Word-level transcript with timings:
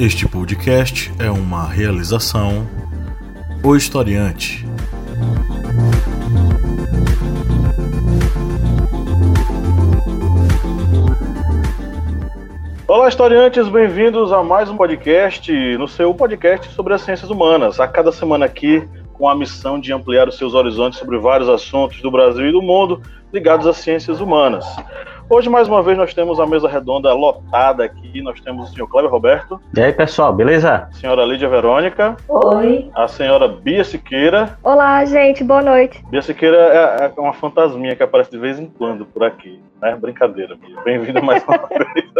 Este 0.00 0.26
podcast 0.26 1.12
é 1.18 1.30
uma 1.30 1.68
realização 1.68 2.66
O 3.62 3.76
Historiante. 3.76 4.66
Olá, 12.88 13.10
historiantes, 13.10 13.68
bem-vindos 13.68 14.32
a 14.32 14.42
mais 14.42 14.70
um 14.70 14.76
podcast, 14.78 15.52
no 15.76 15.86
seu 15.86 16.14
podcast 16.14 16.72
sobre 16.72 16.94
as 16.94 17.02
ciências 17.02 17.28
humanas. 17.28 17.78
A 17.78 17.86
cada 17.86 18.10
semana 18.10 18.46
aqui, 18.46 18.82
com 19.12 19.28
a 19.28 19.36
missão 19.36 19.78
de 19.78 19.92
ampliar 19.92 20.26
os 20.26 20.38
seus 20.38 20.54
horizontes 20.54 20.98
sobre 20.98 21.18
vários 21.18 21.50
assuntos 21.50 22.00
do 22.00 22.10
Brasil 22.10 22.48
e 22.48 22.52
do 22.52 22.62
mundo 22.62 23.02
ligados 23.30 23.66
às 23.66 23.76
ciências 23.76 24.18
humanas. 24.18 24.64
Hoje, 25.32 25.48
mais 25.48 25.68
uma 25.68 25.80
vez, 25.80 25.96
nós 25.96 26.12
temos 26.12 26.40
a 26.40 26.46
mesa 26.46 26.68
redonda 26.68 27.12
lotada 27.12 27.84
aqui. 27.84 28.20
Nós 28.20 28.40
temos 28.40 28.68
o 28.68 28.74
senhor 28.74 28.88
Cleber 28.88 29.08
Roberto. 29.08 29.60
E 29.76 29.80
aí, 29.80 29.92
pessoal, 29.92 30.32
beleza? 30.32 30.88
A 30.90 30.92
senhora 30.92 31.24
Lídia 31.24 31.48
Verônica. 31.48 32.16
Oi. 32.28 32.90
A 32.96 33.06
senhora 33.06 33.46
Bia 33.46 33.84
Siqueira. 33.84 34.58
Olá, 34.60 35.04
gente, 35.04 35.44
boa 35.44 35.62
noite. 35.62 36.04
Bia 36.10 36.20
Siqueira 36.20 36.56
é, 36.56 37.12
é 37.16 37.20
uma 37.20 37.32
fantasminha 37.32 37.94
que 37.94 38.02
aparece 38.02 38.28
de 38.28 38.38
vez 38.38 38.58
em 38.58 38.66
quando 38.66 39.06
por 39.06 39.22
aqui. 39.22 39.62
Né? 39.80 39.96
Brincadeira, 39.96 40.56
Bia. 40.56 40.76
Bem-vinda 40.84 41.22
mais 41.22 41.42
uma 41.44 41.56
vez. 41.68 42.10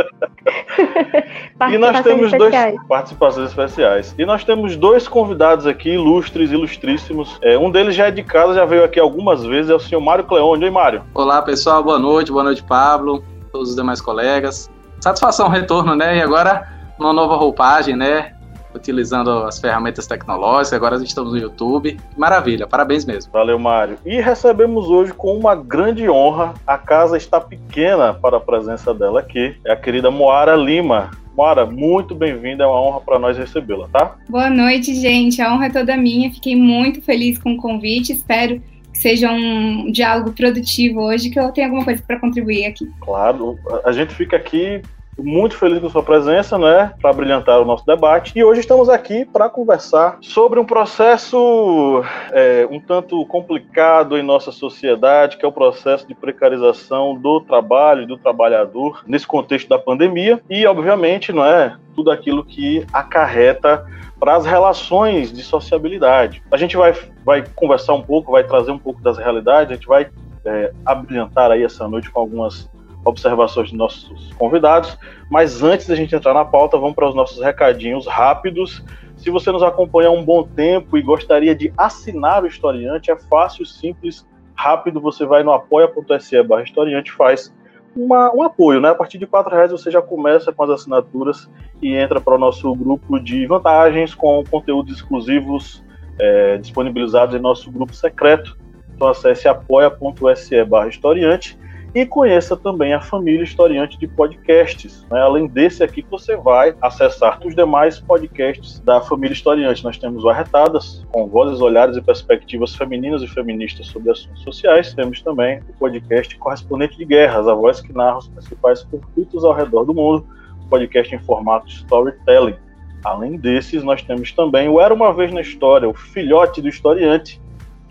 e 1.75 1.79
nós 1.79 2.01
temos 2.01 2.33
especiais. 2.33 2.75
dois 2.75 2.89
participações 2.89 3.49
especiais. 3.49 4.15
E 4.19 4.25
nós 4.25 4.45
temos 4.45 4.77
dois 4.77 5.07
convidados 5.07 5.67
aqui, 5.67 5.91
ilustres, 5.91 6.51
ilustríssimos. 6.51 7.39
É, 7.43 7.59
um 7.59 7.71
deles 7.71 7.95
já 7.95 8.07
é 8.07 8.11
de 8.11 8.23
casa, 8.23 8.55
já 8.55 8.65
veio 8.65 8.85
aqui 8.85 8.99
algumas 8.99 9.45
vezes, 9.45 9.71
é 9.71 9.75
o 9.75 9.81
senhor 9.81 10.01
Mário 10.01 10.25
Cleone. 10.25 10.65
Oi, 10.65 10.71
Mário. 10.71 11.03
Olá, 11.15 11.43
pessoal, 11.43 11.83
boa 11.83 11.99
noite, 11.99 12.33
boa 12.33 12.45
noite, 12.45 12.63
Pablo, 12.63 13.23
todos 13.53 13.71
os 13.71 13.77
demais 13.77 14.01
colegas. 14.01 14.71
Satisfação, 15.01 15.49
retorno, 15.49 15.95
né? 15.95 16.17
E 16.17 16.23
agora, 16.23 16.67
uma 16.99 17.13
nova 17.13 17.37
roupagem, 17.37 17.97
né? 17.97 18.33
Utilizando 18.75 19.31
as 19.45 19.59
ferramentas 19.59 20.07
tecnológicas, 20.07 20.73
agora 20.73 20.97
estamos 21.03 21.33
no 21.33 21.39
YouTube. 21.39 21.99
Maravilha, 22.17 22.67
parabéns 22.67 23.05
mesmo. 23.05 23.33
Valeu, 23.33 23.59
Mário. 23.59 23.99
E 24.05 24.21
recebemos 24.21 24.89
hoje 24.89 25.13
com 25.13 25.37
uma 25.37 25.55
grande 25.55 26.09
honra, 26.09 26.55
a 26.67 26.79
casa 26.79 27.17
está 27.17 27.41
pequena 27.41 28.15
para 28.15 28.37
a 28.37 28.41
presença 28.41 28.95
dela 28.95 29.21
aqui, 29.21 29.57
é 29.65 29.73
a 29.73 29.77
querida 29.77 30.11
Moara 30.11 30.57
Lima. 30.57 31.11
Moara, 31.37 31.65
muito 31.65 32.15
bem-vinda, 32.15 32.65
é 32.65 32.67
uma 32.67 32.81
honra 32.81 33.01
para 33.01 33.19
nós 33.19 33.37
recebê-la, 33.37 33.89
tá? 33.89 34.17
Boa 34.29 34.51
noite, 34.51 34.95
gente, 34.95 35.41
a 35.41 35.55
honra 35.55 35.67
é 35.67 35.71
toda 35.71 35.97
minha, 35.97 36.31
fiquei 36.33 36.57
muito 36.57 37.01
feliz 37.01 37.39
com 37.39 37.53
o 37.53 37.57
convite, 37.57 38.13
espero 38.13 38.61
que 38.93 38.99
seja 38.99 39.31
um 39.31 39.91
diálogo 39.91 40.33
produtivo 40.33 41.01
hoje, 41.01 41.31
que 41.31 41.39
eu 41.39 41.51
tenha 41.53 41.69
alguma 41.69 41.85
coisa 41.85 42.03
para 42.07 42.19
contribuir 42.19 42.67
aqui. 42.67 42.91
Claro, 43.01 43.59
a 43.85 43.93
gente 43.93 44.15
fica 44.15 44.37
aqui 44.37 44.83
muito 45.23 45.57
feliz 45.57 45.81
com 45.81 45.89
sua 45.89 46.03
presença, 46.03 46.59
né, 46.59 46.93
para 47.01 47.13
brilhantar 47.13 47.61
o 47.61 47.65
nosso 47.65 47.85
debate. 47.85 48.33
E 48.37 48.45
hoje 48.45 48.61
estamos 48.61 48.89
aqui 48.89 49.25
para 49.25 49.49
conversar 49.49 50.19
sobre 50.21 50.59
um 50.59 50.65
processo 50.65 52.03
é, 52.33 52.67
um 52.71 52.81
tanto 52.81 53.25
complicado 53.27 54.17
em 54.17 54.23
nossa 54.23 54.53
sociedade, 54.53 55.37
que 55.37 55.45
é 55.45 55.49
o 55.49 55.53
processo 55.53 56.07
de 56.07 56.15
precarização 56.15 57.15
do 57.15 57.41
trabalho, 57.41 58.07
do 58.07 58.17
trabalhador, 58.17 59.03
nesse 59.07 59.27
contexto 59.27 59.69
da 59.69 59.79
pandemia. 59.79 60.41
E, 60.49 60.67
obviamente, 60.67 61.33
não 61.33 61.45
é 61.45 61.77
tudo 61.95 62.11
aquilo 62.11 62.45
que 62.45 62.87
acarreta 62.93 63.87
para 64.19 64.37
as 64.37 64.45
relações 64.45 65.33
de 65.33 65.43
sociabilidade. 65.43 66.43
A 66.51 66.57
gente 66.57 66.77
vai, 66.77 66.95
vai 67.25 67.45
conversar 67.55 67.95
um 67.95 68.03
pouco, 68.03 68.33
vai 68.33 68.45
trazer 68.45 68.71
um 68.71 68.79
pouco 68.79 69.01
das 69.03 69.17
realidades, 69.17 69.73
a 69.73 69.75
gente 69.75 69.87
vai 69.87 70.09
é, 70.45 70.73
abrilhantar 70.85 71.51
aí 71.51 71.65
essa 71.65 71.89
noite 71.89 72.11
com 72.11 72.21
algumas 72.21 72.71
observações 73.05 73.71
dos 73.71 73.79
nossos 73.79 74.33
convidados. 74.35 74.99
Mas 75.31 75.63
antes 75.63 75.87
da 75.87 75.95
gente 75.95 76.15
entrar 76.15 76.35
na 76.35 76.45
pauta, 76.45 76.77
vamos 76.77 76.95
para 76.95 77.09
os 77.09 77.15
nossos 77.15 77.43
recadinhos 77.43 78.07
rápidos. 78.07 78.85
Se 79.17 79.31
você 79.31 79.51
nos 79.51 79.63
acompanha 79.63 80.09
há 80.09 80.13
um 80.13 80.25
bom 80.25 80.43
tempo 80.43 80.97
e 80.97 81.03
gostaria 81.03 81.55
de 81.55 81.73
assinar 81.77 82.43
o 82.43 82.47
Historiante, 82.47 83.11
é 83.11 83.17
fácil, 83.17 83.65
simples, 83.67 84.27
rápido. 84.55 85.01
Você 85.01 85.25
vai 85.25 85.43
no 85.43 85.53
apoia.se 85.53 86.43
barra 86.43 86.63
historiante, 86.63 87.13
faz 87.13 87.53
uma, 87.95 88.35
um 88.35 88.43
apoio, 88.43 88.81
né? 88.81 88.91
A 88.91 88.95
partir 88.95 89.19
de 89.19 89.25
R$ 89.25 89.31
reais 89.51 89.73
você 89.73 89.91
já 89.91 90.01
começa 90.01 90.53
com 90.53 90.63
as 90.63 90.71
assinaturas 90.71 91.51
e 91.83 91.95
entra 91.95 92.21
para 92.21 92.35
o 92.35 92.39
nosso 92.39 92.73
grupo 92.75 93.19
de 93.19 93.47
vantagens 93.47 94.15
com 94.15 94.45
conteúdos 94.49 94.97
exclusivos 94.97 95.83
é, 96.19 96.59
disponibilizados 96.59 97.35
em 97.35 97.39
nosso 97.39 97.71
grupo 97.71 97.95
secreto. 97.95 98.57
Então 98.95 99.09
acesse 99.09 99.49
apoia.se 99.49 100.65
barra 100.65 100.89
historiante 100.89 101.59
e 101.95 102.07
conheça 102.07 102.57
também 102.57 102.95
a 102.95 103.01
família 103.01 103.43
historiante 103.43 103.99
de 103.99 104.07
podcasts. 104.07 105.05
Né? 105.11 105.21
Além 105.21 105.47
desse 105.47 105.83
aqui, 105.83 106.05
você 106.09 106.37
vai 106.37 106.75
acessar 106.81 107.41
os 107.45 107.55
demais 107.55 107.99
podcasts 107.99 108.79
da 108.81 109.01
família 109.01 109.33
historiante. 109.33 109.83
Nós 109.83 109.99
temos 109.99 110.25
o 110.25 110.29
Arretadas, 110.29 111.05
com 111.11 111.27
vozes, 111.27 111.61
olhares 111.61 111.97
e 111.97 112.03
perspectivas 112.03 112.75
femininas 112.75 113.23
e 113.23 113.27
feministas 113.27 113.89
sobre 113.89 114.11
assuntos 114.11 114.43
sociais. 114.43 114.95
Temos 114.95 115.21
também 115.21 115.61
o 115.69 115.73
podcast 115.79 116.37
Correspondente 116.39 116.97
de 116.97 117.05
Guerras, 117.05 117.49
a 117.49 117.55
voz 117.55 117.81
que 117.81 117.93
narra 117.93 118.19
os 118.19 118.29
principais 118.29 118.85
conflitos 118.85 119.45
ao 119.45 119.53
redor 119.53 119.85
do 119.85 119.95
mundo, 119.95 120.27
podcast 120.69 121.15
em 121.15 121.19
formato 121.19 121.69
storytelling. 121.69 122.57
Além 123.03 123.37
desses, 123.37 123.83
nós 123.83 124.03
temos 124.03 124.31
também 124.33 124.69
o 124.69 124.81
Era 124.81 124.93
Uma 124.93 125.13
Vez 125.13 125.33
na 125.33 125.41
História, 125.41 125.89
o 125.89 125.95
filhote 125.95 126.61
do 126.61 126.69
historiante, 126.69 127.41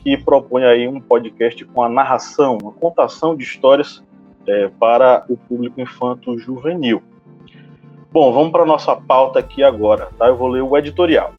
que 0.03 0.17
propõe 0.17 0.63
aí 0.63 0.87
um 0.87 0.99
podcast 0.99 1.63
com 1.65 1.83
a 1.83 1.89
narração, 1.89 2.57
uma 2.61 2.71
contação 2.71 3.35
de 3.35 3.43
histórias 3.43 4.03
é, 4.47 4.67
para 4.79 5.25
o 5.29 5.37
público 5.37 5.79
infanto-juvenil. 5.79 7.01
Bom, 8.11 8.33
vamos 8.33 8.51
para 8.51 8.63
a 8.63 8.65
nossa 8.65 8.95
pauta 8.95 9.39
aqui 9.39 9.61
agora, 9.61 10.09
tá? 10.17 10.27
Eu 10.27 10.35
vou 10.35 10.47
ler 10.47 10.61
o 10.61 10.77
editorial. 10.77 11.33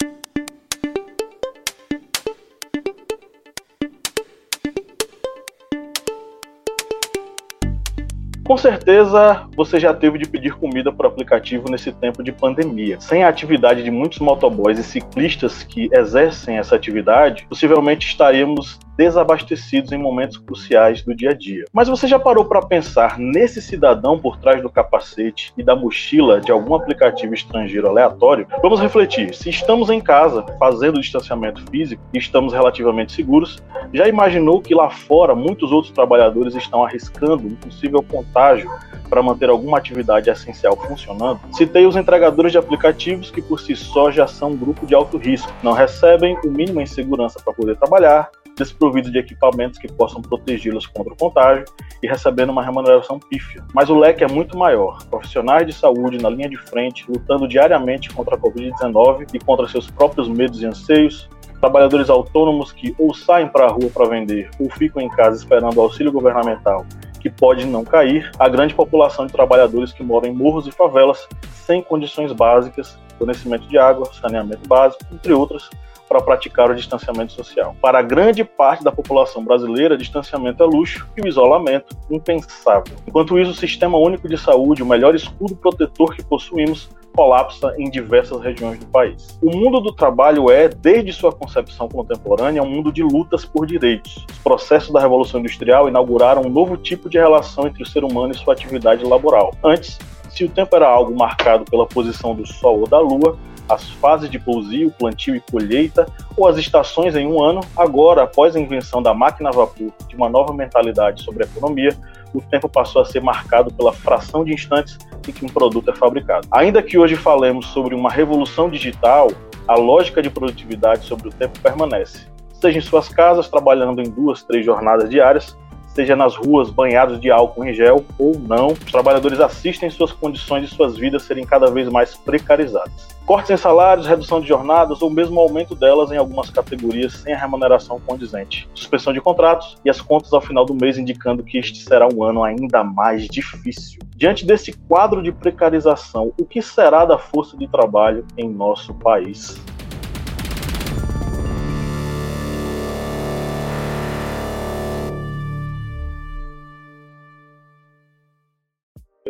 Com 8.51 8.57
certeza 8.57 9.47
você 9.55 9.79
já 9.79 9.95
teve 9.95 10.19
de 10.19 10.29
pedir 10.29 10.57
comida 10.57 10.91
por 10.91 11.07
aplicativo 11.07 11.71
nesse 11.71 11.93
tempo 11.93 12.21
de 12.21 12.33
pandemia. 12.33 12.99
Sem 12.99 13.23
a 13.23 13.29
atividade 13.29 13.81
de 13.85 13.93
muitos 13.93 14.19
motoboys 14.19 14.77
e 14.77 14.83
ciclistas 14.83 15.63
que 15.63 15.89
exercem 15.93 16.59
essa 16.59 16.75
atividade, 16.75 17.47
possivelmente 17.49 18.09
estaríamos 18.09 18.81
desabastecidos 19.01 19.93
em 19.93 19.97
momentos 19.97 20.37
cruciais 20.37 21.03
do 21.03 21.15
dia 21.15 21.31
a 21.31 21.33
dia. 21.33 21.65
Mas 21.73 21.89
você 21.89 22.07
já 22.07 22.19
parou 22.19 22.45
para 22.45 22.61
pensar 22.61 23.19
nesse 23.19 23.63
cidadão 23.63 24.19
por 24.19 24.37
trás 24.37 24.61
do 24.61 24.69
capacete 24.69 25.55
e 25.57 25.63
da 25.63 25.75
mochila 25.75 26.39
de 26.39 26.53
algum 26.53 26.75
aplicativo 26.75 27.33
estrangeiro 27.33 27.89
aleatório? 27.89 28.47
Vamos 28.61 28.79
refletir. 28.79 29.35
Se 29.35 29.49
estamos 29.49 29.89
em 29.89 30.03
casa 30.03 30.45
fazendo 30.59 31.01
distanciamento 31.01 31.65
físico 31.71 32.03
e 32.13 32.19
estamos 32.19 32.53
relativamente 32.53 33.13
seguros, 33.13 33.57
já 33.91 34.07
imaginou 34.07 34.61
que 34.61 34.75
lá 34.75 34.91
fora 34.91 35.35
muitos 35.35 35.73
outros 35.73 35.95
trabalhadores 35.95 36.55
estão 36.55 36.85
arriscando 36.85 37.47
um 37.47 37.55
possível 37.55 38.03
contágio 38.03 38.71
para 39.09 39.23
manter 39.23 39.49
alguma 39.49 39.79
atividade 39.79 40.29
essencial 40.29 40.77
funcionando? 40.77 41.41
Citei 41.53 41.87
os 41.87 41.97
entregadores 41.97 42.53
de 42.53 42.59
aplicativos 42.59 43.31
que 43.31 43.41
por 43.41 43.59
si 43.59 43.75
só 43.75 44.11
já 44.11 44.27
são 44.27 44.51
um 44.51 44.57
grupo 44.57 44.87
de 44.87 44.95
alto 44.95 45.17
risco, 45.17 45.51
não 45.63 45.73
recebem 45.73 46.39
o 46.45 46.49
mínimo 46.49 46.83
em 46.83 46.87
segurança 46.87 47.41
para 47.43 47.55
poder 47.55 47.77
trabalhar, 47.77 48.31
desprovidos 48.61 49.11
de 49.11 49.19
equipamentos 49.19 49.79
que 49.79 49.91
possam 49.91 50.21
protegê-los 50.21 50.87
contra 50.87 51.15
o 51.15 51.17
contágio 51.17 51.65
e 52.03 52.07
recebendo 52.07 52.51
uma 52.51 52.63
remuneração 52.63 53.19
pífia. 53.19 53.65
Mas 53.75 53.89
o 53.89 53.99
leque 53.99 54.23
é 54.23 54.29
muito 54.29 54.57
maior. 54.57 55.03
Profissionais 55.09 55.67
de 55.67 55.73
saúde 55.73 56.19
na 56.19 56.29
linha 56.29 56.49
de 56.49 56.59
frente, 56.59 57.07
lutando 57.09 57.49
diariamente 57.49 58.11
contra 58.11 58.37
a 58.37 58.39
Covid-19 58.39 59.29
e 59.33 59.39
contra 59.39 59.67
seus 59.67 59.91
próprios 59.91 60.29
medos 60.29 60.61
e 60.63 60.67
anseios, 60.67 61.29
trabalhadores 61.59 62.11
autônomos 62.11 62.71
que 62.71 62.95
ou 62.99 63.15
saem 63.15 63.49
para 63.49 63.65
a 63.65 63.71
rua 63.71 63.91
para 63.93 64.09
vender 64.09 64.51
ou 64.59 64.71
ficam 64.71 65.03
em 65.03 65.09
casa 65.09 65.37
esperando 65.39 65.77
o 65.79 65.81
auxílio 65.81 66.13
governamental 66.13 66.87
que 67.21 67.29
pode 67.29 67.67
não 67.67 67.85
cair, 67.85 68.31
a 68.39 68.49
grande 68.49 68.75
população 68.75 69.27
de 69.27 69.33
trabalhadores 69.33 69.93
que 69.93 70.03
moram 70.03 70.31
em 70.31 70.35
morros 70.35 70.67
e 70.67 70.73
favelas 70.73 71.29
sem 71.53 71.83
condições 71.83 72.33
básicas, 72.33 72.99
fornecimento 73.19 73.69
de 73.69 73.77
água, 73.77 74.11
saneamento 74.15 74.67
básico, 74.67 75.05
entre 75.13 75.35
outras, 75.35 75.69
para 76.11 76.21
praticar 76.21 76.69
o 76.69 76.75
distanciamento 76.75 77.33
social. 77.33 77.77
Para 77.81 78.03
grande 78.03 78.43
parte 78.43 78.83
da 78.83 78.91
população 78.91 79.45
brasileira, 79.45 79.97
distanciamento 79.97 80.61
é 80.61 80.67
luxo 80.67 81.07
e 81.17 81.21
o 81.21 81.29
isolamento 81.29 81.97
impensável. 82.11 82.97
Enquanto 83.07 83.39
isso, 83.39 83.53
o 83.53 83.55
Sistema 83.55 83.97
Único 83.97 84.29
de 84.29 84.37
Saúde, 84.37 84.83
o 84.83 84.87
melhor 84.87 85.15
escudo 85.15 85.55
protetor 85.55 86.17
que 86.17 86.25
possuímos, 86.25 86.91
colapsa 87.15 87.75
em 87.79 87.89
diversas 87.89 88.41
regiões 88.41 88.79
do 88.79 88.87
país. 88.87 89.39
O 89.41 89.57
mundo 89.57 89.81
do 89.81 89.93
trabalho 89.93 90.51
é, 90.51 90.69
desde 90.69 91.13
sua 91.13 91.33
concepção 91.33 91.89
contemporânea, 91.89 92.63
um 92.63 92.69
mundo 92.69 92.93
de 92.93 93.03
lutas 93.03 93.45
por 93.45 93.67
direitos. 93.67 94.27
Os 94.31 94.39
processos 94.39 94.93
da 94.93 95.01
Revolução 95.01 95.39
Industrial 95.39 95.89
inauguraram 95.89 96.43
um 96.43 96.49
novo 96.49 96.77
tipo 96.77 97.09
de 97.09 97.19
relação 97.19 97.67
entre 97.67 97.83
o 97.83 97.87
ser 97.87 98.03
humano 98.03 98.33
e 98.33 98.39
sua 98.39 98.55
atividade 98.55 99.05
laboral. 99.05 99.53
Antes, 99.63 99.99
se 100.31 100.45
o 100.45 100.49
tempo 100.49 100.75
era 100.75 100.89
algo 100.89 101.17
marcado 101.17 101.65
pela 101.65 101.87
posição 101.87 102.35
do 102.35 102.47
Sol 102.47 102.81
ou 102.81 102.87
da 102.87 102.99
Lua, 102.99 103.39
as 103.69 103.89
fases 103.89 104.29
de 104.29 104.39
pousio, 104.39 104.93
plantio 104.99 105.37
e 105.37 105.41
colheita, 105.41 106.07
ou 106.37 106.49
as 106.49 106.57
estações 106.57 107.15
em 107.15 107.27
um 107.27 107.41
ano, 107.43 107.61
agora, 107.77 108.25
após 108.25 108.57
a 108.57 108.61
invenção 108.61 109.01
da 109.01 109.15
máquina 109.15 109.51
a 109.51 109.53
vapor, 109.53 109.93
de 110.09 110.17
uma 110.17 110.29
nova 110.29 110.53
mentalidade 110.53 111.23
sobre 111.23 111.45
a 111.45 111.47
economia, 111.47 111.97
o 112.35 112.41
tempo 112.41 112.69
passou 112.69 113.03
a 113.03 113.05
ser 113.05 113.23
marcado 113.23 113.73
pela 113.73 113.93
fração 113.93 114.45
de 114.45 114.53
instantes 114.53 114.99
em 115.29 115.33
que 115.33 115.45
um 115.45 115.49
produto 115.49 115.91
é 115.91 115.95
fabricado. 115.95 116.47
Ainda 116.51 116.83
que 116.83 116.99
hoje 116.99 117.17
falemos 117.17 117.67
sobre 117.67 117.95
uma 117.95 118.11
revolução 118.11 118.69
digital, 118.69 119.31
a 119.67 119.77
lógica 119.77 120.21
de 120.21 120.31
produtividade 120.31 121.07
sobre 121.07 121.29
o 121.29 121.33
tempo 121.33 121.59
permanece. 121.61 122.27
Seja 122.53 122.79
em 122.79 122.83
suas 122.83 123.09
casas, 123.09 123.49
trabalhando 123.49 124.01
em 124.01 124.11
duas, 124.11 124.43
três 124.43 124.65
jornadas 124.65 125.09
diárias, 125.09 125.57
seja 126.01 126.17
nas 126.17 126.35
ruas 126.35 126.71
banhados 126.71 127.21
de 127.21 127.31
álcool 127.31 127.63
em 127.63 127.75
gel 127.75 128.07
ou 128.19 128.35
não, 128.39 128.69
os 128.69 128.91
trabalhadores 128.91 129.39
assistem 129.39 129.91
suas 129.91 130.11
condições 130.11 130.65
e 130.65 130.75
suas 130.75 130.97
vidas 130.97 131.25
serem 131.25 131.45
cada 131.45 131.71
vez 131.71 131.91
mais 131.91 132.15
precarizadas. 132.15 133.07
Cortes 133.27 133.51
em 133.51 133.57
salários, 133.59 134.07
redução 134.07 134.41
de 134.41 134.49
jornadas 134.49 135.03
ou 135.03 135.11
mesmo 135.11 135.39
aumento 135.39 135.75
delas 135.75 136.11
em 136.11 136.17
algumas 136.17 136.49
categorias 136.49 137.13
sem 137.13 137.35
a 137.35 137.39
remuneração 137.39 138.01
condizente. 138.01 138.67
Suspensão 138.75 139.13
de 139.13 139.21
contratos 139.21 139.77
e 139.85 139.91
as 139.91 140.01
contas 140.01 140.33
ao 140.33 140.41
final 140.41 140.65
do 140.65 140.75
mês 140.75 140.97
indicando 140.97 141.45
que 141.45 141.59
este 141.59 141.83
será 141.83 142.09
um 142.09 142.25
ano 142.25 142.43
ainda 142.43 142.83
mais 142.83 143.27
difícil. 143.27 144.01
Diante 144.17 144.47
desse 144.47 144.73
quadro 144.89 145.23
de 145.23 145.31
precarização, 145.31 146.33
o 146.41 146.47
que 146.47 146.63
será 146.63 147.05
da 147.05 147.19
força 147.19 147.59
de 147.59 147.69
trabalho 147.69 148.25
em 148.39 148.49
nosso 148.49 148.95
país? 148.95 149.61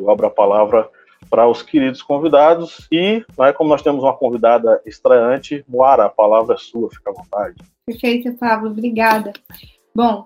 Eu 0.00 0.10
abro 0.10 0.26
a 0.26 0.30
palavra 0.30 0.88
para 1.28 1.46
os 1.48 1.62
queridos 1.62 2.02
convidados 2.02 2.88
e, 2.90 3.24
é 3.40 3.52
como 3.52 3.70
nós 3.70 3.82
temos 3.82 4.02
uma 4.02 4.16
convidada 4.16 4.80
estreante, 4.86 5.64
Moara, 5.68 6.06
a 6.06 6.08
palavra 6.08 6.54
é 6.54 6.58
sua, 6.58 6.90
fica 6.90 7.10
à 7.10 7.12
vontade. 7.12 7.56
Perfeito, 7.86 8.32
Pablo, 8.38 8.70
obrigada. 8.70 9.32
Bom, 9.94 10.24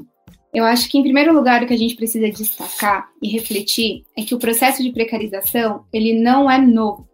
eu 0.53 0.65
acho 0.65 0.89
que 0.89 0.97
em 0.97 1.03
primeiro 1.03 1.35
lugar 1.35 1.63
o 1.63 1.67
que 1.67 1.75
a 1.75 1.79
gente 1.79 1.97
precisa 1.97 2.31
destacar 2.31 3.09
e 3.21 3.29
refletir 3.29 4.05
é 4.17 4.23
que 4.23 4.35
o 4.35 4.39
processo 4.39 4.83
de 4.83 4.93
precarização, 4.93 5.85
ele 5.93 6.15
não 6.15 6.51
é 6.51 6.59
novo. 6.59 7.09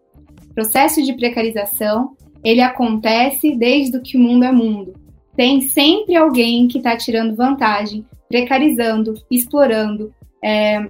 O 0.51 0.55
processo 0.55 1.03
de 1.03 1.15
precarização, 1.15 2.15
ele 2.45 2.61
acontece 2.61 3.57
desde 3.57 3.99
que 4.01 4.17
o 4.17 4.21
mundo 4.21 4.45
é 4.45 4.53
mundo. 4.53 4.95
Tem 5.37 5.63
sempre 5.63 6.17
alguém 6.17 6.69
que 6.69 6.79
está 6.79 6.97
tirando 6.97 7.35
vantagem, 7.35 8.05
precarizando, 8.29 9.15
explorando, 9.31 10.13
é, 10.45 10.87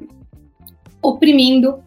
oprimindo 1.03 1.79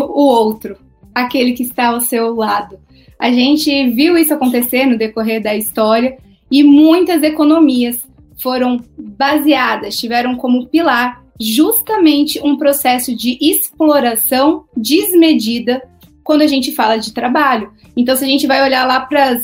o 0.00 0.22
outro, 0.22 0.76
aquele 1.14 1.52
que 1.52 1.62
está 1.62 1.88
ao 1.88 2.00
seu 2.00 2.34
lado. 2.34 2.78
A 3.18 3.32
gente 3.32 3.90
viu 3.90 4.16
isso 4.16 4.32
acontecer 4.32 4.86
no 4.86 4.98
decorrer 4.98 5.42
da 5.42 5.54
história 5.54 6.18
e 6.50 6.62
muitas 6.62 7.22
economias 7.22 8.06
foram 8.40 8.80
baseadas, 8.96 9.96
tiveram 9.96 10.36
como 10.36 10.66
pilar 10.68 11.24
justamente 11.40 12.40
um 12.44 12.56
processo 12.56 13.14
de 13.14 13.38
exploração 13.40 14.64
desmedida 14.76 15.82
quando 16.24 16.42
a 16.42 16.46
gente 16.46 16.72
fala 16.72 16.96
de 16.96 17.12
trabalho. 17.12 17.72
Então, 17.96 18.16
se 18.16 18.24
a 18.24 18.28
gente 18.28 18.46
vai 18.46 18.62
olhar 18.62 18.86
lá 18.86 19.00
para 19.00 19.40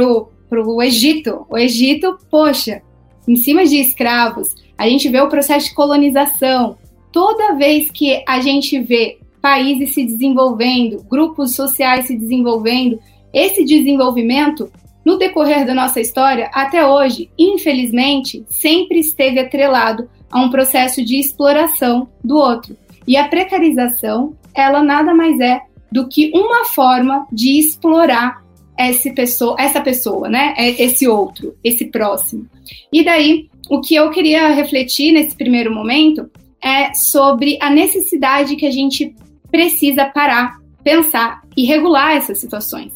o 0.00 0.82
Egito, 0.82 1.46
o 1.48 1.56
Egito, 1.56 2.18
poxa, 2.30 2.82
em 3.26 3.36
cima 3.36 3.64
de 3.64 3.76
escravos, 3.76 4.54
a 4.76 4.88
gente 4.88 5.08
vê 5.08 5.20
o 5.20 5.28
processo 5.28 5.68
de 5.68 5.74
colonização, 5.74 6.76
toda 7.16 7.54
vez 7.54 7.90
que 7.90 8.22
a 8.28 8.42
gente 8.42 8.78
vê 8.78 9.16
países 9.40 9.94
se 9.94 10.04
desenvolvendo, 10.04 11.02
grupos 11.08 11.56
sociais 11.56 12.08
se 12.08 12.14
desenvolvendo, 12.14 13.00
esse 13.32 13.64
desenvolvimento, 13.64 14.70
no 15.02 15.16
decorrer 15.16 15.64
da 15.64 15.72
nossa 15.72 15.98
história, 15.98 16.50
até 16.52 16.86
hoje, 16.86 17.30
infelizmente, 17.38 18.44
sempre 18.50 18.98
esteve 18.98 19.40
atrelado 19.40 20.10
a 20.30 20.42
um 20.42 20.50
processo 20.50 21.02
de 21.02 21.18
exploração 21.18 22.06
do 22.22 22.36
outro. 22.36 22.76
E 23.08 23.16
a 23.16 23.26
precarização, 23.28 24.34
ela 24.54 24.82
nada 24.82 25.14
mais 25.14 25.40
é 25.40 25.62
do 25.90 26.06
que 26.06 26.30
uma 26.34 26.66
forma 26.66 27.26
de 27.32 27.58
explorar 27.58 28.44
essa 28.76 29.10
pessoa, 29.10 29.56
essa 29.58 29.80
pessoa, 29.80 30.28
né? 30.28 30.52
É 30.58 30.82
esse 30.82 31.08
outro, 31.08 31.56
esse 31.64 31.86
próximo. 31.86 32.46
E 32.92 33.02
daí, 33.02 33.48
o 33.70 33.80
que 33.80 33.94
eu 33.94 34.10
queria 34.10 34.48
refletir 34.50 35.12
nesse 35.12 35.34
primeiro 35.34 35.74
momento 35.74 36.30
é 36.66 36.92
sobre 36.94 37.56
a 37.60 37.70
necessidade 37.70 38.56
que 38.56 38.66
a 38.66 38.70
gente 38.72 39.14
precisa 39.52 40.04
parar, 40.06 40.58
pensar 40.82 41.40
e 41.56 41.64
regular 41.64 42.16
essas 42.16 42.38
situações. 42.38 42.92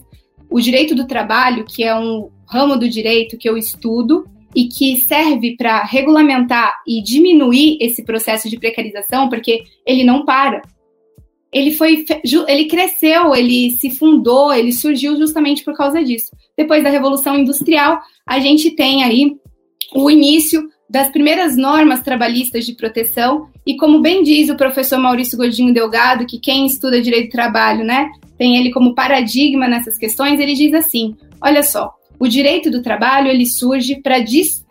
O 0.51 0.61
direito 0.61 0.93
do 0.93 1.07
trabalho, 1.07 1.65
que 1.65 1.85
é 1.85 1.95
um 1.95 2.29
ramo 2.49 2.77
do 2.77 2.89
direito 2.89 3.39
que 3.39 3.49
eu 3.49 3.57
estudo 3.57 4.27
e 4.57 4.67
que 4.67 4.97
serve 5.03 5.57
para 5.57 5.85
regulamentar 5.85 6.75
e 6.85 7.01
diminuir 7.01 7.79
esse 7.81 8.03
processo 8.03 8.51
de 8.51 8.59
precarização, 8.59 9.29
porque 9.29 9.63
ele 9.87 10.03
não 10.03 10.25
para. 10.25 10.63
Ele 11.53 11.73
foi, 11.73 12.05
ele 12.49 12.65
cresceu, 12.65 13.35
ele 13.37 13.71
se 13.73 13.91
fundou, 13.91 14.53
ele 14.53 14.73
surgiu 14.73 15.17
justamente 15.17 15.63
por 15.63 15.77
causa 15.77 16.03
disso. 16.03 16.33
Depois 16.57 16.83
da 16.83 16.91
Revolução 16.91 17.39
Industrial, 17.39 18.01
a 18.27 18.41
gente 18.41 18.73
tem 18.73 19.05
aí 19.05 19.37
o 19.95 20.11
início 20.11 20.69
das 20.91 21.09
primeiras 21.09 21.57
normas 21.57 22.03
trabalhistas 22.03 22.67
de 22.67 22.75
proteção, 22.75 23.49
e 23.65 23.77
como 23.77 24.01
bem 24.01 24.25
diz 24.25 24.51
o 24.51 24.57
professor 24.57 24.99
Maurício 24.99 25.39
Godinho 25.39 25.73
Delgado, 25.73 26.27
que 26.27 26.39
quem 26.39 26.67
estuda 26.67 27.01
direito 27.01 27.29
do 27.29 27.33
trabalho, 27.33 27.85
né, 27.85 28.11
tem 28.37 28.57
ele 28.57 28.73
como 28.73 28.95
paradigma 28.95 29.69
nessas 29.69 29.97
questões, 29.97 30.41
ele 30.41 30.55
diz 30.55 30.75
assim: 30.75 31.15
olha 31.41 31.63
só, 31.63 31.95
o 32.19 32.27
direito 32.27 32.71
do 32.71 32.83
trabalho 32.83 33.29
ele 33.29 33.47
surge 33.47 34.01
para 34.03 34.19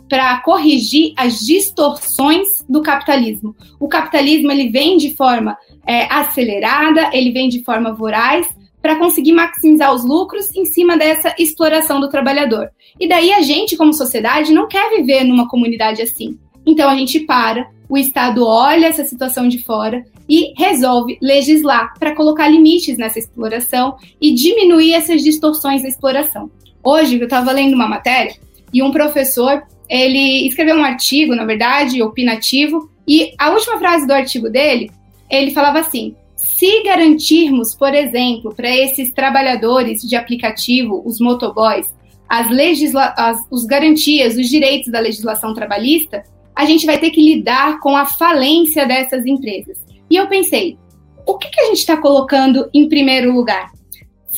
para 0.09 0.39
corrigir 0.41 1.13
as 1.15 1.39
distorções 1.39 2.47
do 2.67 2.81
capitalismo. 2.81 3.55
O 3.79 3.87
capitalismo 3.87 4.51
ele 4.51 4.69
vem 4.69 4.97
de 4.97 5.15
forma 5.15 5.55
é, 5.85 6.11
acelerada, 6.11 7.11
ele 7.13 7.31
vem 7.31 7.47
de 7.47 7.63
forma 7.63 7.93
voraz, 7.93 8.47
para 8.81 8.97
conseguir 8.97 9.33
maximizar 9.33 9.93
os 9.93 10.03
lucros 10.05 10.53
em 10.55 10.65
cima 10.65 10.97
dessa 10.97 11.33
exploração 11.37 11.99
do 11.99 12.09
trabalhador. 12.09 12.69
E 12.99 13.07
daí 13.07 13.31
a 13.33 13.41
gente, 13.41 13.75
como 13.75 13.93
sociedade, 13.93 14.53
não 14.53 14.67
quer 14.67 14.89
viver 14.95 15.23
numa 15.23 15.47
comunidade 15.47 16.01
assim. 16.01 16.37
Então 16.65 16.89
a 16.89 16.95
gente 16.95 17.21
para, 17.21 17.69
o 17.89 17.97
Estado 17.97 18.45
olha 18.45 18.87
essa 18.87 19.03
situação 19.03 19.47
de 19.47 19.63
fora 19.63 20.05
e 20.29 20.53
resolve 20.55 21.17
legislar 21.21 21.93
para 21.97 22.15
colocar 22.15 22.47
limites 22.47 22.97
nessa 22.97 23.19
exploração 23.19 23.97
e 24.21 24.31
diminuir 24.33 24.93
essas 24.93 25.23
distorções 25.23 25.81
da 25.81 25.87
exploração. 25.87 26.51
Hoje 26.83 27.17
eu 27.19 27.23
estava 27.23 27.51
lendo 27.51 27.73
uma 27.73 27.87
matéria 27.87 28.35
e 28.71 28.83
um 28.83 28.91
professor 28.91 29.63
ele 29.89 30.47
escreveu 30.47 30.75
um 30.75 30.83
artigo, 30.83 31.35
na 31.35 31.43
verdade, 31.45 32.01
opinativo, 32.03 32.91
e 33.07 33.33
a 33.39 33.49
última 33.49 33.79
frase 33.79 34.05
do 34.05 34.13
artigo 34.13 34.47
dele, 34.47 34.91
ele 35.31 35.49
falava 35.49 35.79
assim: 35.79 36.15
se 36.59 36.83
garantirmos, 36.83 37.73
por 37.73 37.93
exemplo, 37.93 38.53
para 38.53 38.69
esses 38.69 39.13
trabalhadores 39.13 40.01
de 40.01 40.17
aplicativo, 40.17 41.01
os 41.05 41.17
motoboys, 41.17 41.87
as, 42.27 42.51
legisla 42.51 43.13
as 43.17 43.39
os 43.49 43.63
garantias, 43.63 44.35
os 44.35 44.49
direitos 44.49 44.91
da 44.91 44.99
legislação 44.99 45.53
trabalhista, 45.53 46.21
a 46.53 46.65
gente 46.65 46.85
vai 46.85 46.99
ter 46.99 47.11
que 47.11 47.23
lidar 47.23 47.79
com 47.79 47.95
a 47.95 48.05
falência 48.05 48.85
dessas 48.85 49.25
empresas. 49.25 49.77
E 50.09 50.17
eu 50.17 50.27
pensei, 50.27 50.77
o 51.25 51.37
que, 51.37 51.47
que 51.47 51.61
a 51.61 51.65
gente 51.67 51.77
está 51.77 51.95
colocando 51.95 52.69
em 52.73 52.89
primeiro 52.89 53.31
lugar? 53.31 53.71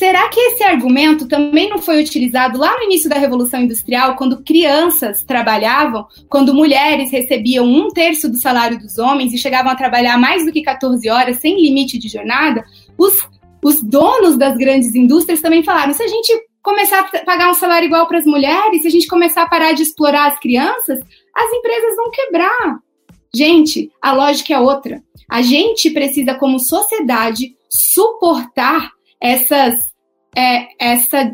Será 0.02 0.28
que 0.28 0.40
esse 0.40 0.64
argumento 0.64 1.28
também 1.28 1.70
não 1.70 1.78
foi 1.78 2.02
utilizado 2.02 2.58
lá 2.58 2.76
no 2.76 2.82
início 2.82 3.08
da 3.08 3.16
Revolução 3.16 3.60
Industrial, 3.60 4.16
quando 4.16 4.42
crianças 4.42 5.22
trabalhavam, 5.22 6.08
quando 6.28 6.52
mulheres 6.52 7.12
recebiam 7.12 7.64
um 7.64 7.88
terço 7.88 8.28
do 8.28 8.36
salário 8.36 8.76
dos 8.76 8.98
homens 8.98 9.32
e 9.32 9.38
chegavam 9.38 9.70
a 9.70 9.76
trabalhar 9.76 10.18
mais 10.18 10.44
do 10.44 10.50
que 10.50 10.60
14 10.60 11.08
horas 11.08 11.36
sem 11.36 11.54
limite 11.54 12.00
de 12.00 12.08
jornada? 12.08 12.64
Os, 12.98 13.16
os 13.64 13.80
donos 13.80 14.36
das 14.36 14.56
grandes 14.56 14.92
indústrias 14.92 15.40
também 15.40 15.62
falaram: 15.62 15.92
se 15.92 16.02
a 16.02 16.08
gente 16.08 16.32
começar 16.60 16.98
a 16.98 17.18
pagar 17.20 17.48
um 17.48 17.54
salário 17.54 17.86
igual 17.86 18.08
para 18.08 18.18
as 18.18 18.26
mulheres, 18.26 18.82
se 18.82 18.88
a 18.88 18.90
gente 18.90 19.06
começar 19.06 19.42
a 19.42 19.48
parar 19.48 19.70
de 19.70 19.84
explorar 19.84 20.32
as 20.32 20.38
crianças, 20.40 20.98
as 21.32 21.52
empresas 21.52 21.94
vão 21.94 22.10
quebrar. 22.10 22.78
Gente, 23.32 23.88
a 24.02 24.12
lógica 24.12 24.52
é 24.52 24.58
outra. 24.58 25.00
A 25.30 25.42
gente 25.42 25.90
precisa, 25.90 26.34
como 26.34 26.58
sociedade, 26.58 27.54
suportar 27.70 28.90
essas, 29.22 29.76
é, 30.36 30.66
essa, 30.78 31.32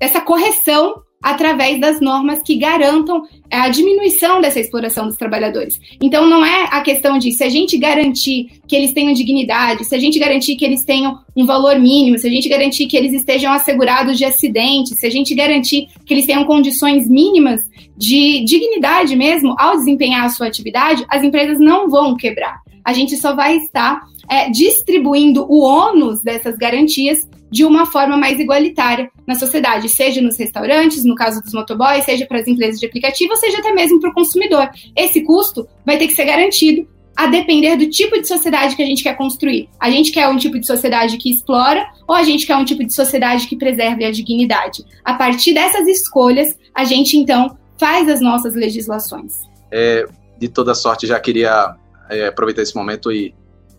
essa 0.00 0.20
correção 0.20 1.02
através 1.22 1.80
das 1.80 2.00
normas 2.00 2.40
que 2.42 2.56
garantam 2.56 3.22
a 3.50 3.68
diminuição 3.68 4.40
dessa 4.40 4.60
exploração 4.60 5.06
dos 5.06 5.16
trabalhadores. 5.16 5.80
Então, 6.00 6.24
não 6.26 6.44
é 6.44 6.68
a 6.70 6.80
questão 6.82 7.18
de 7.18 7.32
se 7.32 7.42
a 7.42 7.48
gente 7.48 7.76
garantir 7.78 8.60
que 8.68 8.76
eles 8.76 8.92
tenham 8.92 9.12
dignidade, 9.12 9.84
se 9.84 9.94
a 9.94 9.98
gente 9.98 10.18
garantir 10.18 10.56
que 10.56 10.64
eles 10.64 10.84
tenham 10.84 11.18
um 11.34 11.44
valor 11.44 11.80
mínimo, 11.80 12.18
se 12.18 12.26
a 12.26 12.30
gente 12.30 12.48
garantir 12.48 12.86
que 12.86 12.96
eles 12.96 13.12
estejam 13.12 13.52
assegurados 13.52 14.18
de 14.18 14.24
acidentes, 14.24 14.98
se 15.00 15.06
a 15.06 15.10
gente 15.10 15.34
garantir 15.34 15.88
que 16.04 16.14
eles 16.14 16.26
tenham 16.26 16.44
condições 16.44 17.08
mínimas 17.08 17.60
de 17.96 18.44
dignidade 18.44 19.16
mesmo 19.16 19.54
ao 19.58 19.76
desempenhar 19.76 20.26
a 20.26 20.28
sua 20.28 20.46
atividade, 20.46 21.04
as 21.08 21.24
empresas 21.24 21.58
não 21.58 21.88
vão 21.88 22.16
quebrar. 22.16 22.60
A 22.84 22.92
gente 22.92 23.16
só 23.16 23.34
vai 23.34 23.56
estar 23.56 24.00
é, 24.28 24.48
distribuindo 24.50 25.44
o 25.48 25.60
ônus 25.60 26.22
dessas 26.22 26.56
garantias 26.56 27.26
de 27.50 27.64
uma 27.64 27.86
forma 27.86 28.16
mais 28.16 28.38
igualitária 28.38 29.10
na 29.26 29.34
sociedade, 29.34 29.88
seja 29.88 30.20
nos 30.20 30.36
restaurantes, 30.38 31.04
no 31.04 31.14
caso 31.14 31.40
dos 31.42 31.52
motoboys, 31.52 32.04
seja 32.04 32.26
para 32.26 32.40
as 32.40 32.46
empresas 32.46 32.80
de 32.80 32.86
aplicativo, 32.86 33.36
seja 33.36 33.58
até 33.58 33.72
mesmo 33.72 34.00
para 34.00 34.10
o 34.10 34.14
consumidor. 34.14 34.68
Esse 34.96 35.22
custo 35.22 35.66
vai 35.84 35.98
ter 35.98 36.06
que 36.08 36.14
ser 36.14 36.24
garantido 36.24 36.86
a 37.16 37.26
depender 37.26 37.76
do 37.76 37.88
tipo 37.88 38.20
de 38.20 38.28
sociedade 38.28 38.76
que 38.76 38.82
a 38.82 38.86
gente 38.86 39.02
quer 39.02 39.16
construir. 39.16 39.70
A 39.80 39.90
gente 39.90 40.12
quer 40.12 40.28
um 40.28 40.36
tipo 40.36 40.58
de 40.58 40.66
sociedade 40.66 41.16
que 41.16 41.32
explora 41.32 41.86
ou 42.06 42.14
a 42.14 42.22
gente 42.22 42.46
quer 42.46 42.56
um 42.56 42.64
tipo 42.64 42.84
de 42.84 42.94
sociedade 42.94 43.46
que 43.48 43.56
preserve 43.56 44.04
a 44.04 44.10
dignidade. 44.10 44.84
A 45.02 45.14
partir 45.14 45.54
dessas 45.54 45.88
escolhas, 45.88 46.56
a 46.74 46.84
gente 46.84 47.16
então 47.16 47.56
faz 47.78 48.08
as 48.08 48.20
nossas 48.20 48.54
legislações. 48.54 49.32
É, 49.70 50.06
de 50.38 50.48
toda 50.48 50.74
sorte, 50.74 51.06
já 51.06 51.18
queria 51.18 51.74
é, 52.10 52.26
aproveitar 52.26 52.62
esse 52.62 52.76
momento 52.76 53.10
e, 53.10 53.34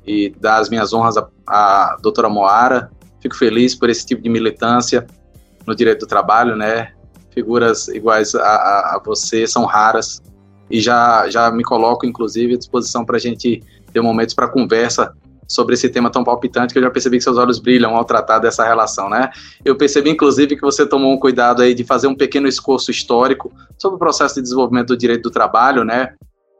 e, 0.05 0.29
dar 0.39 0.57
as 0.57 0.69
minhas 0.69 0.91
honras 0.91 1.17
à, 1.17 1.27
à 1.47 1.97
doutora 2.01 2.29
Moara. 2.29 2.91
Fico 3.21 3.35
feliz 3.35 3.75
por 3.75 3.89
esse 3.89 4.05
tipo 4.05 4.21
de 4.21 4.29
militância 4.29 5.05
no 5.65 5.75
direito 5.75 6.01
do 6.01 6.07
trabalho, 6.07 6.55
né? 6.55 6.93
Figuras 7.33 7.87
iguais 7.89 8.33
a, 8.35 8.41
a, 8.41 8.95
a 8.95 9.01
você 9.03 9.45
são 9.45 9.65
raras 9.65 10.21
e 10.69 10.79
já, 10.79 11.29
já 11.29 11.51
me 11.51 11.63
coloco, 11.63 12.05
inclusive, 12.05 12.55
à 12.55 12.57
disposição 12.57 13.05
para 13.05 13.17
a 13.17 13.19
gente 13.19 13.63
ter 13.91 14.01
momentos 14.01 14.33
para 14.33 14.47
conversa 14.47 15.13
sobre 15.47 15.75
esse 15.75 15.87
tema 15.87 16.09
tão 16.09 16.23
palpitante 16.23 16.73
que 16.73 16.79
eu 16.79 16.83
já 16.83 16.91
percebi 16.91 17.17
que 17.17 17.23
seus 17.23 17.37
olhos 17.37 17.57
brilham 17.57 17.95
ao 17.95 18.03
tratar 18.03 18.39
dessa 18.39 18.65
relação, 18.65 19.09
né? 19.09 19.29
Eu 19.63 19.75
percebi, 19.75 20.09
inclusive, 20.09 20.55
que 20.55 20.61
você 20.61 20.85
tomou 20.85 21.13
um 21.13 21.17
cuidado 21.17 21.61
aí 21.61 21.73
de 21.73 21.85
fazer 21.85 22.07
um 22.07 22.15
pequeno 22.15 22.47
esforço 22.47 22.91
histórico 22.91 23.51
sobre 23.77 23.95
o 23.95 23.99
processo 23.99 24.35
de 24.35 24.41
desenvolvimento 24.41 24.87
do 24.87 24.97
direito 24.97 25.23
do 25.23 25.31
trabalho, 25.31 25.85
né? 25.85 26.13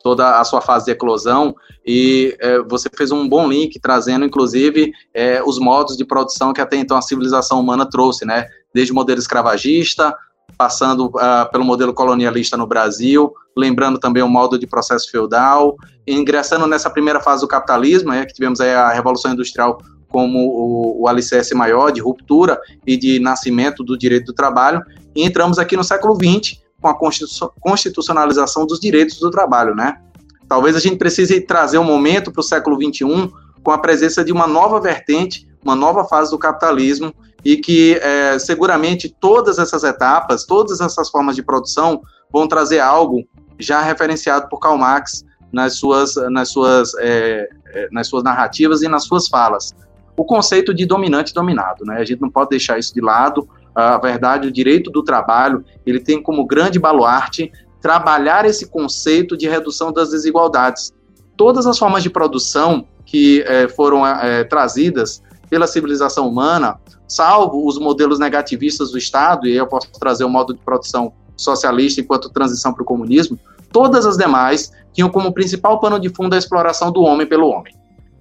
Toda 0.08 0.40
a 0.40 0.44
sua 0.46 0.62
fase 0.62 0.86
de 0.86 0.92
eclosão 0.92 1.54
e 1.86 2.34
é, 2.40 2.60
você 2.60 2.90
fez 2.96 3.12
um 3.12 3.28
bom 3.28 3.46
link 3.46 3.78
trazendo, 3.78 4.24
inclusive, 4.24 4.94
é, 5.14 5.44
os 5.44 5.60
modos 5.60 5.98
de 5.98 6.06
produção 6.06 6.54
que 6.54 6.62
até 6.62 6.78
então 6.78 6.96
a 6.96 7.02
civilização 7.02 7.60
humana 7.60 7.86
trouxe, 7.86 8.24
né? 8.24 8.46
Desde 8.74 8.94
o 8.94 8.96
modelo 8.96 9.20
escravagista, 9.20 10.16
passando 10.58 11.08
uh, 11.08 11.52
pelo 11.52 11.66
modelo 11.66 11.94
colonialista 11.94 12.56
no 12.56 12.66
Brasil, 12.66 13.34
lembrando 13.58 14.00
também 14.00 14.24
o 14.24 14.30
modo 14.30 14.58
de 14.58 14.66
processo 14.66 15.12
feudal, 15.12 15.76
ingressando 16.08 16.66
nessa 16.68 16.90
primeira 16.90 17.20
fase 17.20 17.42
do 17.42 17.48
capitalismo, 17.50 18.14
é, 18.14 18.26
que 18.26 18.34
tivemos 18.34 18.62
a 18.62 18.94
Revolução 18.94 19.34
Industrial 19.34 19.78
como 20.08 20.40
o, 20.40 21.02
o 21.02 21.08
alicerce 21.10 21.54
maior 21.54 21.92
de 21.92 22.00
ruptura 22.00 22.58
e 22.86 22.96
de 22.96 23.20
nascimento 23.20 23.84
do 23.84 23.98
direito 23.98 24.28
do 24.28 24.34
trabalho, 24.34 24.82
e 25.14 25.26
entramos 25.26 25.60
aqui 25.60 25.76
no 25.76 25.84
século 25.84 26.16
XX 26.16 26.66
com 26.94 27.46
a 27.46 27.52
constitucionalização 27.60 28.66
dos 28.66 28.80
direitos 28.80 29.20
do 29.20 29.30
trabalho, 29.30 29.76
né? 29.76 30.00
Talvez 30.48 30.76
a 30.76 30.80
gente 30.80 30.98
precise 30.98 31.42
trazer 31.42 31.78
um 31.78 31.84
momento 31.84 32.32
para 32.32 32.40
o 32.40 32.44
século 32.44 32.78
XXI 32.82 33.30
com 33.64 33.72
a 33.72 33.78
presença 33.78 34.24
de 34.24 34.32
uma 34.32 34.48
nova 34.48 34.80
vertente, 34.80 35.48
uma 35.64 35.76
nova 35.76 36.06
fase 36.06 36.32
do 36.32 36.38
capitalismo 36.38 37.14
e 37.44 37.58
que 37.58 37.96
é, 37.96 38.40
seguramente 38.40 39.10
todas 39.20 39.60
essas 39.60 39.84
etapas, 39.84 40.46
todas 40.46 40.80
essas 40.80 41.10
formas 41.10 41.36
de 41.36 41.44
produção 41.44 42.02
vão 42.32 42.48
trazer 42.48 42.80
algo 42.80 43.28
já 43.60 43.82
referenciado 43.82 44.48
por 44.48 44.60
Karl 44.60 44.78
Marx 44.78 45.26
nas 45.52 45.76
suas, 45.76 46.16
nas 46.30 46.50
suas, 46.50 46.94
é, 47.00 47.50
é, 47.74 47.90
nas 47.92 48.08
suas 48.08 48.24
narrativas 48.24 48.82
e 48.82 48.88
nas 48.88 49.04
suas 49.06 49.28
falas. 49.28 49.74
O 50.16 50.26
conceito 50.26 50.74
de 50.74 50.86
dominante 50.86 51.34
dominado, 51.34 51.86
né? 51.86 51.98
A 51.98 52.06
gente 52.06 52.22
não 52.22 52.30
pode 52.30 52.50
deixar 52.50 52.80
isso 52.80 52.94
de 52.94 53.02
lado. 53.02 53.48
A 53.80 53.96
verdade, 54.00 54.48
o 54.48 54.52
direito 54.52 54.90
do 54.90 55.04
trabalho, 55.04 55.64
ele 55.86 56.00
tem 56.00 56.20
como 56.20 56.44
grande 56.48 56.80
baluarte 56.80 57.52
trabalhar 57.80 58.44
esse 58.44 58.68
conceito 58.68 59.38
de 59.38 59.48
redução 59.48 59.94
das 59.94 60.10
desigualdades. 60.10 60.92
Todas 61.38 61.68
as 61.68 61.78
formas 61.78 62.02
de 62.02 62.10
produção 62.10 62.88
que 63.06 63.44
é, 63.44 63.68
foram 63.68 64.06
é, 64.06 64.44
trazidas 64.44 65.22
pela 65.48 65.68
civilização 65.68 66.28
humana, 66.28 66.80
salvo 67.08 67.68
os 67.68 67.78
modelos 67.78 68.18
negativistas 68.18 68.90
do 68.90 68.98
Estado, 68.98 69.48
e 69.48 69.56
eu 69.56 69.68
posso 69.68 69.92
trazer 70.00 70.24
o 70.24 70.30
modo 70.30 70.56
de 70.56 70.60
produção 70.60 71.14
socialista 71.36 72.02
enquanto 72.02 72.32
transição 72.32 72.74
para 72.74 72.82
o 72.82 72.86
comunismo, 72.86 73.40
todas 73.72 74.08
as 74.08 74.18
demais 74.18 74.72
tinham 74.92 75.08
como 75.08 75.32
principal 75.32 75.80
pano 75.80 76.00
de 76.00 76.10
fundo 76.10 76.34
a 76.34 76.38
exploração 76.40 76.92
do 76.92 77.04
homem 77.04 77.28
pelo 77.28 77.48
homem. 77.48 77.76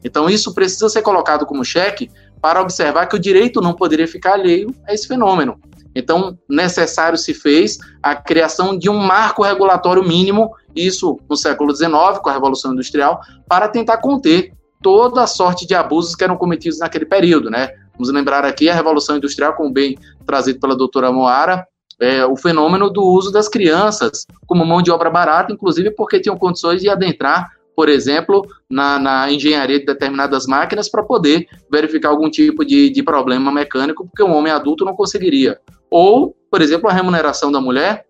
Então 0.04 0.28
isso 0.28 0.52
precisa 0.52 0.90
ser 0.90 1.00
colocado 1.00 1.46
como 1.46 1.64
cheque 1.64 2.10
para 2.40 2.60
observar 2.60 3.06
que 3.06 3.16
o 3.16 3.18
direito 3.18 3.60
não 3.60 3.74
poderia 3.74 4.06
ficar 4.06 4.34
alheio 4.34 4.74
a 4.86 4.94
esse 4.94 5.06
fenômeno. 5.06 5.58
Então, 5.94 6.38
necessário 6.48 7.16
se 7.16 7.32
fez 7.32 7.78
a 8.02 8.14
criação 8.14 8.76
de 8.76 8.90
um 8.90 8.98
marco 8.98 9.42
regulatório 9.42 10.04
mínimo, 10.04 10.54
isso 10.74 11.18
no 11.28 11.36
século 11.36 11.74
XIX, 11.74 12.18
com 12.22 12.28
a 12.28 12.32
Revolução 12.32 12.74
Industrial, 12.74 13.18
para 13.48 13.66
tentar 13.66 13.96
conter 13.96 14.52
toda 14.82 15.22
a 15.22 15.26
sorte 15.26 15.66
de 15.66 15.74
abusos 15.74 16.14
que 16.14 16.22
eram 16.22 16.36
cometidos 16.36 16.78
naquele 16.78 17.06
período, 17.06 17.50
né? 17.50 17.70
Vamos 17.94 18.12
lembrar 18.12 18.44
aqui 18.44 18.68
a 18.68 18.74
Revolução 18.74 19.16
Industrial, 19.16 19.54
como 19.54 19.72
bem 19.72 19.96
trazido 20.26 20.60
pela 20.60 20.76
doutora 20.76 21.10
Moara, 21.10 21.66
é, 21.98 22.26
o 22.26 22.36
fenômeno 22.36 22.90
do 22.90 23.02
uso 23.02 23.32
das 23.32 23.48
crianças 23.48 24.26
como 24.46 24.66
mão 24.66 24.82
de 24.82 24.90
obra 24.90 25.08
barata, 25.08 25.52
inclusive 25.52 25.90
porque 25.92 26.20
tinham 26.20 26.36
condições 26.36 26.82
de 26.82 26.90
adentrar, 26.90 27.50
por 27.76 27.90
exemplo, 27.90 28.48
na, 28.70 28.98
na 28.98 29.30
engenharia 29.30 29.78
de 29.78 29.84
determinadas 29.84 30.46
máquinas 30.46 30.88
para 30.88 31.02
poder 31.02 31.46
verificar 31.70 32.08
algum 32.08 32.30
tipo 32.30 32.64
de, 32.64 32.88
de 32.88 33.02
problema 33.02 33.52
mecânico, 33.52 34.06
porque 34.06 34.22
um 34.22 34.34
homem 34.34 34.50
adulto 34.50 34.82
não 34.82 34.96
conseguiria. 34.96 35.60
Ou, 35.90 36.34
por 36.50 36.62
exemplo, 36.62 36.88
a 36.88 36.92
remuneração 36.92 37.52
da 37.52 37.60
mulher, 37.60 38.06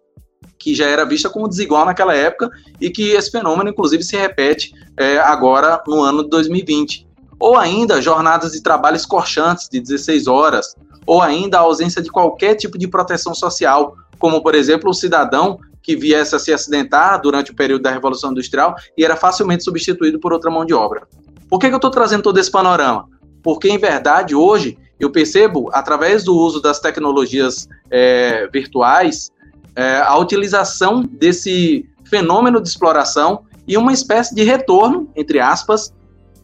que 0.56 0.72
já 0.72 0.86
era 0.86 1.04
vista 1.04 1.28
como 1.28 1.48
desigual 1.48 1.84
naquela 1.84 2.14
época 2.14 2.48
e 2.80 2.90
que 2.90 3.10
esse 3.10 3.30
fenômeno, 3.30 3.70
inclusive, 3.70 4.04
se 4.04 4.16
repete 4.16 4.72
é, 4.96 5.18
agora 5.18 5.82
no 5.86 6.00
ano 6.00 6.22
de 6.22 6.30
2020. 6.30 7.04
Ou 7.38 7.56
ainda 7.56 8.00
jornadas 8.00 8.52
de 8.52 8.62
trabalho 8.62 8.96
escorchantes 8.96 9.68
de 9.68 9.80
16 9.80 10.28
horas, 10.28 10.76
ou 11.04 11.20
ainda 11.20 11.58
a 11.58 11.62
ausência 11.62 12.00
de 12.00 12.10
qualquer 12.10 12.54
tipo 12.54 12.78
de 12.78 12.86
proteção 12.86 13.34
social, 13.34 13.94
como, 14.18 14.40
por 14.42 14.54
exemplo, 14.54 14.90
o 14.90 14.94
cidadão 14.94 15.58
que 15.86 15.94
viesse 15.94 16.34
a 16.34 16.38
se 16.40 16.52
acidentar 16.52 17.22
durante 17.22 17.52
o 17.52 17.54
período 17.54 17.82
da 17.82 17.92
Revolução 17.92 18.32
Industrial 18.32 18.74
e 18.98 19.04
era 19.04 19.14
facilmente 19.14 19.62
substituído 19.62 20.18
por 20.18 20.32
outra 20.32 20.50
mão 20.50 20.66
de 20.66 20.74
obra. 20.74 21.06
Por 21.48 21.60
que, 21.60 21.68
que 21.68 21.74
eu 21.74 21.76
estou 21.76 21.92
trazendo 21.92 22.24
todo 22.24 22.38
esse 22.38 22.50
panorama? 22.50 23.08
Porque, 23.40 23.68
em 23.68 23.78
verdade, 23.78 24.34
hoje, 24.34 24.76
eu 24.98 25.12
percebo, 25.12 25.70
através 25.72 26.24
do 26.24 26.36
uso 26.36 26.60
das 26.60 26.80
tecnologias 26.80 27.68
é, 27.88 28.48
virtuais, 28.52 29.30
é, 29.76 29.98
a 29.98 30.18
utilização 30.18 31.02
desse 31.02 31.88
fenômeno 32.04 32.60
de 32.60 32.68
exploração 32.68 33.44
e 33.68 33.76
uma 33.76 33.92
espécie 33.92 34.34
de 34.34 34.42
retorno, 34.42 35.08
entre 35.14 35.38
aspas, 35.38 35.94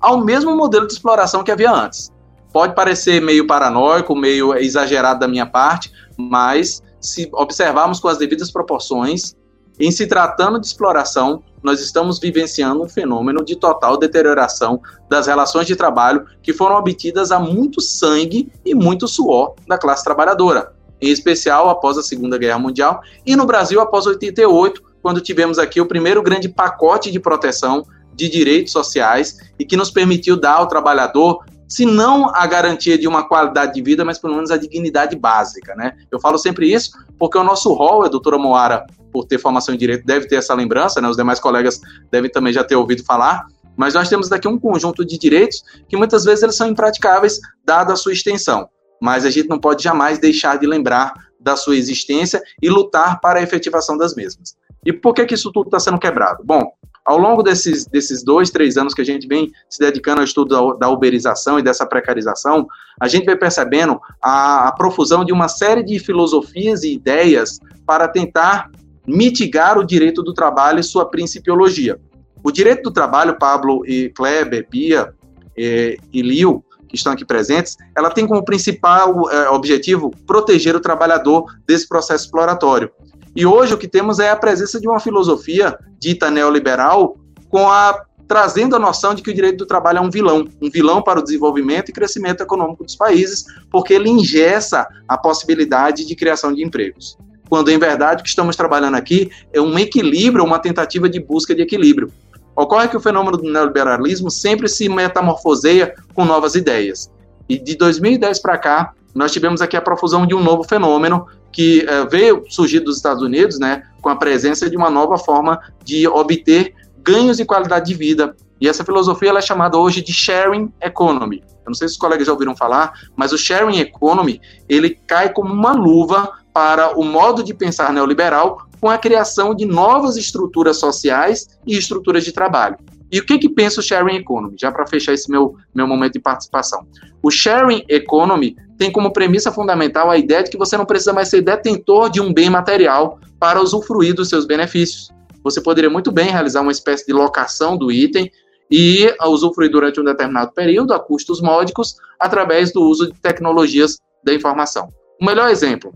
ao 0.01 0.25
mesmo 0.25 0.57
modelo 0.57 0.87
de 0.87 0.93
exploração 0.93 1.43
que 1.43 1.51
havia 1.51 1.73
antes. 1.73 2.13
Pode 2.53 2.77
parecer 2.77 3.21
meio 3.21 3.45
paranoico, 3.45 4.15
meio 4.15 4.55
exagerado 4.55 5.19
da 5.19 5.27
minha 5.27 5.47
parte, 5.47 5.91
mas 6.17 6.81
se 7.03 7.29
observarmos 7.33 8.01
com 8.01 8.09
as 8.09 8.19
devidas 8.19 8.51
proporções, 8.51 9.35
em 9.79 9.91
se 9.91 10.07
tratando 10.07 10.61
de 10.61 10.67
exploração, 10.67 11.43
nós 11.63 11.81
estamos 11.81 12.19
vivenciando 12.19 12.83
um 12.83 12.89
fenômeno 12.89 13.45
de 13.45 13.57
total 13.57 13.97
deterioração 13.97 14.81
das 15.09 15.27
relações 15.27 15.67
de 15.67 15.77
trabalho 15.77 16.27
que 16.43 16.53
foram 16.53 16.77
obtidas 16.77 17.31
a 17.31 17.39
muito 17.39 17.81
sangue 17.81 18.53
e 18.65 18.75
muito 18.75 19.07
suor 19.07 19.55
da 19.67 19.79
classe 19.79 20.05
trabalhadora, 20.05 20.73
em 21.01 21.11
especial 21.11 21.69
após 21.69 21.97
a 21.97 22.03
Segunda 22.03 22.37
Guerra 22.37 22.59
Mundial 22.59 23.01
e 23.25 23.37
no 23.37 23.47
Brasil 23.47 23.81
após 23.81 24.07
88, 24.07 24.83
quando 25.01 25.21
tivemos 25.21 25.59
aqui 25.59 25.81
o 25.81 25.87
primeiro 25.87 26.23
grande 26.23 26.49
pacote 26.49 27.11
de 27.11 27.19
proteção 27.19 27.85
de 28.15 28.29
direitos 28.29 28.73
sociais 28.73 29.39
e 29.59 29.65
que 29.65 29.77
nos 29.77 29.91
permitiu 29.91 30.37
dar 30.37 30.57
ao 30.57 30.67
trabalhador 30.67 31.45
se 31.73 31.87
não 31.87 32.31
a 32.35 32.47
garantia 32.47 32.99
de 32.99 33.09
uma 33.09 33.27
qualidade 33.27 33.73
de 33.73 33.81
vida, 33.81 34.05
mas 34.05 34.19
pelo 34.19 34.35
menos 34.35 34.51
a 34.51 34.59
dignidade 34.59 35.17
básica, 35.17 35.75
né? 35.75 35.97
Eu 36.11 36.21
falo 36.21 36.37
sempre 36.37 36.71
isso 36.71 36.91
porque 37.19 37.39
o 37.39 37.43
nosso 37.43 37.73
rol, 37.73 38.05
a 38.05 38.09
doutora 38.09 38.37
Moara, 38.37 38.85
por 39.11 39.25
ter 39.25 39.39
formação 39.39 39.75
em 39.75 39.79
direito, 39.79 40.05
deve 40.05 40.27
ter 40.27 40.37
essa 40.37 40.53
lembrança, 40.53 41.01
né? 41.01 41.09
Os 41.09 41.17
demais 41.17 41.41
colegas 41.41 41.81
devem 42.11 42.31
também 42.31 42.53
já 42.53 42.63
ter 42.63 42.77
ouvido 42.77 43.03
falar, 43.03 43.47
mas 43.75 43.95
nós 43.95 44.07
temos 44.11 44.31
aqui 44.31 44.47
um 44.47 44.59
conjunto 44.59 45.03
de 45.03 45.17
direitos 45.17 45.65
que 45.89 45.97
muitas 45.97 46.27
vezes 46.27 46.43
eles 46.43 46.57
são 46.57 46.69
impraticáveis, 46.69 47.41
dada 47.65 47.95
a 47.95 47.97
sua 47.97 48.13
extensão. 48.13 48.69
Mas 49.01 49.25
a 49.25 49.31
gente 49.31 49.49
não 49.49 49.59
pode 49.59 49.83
jamais 49.83 50.19
deixar 50.19 50.59
de 50.59 50.67
lembrar 50.67 51.15
da 51.41 51.57
sua 51.57 51.75
existência 51.75 52.43
e 52.61 52.69
lutar 52.69 53.19
para 53.19 53.41
a 53.41 53.43
efetivação 53.43 53.97
das 53.97 54.15
mesmas. 54.15 54.55
E 54.85 54.93
por 54.93 55.15
que, 55.15 55.25
que 55.25 55.35
isso 55.35 55.51
tudo 55.51 55.69
está 55.69 55.81
sendo 55.81 55.99
quebrado? 55.99 56.45
Bom, 56.45 56.71
ao 57.05 57.19
longo 57.19 57.43
desses, 57.43 57.85
desses 57.87 58.23
dois, 58.23 58.51
três 58.51 58.77
anos 58.77 58.95
que 58.95 59.01
a 59.01 59.05
gente 59.05 59.27
vem 59.27 59.51
se 59.69 59.79
dedicando 59.79 60.21
ao 60.21 60.25
estudo 60.25 60.55
da, 60.55 60.87
da 60.87 60.89
uberização 60.89 61.59
e 61.59 61.63
dessa 61.63 61.85
precarização, 61.85 62.67
a 63.01 63.09
gente 63.09 63.27
vem 63.27 63.37
percebendo 63.37 64.01
a, 64.23 64.69
a 64.69 64.73
profusão 64.73 65.25
de 65.25 65.33
uma 65.33 65.49
série 65.49 65.83
de 65.83 65.99
filosofias 65.99 66.83
e 66.83 66.93
ideias 66.93 67.59
para 67.85 68.07
tentar 68.07 68.71
mitigar 69.07 69.79
o 69.79 69.85
direito 69.85 70.23
do 70.23 70.33
trabalho 70.33 70.79
e 70.79 70.85
sua 70.85 71.07
principiologia. 71.07 71.99
O 72.45 72.51
direito 72.51 72.85
do 72.85 72.91
trabalho, 72.93 73.39
Pablo 73.39 73.85
e 73.87 74.09
Kleber, 74.11 74.67
Bia 74.71 75.13
e, 75.57 75.99
e 76.13 76.23
Liu, 76.23 76.65
que 76.89 76.97
estão 76.97 77.13
aqui 77.13 77.25
presentes, 77.25 77.77
ela 77.97 78.11
tem 78.11 78.27
como 78.27 78.45
principal 78.45 79.31
é, 79.31 79.49
objetivo 79.49 80.11
proteger 80.27 80.77
o 80.77 80.81
trabalhador 80.81 81.47
desse 81.67 81.89
processo 81.89 82.27
exploratório. 82.27 82.91
E 83.35 83.47
hoje 83.47 83.75
o 83.75 83.79
que 83.79 83.89
temos 83.89 84.19
é 84.19 84.31
a 84.31 84.37
presença 84.37 84.81
de 84.81 84.87
uma 84.87 85.01
filosofia 85.01 85.79
dita 85.99 86.31
neoliberal 86.31 87.17
com 87.49 87.69
a 87.71 88.05
trazendo 88.29 88.75
a 88.75 88.79
noção 88.79 89.15
de 89.15 89.23
que 89.23 89.31
o 89.31 89.35
direito 89.35 89.59
do 89.59 89.67
trabalho 89.67 89.99
é 89.99 90.01
um 90.01 90.09
vilão, 90.09 90.49
um 90.61 90.71
vilão 90.71 91.03
para 91.03 91.21
o 91.21 91.23
desenvolvimento 91.23 91.91
e 91.91 91.93
crescimento 91.93 92.43
econômico 92.43 92.83
dos 92.83 92.97
países, 92.97 93.45
porque 93.71 93.93
ele 93.93 94.09
ingessa 94.09 94.89
a 95.07 95.19
possibilidade 95.19 96.07
de 96.07 96.17
criação 96.17 96.51
de 96.51 96.65
empregos. 96.65 97.19
Quando 97.51 97.71
em 97.71 97.79
verdade 97.79 98.21
o 98.21 98.23
que 98.23 98.31
estamos 98.31 98.57
trabalhando 98.57 98.95
aqui 98.95 99.31
é 99.53 99.61
um 99.61 99.79
equilíbrio, 99.79 100.45
uma 100.45 100.59
tentativa 100.59 101.11
de 101.11 101.21
busca 101.21 101.55
de 101.55 101.61
equilíbrio. 101.61 102.11
Ocorre 102.57 102.89
que 102.89 102.97
o 102.97 103.01
fenômeno 103.01 103.37
do 103.37 103.51
neoliberalismo 103.51 104.31
sempre 104.31 104.67
se 104.67 104.89
metamorfoseia 104.89 105.95
com 106.15 106.25
novas 106.25 106.55
ideias. 106.55 107.11
E 107.47 107.59
de 107.59 107.77
2010 107.77 108.39
para 108.39 108.57
cá, 108.57 108.95
nós 109.15 109.31
tivemos 109.31 109.61
aqui 109.61 109.77
a 109.77 109.83
profusão 109.83 110.27
de 110.27 110.35
um 110.35 110.43
novo 110.43 110.65
fenômeno 110.65 111.27
que 111.53 111.85
uh, 111.85 112.09
veio 112.09 112.45
surgir 112.49 112.81
dos 112.81 112.97
Estados 112.97 113.23
Unidos, 113.23 113.59
né, 113.59 113.83
com 114.01 114.09
a 114.09 114.17
presença 114.17 114.69
de 114.69 114.77
uma 114.77 114.91
nova 114.91 115.19
forma 115.19 115.61
de 115.85 116.09
obter 116.09 116.75
ganhos 116.99 117.37
de 117.37 117.45
qualidade 117.45 117.87
de 117.87 117.95
vida. 117.95 118.35
E 118.61 118.69
essa 118.69 118.85
filosofia 118.85 119.31
é 119.33 119.41
chamada 119.41 119.77
hoje 119.77 120.01
de 120.01 120.13
sharing 120.13 120.73
economy. 120.81 121.43
Eu 121.65 121.71
não 121.71 121.75
sei 121.75 121.89
se 121.89 121.95
os 121.95 122.01
colegas 122.01 122.27
já 122.27 122.33
ouviram 122.33 122.57
falar, 122.57 122.93
mas 123.17 123.33
o 123.33 123.39
sharing 123.39 123.79
economy 123.79 124.41
ele 124.69 124.91
cai 124.91 125.33
como 125.33 125.53
uma 125.53 125.73
luva 125.73 126.33
para 126.53 126.99
o 126.99 127.05
modo 127.05 127.43
de 127.43 127.55
pensar 127.55 127.93
neoliberal 127.93 128.67
com 128.81 128.89
a 128.89 128.99
criação 128.99 129.55
de 129.55 129.65
novas 129.65 130.17
estruturas 130.17 130.79
sociais 130.79 131.49
e 131.67 131.77
estruturas 131.77 132.25
de 132.25 132.33
trabalho. 132.33 132.77
E 133.13 133.19
o 133.19 133.27
que, 133.27 133.39
que 133.39 133.49
pensa 133.49 133.81
o 133.81 133.83
sharing 133.83 134.17
economy? 134.17 134.57
Já 134.59 134.73
para 134.73 134.87
fechar 134.87 135.13
esse 135.13 135.31
meu, 135.31 135.55
meu 135.75 135.87
momento 135.87 136.15
de 136.15 136.19
participação. 136.19 136.87
O 137.23 137.31
sharing 137.31 137.85
economy 137.87 138.57
tem 138.79 138.91
como 138.91 139.13
premissa 139.13 139.53
fundamental 139.53 140.11
a 140.11 140.17
ideia 140.17 140.43
de 140.43 140.51
que 140.51 140.57
você 140.57 140.79
não 140.79 140.87
precisa 140.87 141.13
mais 141.13 141.29
ser 141.29 141.43
detentor 141.43 142.09
de 142.09 142.23
um 142.23 142.33
bem 142.33 142.49
material 142.49 143.21
para 143.39 143.61
usufruir 143.61 144.15
dos 144.15 144.31
seus 144.31 144.47
benefícios. 144.47 145.11
Você 145.45 145.61
poderia 145.61 145.91
muito 145.91 146.11
bem 146.11 146.31
realizar 146.31 146.63
uma 146.63 146.73
espécie 146.73 147.05
de 147.05 147.13
locação 147.13 147.77
do 147.77 147.93
item 147.93 148.31
e 148.71 149.15
usufruir 149.27 149.71
durante 149.71 150.01
um 150.01 150.05
determinado 150.05 150.53
período 150.53 150.95
a 150.95 150.99
custos 150.99 151.43
módicos 151.43 151.97
através 152.19 152.73
do 152.73 152.83
uso 152.83 153.13
de 153.13 153.21
tecnologias 153.21 153.99
da 154.25 154.33
informação. 154.33 154.89
O 155.21 155.27
melhor 155.27 155.51
exemplo, 155.51 155.93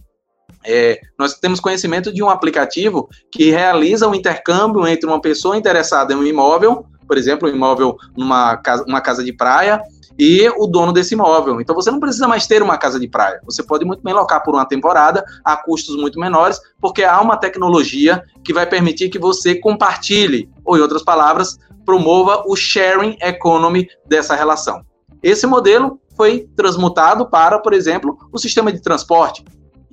é, 0.67 1.01
nós 1.19 1.35
temos 1.39 1.61
conhecimento 1.61 2.13
de 2.13 2.23
um 2.23 2.29
aplicativo 2.29 3.09
que 3.33 3.51
realiza 3.51 4.07
um 4.07 4.15
intercâmbio 4.15 4.87
entre 4.87 5.07
uma 5.07 5.21
pessoa 5.21 5.57
interessada 5.57 6.13
em 6.13 6.17
um 6.17 6.25
imóvel 6.25 6.85
por 7.07 7.17
exemplo, 7.17 7.49
um 7.49 7.53
imóvel 7.53 7.97
numa 8.17 8.57
casa, 8.57 8.85
uma 8.87 9.01
casa 9.01 9.25
de 9.25 9.33
praia 9.33 9.81
e 10.19 10.49
o 10.57 10.67
dono 10.67 10.93
desse 10.93 11.15
imóvel. 11.15 11.61
Então 11.61 11.75
você 11.75 11.91
não 11.91 12.01
precisa 12.01 12.27
mais 12.27 12.47
ter 12.47 12.63
uma 12.63 12.79
casa 12.79 12.99
de 12.99 13.09
praia. 13.09 13.41
Você 13.45 13.63
pode 13.63 13.85
muito 13.85 14.03
bem 14.03 14.15
locar 14.15 14.43
por 14.43 14.55
uma 14.55 14.67
temporada 14.67 15.25
a 15.45 15.57
custos 15.57 15.97
muito 15.97 16.19
menores, 16.19 16.61
porque 16.81 17.05
há 17.05 17.21
uma 17.21 17.37
tecnologia 17.37 18.23
que 18.43 18.53
vai 18.53 18.67
permitir 18.67 19.09
que 19.09 19.19
você 19.19 19.55
compartilhe, 19.55 20.49
ou 20.65 20.77
em 20.77 20.81
outras 20.81 21.03
palavras, 21.03 21.59
promova 21.85 22.43
o 22.47 22.57
sharing 22.57 23.17
economy 23.21 23.89
dessa 24.07 24.35
relação. 24.35 24.83
Esse 25.23 25.47
modelo 25.47 26.01
foi 26.17 26.49
transmutado 26.57 27.29
para, 27.29 27.59
por 27.59 27.73
exemplo, 27.73 28.17
o 28.33 28.39
sistema 28.39 28.73
de 28.73 28.81
transporte 28.81 29.45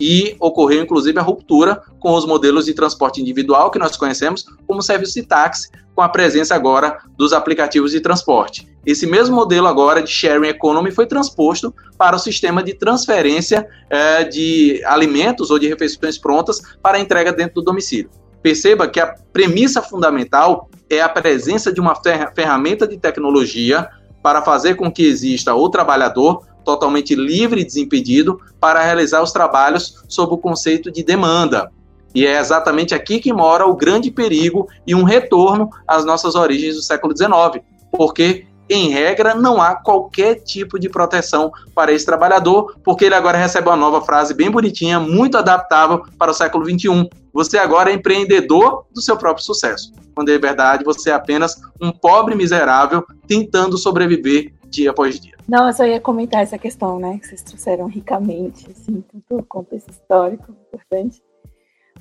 e 0.06 0.36
ocorreu 0.38 0.84
inclusive 0.84 1.18
a 1.18 1.22
ruptura 1.22 1.82
com 1.98 2.14
os 2.14 2.26
modelos 2.26 2.66
de 2.66 2.74
transporte 2.74 3.22
individual 3.22 3.72
que 3.72 3.80
nós 3.80 3.96
conhecemos 3.96 4.46
como 4.68 4.82
serviço 4.82 5.14
de 5.14 5.24
táxi, 5.24 5.70
com 5.96 6.02
a 6.02 6.10
presença 6.10 6.54
agora 6.54 6.98
dos 7.18 7.32
aplicativos 7.32 7.92
de 7.92 8.02
transporte. 8.02 8.68
Esse 8.86 9.08
mesmo 9.08 9.34
modelo 9.34 9.66
agora 9.66 10.04
de 10.04 10.10
sharing 10.10 10.50
economy 10.50 10.92
foi 10.92 11.06
transposto 11.06 11.74
para 11.98 12.18
o 12.18 12.20
sistema 12.20 12.62
de 12.62 12.74
transferência 12.74 13.66
é, 13.90 14.26
de 14.26 14.84
alimentos 14.86 15.50
ou 15.50 15.58
de 15.58 15.70
refeições 15.70 16.18
prontas 16.18 16.60
para 16.82 17.00
entrega 17.00 17.32
dentro 17.32 17.56
do 17.56 17.62
domicílio. 17.62 18.10
Perceba 18.42 18.90
que 18.90 19.00
a 19.00 19.16
premissa 19.32 19.82
fundamental 19.82 20.70
é 20.90 21.00
a 21.00 21.08
presença 21.08 21.72
de 21.72 21.80
uma 21.80 21.96
ferramenta 22.36 22.86
de 22.86 22.98
tecnologia 22.98 23.88
para 24.22 24.42
fazer 24.42 24.76
com 24.76 24.92
que 24.92 25.06
exista 25.06 25.56
o 25.56 25.70
trabalhador 25.70 26.44
totalmente 26.64 27.16
livre 27.16 27.62
e 27.62 27.66
desimpedido 27.66 28.40
para 28.60 28.82
realizar 28.82 29.22
os 29.22 29.32
trabalhos 29.32 30.04
sob 30.08 30.34
o 30.34 30.38
conceito 30.38 30.92
de 30.92 31.04
demanda. 31.04 31.72
E 32.16 32.26
é 32.28 32.40
exatamente 32.40 32.94
aqui 32.94 33.20
que 33.20 33.34
mora 33.34 33.66
o 33.66 33.76
grande 33.76 34.12
perigo 34.12 34.68
e 34.86 34.94
um 34.94 35.04
retorno 35.04 35.70
às 35.88 36.06
nossas 36.06 36.36
origens 36.36 36.76
do 36.76 36.82
século 36.84 37.16
XIX, 37.18 37.64
porque 37.92 38.46
em 38.70 38.90
regra, 38.90 39.36
não 39.36 39.62
há 39.62 39.76
qualquer 39.76 40.36
tipo 40.36 40.80
de 40.80 40.90
proteção 40.90 41.52
para 41.76 41.92
esse 41.92 42.06
trabalhador, 42.06 42.76
porque 42.84 43.06
ele 43.06 43.16
agora 43.16 43.38
recebe 43.38 43.68
uma 43.68 43.76
nova 43.76 44.02
frase 44.02 44.34
bem 44.34 44.50
bonitinha, 44.50 45.00
muito 45.00 45.38
adaptável 45.38 46.04
para 46.18 46.32
o 46.32 46.34
século 46.34 46.66
XXI. 46.66 47.10
Você 47.34 47.58
agora 47.58 47.92
é 47.92 47.94
empreendedor 47.94 48.86
do 48.94 49.02
seu 49.02 49.18
próprio 49.18 49.46
sucesso, 49.46 49.92
quando 50.16 50.30
é 50.30 50.38
verdade 50.38 50.86
você 50.86 51.10
é 51.10 51.14
apenas 51.14 51.60
um 51.82 51.92
pobre 51.92 52.36
miserável 52.36 53.04
tentando 53.28 53.78
sobreviver 53.78 54.54
dia 54.74 54.92
após 54.92 55.20
dia. 55.20 55.36
Não, 55.48 55.68
eu 55.68 55.74
só 55.74 55.86
ia 55.86 56.00
comentar 56.00 56.42
essa 56.42 56.58
questão, 56.58 57.00
né, 57.00 57.18
que 57.20 57.28
vocês 57.28 57.44
trouxeram 57.44 57.88
ricamente, 57.88 58.70
assim, 58.72 59.02
tanto 59.02 59.46
contexto 59.46 59.90
histórico 59.92 60.52
importante, 60.52 61.22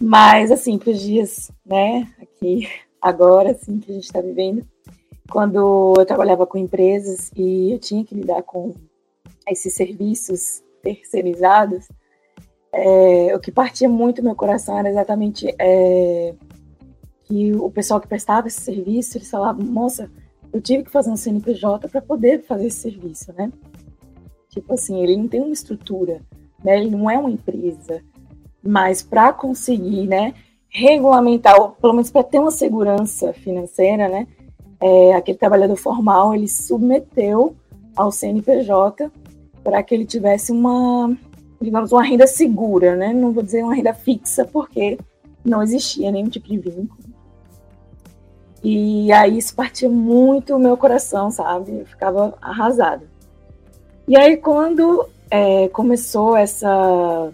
mas, 0.00 0.50
assim, 0.50 0.78
para 0.78 0.90
os 0.90 1.00
dias, 1.00 1.50
né, 1.64 2.08
aqui, 2.20 2.68
agora, 3.00 3.52
assim, 3.52 3.78
que 3.78 3.90
a 3.90 3.94
gente 3.94 4.04
está 4.04 4.20
vivendo, 4.20 4.66
quando 5.30 5.94
eu 5.96 6.04
trabalhava 6.04 6.46
com 6.46 6.58
empresas 6.58 7.30
e 7.36 7.72
eu 7.72 7.78
tinha 7.78 8.04
que 8.04 8.14
lidar 8.14 8.42
com 8.42 8.74
esses 9.48 9.74
serviços 9.74 10.62
terceirizados, 10.82 11.88
é, 12.72 13.34
o 13.34 13.40
que 13.40 13.52
partia 13.52 13.88
muito 13.88 14.22
meu 14.22 14.34
coração 14.34 14.78
era 14.78 14.88
exatamente 14.88 15.54
é, 15.58 16.34
que 17.24 17.52
o 17.54 17.70
pessoal 17.70 18.00
que 18.00 18.08
prestava 18.08 18.48
esse 18.48 18.60
serviço, 18.60 19.18
eles 19.18 19.30
falavam, 19.30 19.64
moça, 19.64 20.10
eu 20.52 20.60
tive 20.60 20.84
que 20.84 20.90
fazer 20.90 21.10
um 21.10 21.16
CNPJ 21.16 21.88
para 21.88 22.02
poder 22.02 22.42
fazer 22.42 22.66
esse 22.66 22.80
serviço, 22.80 23.32
né? 23.32 23.50
Tipo 24.50 24.74
assim, 24.74 25.02
ele 25.02 25.16
não 25.16 25.26
tem 25.26 25.40
uma 25.40 25.52
estrutura, 25.52 26.20
né? 26.62 26.78
Ele 26.78 26.90
não 26.90 27.10
é 27.10 27.18
uma 27.18 27.30
empresa, 27.30 28.02
mas 28.62 29.02
para 29.02 29.32
conseguir, 29.32 30.06
né, 30.06 30.34
regulamentar, 30.68 31.58
ou 31.58 31.70
pelo 31.70 31.94
menos 31.94 32.10
para 32.10 32.22
ter 32.22 32.38
uma 32.38 32.50
segurança 32.50 33.32
financeira, 33.32 34.08
né? 34.08 34.26
É, 34.80 35.14
aquele 35.14 35.38
trabalhador 35.38 35.76
formal 35.76 36.34
ele 36.34 36.48
submeteu 36.48 37.56
ao 37.96 38.10
CNPJ 38.10 39.10
para 39.62 39.82
que 39.82 39.94
ele 39.94 40.04
tivesse 40.04 40.50
uma, 40.50 41.16
digamos, 41.60 41.92
uma 41.92 42.02
renda 42.02 42.26
segura, 42.26 42.94
né? 42.94 43.14
Não 43.14 43.32
vou 43.32 43.42
dizer 43.42 43.62
uma 43.62 43.74
renda 43.74 43.94
fixa, 43.94 44.44
porque 44.44 44.98
não 45.44 45.62
existia 45.62 46.10
nenhum 46.10 46.28
tipo 46.28 46.48
de 46.48 46.58
vínculo 46.58 47.11
e 48.62 49.10
aí 49.12 49.38
isso 49.38 49.54
partia 49.54 49.88
muito 49.88 50.54
o 50.54 50.58
meu 50.58 50.76
coração, 50.76 51.30
sabe? 51.30 51.80
Eu 51.80 51.86
ficava 51.86 52.34
arrasada. 52.40 53.04
E 54.06 54.16
aí 54.16 54.36
quando 54.36 55.08
é, 55.30 55.68
começou 55.68 56.36
essa, 56.36 57.32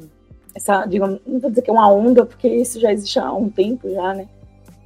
essa, 0.55 0.87
digamos, 0.87 1.21
não 1.27 1.39
vou 1.39 1.51
dizer 1.51 1.63
que 1.63 1.71
é 1.71 1.73
uma 1.73 1.91
onda, 1.91 2.25
porque 2.25 2.49
isso 2.49 2.81
já 2.81 2.93
existe 2.93 3.19
há 3.19 3.33
um 3.33 3.51
tempo 3.51 3.91
já, 3.91 4.15
né? 4.15 4.27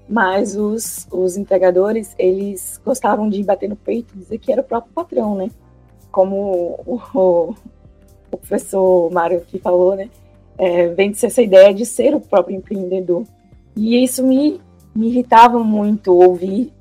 Mas 0.09 0.57
os, 0.57 1.07
os 1.11 1.37
entregadores, 1.37 2.15
eles 2.19 2.81
gostavam 2.85 3.29
de 3.29 3.43
bater 3.45 3.69
no 3.69 3.77
peito 3.77 4.15
e 4.15 4.19
dizer 4.19 4.39
que 4.39 4.51
era 4.51 4.61
o 4.63 4.65
próprio 4.65 4.93
patrão, 4.93 5.37
né? 5.37 5.49
Como 6.11 6.37
o, 6.87 7.01
o, 7.15 7.55
o 8.31 8.37
professor 8.37 9.11
Mário 9.13 9.41
que 9.43 9.59
falou, 9.59 9.95
né? 9.95 10.11
É, 10.59 10.89
vem 10.89 11.13
de 11.13 11.25
essa 11.25 11.41
ideia 11.41 11.73
de 11.73 11.87
ser 11.87 12.15
o 12.15 12.21
próprio 12.21 12.57
empreendedor. 12.57 13.25
E 13.77 14.03
isso 14.03 14.23
me 14.25 14.61
me 14.95 15.09
irritava 15.09 15.59
muito 15.63 16.15
ouvir 16.15 16.73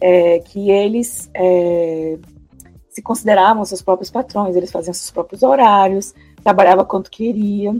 é, 0.00 0.38
que 0.40 0.70
eles 0.70 1.30
é, 1.34 2.18
se 2.88 3.02
consideravam 3.02 3.64
seus 3.64 3.82
próprios 3.82 4.10
patrões, 4.10 4.56
eles 4.56 4.72
faziam 4.72 4.94
seus 4.94 5.10
próprios 5.10 5.42
horários, 5.42 6.14
trabalhava 6.42 6.84
quanto 6.84 7.10
queria. 7.10 7.74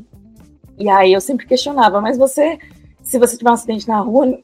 E 0.79 0.89
aí 0.89 1.13
eu 1.13 1.21
sempre 1.21 1.47
questionava, 1.47 2.01
mas 2.01 2.17
você, 2.17 2.59
se 3.03 3.19
você 3.19 3.37
tiver 3.37 3.51
um 3.51 3.55
acidente 3.55 3.89
na 3.89 4.01
rua, 4.01 4.39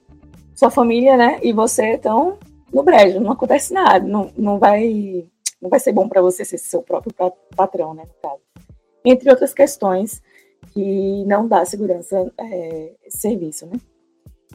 sua 0.54 0.70
família, 0.70 1.16
né, 1.16 1.38
e 1.42 1.52
você 1.52 1.94
estão 1.94 2.38
no 2.72 2.82
brejo, 2.82 3.20
não 3.20 3.32
acontece 3.32 3.72
nada, 3.72 4.04
não, 4.04 4.30
não 4.36 4.58
vai 4.58 5.26
não 5.60 5.70
vai 5.70 5.80
ser 5.80 5.92
bom 5.92 6.08
para 6.08 6.20
você 6.20 6.44
ser 6.44 6.58
seu 6.58 6.82
próprio 6.82 7.14
patrão, 7.56 7.94
né, 7.94 8.02
no 8.02 8.28
caso. 8.30 8.42
Entre 9.04 9.30
outras 9.30 9.54
questões 9.54 10.22
que 10.72 11.24
não 11.24 11.48
dá 11.48 11.64
segurança 11.64 12.30
é, 12.38 12.92
serviço, 13.08 13.66
né. 13.66 13.78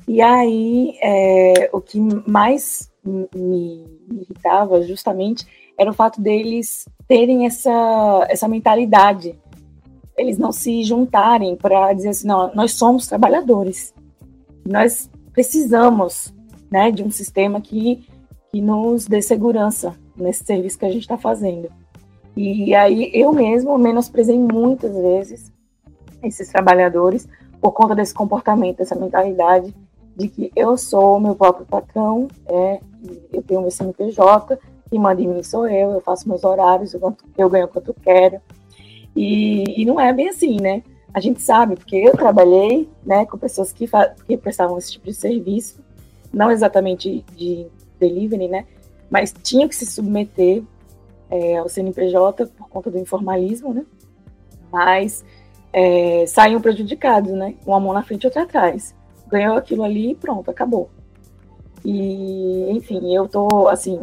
E 0.08 0.22
aí, 0.22 0.98
é, 1.02 1.70
o 1.72 1.80
que 1.80 2.00
mais 2.30 2.92
me 3.04 3.86
irritava 4.12 4.82
justamente 4.84 5.46
era 5.78 5.90
o 5.90 5.94
fato 5.94 6.22
deles 6.22 6.86
terem 7.08 7.46
essa, 7.46 8.26
essa 8.30 8.48
mentalidade. 8.48 9.40
Eles 10.18 10.38
não 10.38 10.52
se 10.52 10.84
juntarem 10.84 11.56
para 11.56 11.94
dizer 11.94 12.10
assim, 12.10 12.28
não, 12.28 12.54
nós 12.54 12.74
somos 12.74 13.08
trabalhadores. 13.08 13.94
Nós 14.66 15.10
precisamos 15.32 16.34
né, 16.70 16.92
de 16.92 17.04
um 17.04 17.10
sistema 17.10 17.62
que, 17.62 18.06
que 18.52 18.62
nos 18.62 19.06
dê 19.06 19.22
segurança 19.22 19.96
nesse 20.18 20.44
serviço 20.44 20.78
que 20.78 20.86
a 20.86 20.92
gente 20.92 21.04
está 21.04 21.18
fazendo. 21.18 21.70
E 22.36 22.76
aí 22.76 23.10
eu 23.14 23.32
mesmo 23.32 23.78
menosprezei 23.78 24.38
muitas 24.38 24.94
vezes 24.94 25.52
esses 26.22 26.50
trabalhadores 26.50 27.28
por 27.62 27.72
conta 27.72 27.96
desse 27.96 28.14
comportamento, 28.14 28.78
dessa 28.78 28.96
mentalidade 28.96 29.74
de 30.19 30.27
que 30.27 30.51
eu 30.53 30.75
sou 30.77 31.15
o 31.15 31.19
meu 31.19 31.34
próprio 31.34 31.65
patrão, 31.65 32.27
é, 32.45 32.82
eu 33.32 33.41
tenho 33.41 33.62
meu 33.62 33.71
CNPJ, 33.71 34.60
quem 34.89 34.99
manda 34.99 35.21
em 35.21 35.27
mim 35.27 35.41
sou 35.41 35.65
eu, 35.65 35.91
eu 35.91 36.01
faço 36.01 36.27
meus 36.27 36.43
horários, 36.43 36.93
eu, 36.93 37.15
eu 37.38 37.49
ganho 37.49 37.69
quanto 37.69 37.93
quero. 37.93 38.41
E, 39.15 39.82
e, 39.82 39.86
não 39.86 39.97
é 39.99 40.12
bem 40.12 40.27
assim, 40.27 40.60
né? 40.60 40.84
A 41.13 41.21
gente 41.21 41.41
sabe, 41.41 41.75
porque 41.75 41.95
eu 41.95 42.12
trabalhei 42.12 42.89
né, 43.03 43.25
com 43.25 43.38
pessoas 43.38 43.71
que, 43.71 43.89
que 44.27 44.38
prestavam 44.38 44.77
esse 44.77 44.91
tipo 44.91 45.05
de 45.05 45.13
serviço, 45.13 45.79
não 46.34 46.51
exatamente 46.51 47.23
de 47.36 47.65
delivery, 47.97 48.49
né? 48.49 48.65
Mas 49.10 49.34
tinham 49.41 49.69
que 49.69 49.75
se 49.75 49.86
submeter 49.86 50.62
é, 51.32 51.58
ao 51.58 51.69
CNPJ 51.69 52.45
por 52.47 52.67
conta 52.67 52.91
do 52.91 52.97
informalismo, 52.97 53.73
né? 53.73 53.86
Mas 54.71 55.23
é, 55.71 56.25
saíam 56.27 56.62
prejudicados, 56.62 57.32
né? 57.32 57.55
Uma 57.65 57.79
mão 57.79 57.93
na 57.93 58.03
frente 58.03 58.23
e 58.23 58.27
outra 58.27 58.43
atrás. 58.43 58.93
Ganhou 59.30 59.58
aquilo 59.58 59.84
ali 59.84 60.12
e 60.12 60.15
pronto, 60.15 60.50
acabou. 60.50 60.89
E, 61.86 62.70
enfim, 62.72 63.15
eu 63.15 63.28
tô, 63.28 63.68
assim, 63.68 64.00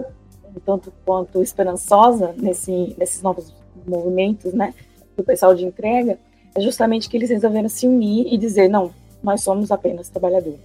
tanto 0.65 0.93
quanto 1.05 1.43
esperançosa 1.43 2.35
nesse, 2.39 2.95
nesses 2.99 3.23
novos 3.23 3.55
movimentos, 3.87 4.55
né? 4.55 4.73
Do 5.17 5.25
pessoal 5.25 5.55
de 5.55 5.65
entrega, 5.65 6.19
é 6.55 6.61
justamente 6.61 7.09
que 7.09 7.17
eles 7.17 7.31
resolveram 7.31 7.69
se 7.69 7.87
unir 7.87 8.33
e 8.33 8.39
dizer, 8.39 8.69
não, 8.69 8.91
nós 9.23 9.43
somos 9.43 9.71
apenas 9.71 10.09
trabalhadores. 10.09 10.61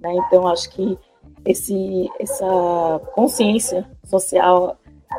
Né? 0.00 0.14
Então, 0.14 0.46
acho 0.46 0.70
que 0.70 0.98
esse, 1.44 2.10
essa 2.18 3.00
consciência 3.14 3.86
social 4.04 4.76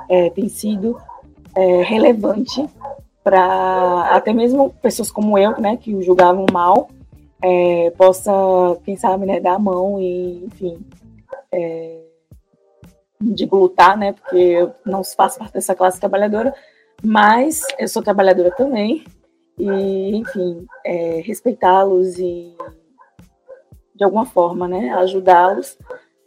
é, 0.10 0.30
tem 0.30 0.48
sido 0.48 1.00
é, 1.56 1.82
relevante 1.84 2.68
para 3.24 4.16
até 4.16 4.34
mesmo 4.34 4.72
pessoas 4.82 5.12
como 5.12 5.38
eu, 5.38 5.60
né, 5.60 5.78
que 5.78 5.94
o 5.94 6.02
julgavam 6.02 6.46
mal, 6.52 6.90
é, 7.42 7.92
possa, 7.98 8.32
quem 8.84 8.96
sabe, 8.96 9.26
né, 9.26 9.40
dar 9.40 9.56
a 9.56 9.60
mão 9.60 10.00
e, 10.00 10.46
enfim, 10.46 10.80
é, 11.52 12.02
digo 13.22 13.58
lutar, 13.58 13.98
né, 13.98 14.14
porque 14.14 14.38
eu 14.38 14.74
não 14.86 15.04
faço 15.04 15.40
parte 15.40 15.54
dessa 15.54 15.76
classe 15.76 16.00
trabalhadora, 16.00 16.54
mas 17.04 17.66
eu 17.78 17.88
sou 17.88 18.04
trabalhadora 18.04 18.52
também, 18.52 19.04
e, 19.58 20.16
enfim, 20.16 20.66
é, 20.86 21.22
respeitá-los 21.26 22.18
e, 22.18 22.56
de 23.96 24.04
alguma 24.04 24.26
forma, 24.26 24.68
né, 24.68 24.92
ajudá-los 24.92 25.78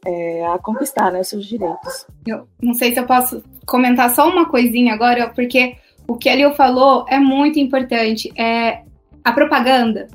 é, 0.05 0.47
a 0.47 0.59
conquistar 0.59 1.11
né, 1.11 1.23
seus 1.23 1.47
direitos. 1.47 2.07
Eu 2.27 2.47
não 2.61 2.75
sei 2.75 2.93
se 2.93 3.01
eu 3.01 3.07
posso 3.07 3.43
comentar 3.67 4.15
só 4.15 4.29
uma 4.29 4.49
coisinha 4.49 4.93
agora, 4.95 5.31
porque 5.31 5.77
o 6.07 6.17
que 6.17 6.29
a 6.29 6.35
Lil 6.35 6.53
falou 6.53 7.07
é 7.09 7.19
muito 7.19 7.59
importante. 7.59 8.31
É 8.39 8.83
a 9.25 9.33
propaganda, 9.33 10.09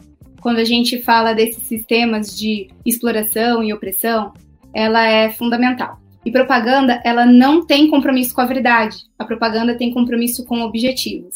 quando 0.47 0.60
a 0.60 0.63
gente 0.63 1.01
fala 1.01 1.33
desses 1.33 1.63
sistemas 1.63 2.33
de 2.33 2.69
exploração 2.86 3.62
e 3.62 3.73
opressão, 3.73 4.31
ela 4.73 5.05
é 5.05 5.29
fundamental. 5.29 5.99
E 6.25 6.31
propaganda, 6.31 7.01
ela 7.03 7.25
não 7.25 7.65
tem 7.65 7.89
compromisso 7.89 8.33
com 8.33 8.39
a 8.39 8.45
verdade. 8.45 8.95
A 9.19 9.25
propaganda 9.25 9.75
tem 9.75 9.91
compromisso 9.93 10.45
com 10.45 10.62
objetivos. 10.62 11.36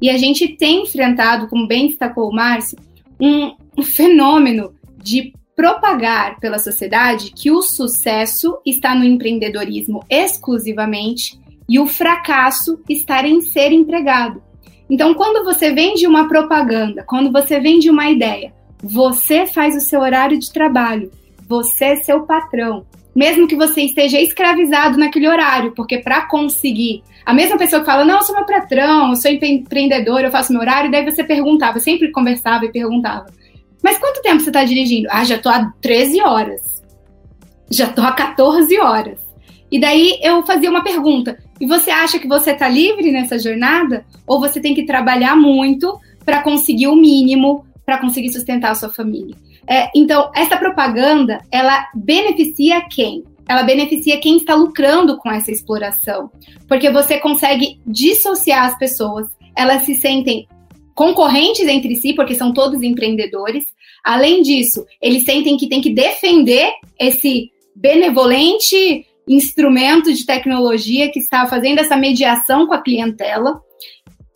E 0.00 0.08
a 0.08 0.16
gente 0.16 0.46
tem 0.56 0.84
enfrentado, 0.84 1.48
como 1.48 1.66
bem 1.66 1.88
destacou 1.88 2.30
o 2.30 2.32
Márcio, 2.32 2.78
um, 3.20 3.56
um 3.76 3.82
fenômeno 3.82 4.72
de 5.02 5.32
propagar 5.56 6.38
pela 6.38 6.60
sociedade 6.60 7.32
que 7.32 7.50
o 7.50 7.60
sucesso 7.60 8.60
está 8.64 8.94
no 8.94 9.04
empreendedorismo 9.04 10.04
exclusivamente 10.08 11.40
e 11.68 11.80
o 11.80 11.88
fracasso 11.88 12.80
está 12.88 13.26
em 13.26 13.40
ser 13.40 13.72
empregado. 13.72 14.40
Então, 14.88 15.14
quando 15.14 15.44
você 15.44 15.72
vende 15.72 16.06
uma 16.06 16.28
propaganda, 16.28 17.04
quando 17.06 17.32
você 17.32 17.58
vende 17.58 17.88
uma 17.88 18.10
ideia, 18.10 18.52
você 18.82 19.46
faz 19.46 19.76
o 19.76 19.80
seu 19.80 20.00
horário 20.00 20.38
de 20.38 20.52
trabalho, 20.52 21.10
você 21.48 21.84
é 21.86 21.96
seu 21.96 22.22
patrão, 22.22 22.84
mesmo 23.14 23.46
que 23.46 23.56
você 23.56 23.82
esteja 23.82 24.20
escravizado 24.20 24.98
naquele 24.98 25.28
horário, 25.28 25.72
porque 25.72 25.98
para 25.98 26.26
conseguir, 26.26 27.02
a 27.24 27.32
mesma 27.32 27.56
pessoa 27.56 27.80
que 27.80 27.86
fala, 27.86 28.04
não, 28.04 28.18
eu 28.18 28.22
sou 28.22 28.34
meu 28.34 28.44
patrão, 28.44 29.10
eu 29.10 29.16
sou 29.16 29.30
empreendedor, 29.30 30.22
eu 30.22 30.30
faço 30.30 30.52
meu 30.52 30.60
horário, 30.60 30.90
daí 30.90 31.04
você 31.04 31.24
perguntava, 31.24 31.78
sempre 31.78 32.10
conversava 32.10 32.66
e 32.66 32.72
perguntava, 32.72 33.26
mas 33.84 33.98
quanto 33.98 34.22
tempo 34.22 34.40
você 34.40 34.48
está 34.48 34.64
dirigindo? 34.64 35.08
Ah, 35.10 35.24
já 35.24 35.36
tô 35.36 35.50
há 35.50 35.70
13 35.82 36.22
horas. 36.22 36.82
Já 37.70 37.86
tô 37.86 38.00
há 38.00 38.12
14 38.12 38.80
horas. 38.80 39.18
E 39.70 39.78
daí 39.78 40.18
eu 40.22 40.42
fazia 40.46 40.70
uma 40.70 40.82
pergunta: 40.82 41.38
e 41.60 41.66
você 41.66 41.90
acha 41.90 42.18
que 42.18 42.28
você 42.28 42.50
está 42.52 42.68
livre 42.68 43.10
nessa 43.12 43.38
jornada? 43.38 44.04
Ou 44.26 44.40
você 44.40 44.60
tem 44.60 44.74
que 44.74 44.84
trabalhar 44.84 45.36
muito 45.36 45.98
para 46.24 46.42
conseguir 46.42 46.88
o 46.88 46.96
mínimo 46.96 47.64
para 47.84 47.98
conseguir 47.98 48.32
sustentar 48.32 48.70
a 48.70 48.74
sua 48.74 48.90
família? 48.90 49.36
É, 49.66 49.90
então, 49.94 50.30
essa 50.34 50.56
propaganda, 50.56 51.40
ela 51.50 51.86
beneficia 51.94 52.82
quem? 52.88 53.24
Ela 53.48 53.62
beneficia 53.62 54.18
quem 54.18 54.38
está 54.38 54.54
lucrando 54.54 55.16
com 55.18 55.30
essa 55.30 55.50
exploração. 55.50 56.30
Porque 56.66 56.90
você 56.90 57.18
consegue 57.18 57.78
dissociar 57.86 58.66
as 58.66 58.78
pessoas, 58.78 59.26
elas 59.56 59.84
se 59.84 59.94
sentem 59.96 60.46
concorrentes 60.94 61.66
entre 61.66 61.96
si, 61.96 62.14
porque 62.14 62.34
são 62.34 62.52
todos 62.52 62.82
empreendedores. 62.82 63.64
Além 64.04 64.42
disso, 64.42 64.84
eles 65.00 65.24
sentem 65.24 65.56
que 65.56 65.68
tem 65.68 65.80
que 65.80 65.92
defender 65.92 66.70
esse 66.98 67.50
benevolente 67.74 69.06
instrumento 69.28 70.12
de 70.12 70.26
tecnologia 70.26 71.10
que 71.10 71.18
está 71.18 71.46
fazendo 71.46 71.78
essa 71.78 71.96
mediação 71.96 72.66
com 72.66 72.74
a 72.74 72.82
clientela. 72.82 73.60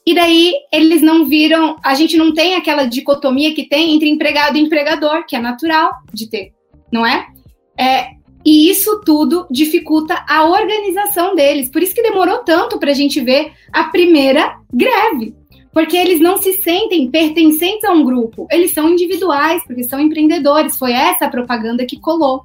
E 0.07 0.15
daí 0.15 0.55
eles 0.73 1.03
não 1.03 1.27
viram, 1.27 1.77
a 1.85 1.95
gente 1.95 2.17
não 2.17 2.33
tem 2.33 2.55
aquela 2.55 2.87
dicotomia 2.87 3.55
que 3.55 3.69
tem 3.69 3.95
entre 3.95 4.09
empregado 4.09 4.57
e 4.57 4.61
empregador, 4.61 5.27
que 5.27 5.37
é 5.37 5.41
natural 5.41 5.91
de 6.13 6.31
ter, 6.31 6.53
não 6.91 7.05
é? 7.05 7.27
é 7.79 8.19
e 8.47 8.71
isso 8.71 9.03
tudo 9.05 9.47
dificulta 9.51 10.25
a 10.27 10.47
organização 10.47 11.35
deles. 11.35 11.69
Por 11.69 11.83
isso 11.83 11.95
que 11.95 12.03
demorou 12.03 12.39
tanto 12.39 12.79
para 12.79 12.91
a 12.91 12.95
gente 12.95 13.21
ver 13.21 13.53
a 13.73 13.85
primeira 13.85 14.57
greve 14.73 15.35
porque 15.79 15.97
eles 15.97 16.19
não 16.21 16.39
se 16.39 16.55
sentem 16.55 17.09
pertencentes 17.09 17.85
a 17.85 17.93
um 17.93 18.03
grupo, 18.03 18.49
eles 18.51 18.73
são 18.73 18.89
individuais, 18.89 19.63
porque 19.65 19.85
são 19.85 20.01
empreendedores. 20.01 20.77
Foi 20.77 20.93
essa 20.93 21.27
a 21.27 21.31
propaganda 21.31 21.87
que 21.87 22.01
colou. 22.01 22.45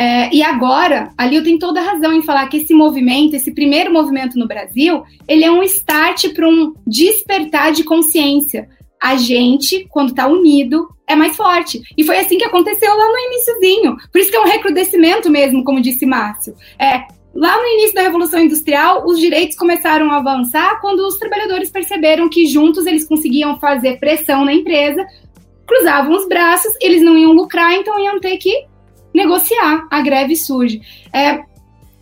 É, 0.00 0.34
e 0.34 0.42
agora, 0.42 1.12
a 1.18 1.26
Lil 1.26 1.44
tem 1.44 1.58
toda 1.58 1.78
a 1.78 1.84
razão 1.84 2.10
em 2.14 2.22
falar 2.22 2.48
que 2.48 2.56
esse 2.56 2.72
movimento, 2.72 3.36
esse 3.36 3.52
primeiro 3.52 3.92
movimento 3.92 4.38
no 4.38 4.48
Brasil, 4.48 5.02
ele 5.28 5.44
é 5.44 5.50
um 5.50 5.62
start 5.62 6.32
para 6.32 6.48
um 6.48 6.72
despertar 6.86 7.70
de 7.70 7.84
consciência. 7.84 8.66
A 8.98 9.16
gente, 9.16 9.86
quando 9.90 10.08
está 10.08 10.26
unido, 10.26 10.88
é 11.06 11.14
mais 11.14 11.36
forte. 11.36 11.82
E 11.98 12.02
foi 12.02 12.18
assim 12.18 12.38
que 12.38 12.44
aconteceu 12.44 12.88
lá 12.96 13.08
no 13.08 13.18
iníciozinho. 13.18 13.96
Por 14.10 14.22
isso 14.22 14.30
que 14.30 14.36
é 14.38 14.40
um 14.40 14.46
recrudescimento 14.46 15.28
mesmo, 15.28 15.62
como 15.64 15.82
disse 15.82 16.06
Márcio. 16.06 16.54
É, 16.80 17.04
Lá 17.32 17.56
no 17.58 17.64
início 17.64 17.94
da 17.94 18.02
Revolução 18.02 18.40
Industrial, 18.40 19.06
os 19.06 19.20
direitos 19.20 19.56
começaram 19.56 20.10
a 20.10 20.16
avançar 20.16 20.80
quando 20.80 21.06
os 21.06 21.16
trabalhadores 21.16 21.70
perceberam 21.70 22.28
que 22.28 22.46
juntos 22.46 22.86
eles 22.86 23.06
conseguiam 23.06 23.56
fazer 23.60 24.00
pressão 24.00 24.44
na 24.44 24.52
empresa, 24.52 25.06
cruzavam 25.64 26.16
os 26.16 26.26
braços, 26.26 26.74
eles 26.80 27.00
não 27.00 27.16
iam 27.16 27.30
lucrar, 27.30 27.72
então 27.74 28.00
iam 28.00 28.18
ter 28.18 28.36
que 28.36 28.66
negociar. 29.14 29.86
A 29.90 30.00
greve 30.00 30.36
surge. 30.36 30.80
É, 31.12 31.40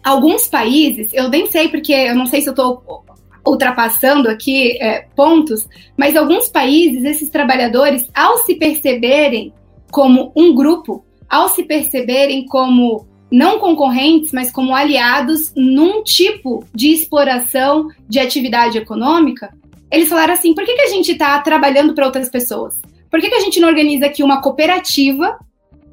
alguns 0.02 0.48
países, 0.48 1.10
eu 1.12 1.28
nem 1.28 1.46
sei 1.46 1.68
porque 1.68 1.92
eu 1.92 2.14
não 2.14 2.26
sei 2.26 2.40
se 2.40 2.48
eu 2.48 2.52
estou 2.52 3.04
ultrapassando 3.46 4.28
aqui 4.28 4.76
é, 4.80 5.06
pontos, 5.16 5.66
mas 5.96 6.16
alguns 6.16 6.48
países, 6.48 7.04
esses 7.04 7.30
trabalhadores, 7.30 8.06
ao 8.14 8.38
se 8.38 8.54
perceberem 8.54 9.52
como 9.90 10.32
um 10.36 10.54
grupo, 10.54 11.04
ao 11.28 11.48
se 11.48 11.62
perceberem 11.62 12.44
como 12.46 13.06
não 13.30 13.58
concorrentes, 13.58 14.32
mas 14.32 14.50
como 14.50 14.74
aliados 14.74 15.52
num 15.54 16.02
tipo 16.02 16.64
de 16.74 16.88
exploração 16.88 17.88
de 18.08 18.18
atividade 18.18 18.78
econômica, 18.78 19.52
eles 19.90 20.08
falaram 20.08 20.34
assim: 20.34 20.54
por 20.54 20.64
que, 20.64 20.74
que 20.74 20.82
a 20.82 20.88
gente 20.88 21.12
está 21.12 21.38
trabalhando 21.40 21.94
para 21.94 22.06
outras 22.06 22.28
pessoas? 22.28 22.78
Por 23.10 23.20
que, 23.20 23.28
que 23.28 23.34
a 23.34 23.40
gente 23.40 23.60
não 23.60 23.68
organiza 23.68 24.06
aqui 24.06 24.22
uma 24.22 24.40
cooperativa? 24.40 25.38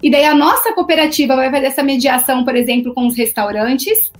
E 0.06 0.10
daí 0.12 0.24
a 0.24 0.36
nossa 0.36 0.72
cooperativa 0.72 1.36
vai 1.36 1.50
fazer 1.50 1.66
essa 1.66 1.82
mediação, 1.82 2.46
por 2.46 2.56
exemplo, 2.56 2.94
com 2.94 3.08
os 3.08 3.18
restaurantes. 3.18 4.12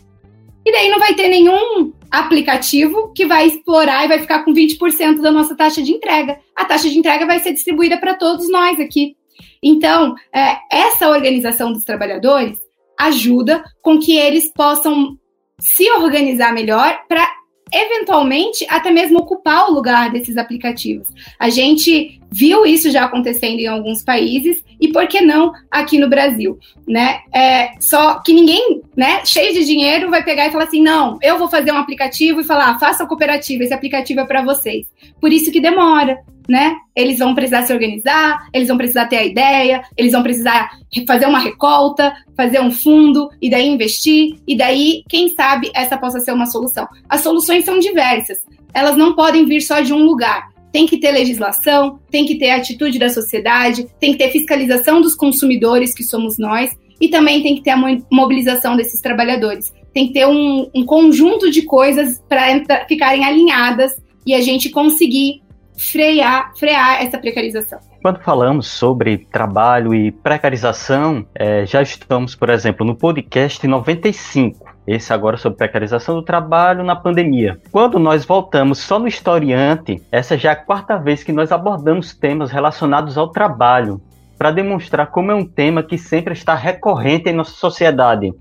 E 0.66 0.72
daí 0.72 0.90
não 0.90 0.98
vai 0.98 1.14
ter 1.14 1.28
nenhum 1.28 1.94
aplicativo 2.10 3.14
que 3.14 3.24
vai 3.24 3.46
explorar 3.46 4.04
e 4.04 4.08
vai 4.08 4.18
ficar 4.18 4.44
com 4.44 4.52
20% 4.52 5.22
da 5.22 5.32
nossa 5.32 5.56
taxa 5.56 5.84
de 5.84 5.92
entrega. 5.92 6.40
A 6.56 6.66
taxa 6.66 6.90
de 6.90 6.98
entrega 6.98 7.28
vai 7.28 7.38
ser 7.38 7.54
distribuída 7.54 8.00
para 8.00 8.16
todos 8.16 8.50
nós 8.50 8.80
aqui. 8.80 9.16
Então, 9.62 10.16
é, 10.34 10.58
essa 10.72 11.08
organização 11.08 11.72
dos 11.72 11.84
trabalhadores 11.84 12.58
ajuda 13.00 13.64
com 13.80 14.00
que 14.00 14.18
eles 14.18 14.52
possam 14.52 15.16
se 15.60 15.88
organizar 15.92 16.52
melhor 16.52 17.00
para 17.08 17.32
eventualmente 17.72 18.66
até 18.70 18.92
mesmo 18.92 19.20
ocupar 19.20 19.70
o 19.70 19.74
lugar 19.74 20.12
desses 20.12 20.38
aplicativos. 20.38 21.08
A 21.40 21.50
gente 21.50 22.20
viu 22.32 22.66
isso 22.66 22.90
já 22.90 23.06
acontecendo 23.06 23.60
em 23.60 23.68
alguns 23.68 24.04
países 24.04 24.64
e 24.80 24.90
por 24.90 25.08
que 25.08 25.22
não 25.22 25.52
aqui 25.70 25.98
no 25.98 26.10
Brasil, 26.10 26.58
né? 26.88 27.20
É, 27.34 27.72
só 27.80 28.20
que 28.20 28.34
ninguém, 28.34 28.82
né, 28.96 29.26
cheio 29.26 29.54
de 29.54 29.66
dinheiro 29.66 30.10
vai 30.10 30.24
pegar 30.24 30.48
e 30.48 30.52
falar 30.52 30.66
assim, 30.66 30.82
não, 30.82 31.18
eu 31.22 31.38
vou 31.38 31.48
fazer 31.48 31.72
um 31.72 31.78
aplicativo 31.78 32.42
e 32.42 32.46
falar, 32.46 32.80
faça 32.80 33.04
a 33.04 33.08
cooperativa, 33.08 33.64
esse 33.64 33.74
aplicativo 33.74 34.22
é 34.22 34.26
para 34.26 34.44
vocês. 34.44 34.88
Por 35.20 35.32
isso 35.32 35.52
que 35.52 35.60
demora, 35.60 36.18
né? 36.48 36.76
Eles 36.96 37.20
vão 37.20 37.34
precisar 37.34 37.64
se 37.64 37.74
organizar, 37.74 38.48
eles 38.54 38.68
vão 38.68 38.78
precisar 38.78 39.08
ter 39.08 39.18
a 39.18 39.26
ideia, 39.26 39.84
eles 39.98 40.12
vão 40.12 40.24
precisar 40.24 40.72
fazer 41.08 41.26
uma 41.26 41.40
recolta, 41.40 42.14
fazer 42.36 42.60
um 42.62 42.72
fundo 42.72 43.30
e 43.42 43.50
daí 43.50 43.68
investir, 43.68 44.38
e 44.48 44.56
daí, 44.56 45.04
quem 45.10 45.30
sabe, 45.30 45.72
essa 45.74 45.98
possa 45.98 46.20
ser 46.20 46.32
uma 46.32 46.46
solução. 46.46 46.88
As 47.10 47.22
soluções 47.22 47.66
são 47.66 47.80
diversas, 47.80 48.38
elas 48.74 48.96
não 48.96 49.16
podem 49.16 49.46
vir 49.46 49.62
só 49.62 49.80
de 49.82 49.94
um 49.94 50.04
lugar. 50.04 50.55
Tem 50.76 50.86
que 50.86 50.98
ter 50.98 51.14
legislação, 51.14 52.02
tem 52.12 52.26
que 52.26 52.38
ter 52.38 52.50
atitude 52.50 53.00
da 53.00 53.08
sociedade, 53.08 53.88
tem 53.98 54.12
que 54.12 54.18
ter 54.18 54.30
fiscalização 54.30 55.00
dos 55.00 55.16
consumidores, 55.16 55.96
que 55.96 56.04
somos 56.04 56.38
nós, 56.38 56.70
e 57.00 57.08
também 57.08 57.42
tem 57.42 57.56
que 57.56 57.62
ter 57.62 57.70
a 57.70 57.78
mobilização 58.12 58.76
desses 58.76 59.00
trabalhadores. 59.00 59.74
Tem 59.94 60.08
que 60.08 60.14
ter 60.14 60.28
um, 60.28 60.70
um 60.76 60.86
conjunto 60.86 61.50
de 61.50 61.62
coisas 61.62 62.22
para 62.28 62.86
ficarem 62.90 63.24
alinhadas 63.24 63.96
e 64.28 64.34
a 64.34 64.42
gente 64.42 64.70
conseguir 64.70 65.42
frear, 65.78 66.52
frear 66.58 67.02
essa 67.02 67.18
precarização. 67.18 67.80
Quando 68.02 68.20
falamos 68.20 68.68
sobre 68.68 69.20
trabalho 69.32 69.96
e 69.96 70.12
precarização, 70.12 71.26
é, 71.34 71.66
já 71.66 71.82
estamos, 71.82 72.36
por 72.36 72.50
exemplo, 72.50 72.86
no 72.86 72.98
podcast 72.98 73.66
95. 73.66 74.75
Esse 74.88 75.12
agora 75.12 75.36
sobre 75.36 75.58
precarização 75.58 76.16
do 76.16 76.22
trabalho 76.22 76.84
na 76.84 76.96
pandemia. 76.96 77.60
Quando 77.72 77.98
nós 77.98 78.24
voltamos 78.24 78.80
só 78.80 79.00
no 79.00 79.08
historiante, 79.08 80.02
essa 80.12 80.38
já 80.38 80.50
é 80.50 80.54
a 80.54 80.56
quarta 80.56 80.98
vez 80.98 81.24
que 81.24 81.32
nós 81.32 81.52
abordamos 81.52 82.14
temas 82.14 82.52
relacionados 82.52 83.18
ao 83.18 83.32
trabalho, 83.32 84.00
para 84.38 84.52
demonstrar 84.52 85.08
como 85.08 85.32
é 85.32 85.36
um 85.36 85.46
tema 85.46 85.82
que 85.82 85.98
sempre 85.98 86.34
está 86.34 86.54
recorrente 86.54 87.30
em 87.30 87.34
nossa 87.34 87.52
sociedade. 87.52 88.34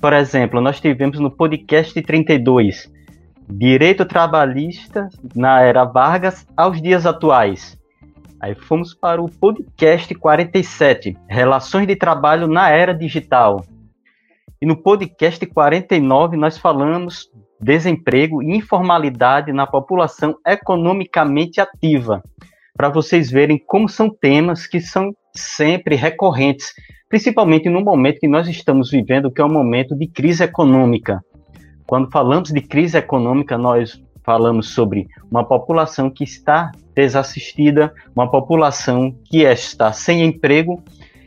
Por 0.00 0.12
exemplo, 0.12 0.60
nós 0.60 0.80
tivemos 0.80 1.18
no 1.18 1.30
podcast 1.30 2.00
32 2.00 2.90
Direito 3.50 4.04
Trabalhista 4.04 5.08
na 5.34 5.60
Era 5.62 5.84
Vargas 5.84 6.46
aos 6.56 6.82
dias 6.82 7.06
atuais. 7.06 7.78
Aí 8.40 8.54
fomos 8.54 8.94
para 8.94 9.20
o 9.20 9.28
podcast 9.28 10.14
47 10.14 11.16
Relações 11.28 11.86
de 11.86 11.96
Trabalho 11.96 12.46
na 12.46 12.68
Era 12.68 12.94
Digital. 12.94 13.64
E 14.60 14.66
no 14.66 14.76
podcast 14.76 15.44
49 15.46 16.36
nós 16.36 16.58
falamos 16.58 17.30
desemprego 17.60 18.42
e 18.42 18.56
informalidade 18.56 19.52
na 19.52 19.66
população 19.66 20.36
economicamente 20.46 21.60
ativa, 21.60 22.22
para 22.76 22.88
vocês 22.88 23.30
verem 23.30 23.56
como 23.66 23.88
são 23.88 24.10
temas 24.10 24.66
que 24.66 24.80
são 24.80 25.12
sempre 25.34 25.94
recorrentes, 25.94 26.72
principalmente 27.08 27.68
no 27.68 27.80
momento 27.80 28.18
que 28.18 28.28
nós 28.28 28.48
estamos 28.48 28.90
vivendo, 28.90 29.30
que 29.30 29.40
é 29.40 29.44
um 29.44 29.52
momento 29.52 29.96
de 29.96 30.08
crise 30.08 30.42
econômica. 30.42 31.20
Quando 31.86 32.10
falamos 32.10 32.50
de 32.50 32.60
crise 32.60 32.98
econômica, 32.98 33.56
nós 33.56 34.00
falamos 34.24 34.70
sobre 34.74 35.06
uma 35.30 35.44
população 35.44 36.10
que 36.10 36.24
está 36.24 36.70
desassistida, 36.94 37.94
uma 38.14 38.30
população 38.30 39.14
que 39.24 39.42
está 39.42 39.92
sem 39.92 40.22
emprego 40.22 40.82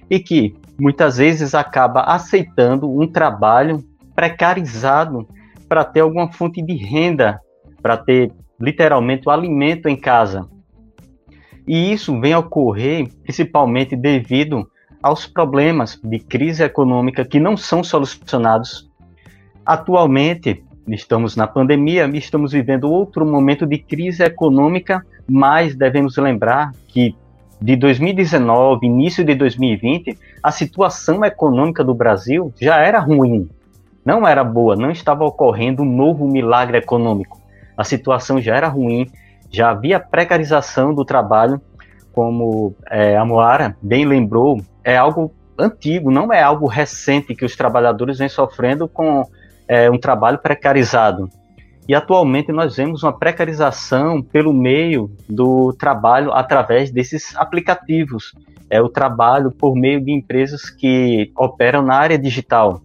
e 0.09 0.19
que 0.19 0.53
muitas 0.81 1.17
vezes 1.17 1.53
acaba 1.53 2.01
aceitando 2.01 2.91
um 2.91 3.07
trabalho 3.07 3.83
precarizado 4.15 5.27
para 5.69 5.85
ter 5.85 6.01
alguma 6.01 6.31
fonte 6.31 6.61
de 6.61 6.73
renda, 6.73 7.39
para 7.81 7.95
ter 7.95 8.33
literalmente 8.59 9.27
o 9.27 9.31
alimento 9.31 9.87
em 9.87 9.95
casa. 9.95 10.49
E 11.67 11.93
isso 11.93 12.19
vem 12.19 12.33
a 12.33 12.39
ocorrer 12.39 13.07
principalmente 13.23 13.95
devido 13.95 14.67
aos 15.01 15.25
problemas 15.25 15.99
de 16.03 16.19
crise 16.19 16.63
econômica 16.63 17.23
que 17.23 17.39
não 17.39 17.55
são 17.55 17.83
solucionados 17.83 18.91
Atualmente, 19.65 20.63
estamos 20.87 21.35
na 21.35 21.45
pandemia, 21.45 22.09
estamos 22.13 22.51
vivendo 22.51 22.91
outro 22.91 23.25
momento 23.25 23.65
de 23.65 23.77
crise 23.77 24.23
econômica, 24.23 25.05
mas 25.29 25.75
devemos 25.75 26.17
lembrar 26.17 26.71
que 26.87 27.15
de 27.61 27.75
2019, 27.75 28.87
início 28.87 29.23
de 29.23 29.35
2020, 29.35 30.17
a 30.41 30.51
situação 30.51 31.23
econômica 31.23 31.83
do 31.83 31.93
Brasil 31.93 32.51
já 32.59 32.77
era 32.77 32.99
ruim, 32.99 33.47
não 34.03 34.27
era 34.27 34.43
boa, 34.43 34.75
não 34.75 34.89
estava 34.89 35.23
ocorrendo 35.23 35.83
um 35.83 35.85
novo 35.85 36.27
milagre 36.27 36.79
econômico. 36.79 37.39
A 37.77 37.83
situação 37.83 38.41
já 38.41 38.55
era 38.55 38.67
ruim, 38.67 39.07
já 39.51 39.69
havia 39.69 39.99
precarização 39.99 40.91
do 40.91 41.05
trabalho, 41.05 41.61
como 42.11 42.73
é, 42.89 43.15
a 43.15 43.23
Moara 43.23 43.77
bem 43.79 44.05
lembrou, 44.05 44.59
é 44.83 44.97
algo 44.97 45.31
antigo, 45.57 46.09
não 46.09 46.33
é 46.33 46.41
algo 46.41 46.65
recente 46.65 47.35
que 47.35 47.45
os 47.45 47.55
trabalhadores 47.55 48.17
vêm 48.17 48.27
sofrendo 48.27 48.87
com 48.87 49.23
é, 49.67 49.89
um 49.89 49.99
trabalho 49.99 50.39
precarizado. 50.39 51.29
E 51.91 51.93
atualmente 51.93 52.53
nós 52.53 52.77
vemos 52.77 53.03
uma 53.03 53.11
precarização 53.11 54.21
pelo 54.21 54.53
meio 54.53 55.11
do 55.27 55.73
trabalho 55.73 56.31
através 56.31 56.89
desses 56.89 57.35
aplicativos. 57.35 58.31
É 58.69 58.81
o 58.81 58.87
trabalho 58.87 59.51
por 59.51 59.75
meio 59.75 59.99
de 59.99 60.09
empresas 60.09 60.69
que 60.69 61.33
operam 61.37 61.81
na 61.81 61.95
área 61.95 62.17
digital, 62.17 62.81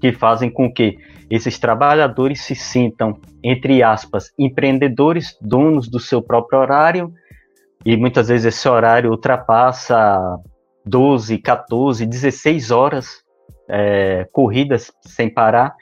que 0.00 0.12
fazem 0.12 0.48
com 0.48 0.72
que 0.72 0.96
esses 1.28 1.58
trabalhadores 1.58 2.42
se 2.42 2.54
sintam, 2.54 3.18
entre 3.42 3.82
aspas, 3.82 4.30
empreendedores, 4.38 5.36
donos 5.42 5.88
do 5.88 5.98
seu 5.98 6.22
próprio 6.22 6.60
horário, 6.60 7.12
e 7.84 7.96
muitas 7.96 8.28
vezes 8.28 8.54
esse 8.54 8.68
horário 8.68 9.10
ultrapassa 9.10 10.38
12, 10.86 11.36
14, 11.38 12.06
16 12.06 12.70
horas 12.70 13.08
é, 13.68 14.28
corridas 14.30 14.92
sem 15.02 15.28
parar. 15.28 15.74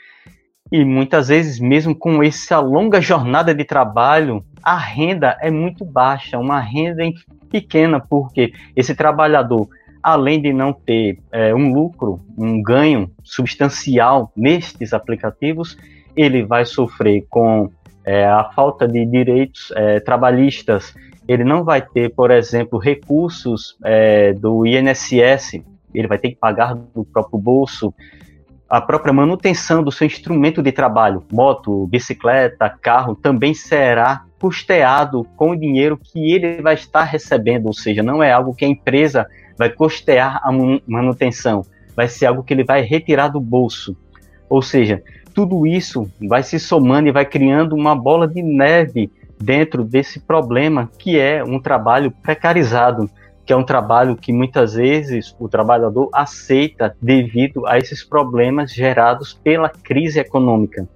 E 0.71 0.85
muitas 0.85 1.29
vezes, 1.29 1.59
mesmo 1.59 1.95
com 1.95 2.23
essa 2.23 2.61
longa 2.61 3.01
jornada 3.01 3.55
de 3.55 3.65
trabalho, 3.65 4.45
a 4.63 4.77
renda 4.77 5.37
é 5.41 5.51
muito 5.51 5.85
baixa, 5.85 6.39
uma 6.39 6.61
renda 6.61 7.03
pequena, 7.51 7.99
porque 7.99 8.53
esse 8.77 8.95
trabalhador, 8.95 9.69
além 10.03 10.41
de 10.41 10.53
não 10.53 10.73
ter 10.73 11.19
é, 11.33 11.55
um 11.55 11.73
lucro, 11.73 12.21
um 12.37 12.63
ganho 12.63 13.11
substancial 13.23 14.31
nestes 14.37 14.93
aplicativos, 14.93 15.77
ele 16.15 16.43
vai 16.43 16.67
sofrer 16.67 17.25
com 17.31 17.71
é, 18.05 18.27
a 18.27 18.45
falta 18.45 18.87
de 18.87 19.05
direitos 19.07 19.73
é, 19.75 20.01
trabalhistas, 20.01 20.95
ele 21.27 21.45
não 21.45 21.63
vai 21.63 21.81
ter, 21.83 22.15
por 22.15 22.31
exemplo, 22.31 22.79
recursos 22.79 23.77
é, 23.85 24.33
do 24.33 24.67
INSS, 24.67 25.63
ele 25.95 26.09
vai 26.09 26.19
ter 26.19 26.31
que 26.31 26.37
pagar 26.37 26.75
do 26.75 27.05
próprio 27.05 27.39
bolso, 27.39 27.95
a 28.69 28.81
própria 28.81 29.13
manutenção 29.13 29.83
do 29.83 29.91
seu 29.91 30.07
instrumento 30.07 30.63
de 30.63 30.71
trabalho, 30.71 31.25
moto, 31.33 31.87
bicicleta, 31.87 32.69
carro, 32.69 33.15
também 33.15 33.55
será 33.55 34.25
custeado 34.39 35.25
com 35.37 35.53
o 35.53 35.57
dinheiro 35.57 35.97
que 35.97 36.33
ele 36.33 36.61
vai 36.61 36.75
estar 36.75 37.05
recebendo, 37.05 37.67
ou 37.67 37.73
seja, 37.73 38.03
não 38.03 38.23
é 38.23 38.31
algo 38.31 38.55
que 38.55 38.65
a 38.65 38.69
empresa 38.69 39.27
vai 39.57 39.71
custear 39.71 40.41
a 40.45 40.51
manutenção, 40.87 41.65
vai 41.97 42.09
ser 42.09 42.27
algo 42.27 42.43
que 42.43 42.53
ele 42.53 42.63
vai 42.63 42.83
retirar 42.83 43.29
do 43.29 43.41
bolso. 43.41 43.97
Ou 44.49 44.63
seja, 44.63 45.03
tudo 45.35 45.67
isso 45.67 46.11
vai 46.29 46.43
se 46.43 46.59
somando 46.61 47.09
e 47.09 47.13
vai 47.13 47.25
criando 47.25 47.75
uma 47.75 47.97
bola 47.97 48.29
de 48.29 48.43
neve 48.43 49.11
dentro 49.41 49.83
desse 49.83 50.21
problema 50.21 50.91
que 50.99 51.19
é 51.19 51.43
um 51.43 51.61
trabalho 51.61 52.11
precarizado 52.11 53.11
que 53.49 53.53
é 53.55 53.57
um 53.57 53.65
trabalho 53.65 54.15
que 54.15 54.31
muitas 54.31 54.75
vezes 54.75 55.35
o 55.41 55.49
trabalhador 55.49 56.11
aceita 56.13 56.95
devido 57.01 57.67
a 57.67 57.79
esses 57.79 58.05
problemas 58.05 58.71
gerados 58.71 59.33
pela 59.33 59.71
crise 59.71 60.21
econômica. 60.21 60.87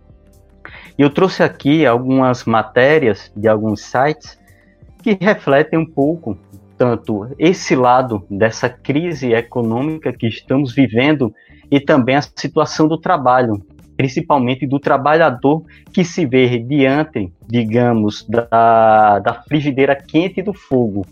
E 0.99 1.01
eu 1.01 1.09
trouxe 1.09 1.43
aqui 1.43 1.87
algumas 1.87 2.45
matérias 2.45 3.33
de 3.35 3.49
alguns 3.49 3.81
sites 3.81 4.39
que 5.03 5.17
refletem 5.19 5.79
um 5.79 5.87
pouco 5.87 6.37
tanto 6.77 7.27
esse 7.39 7.75
lado 7.75 8.23
dessa 8.29 8.69
crise 8.69 9.33
econômica 9.33 10.13
que 10.13 10.27
estamos 10.27 10.75
vivendo 10.75 11.35
e 11.71 11.81
também 11.81 12.17
a 12.17 12.21
situação 12.21 12.87
do 12.87 12.99
trabalho, 12.99 13.65
principalmente 13.97 14.67
do 14.67 14.79
trabalhador 14.79 15.65
que 15.91 16.05
se 16.05 16.27
vê 16.27 16.59
diante, 16.59 17.33
digamos, 17.49 18.29
da, 18.29 19.21
da 19.21 19.43
frigideira 19.49 19.97
quente 19.97 20.43
do 20.43 20.53
fogo 20.53 21.07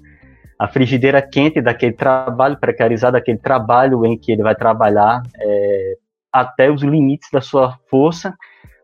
a 0.61 0.68
frigideira 0.68 1.23
quente 1.23 1.59
daquele 1.62 1.94
trabalho 1.94 2.59
precarizado, 2.59 3.16
aquele 3.16 3.38
trabalho 3.38 4.05
em 4.05 4.18
que 4.18 4.31
ele 4.31 4.42
vai 4.42 4.55
trabalhar 4.55 5.23
é, 5.35 5.94
até 6.31 6.70
os 6.70 6.83
limites 6.83 7.31
da 7.33 7.40
sua 7.40 7.79
força 7.88 8.37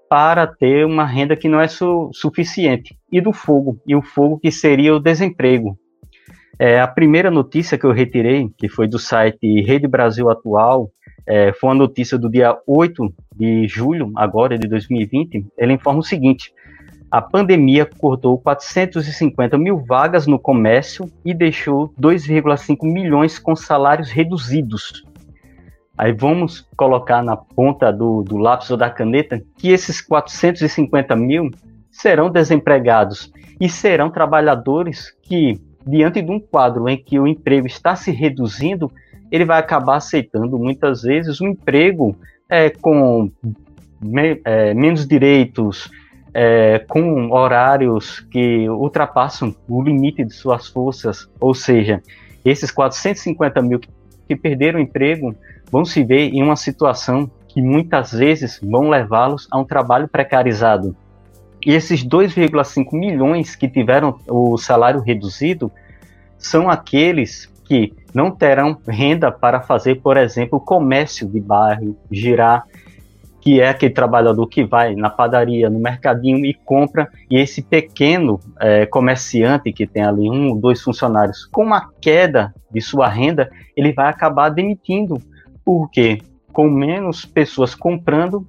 para 0.09 0.47
ter 0.47 0.87
uma 0.87 1.05
renda 1.05 1.37
que 1.37 1.51
não 1.51 1.61
é 1.61 1.69
su 1.69 2.09
suficiente. 2.15 2.97
E 3.13 3.21
do 3.21 3.31
fogo, 3.31 3.79
e 3.87 3.95
o 3.95 4.01
fogo 4.01 4.39
que 4.39 4.51
seria 4.51 4.95
o 4.95 4.99
desemprego. 4.99 5.79
É, 6.59 6.81
a 6.81 6.89
primeira 6.89 7.31
notícia 7.31 7.77
que 7.77 7.85
eu 7.85 7.93
retirei, 7.93 8.49
que 8.57 8.71
foi 8.71 8.89
do 8.89 8.99
site 8.99 9.61
Rede 9.61 9.87
Brasil 9.87 10.31
Atual, 10.31 10.91
é, 11.27 11.53
foi 11.53 11.69
uma 11.69 11.77
notícia 11.77 12.17
do 12.17 12.31
dia 12.31 12.57
8 12.67 13.13
de 13.37 13.69
julho, 13.69 14.13
agora 14.17 14.59
de 14.59 14.67
2020. 14.67 15.45
Ele 15.59 15.75
informa 15.75 16.01
o 16.01 16.03
seguinte: 16.03 16.55
a 17.11 17.23
pandemia 17.23 17.89
cortou 17.99 18.39
450 18.39 19.57
mil 19.57 19.79
vagas 19.79 20.27
no 20.27 20.39
comércio 20.39 21.11
e 21.25 21.33
deixou 21.33 21.93
2,5 22.01 22.79
milhões 22.83 23.39
com 23.39 23.55
salários 23.55 24.11
reduzidos. 24.11 25.05
Aí 25.97 26.13
vamos 26.13 26.69
colocar 26.77 27.23
na 27.23 27.37
ponta 27.37 27.93
do, 27.93 28.23
do 28.23 28.37
lápis 28.37 28.71
ou 28.71 28.77
da 28.77 28.91
caneta 28.91 29.43
que 29.57 29.71
esses 29.71 30.01
450 30.01 31.17
mil 31.17 31.51
serão 31.91 32.29
desempregados 32.29 33.33
e 33.59 33.69
serão 33.69 34.11
trabalhadores 34.11 35.17
que, 35.23 35.59
diante 35.87 36.21
de 36.21 36.31
um 36.31 36.39
quadro 36.39 36.89
em 36.89 36.99
que 36.99 37.19
o 37.19 37.27
emprego 37.27 37.67
está 37.67 37.97
se 37.97 38.11
reduzindo, 38.11 38.93
ele 39.31 39.45
vai 39.45 39.59
acabar 39.59 39.97
aceitando 39.97 40.59
muitas 40.59 41.03
vezes 41.03 41.41
um 41.41 41.49
emprego 41.49 42.15
é, 42.49 42.69
com 42.69 43.31
me, 44.01 44.41
é, 44.45 44.75
menos 44.75 45.07
direitos, 45.07 45.91
é, 46.39 46.85
com 46.87 47.31
horários 47.33 48.21
que 48.31 48.69
ultrapassam 48.69 49.57
o 49.67 49.83
limite 49.83 50.23
de 50.23 50.35
suas 50.35 50.69
forças, 50.69 51.27
ou 51.41 51.55
seja, 51.55 52.03
esses 52.45 52.71
450 52.71 53.63
mil 53.63 53.81
que 54.29 54.37
perderam 54.37 54.79
o 54.79 54.83
emprego 54.83 55.35
vão 55.73 55.83
se 55.83 56.05
ver 56.05 56.35
em 56.35 56.43
uma 56.43 56.55
situação 56.55 57.31
que 57.49 57.63
muitas 57.63 58.13
vezes 58.13 58.61
vão 58.63 58.91
levá-los 58.91 59.49
a 59.51 59.59
um 59.59 59.65
trabalho 59.65 60.09
precarizado. 60.09 60.95
E 61.65 61.73
esses 61.73 62.05
2,5 62.05 62.93
milhões 62.93 63.57
que 63.57 63.67
tiveram 63.67 64.19
o 64.29 64.59
salário 64.59 65.01
reduzido 65.01 65.73
são 66.37 66.69
aqueles 66.69 67.51
que 67.65 67.95
não 68.13 68.31
terão 68.31 68.77
renda 68.87 69.33
para 69.33 69.63
fazer, 69.63 70.03
por 70.03 70.19
exemplo, 70.19 70.61
comércio 70.61 71.27
de 71.27 71.41
bairro, 71.41 71.97
girar, 72.11 72.67
que 73.47 73.61
é 73.61 73.69
aquele 73.69 73.95
trabalhador 73.95 74.45
que 74.49 74.65
vai 74.65 74.97
na 74.97 75.09
padaria, 75.09 75.71
no 75.71 75.79
mercadinho 75.79 76.45
e 76.45 76.53
compra, 76.53 77.09
e 77.31 77.39
esse 77.39 77.63
pequeno 77.63 78.41
é, 78.59 78.87
comerciante 78.87 79.73
que 79.73 79.87
tem 79.87 80.03
ali 80.03 80.29
um 80.29 80.49
ou 80.49 80.59
dois 80.59 80.83
funcionários, 80.83 81.47
com 81.47 81.63
uma 81.63 81.89
queda 82.01 82.53
de 82.73 82.81
sua 82.81 83.09
renda, 83.09 83.49
ele 83.77 83.93
vai 83.93 84.09
acabar 84.09 84.49
demitindo. 84.49 85.23
Por 85.65 85.89
quê? 85.93 86.21
Com 86.53 86.69
menos 86.69 87.25
pessoas 87.25 87.73
comprando, 87.73 88.45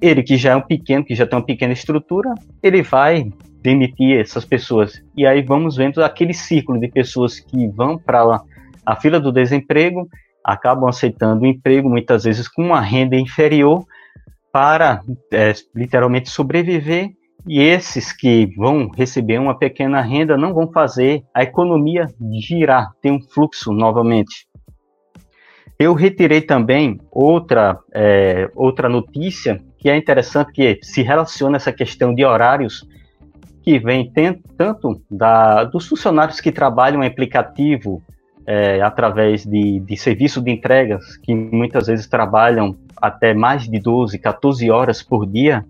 ele 0.00 0.22
que 0.22 0.36
já 0.36 0.52
é 0.52 0.56
um 0.56 0.62
pequeno, 0.62 1.04
que 1.04 1.16
já 1.16 1.26
tem 1.26 1.36
uma 1.36 1.44
pequena 1.44 1.72
estrutura, 1.72 2.32
ele 2.62 2.82
vai 2.82 3.28
demitir 3.60 4.20
essas 4.20 4.44
pessoas. 4.44 5.02
E 5.16 5.26
aí 5.26 5.42
vamos 5.42 5.74
vendo 5.74 6.04
aquele 6.04 6.32
círculo 6.32 6.78
de 6.78 6.86
pessoas 6.86 7.40
que 7.40 7.66
vão 7.66 7.98
para 7.98 8.40
a 8.86 8.94
fila 8.94 9.18
do 9.18 9.32
desemprego, 9.32 10.08
acabam 10.44 10.88
aceitando 10.88 11.42
o 11.42 11.46
emprego, 11.46 11.90
muitas 11.90 12.22
vezes 12.22 12.46
com 12.46 12.62
uma 12.62 12.80
renda 12.80 13.16
inferior, 13.16 13.84
para 14.56 15.02
é, 15.30 15.52
literalmente 15.74 16.30
sobreviver. 16.30 17.10
E 17.46 17.60
esses 17.60 18.10
que 18.10 18.46
vão 18.56 18.88
receber 18.88 19.38
uma 19.38 19.58
pequena 19.58 20.00
renda 20.00 20.34
não 20.34 20.54
vão 20.54 20.72
fazer 20.72 21.22
a 21.34 21.42
economia 21.42 22.06
girar, 22.40 22.90
ter 23.02 23.10
um 23.10 23.20
fluxo 23.20 23.70
novamente. 23.70 24.48
Eu 25.78 25.92
retirei 25.92 26.40
também 26.40 26.98
outra, 27.12 27.78
é, 27.92 28.50
outra 28.54 28.88
notícia 28.88 29.62
que 29.76 29.90
é 29.90 29.96
interessante, 29.96 30.52
que 30.52 30.78
se 30.82 31.02
relaciona 31.02 31.56
essa 31.56 31.70
questão 31.70 32.14
de 32.14 32.24
horários 32.24 32.82
que 33.62 33.78
vem 33.78 34.10
tanto 34.56 35.02
da, 35.10 35.64
dos 35.64 35.86
funcionários 35.86 36.40
que 36.40 36.50
trabalham 36.50 37.04
em 37.04 37.06
aplicativo 37.06 38.02
é, 38.46 38.80
através 38.80 39.44
de, 39.44 39.80
de 39.80 39.96
serviço 39.96 40.40
de 40.40 40.52
entregas, 40.52 41.16
que 41.16 41.34
muitas 41.34 41.88
vezes 41.88 42.06
trabalham 42.06 42.76
até 42.96 43.34
mais 43.34 43.68
de 43.68 43.78
12, 43.78 44.18
14 44.18 44.70
horas 44.70 45.02
por 45.02 45.26
dia. 45.26 45.64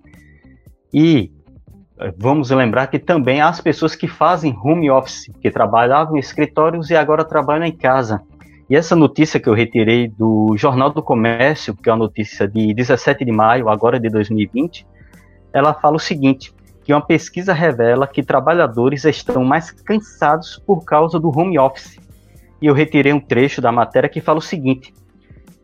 E 0.93 1.33
é, 1.99 2.13
vamos 2.17 2.51
lembrar 2.51 2.89
que 2.89 2.99
também 2.99 3.41
há 3.41 3.49
as 3.49 3.61
pessoas 3.61 3.95
que 3.95 4.07
fazem 4.07 4.55
home 4.63 4.91
office, 4.91 5.31
que 5.41 5.51
trabalhavam 5.51 6.17
em 6.17 6.21
escritórios 6.21 6.91
e 6.91 6.97
agora 6.97 7.25
trabalham 7.25 7.65
em 7.65 7.73
casa. 7.73 8.21
E 8.69 8.77
essa 8.77 8.95
notícia 8.95 9.41
que 9.41 9.49
eu 9.49 9.55
retirei 9.55 10.09
do 10.09 10.55
Jornal 10.57 10.91
do 10.91 11.03
Comércio, 11.03 11.75
que 11.75 11.89
é 11.89 11.93
uma 11.93 11.99
notícia 12.01 12.47
de 12.47 12.75
17 12.75 13.25
de 13.25 13.33
maio, 13.33 13.69
agora 13.69 13.99
de 13.99 14.11
2020, 14.11 14.87
ela 15.53 15.73
fala 15.73 15.97
o 15.97 16.01
seguinte: 16.01 16.53
que 16.85 16.93
uma 16.93 17.01
pesquisa 17.01 17.53
revela 17.53 18.07
que 18.07 18.23
trabalhadores 18.23 19.05
estão 19.05 19.45
mais 19.45 19.71
cansados 19.71 20.63
por 20.67 20.85
causa 20.85 21.19
do 21.19 21.31
home 21.31 21.59
office. 21.59 21.99
E 22.61 22.67
eu 22.67 22.75
retirei 22.75 23.13
um 23.13 23.21
trecho 23.21 23.61
da 23.61 23.71
matéria 23.71 24.09
que 24.09 24.21
fala 24.21 24.39
o 24.39 24.43
seguinte: 24.43 24.93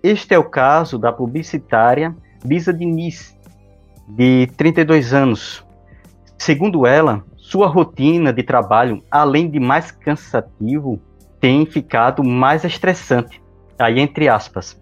Este 0.03 0.35
é 0.35 0.39
o 0.39 0.49
caso 0.49 0.99
da 0.99 1.13
publicitária 1.13 2.15
Lisa 2.45 2.73
Diniz, 2.73 3.37
de 4.09 4.47
32 4.57 5.13
anos. 5.13 5.65
Segundo 6.39 6.87
ela, 6.87 7.25
sua 7.37 7.69
rotina 7.69 8.33
de 8.33 8.43
trabalho, 8.43 9.03
além 9.11 9.49
de 9.49 9.61
mais 9.61 9.91
cansativo, 9.91 11.01
tem 11.41 11.65
ficado 11.67 12.25
mais 12.25 12.65
estressante. 12.65 13.43
Aí, 13.79 14.01
entre 14.01 14.29
aspas. 14.29 14.79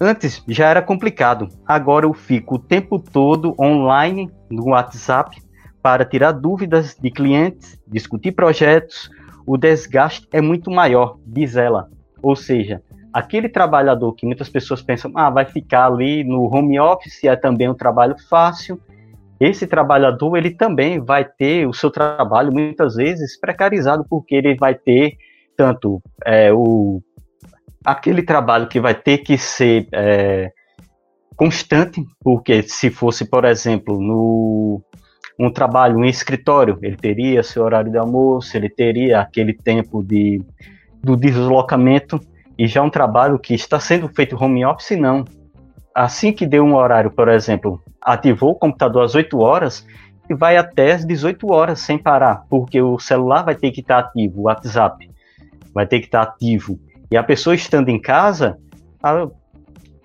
Antes 0.00 0.42
já 0.48 0.68
era 0.68 0.82
complicado, 0.82 1.48
agora 1.64 2.06
eu 2.06 2.12
fico 2.12 2.56
o 2.56 2.58
tempo 2.58 2.98
todo 2.98 3.54
online 3.60 4.30
no 4.50 4.70
WhatsApp 4.70 5.40
para 5.80 6.04
tirar 6.04 6.32
dúvidas 6.32 6.96
de 7.00 7.10
clientes, 7.10 7.78
discutir 7.86 8.32
projetos. 8.32 9.10
O 9.46 9.56
desgaste 9.56 10.28
é 10.32 10.40
muito 10.40 10.70
maior, 10.70 11.18
diz 11.26 11.56
ela. 11.56 11.88
Ou 12.22 12.36
seja, 12.36 12.82
aquele 13.12 13.48
trabalhador 13.48 14.14
que 14.14 14.26
muitas 14.26 14.48
pessoas 14.48 14.80
pensam, 14.80 15.12
ah, 15.14 15.30
vai 15.30 15.44
ficar 15.44 15.86
ali 15.86 16.24
no 16.24 16.44
home 16.44 16.78
office, 16.78 17.24
é 17.24 17.36
também 17.36 17.68
um 17.68 17.74
trabalho 17.74 18.16
fácil. 18.28 18.80
Esse 19.40 19.66
trabalhador, 19.66 20.36
ele 20.36 20.50
também 20.50 21.00
vai 21.00 21.24
ter 21.24 21.66
o 21.66 21.72
seu 21.72 21.90
trabalho 21.90 22.52
muitas 22.52 22.94
vezes 22.94 23.38
precarizado, 23.38 24.06
porque 24.08 24.36
ele 24.36 24.54
vai 24.54 24.74
ter 24.74 25.16
tanto 25.56 26.00
é, 26.24 26.52
o 26.52 27.02
aquele 27.84 28.22
trabalho 28.22 28.68
que 28.68 28.80
vai 28.80 28.94
ter 28.94 29.18
que 29.18 29.36
ser 29.36 29.88
é, 29.92 30.52
constante, 31.36 32.00
porque 32.20 32.62
se 32.62 32.90
fosse, 32.90 33.24
por 33.24 33.44
exemplo, 33.44 34.00
no 34.00 34.80
um 35.38 35.50
trabalho 35.50 36.04
em 36.04 36.08
escritório, 36.08 36.78
ele 36.82 36.96
teria 36.96 37.42
seu 37.42 37.64
horário 37.64 37.90
de 37.90 37.98
almoço, 37.98 38.56
ele 38.56 38.68
teria 38.68 39.20
aquele 39.20 39.52
tempo 39.52 40.02
de, 40.02 40.42
do 41.02 41.16
deslocamento, 41.16 42.20
e 42.58 42.66
já 42.66 42.82
um 42.82 42.90
trabalho 42.90 43.38
que 43.38 43.54
está 43.54 43.80
sendo 43.80 44.08
feito 44.08 44.36
home 44.42 44.64
office, 44.64 44.98
não. 44.98 45.24
Assim 45.94 46.32
que 46.32 46.46
deu 46.46 46.64
um 46.64 46.74
horário, 46.74 47.10
por 47.10 47.28
exemplo, 47.28 47.82
ativou 48.00 48.50
o 48.50 48.54
computador 48.54 49.04
às 49.04 49.14
8 49.14 49.38
horas, 49.38 49.86
e 50.28 50.34
vai 50.34 50.56
até 50.56 50.92
às 50.92 51.04
18 51.04 51.50
horas 51.52 51.80
sem 51.80 51.98
parar, 51.98 52.44
porque 52.48 52.80
o 52.80 52.98
celular 52.98 53.42
vai 53.42 53.54
ter 53.54 53.70
que 53.70 53.80
estar 53.80 53.98
ativo, 53.98 54.40
o 54.40 54.44
WhatsApp 54.44 55.10
vai 55.74 55.86
ter 55.86 56.00
que 56.00 56.06
estar 56.06 56.22
ativo, 56.22 56.78
e 57.10 57.16
a 57.16 57.22
pessoa 57.22 57.54
estando 57.54 57.88
em 57.88 58.00
casa, 58.00 58.56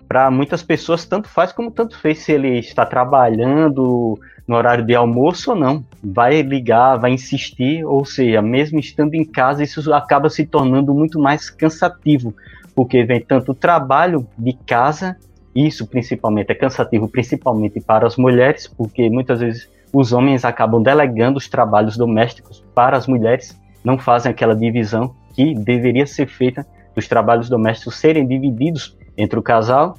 para 0.08 0.30
muitas 0.30 0.62
pessoas, 0.62 1.04
tanto 1.04 1.28
faz 1.28 1.52
como 1.52 1.70
tanto 1.70 1.98
fez 1.98 2.18
se 2.18 2.32
ele 2.32 2.58
está 2.58 2.84
trabalhando 2.84 4.18
no 4.48 4.56
horário 4.56 4.84
de 4.84 4.94
almoço 4.94 5.50
ou 5.50 5.56
não. 5.56 5.84
Vai 6.02 6.40
ligar, 6.40 6.96
vai 6.96 7.12
insistir, 7.12 7.84
ou 7.84 8.04
seja, 8.04 8.40
mesmo 8.40 8.80
estando 8.80 9.14
em 9.14 9.24
casa, 9.24 9.62
isso 9.62 9.92
acaba 9.92 10.30
se 10.30 10.46
tornando 10.46 10.94
muito 10.94 11.20
mais 11.20 11.50
cansativo, 11.50 12.34
porque 12.74 13.04
vem 13.04 13.20
tanto 13.20 13.54
trabalho 13.54 14.26
de 14.36 14.54
casa, 14.66 15.16
isso 15.54 15.86
principalmente 15.86 16.50
é 16.50 16.54
cansativo, 16.54 17.08
principalmente 17.08 17.78
para 17.80 18.06
as 18.06 18.16
mulheres, 18.16 18.66
porque 18.66 19.10
muitas 19.10 19.40
vezes 19.40 19.68
os 19.92 20.12
homens 20.12 20.44
acabam 20.44 20.82
delegando 20.82 21.36
os 21.36 21.48
trabalhos 21.48 21.96
domésticos 21.96 22.64
para 22.74 22.96
as 22.96 23.06
mulheres, 23.06 23.58
não 23.84 23.98
fazem 23.98 24.30
aquela 24.30 24.56
divisão 24.56 25.14
que 25.34 25.54
deveria 25.54 26.06
ser 26.06 26.26
feita 26.26 26.66
dos 26.94 27.06
trabalhos 27.06 27.48
domésticos 27.48 27.96
serem 27.96 28.26
divididos 28.26 28.96
entre 29.16 29.38
o 29.38 29.42
casal. 29.42 29.96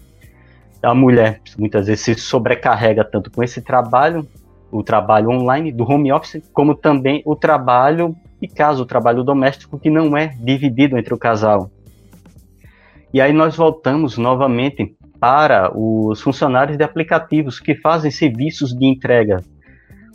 A 0.82 0.94
mulher 0.94 1.42
muitas 1.58 1.88
vezes 1.88 2.04
se 2.04 2.16
sobrecarrega 2.16 3.04
tanto 3.04 3.32
com 3.32 3.44
esse 3.44 3.62
trabalho, 3.62 4.28
o 4.72 4.84
trabalho 4.84 5.30
online 5.30 5.72
do 5.72 5.84
home 5.84 6.12
office, 6.12 6.42
como 6.54 6.76
também 6.76 7.22
o 7.26 7.36
trabalho 7.36 8.16
de 8.42 8.48
casa, 8.48 8.82
o 8.82 8.86
trabalho 8.86 9.24
doméstico 9.24 9.80
que 9.80 9.90
não 9.90 10.16
é 10.16 10.28
dividido 10.40 10.98
entre 10.98 11.14
o 11.14 11.18
casal. 11.18 11.70
E 13.14 13.20
aí 13.20 13.34
nós 13.34 13.56
voltamos 13.56 14.18
novamente 14.18 14.96
para 15.20 15.72
os 15.76 16.22
funcionários 16.22 16.78
de 16.78 16.84
aplicativos 16.84 17.60
que 17.60 17.76
fazem 17.76 18.12
serviços 18.12 18.74
de 18.74 18.86
entrega. 18.86 19.44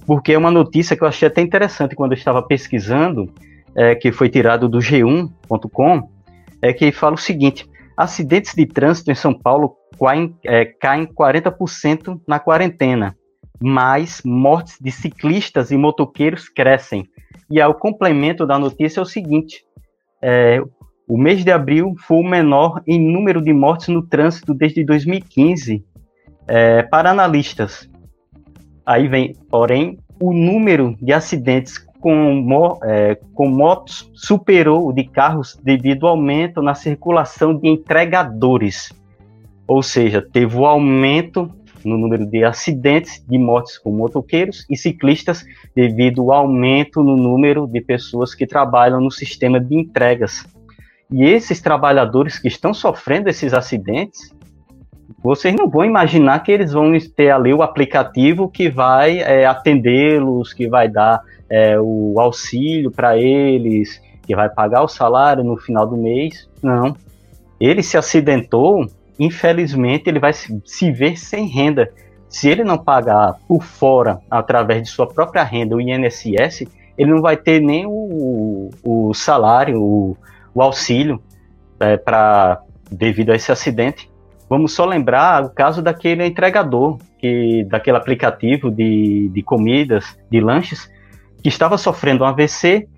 Porque 0.07 0.33
é 0.33 0.38
uma 0.38 0.51
notícia 0.51 0.97
que 0.97 1.03
eu 1.03 1.09
achei 1.09 1.29
até 1.29 1.40
interessante 1.40 1.97
quando 1.97 2.12
eu 2.12 2.19
estava 2.19 2.43
pesquisando, 2.43 3.33
é, 3.75 3.95
que 3.95 4.12
foi 4.12 4.29
tirado 4.29 4.69
do 4.69 4.79
g1.com, 4.79 6.09
é 6.62 6.73
que 6.73 6.93
fala 6.93 7.14
o 7.14 7.19
seguinte: 7.19 7.69
acidentes 7.97 8.55
de 8.55 8.67
trânsito 8.67 9.11
em 9.11 9.14
São 9.14 9.35
Paulo 9.35 9.77
caem, 9.99 10.35
é, 10.45 10.64
caem 10.64 11.07
40% 11.07 12.21
na 12.27 12.38
quarentena, 12.38 13.17
mas 13.66 14.20
mortes 14.27 14.77
de 14.79 14.90
ciclistas 14.90 15.70
e 15.70 15.77
motoqueiros 15.79 16.50
crescem. 16.50 17.09
E 17.50 17.59
aí, 17.62 17.66
o 17.66 17.72
complemento 17.72 18.46
da 18.46 18.59
notícia 18.59 19.00
é 19.00 19.03
o 19.03 19.07
seguinte: 19.07 19.65
é, 20.21 20.60
o 21.08 21.17
mês 21.17 21.42
de 21.42 21.50
abril 21.50 21.94
foi 22.06 22.19
o 22.19 22.29
menor 22.29 22.83
em 22.87 23.00
número 23.00 23.40
de 23.40 23.54
mortes 23.54 23.88
no 23.88 24.06
trânsito 24.06 24.52
desde 24.52 24.85
2015. 24.85 25.83
É, 26.46 26.83
para 26.83 27.10
analistas, 27.10 27.88
aí 28.85 29.08
vem, 29.08 29.35
porém, 29.50 29.98
o 30.21 30.35
número 30.35 30.94
de 31.00 31.15
acidentes 31.15 31.79
com, 32.02 32.79
é, 32.83 33.19
com 33.33 33.48
motos 33.48 34.10
superou 34.12 34.87
o 34.87 34.92
de 34.92 35.04
carros 35.04 35.58
devido 35.62 36.06
ao 36.06 36.12
aumento 36.12 36.60
na 36.60 36.75
circulação 36.75 37.56
de 37.56 37.67
entregadores. 37.67 38.92
Ou 39.67 39.83
seja, 39.83 40.21
teve 40.21 40.54
o 40.54 40.60
um 40.60 40.67
aumento 40.67 41.50
no 41.85 41.98
número 41.98 42.26
de 42.26 42.44
acidentes 42.44 43.24
de 43.28 43.38
mortes 43.38 43.78
com 43.78 43.90
motoqueiros 43.90 44.66
e 44.70 44.76
ciclistas 44.76 45.44
devido 45.74 46.30
ao 46.32 46.40
aumento 46.40 47.02
no 47.02 47.16
número 47.16 47.66
de 47.66 47.80
pessoas 47.80 48.35
que 48.35 48.46
trabalham 48.46 49.00
no 49.00 49.10
sistema 49.10 49.60
de 49.60 49.74
entregas. 49.74 50.44
E 51.10 51.24
esses 51.24 51.60
trabalhadores 51.60 52.38
que 52.38 52.48
estão 52.48 52.72
sofrendo 52.72 53.28
esses 53.28 53.52
acidentes, 53.52 54.35
vocês 55.22 55.54
não 55.54 55.68
vão 55.68 55.85
imaginar 55.85 56.40
que 56.40 56.52
eles 56.52 56.72
vão 56.72 56.92
ter 57.16 57.30
ali 57.30 57.52
o 57.52 57.62
aplicativo 57.62 58.48
que 58.48 58.68
vai 58.68 59.18
é, 59.18 59.46
atendê-los, 59.46 60.52
que 60.52 60.68
vai 60.68 60.88
dar 60.88 61.20
é, 61.48 61.78
o 61.80 62.18
auxílio 62.18 62.90
para 62.90 63.16
eles, 63.16 64.00
que 64.26 64.35
vai 64.35 64.48
pagar 64.48 64.82
o 64.82 64.88
salário 64.88 65.44
no 65.44 65.56
final 65.56 65.87
do 65.87 65.96
mês. 65.96 66.48
Não. 66.62 66.96
Ele 67.60 67.82
se 67.82 67.96
acidentou, 67.96 68.87
infelizmente, 69.19 70.08
ele 70.08 70.19
vai 70.19 70.33
se, 70.33 70.92
ver 70.92 71.17
sem 71.17 71.46
renda. 71.46 71.90
Se 72.29 72.48
ele 72.48 72.65
não 72.65 72.79
pagar 72.79 73.35
por 73.46 73.62
fora, 73.62 74.21
através 74.31 74.83
de 74.83 74.88
sua 74.88 75.06
própria 75.06 75.44
renda, 75.44 75.77
o 75.77 75.81
INSS, 75.81 76.65
ele 76.98 77.10
não 77.10 77.23
vai 77.23 77.37
ter 77.37 77.60
nem 77.60 77.87
o, 77.87 78.71
o 78.83 79.15
salário, 79.15 79.81
o, 79.81 80.17
o 80.54 80.62
auxílio 80.62 81.21
é, 81.79 81.96
para 81.96 82.60
devido 82.90 83.31
a 83.31 83.37
esse 83.37 83.52
acidente. 83.52 84.10
Vamos 84.48 84.73
só 84.73 84.85
lembrar 84.85 85.44
o 85.44 85.50
caso 85.50 85.81
daquele 85.83 86.27
entregador, 86.27 86.98
que 87.19 87.65
daquele 87.65 87.96
aplicativo 87.96 88.71
de, 88.71 89.29
de 89.33 89.42
comidas, 89.42 90.19
de 90.31 90.40
lanches, 90.40 90.90
que 91.42 91.48
estava 91.48 91.79
sofrendo 91.79 92.25
um 92.25 92.27
AVC, 92.27 92.88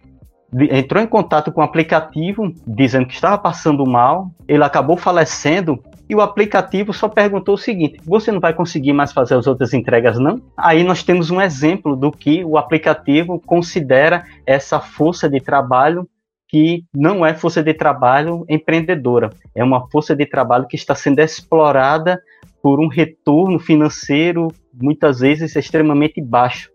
entrou 0.71 1.03
em 1.03 1.07
contato 1.07 1.53
com 1.53 1.61
o 1.61 1.65
aplicativo 1.65 2.53
dizendo 2.67 3.07
que 3.07 3.15
estava 3.15 3.39
passando 3.39 3.85
mal, 3.87 4.31
ele 4.47 4.63
acabou 4.63 4.97
falecendo 4.97 5.83
e 6.09 6.15
o 6.15 6.21
aplicativo 6.21 6.93
só 6.93 7.09
perguntou 7.09 7.55
o 7.55 7.59
seguinte: 7.59 8.01
você 8.05 8.31
não 8.31 8.41
vai 8.41 8.55
conseguir 8.55 8.93
mais 8.93 9.13
fazer 9.13 9.35
as 9.35 9.47
outras 9.47 9.75
entregas, 9.75 10.19
não? 10.19 10.41
Aí 10.57 10.85
nós 10.85 11.03
temos 11.03 11.31
um 11.31 11.41
exemplo 11.41 11.97
do 11.97 12.11
que 12.13 12.45
o 12.45 12.57
aplicativo 12.57 13.41
considera 13.41 14.25
essa 14.47 14.81
força 14.81 15.29
de 15.29 15.41
trabalho 15.41 16.09
que 16.49 16.85
não 16.95 17.27
é 17.27 17.35
força 17.35 17.63
de 17.63 17.75
trabalho 17.75 18.45
empreendedora, 18.49 19.31
é 19.55 19.65
uma 19.65 19.89
força 19.91 20.15
de 20.15 20.25
trabalho 20.25 20.69
que 20.69 20.77
está 20.77 20.95
sendo 20.95 21.19
explorada 21.19 22.21
por 22.63 22.79
um 22.81 22.87
retorno 22.87 23.59
financeiro 23.59 24.49
muitas 24.73 25.21
vezes 25.21 25.57
extremamente 25.57 26.23
baixo, 26.23 26.71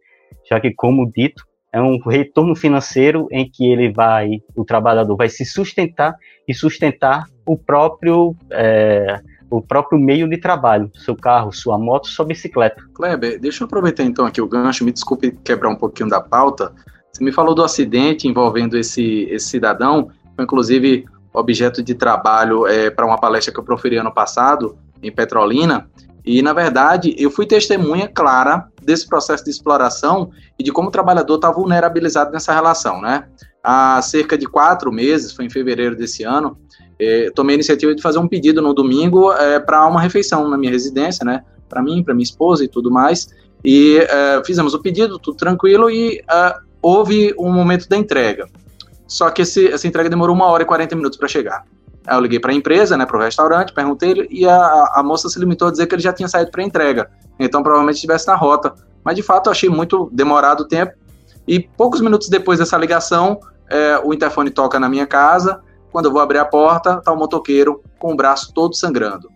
já 0.49 0.59
que, 0.59 0.73
como 0.73 1.09
dito, 1.09 1.43
é 1.73 1.81
um 1.81 1.97
retorno 1.99 2.55
financeiro 2.55 3.27
em 3.31 3.49
que 3.49 3.65
ele 3.65 3.91
vai, 3.91 4.41
o 4.55 4.65
trabalhador 4.65 5.15
vai 5.15 5.29
se 5.29 5.45
sustentar 5.45 6.15
e 6.47 6.53
sustentar 6.53 7.25
o 7.51 7.57
próprio 7.57 8.33
é, 8.49 9.19
o 9.49 9.61
próprio 9.61 9.99
meio 9.99 10.29
de 10.29 10.37
trabalho, 10.37 10.89
seu 10.95 11.13
carro, 11.13 11.51
sua 11.51 11.77
moto, 11.77 12.07
sua 12.07 12.23
bicicleta. 12.23 12.81
Kleber, 12.93 13.37
deixa 13.37 13.63
eu 13.63 13.65
aproveitar 13.65 14.03
então 14.03 14.25
aqui 14.25 14.41
o 14.41 14.47
gancho, 14.47 14.85
me 14.85 14.93
desculpe 14.93 15.31
quebrar 15.43 15.69
um 15.69 15.75
pouquinho 15.75 16.07
da 16.07 16.21
pauta. 16.21 16.73
Você 17.11 17.21
me 17.21 17.33
falou 17.33 17.53
do 17.53 17.61
acidente 17.61 18.29
envolvendo 18.29 18.77
esse, 18.77 19.27
esse 19.29 19.49
cidadão, 19.49 20.09
foi 20.35 20.45
inclusive 20.45 21.05
objeto 21.33 21.83
de 21.83 21.93
trabalho 21.93 22.65
é, 22.65 22.89
para 22.89 23.05
uma 23.05 23.19
palestra 23.19 23.53
que 23.53 23.59
eu 23.59 23.63
proferi 23.63 23.97
ano 23.97 24.13
passado 24.13 24.77
em 25.03 25.11
Petrolina. 25.11 25.89
E, 26.23 26.41
na 26.41 26.53
verdade, 26.53 27.13
eu 27.17 27.29
fui 27.29 27.45
testemunha 27.45 28.07
clara 28.07 28.67
desse 28.81 29.05
processo 29.05 29.43
de 29.43 29.49
exploração 29.49 30.31
e 30.57 30.63
de 30.63 30.71
como 30.71 30.87
o 30.87 30.91
trabalhador 30.91 31.35
está 31.35 31.51
vulnerabilizado 31.51 32.31
nessa 32.31 32.53
relação, 32.53 33.01
né? 33.01 33.25
Há 33.63 34.01
cerca 34.01 34.37
de 34.37 34.45
quatro 34.45 34.91
meses, 34.91 35.33
foi 35.33 35.45
em 35.45 35.49
fevereiro 35.49 35.95
desse 35.95 36.23
ano, 36.23 36.57
eh, 37.01 37.31
tomei 37.33 37.55
a 37.55 37.57
iniciativa 37.57 37.95
de 37.95 38.01
fazer 38.01 38.19
um 38.19 38.27
pedido 38.27 38.61
no 38.61 38.73
domingo 38.73 39.33
eh, 39.33 39.59
para 39.59 39.87
uma 39.87 39.99
refeição 39.99 40.47
na 40.47 40.55
minha 40.57 40.71
residência, 40.71 41.25
né? 41.25 41.43
Para 41.67 41.81
mim, 41.81 42.03
para 42.03 42.13
minha 42.13 42.23
esposa 42.23 42.63
e 42.63 42.67
tudo 42.67 42.91
mais. 42.91 43.27
E 43.65 43.97
eh, 43.97 44.41
fizemos 44.45 44.75
o 44.75 44.79
pedido, 44.79 45.17
tudo 45.17 45.35
tranquilo, 45.35 45.89
e 45.89 46.21
houve 46.81 47.33
um 47.39 47.51
momento 47.51 47.89
da 47.89 47.97
entrega. 47.97 48.47
Só 49.07 49.29
que 49.31 49.41
esse, 49.41 49.67
essa 49.67 49.87
entrega 49.87 50.09
demorou 50.09 50.35
uma 50.35 50.45
hora 50.45 50.63
e 50.63 50.65
40 50.65 50.95
minutos 50.95 51.17
para 51.17 51.27
chegar. 51.27 51.65
Aí 52.05 52.15
eu 52.15 52.21
liguei 52.21 52.39
para 52.39 52.51
a 52.51 52.55
empresa, 52.55 52.95
né, 52.95 53.05
para 53.05 53.17
o 53.17 53.21
restaurante, 53.21 53.73
perguntei 53.73 54.27
e 54.29 54.47
a, 54.47 54.91
a 54.95 55.03
moça 55.03 55.27
se 55.27 55.39
limitou 55.39 55.67
a 55.67 55.71
dizer 55.71 55.87
que 55.87 55.95
ele 55.95 56.01
já 56.01 56.13
tinha 56.13 56.27
saído 56.27 56.51
para 56.51 56.63
entrega. 56.63 57.09
Então 57.39 57.61
provavelmente 57.61 57.95
estivesse 57.95 58.27
na 58.27 58.35
rota. 58.35 58.73
Mas 59.03 59.15
de 59.15 59.23
fato 59.23 59.47
eu 59.47 59.51
achei 59.51 59.69
muito 59.69 60.09
demorado 60.11 60.61
o 60.61 60.67
tempo. 60.67 60.93
E 61.47 61.59
poucos 61.59 62.01
minutos 62.01 62.29
depois 62.29 62.59
dessa 62.59 62.77
ligação, 62.77 63.39
é, 63.69 63.99
o 64.03 64.13
interfone 64.13 64.49
toca 64.49 64.79
na 64.79 64.87
minha 64.87 65.07
casa. 65.07 65.61
Quando 65.91 66.05
eu 66.05 66.11
vou 66.11 66.21
abrir 66.21 66.39
a 66.39 66.45
porta, 66.45 67.01
tá 67.01 67.11
o 67.11 67.17
motoqueiro 67.17 67.81
com 67.99 68.13
o 68.13 68.15
braço 68.15 68.53
todo 68.53 68.75
sangrando. 68.75 69.29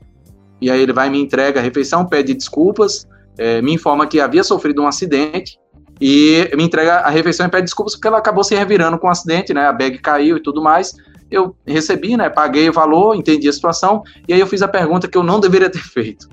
E 0.62 0.72
aí 0.72 0.80
ele 0.80 0.94
vai 0.94 1.10
me 1.10 1.22
entrega 1.22 1.60
a 1.60 1.64
refeição, 1.64 2.06
pede 2.06 2.34
desculpas, 2.34 3.08
é, 3.38 3.62
me 3.62 3.74
informa 3.74 4.08
que 4.08 4.20
havia 4.20 4.44
sofrido 4.44 4.82
um 4.82 4.88
acidente 4.88 5.60
e 6.00 6.50
me 6.56 6.64
entrega 6.64 7.00
a 7.00 7.10
refeição 7.10 7.46
e 7.46 7.50
pede 7.50 7.64
desculpas 7.64 7.96
porque 7.96 8.08
ela 8.08 8.18
acabou 8.18 8.44
se 8.44 8.56
revirando 8.56 8.98
com 8.98 9.08
o 9.08 9.10
um 9.10 9.12
acidente, 9.12 9.54
né? 9.54 9.68
A 9.68 9.74
bag 9.74 9.98
caiu 10.00 10.38
e 10.38 10.42
tudo 10.42 10.62
mais 10.62 10.94
eu 11.30 11.56
recebi, 11.66 12.16
né, 12.16 12.30
paguei 12.30 12.70
o 12.70 12.74
valor, 12.74 13.16
entendi 13.16 13.50
a 13.50 13.54
situação, 13.54 14.04
e 14.28 14.34
aí 14.34 14.40
eu 14.40 14.48
fiz 14.48 14.62
a 14.62 14.68
pergunta 14.68 15.08
que 15.08 15.18
eu 15.18 15.24
não 15.24 15.40
deveria 15.40 15.70
ter 15.70 15.80
feito. 15.84 16.30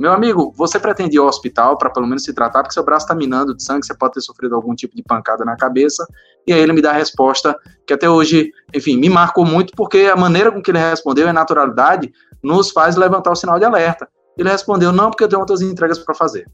Meu 0.00 0.14
amigo, 0.14 0.50
você 0.56 0.78
pretende 0.78 1.16
ir 1.16 1.18
ao 1.18 1.26
hospital 1.26 1.76
para 1.76 1.90
pelo 1.90 2.06
menos 2.06 2.24
se 2.24 2.32
tratar, 2.32 2.62
porque 2.62 2.72
seu 2.72 2.82
braço 2.82 3.04
está 3.04 3.14
minando 3.14 3.54
de 3.54 3.62
sangue, 3.62 3.84
você 3.84 3.92
pode 3.92 4.14
ter 4.14 4.22
sofrido 4.22 4.54
algum 4.54 4.74
tipo 4.74 4.96
de 4.96 5.02
pancada 5.02 5.44
na 5.44 5.54
cabeça. 5.56 6.06
E 6.46 6.54
aí 6.54 6.58
ele 6.58 6.72
me 6.72 6.80
dá 6.80 6.88
a 6.88 6.94
resposta 6.94 7.54
que 7.86 7.92
até 7.92 8.08
hoje, 8.08 8.50
enfim, 8.74 8.96
me 8.96 9.10
marcou 9.10 9.44
muito, 9.44 9.74
porque 9.76 10.10
a 10.10 10.16
maneira 10.16 10.50
com 10.50 10.62
que 10.62 10.70
ele 10.70 10.78
respondeu, 10.78 11.28
a 11.28 11.34
naturalidade, 11.34 12.10
nos 12.42 12.70
faz 12.70 12.96
levantar 12.96 13.30
o 13.30 13.36
sinal 13.36 13.58
de 13.58 13.66
alerta. 13.66 14.08
Ele 14.38 14.48
respondeu: 14.48 14.90
não, 14.90 15.10
porque 15.10 15.22
eu 15.22 15.28
tenho 15.28 15.40
outras 15.40 15.60
entregas 15.60 15.98
para 15.98 16.14
fazer. 16.14 16.50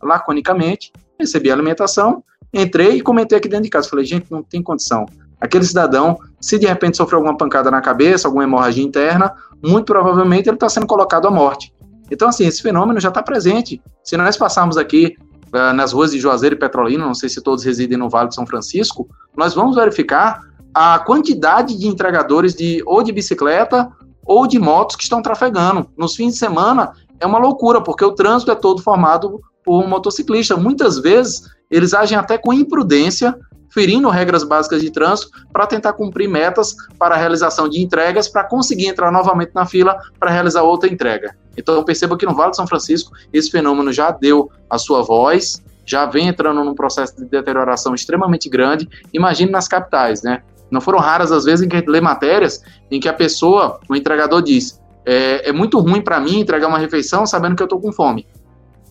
Laconicamente, 0.00 0.92
recebi 1.18 1.50
a 1.50 1.54
alimentação, 1.54 2.22
entrei 2.52 2.98
e 2.98 3.00
comentei 3.00 3.36
aqui 3.36 3.48
dentro 3.48 3.64
de 3.64 3.70
casa. 3.70 3.88
Falei: 3.88 4.04
gente, 4.04 4.30
não 4.30 4.40
tem 4.40 4.62
condição. 4.62 5.04
Aquele 5.40 5.64
cidadão, 5.64 6.16
se 6.40 6.60
de 6.60 6.66
repente 6.66 6.96
sofreu 6.96 7.18
alguma 7.18 7.36
pancada 7.36 7.72
na 7.72 7.80
cabeça, 7.80 8.28
alguma 8.28 8.44
hemorragia 8.44 8.84
interna, 8.84 9.34
muito 9.60 9.86
provavelmente 9.86 10.48
ele 10.48 10.56
está 10.56 10.68
sendo 10.68 10.86
colocado 10.86 11.26
à 11.26 11.30
morte. 11.30 11.73
Então, 12.14 12.28
assim, 12.28 12.46
esse 12.46 12.62
fenômeno 12.62 13.00
já 13.00 13.08
está 13.08 13.22
presente. 13.22 13.82
Se 14.02 14.16
nós 14.16 14.36
passarmos 14.36 14.76
aqui 14.76 15.16
uh, 15.52 15.72
nas 15.72 15.92
ruas 15.92 16.12
de 16.12 16.20
Juazeiro 16.20 16.54
e 16.54 16.58
Petrolina, 16.58 17.04
não 17.04 17.14
sei 17.14 17.28
se 17.28 17.42
todos 17.42 17.64
residem 17.64 17.98
no 17.98 18.08
Vale 18.08 18.28
de 18.28 18.34
São 18.34 18.46
Francisco, 18.46 19.08
nós 19.36 19.54
vamos 19.54 19.74
verificar 19.76 20.40
a 20.72 20.98
quantidade 20.98 21.76
de 21.78 21.86
entregadores 21.86 22.54
de 22.54 22.82
ou 22.86 23.02
de 23.02 23.12
bicicleta 23.12 23.90
ou 24.24 24.46
de 24.46 24.58
motos 24.58 24.96
que 24.96 25.02
estão 25.02 25.20
trafegando. 25.20 25.88
Nos 25.96 26.16
fins 26.16 26.32
de 26.32 26.38
semana 26.38 26.92
é 27.20 27.26
uma 27.26 27.38
loucura, 27.38 27.80
porque 27.80 28.04
o 28.04 28.12
trânsito 28.12 28.50
é 28.50 28.54
todo 28.54 28.82
formado 28.82 29.40
por 29.64 29.86
motociclista. 29.86 30.56
Muitas 30.56 30.98
vezes 30.98 31.42
eles 31.70 31.94
agem 31.94 32.16
até 32.16 32.38
com 32.38 32.52
imprudência, 32.52 33.36
ferindo 33.70 34.08
regras 34.08 34.44
básicas 34.44 34.80
de 34.80 34.90
trânsito 34.90 35.30
para 35.52 35.66
tentar 35.66 35.94
cumprir 35.94 36.28
metas 36.28 36.74
para 36.98 37.14
a 37.14 37.18
realização 37.18 37.68
de 37.68 37.80
entregas, 37.80 38.28
para 38.28 38.44
conseguir 38.44 38.86
entrar 38.86 39.10
novamente 39.10 39.52
na 39.54 39.66
fila 39.66 39.98
para 40.18 40.30
realizar 40.30 40.62
outra 40.62 40.88
entrega. 40.88 41.36
Então 41.56 41.82
perceba 41.84 42.16
que 42.16 42.26
no 42.26 42.34
Vale 42.34 42.50
de 42.50 42.56
São 42.56 42.66
Francisco 42.66 43.12
esse 43.32 43.50
fenômeno 43.50 43.92
já 43.92 44.10
deu 44.10 44.50
a 44.68 44.78
sua 44.78 45.02
voz, 45.02 45.62
já 45.86 46.06
vem 46.06 46.28
entrando 46.28 46.64
num 46.64 46.74
processo 46.74 47.16
de 47.16 47.26
deterioração 47.26 47.94
extremamente 47.94 48.48
grande. 48.48 48.88
Imagine 49.12 49.50
nas 49.50 49.68
capitais, 49.68 50.22
né? 50.22 50.42
Não 50.70 50.80
foram 50.80 50.98
raras 50.98 51.30
as 51.30 51.44
vezes 51.44 51.64
em 51.64 51.68
que 51.68 51.80
lê 51.88 52.00
matérias 52.00 52.62
em 52.90 52.98
que 52.98 53.08
a 53.08 53.12
pessoa, 53.12 53.78
o 53.88 53.94
entregador 53.94 54.42
diz, 54.42 54.80
é, 55.04 55.50
é 55.50 55.52
muito 55.52 55.78
ruim 55.78 56.00
para 56.00 56.18
mim 56.18 56.40
entregar 56.40 56.66
uma 56.66 56.78
refeição 56.78 57.26
sabendo 57.26 57.54
que 57.54 57.62
eu 57.62 57.66
estou 57.66 57.80
com 57.80 57.92
fome. 57.92 58.26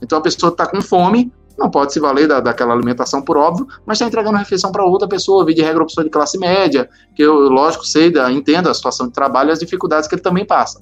Então 0.02 0.18
a 0.18 0.22
pessoa 0.22 0.52
está 0.52 0.68
com 0.68 0.82
fome, 0.82 1.32
não 1.58 1.70
pode 1.70 1.94
se 1.94 2.00
valer 2.00 2.28
da, 2.28 2.40
daquela 2.40 2.74
alimentação 2.74 3.22
por 3.22 3.38
óbvio, 3.38 3.68
mas 3.86 3.98
está 3.98 4.08
entregando 4.08 4.38
refeição 4.38 4.72
para 4.72 4.84
outra 4.84 5.08
pessoa, 5.08 5.46
vi 5.46 5.54
de 5.54 5.62
regra 5.62 5.86
pessoa 5.86 6.04
de 6.04 6.10
classe 6.10 6.38
média, 6.38 6.90
que 7.16 7.22
eu, 7.22 7.34
lógico, 7.50 7.86
sei, 7.86 8.12
da, 8.12 8.32
entendo 8.32 8.70
a 8.70 8.74
situação 8.74 9.08
de 9.08 9.14
trabalho 9.14 9.50
e 9.50 9.54
as 9.54 9.60
dificuldades 9.60 10.08
que 10.08 10.16
ele 10.16 10.22
também 10.22 10.46
passa. 10.46 10.82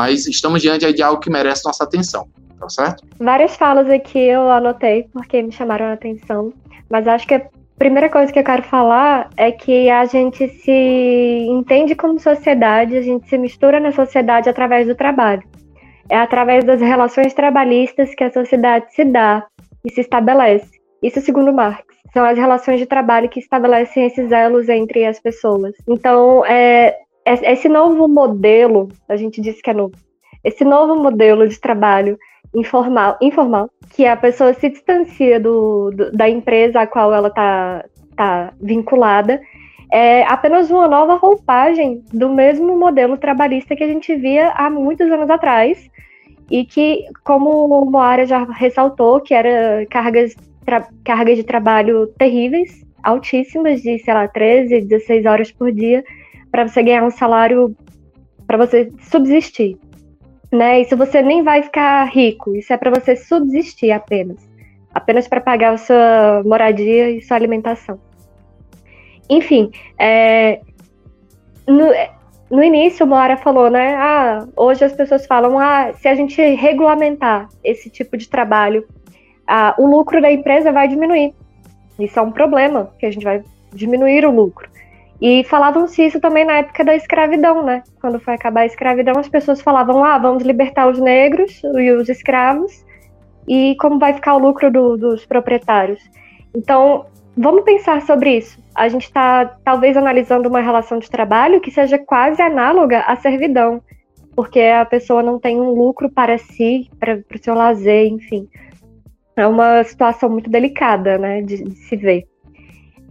Mas 0.00 0.26
estamos 0.26 0.62
diante 0.62 0.90
de 0.92 1.02
algo 1.02 1.20
que 1.20 1.28
merece 1.28 1.62
nossa 1.66 1.84
atenção, 1.84 2.26
tá 2.58 2.68
certo? 2.70 3.04
Várias 3.18 3.54
falas 3.54 3.90
aqui 3.90 4.18
eu 4.18 4.50
anotei 4.50 5.06
porque 5.12 5.42
me 5.42 5.52
chamaram 5.52 5.86
a 5.86 5.92
atenção, 5.92 6.54
mas 6.88 7.06
acho 7.06 7.26
que 7.26 7.34
a 7.34 7.42
primeira 7.78 8.08
coisa 8.08 8.32
que 8.32 8.38
eu 8.38 8.44
quero 8.44 8.62
falar 8.62 9.28
é 9.36 9.52
que 9.52 9.90
a 9.90 10.06
gente 10.06 10.48
se 10.48 11.46
entende 11.50 11.94
como 11.94 12.18
sociedade, 12.18 12.96
a 12.96 13.02
gente 13.02 13.28
se 13.28 13.36
mistura 13.36 13.78
na 13.78 13.92
sociedade 13.92 14.48
através 14.48 14.86
do 14.86 14.94
trabalho. 14.94 15.42
É 16.08 16.16
através 16.16 16.64
das 16.64 16.80
relações 16.80 17.34
trabalhistas 17.34 18.14
que 18.14 18.24
a 18.24 18.32
sociedade 18.32 18.86
se 18.94 19.04
dá 19.04 19.46
e 19.84 19.92
se 19.92 20.00
estabelece. 20.00 20.80
Isso 21.02 21.20
segundo 21.20 21.52
Marx. 21.52 21.84
São 22.14 22.24
as 22.24 22.38
relações 22.38 22.80
de 22.80 22.86
trabalho 22.86 23.28
que 23.28 23.38
estabelecem 23.38 24.06
esses 24.06 24.32
elos 24.32 24.66
entre 24.70 25.04
as 25.04 25.20
pessoas. 25.20 25.74
Então, 25.86 26.44
é, 26.46 26.96
esse 27.24 27.68
novo 27.68 28.08
modelo, 28.08 28.88
a 29.08 29.16
gente 29.16 29.40
disse 29.40 29.62
que 29.62 29.70
é 29.70 29.74
novo, 29.74 29.94
esse 30.42 30.64
novo 30.64 30.96
modelo 30.96 31.46
de 31.46 31.60
trabalho 31.60 32.18
informal, 32.54 33.16
informal 33.20 33.70
que 33.90 34.06
a 34.06 34.16
pessoa 34.16 34.52
se 34.54 34.68
distancia 34.68 35.38
do, 35.38 35.90
do 35.90 36.12
da 36.12 36.28
empresa 36.28 36.80
a 36.80 36.86
qual 36.86 37.12
ela 37.12 37.28
está 37.28 37.84
tá 38.16 38.52
vinculada, 38.60 39.40
é 39.92 40.22
apenas 40.24 40.70
uma 40.70 40.86
nova 40.86 41.16
roupagem 41.16 42.04
do 42.12 42.28
mesmo 42.28 42.76
modelo 42.78 43.16
trabalhista 43.16 43.74
que 43.74 43.84
a 43.84 43.88
gente 43.88 44.14
via 44.14 44.50
há 44.50 44.70
muitos 44.70 45.10
anos 45.10 45.28
atrás, 45.28 45.90
e 46.50 46.64
que, 46.64 47.04
como 47.24 47.66
o 47.66 47.84
Moara 47.84 48.26
já 48.26 48.44
ressaltou, 48.44 49.20
que 49.20 49.32
era 49.32 49.86
cargas, 49.88 50.34
cargas 51.04 51.36
de 51.36 51.44
trabalho 51.44 52.08
terríveis, 52.18 52.84
altíssimas, 53.02 53.80
de, 53.80 53.98
sei 54.00 54.12
lá, 54.12 54.26
13, 54.26 54.80
16 54.82 55.26
horas 55.26 55.52
por 55.52 55.70
dia, 55.70 56.04
para 56.50 56.66
você 56.66 56.82
ganhar 56.82 57.04
um 57.04 57.10
salário 57.10 57.74
para 58.46 58.56
você 58.56 58.92
subsistir. 59.10 59.78
Né? 60.52 60.80
Isso 60.80 60.96
você 60.96 61.22
nem 61.22 61.42
vai 61.42 61.62
ficar 61.62 62.04
rico, 62.04 62.56
isso 62.56 62.72
é 62.72 62.76
para 62.76 62.90
você 62.90 63.14
subsistir 63.14 63.92
apenas. 63.92 64.48
Apenas 64.92 65.28
para 65.28 65.40
pagar 65.40 65.74
a 65.74 65.78
sua 65.78 66.42
moradia 66.44 67.10
e 67.10 67.22
sua 67.22 67.36
alimentação. 67.36 68.00
Enfim, 69.28 69.70
é, 69.96 70.60
no, 71.66 71.86
no 72.50 72.64
início, 72.64 73.06
o 73.06 73.08
Moara 73.08 73.36
falou, 73.36 73.70
né? 73.70 73.94
Ah, 73.94 74.44
hoje 74.56 74.84
as 74.84 74.92
pessoas 74.92 75.24
falam, 75.26 75.56
ah, 75.56 75.92
se 75.92 76.08
a 76.08 76.14
gente 76.16 76.42
regulamentar 76.42 77.48
esse 77.62 77.88
tipo 77.88 78.16
de 78.16 78.28
trabalho, 78.28 78.84
ah, 79.46 79.74
o 79.78 79.86
lucro 79.86 80.20
da 80.20 80.32
empresa 80.32 80.72
vai 80.72 80.88
diminuir. 80.88 81.32
Isso 81.98 82.18
é 82.18 82.22
um 82.22 82.32
problema, 82.32 82.92
que 82.98 83.06
a 83.06 83.10
gente 83.10 83.22
vai 83.22 83.44
diminuir 83.72 84.24
o 84.24 84.30
lucro. 84.32 84.69
E 85.20 85.44
falavam-se 85.44 86.02
isso 86.06 86.18
também 86.18 86.46
na 86.46 86.58
época 86.58 86.82
da 86.82 86.96
escravidão, 86.96 87.62
né? 87.62 87.82
Quando 88.00 88.18
foi 88.18 88.34
acabar 88.34 88.62
a 88.62 88.66
escravidão, 88.66 89.18
as 89.18 89.28
pessoas 89.28 89.60
falavam, 89.60 90.02
ah, 90.02 90.16
vamos 90.16 90.42
libertar 90.42 90.88
os 90.88 90.98
negros 90.98 91.60
e 91.62 91.92
os 91.92 92.08
escravos, 92.08 92.84
e 93.46 93.76
como 93.78 93.98
vai 93.98 94.14
ficar 94.14 94.34
o 94.34 94.38
lucro 94.38 94.70
do, 94.70 94.96
dos 94.96 95.26
proprietários. 95.26 96.00
Então, 96.54 97.04
vamos 97.36 97.64
pensar 97.64 98.00
sobre 98.02 98.38
isso. 98.38 98.58
A 98.74 98.88
gente 98.88 99.04
está 99.04 99.44
talvez 99.62 99.94
analisando 99.94 100.48
uma 100.48 100.60
relação 100.60 100.98
de 100.98 101.10
trabalho 101.10 101.60
que 101.60 101.70
seja 101.70 101.98
quase 101.98 102.40
análoga 102.40 103.00
à 103.00 103.14
servidão, 103.16 103.82
porque 104.34 104.60
a 104.60 104.86
pessoa 104.86 105.22
não 105.22 105.38
tem 105.38 105.60
um 105.60 105.70
lucro 105.70 106.08
para 106.08 106.38
si, 106.38 106.88
para 106.98 107.16
o 107.16 107.42
seu 107.42 107.54
lazer, 107.54 108.06
enfim. 108.06 108.48
É 109.36 109.46
uma 109.46 109.84
situação 109.84 110.30
muito 110.30 110.48
delicada, 110.48 111.18
né, 111.18 111.42
de, 111.42 111.62
de 111.62 111.74
se 111.76 111.96
ver. 111.96 112.29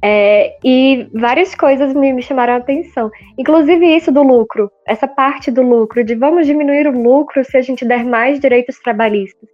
É, 0.01 0.57
e 0.63 1.09
várias 1.13 1.53
coisas 1.53 1.93
me, 1.93 2.13
me, 2.13 2.21
chamaram 2.21 2.53
a 2.53 2.57
atenção. 2.57 3.11
Inclusive 3.37 3.85
isso 3.85 4.11
do 4.11 4.23
lucro, 4.23 4.71
essa 4.87 5.07
parte 5.07 5.51
do 5.51 5.61
lucro, 5.61 6.03
de 6.03 6.15
vamos 6.15 6.47
diminuir 6.47 6.87
o 6.87 7.01
lucro 7.01 7.43
se 7.43 7.57
a 7.57 7.61
gente 7.61 7.85
der 7.85 8.05
mais 8.05 8.39
direitos 8.39 8.79
trabalhistas. 8.79 9.49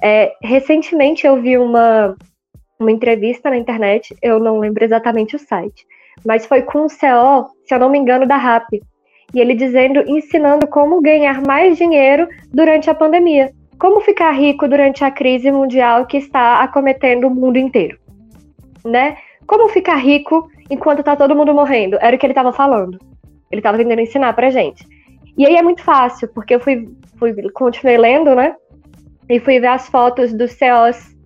É, 0.00 0.32
recentemente 0.42 1.26
eu 1.26 1.40
vi 1.40 1.58
uma, 1.58 2.16
uma 2.78 2.90
entrevista 2.90 3.50
na 3.50 3.56
internet, 3.56 4.16
eu 4.22 4.38
não 4.38 4.58
lembro 4.58 4.84
exatamente 4.84 5.36
o 5.36 5.38
site, 5.38 5.84
mas 6.24 6.46
foi 6.46 6.62
com 6.62 6.84
o 6.84 6.88
CEO, 6.88 7.48
se 7.66 7.74
eu 7.74 7.78
não 7.78 7.90
me 7.90 7.98
engano, 7.98 8.26
da 8.26 8.36
RAP. 8.36 8.68
E 9.34 9.40
ele 9.40 9.54
dizendo, 9.54 10.02
ensinando 10.08 10.66
como 10.66 11.00
ganhar 11.00 11.40
mais 11.42 11.76
dinheiro 11.76 12.28
durante 12.52 12.90
a 12.90 12.94
pandemia. 12.94 13.52
Como 13.78 14.00
ficar 14.00 14.32
rico 14.32 14.68
durante 14.68 15.04
a 15.04 15.10
crise 15.10 15.50
mundial 15.50 16.06
que 16.06 16.16
está 16.16 16.60
acometendo 16.60 17.26
o 17.26 17.34
mundo 17.34 17.56
inteiro. 17.56 17.98
Né? 18.84 19.16
Como 19.50 19.68
ficar 19.68 19.96
rico 19.96 20.48
enquanto 20.70 21.00
está 21.00 21.16
todo 21.16 21.34
mundo 21.34 21.52
morrendo? 21.52 21.98
Era 22.00 22.14
o 22.14 22.18
que 22.20 22.24
ele 22.24 22.30
estava 22.30 22.52
falando. 22.52 23.00
Ele 23.50 23.58
estava 23.58 23.76
tentando 23.76 24.00
ensinar 24.00 24.32
pra 24.32 24.48
gente. 24.48 24.86
E 25.36 25.44
aí 25.44 25.56
é 25.56 25.62
muito 25.62 25.82
fácil, 25.82 26.28
porque 26.28 26.54
eu 26.54 26.60
fui, 26.60 26.88
fui 27.18 27.34
continuei 27.50 27.98
lendo, 27.98 28.32
né? 28.36 28.54
E 29.28 29.40
fui 29.40 29.58
ver 29.58 29.66
as 29.66 29.88
fotos 29.88 30.32
dos 30.32 30.52
CEOs 30.52 31.16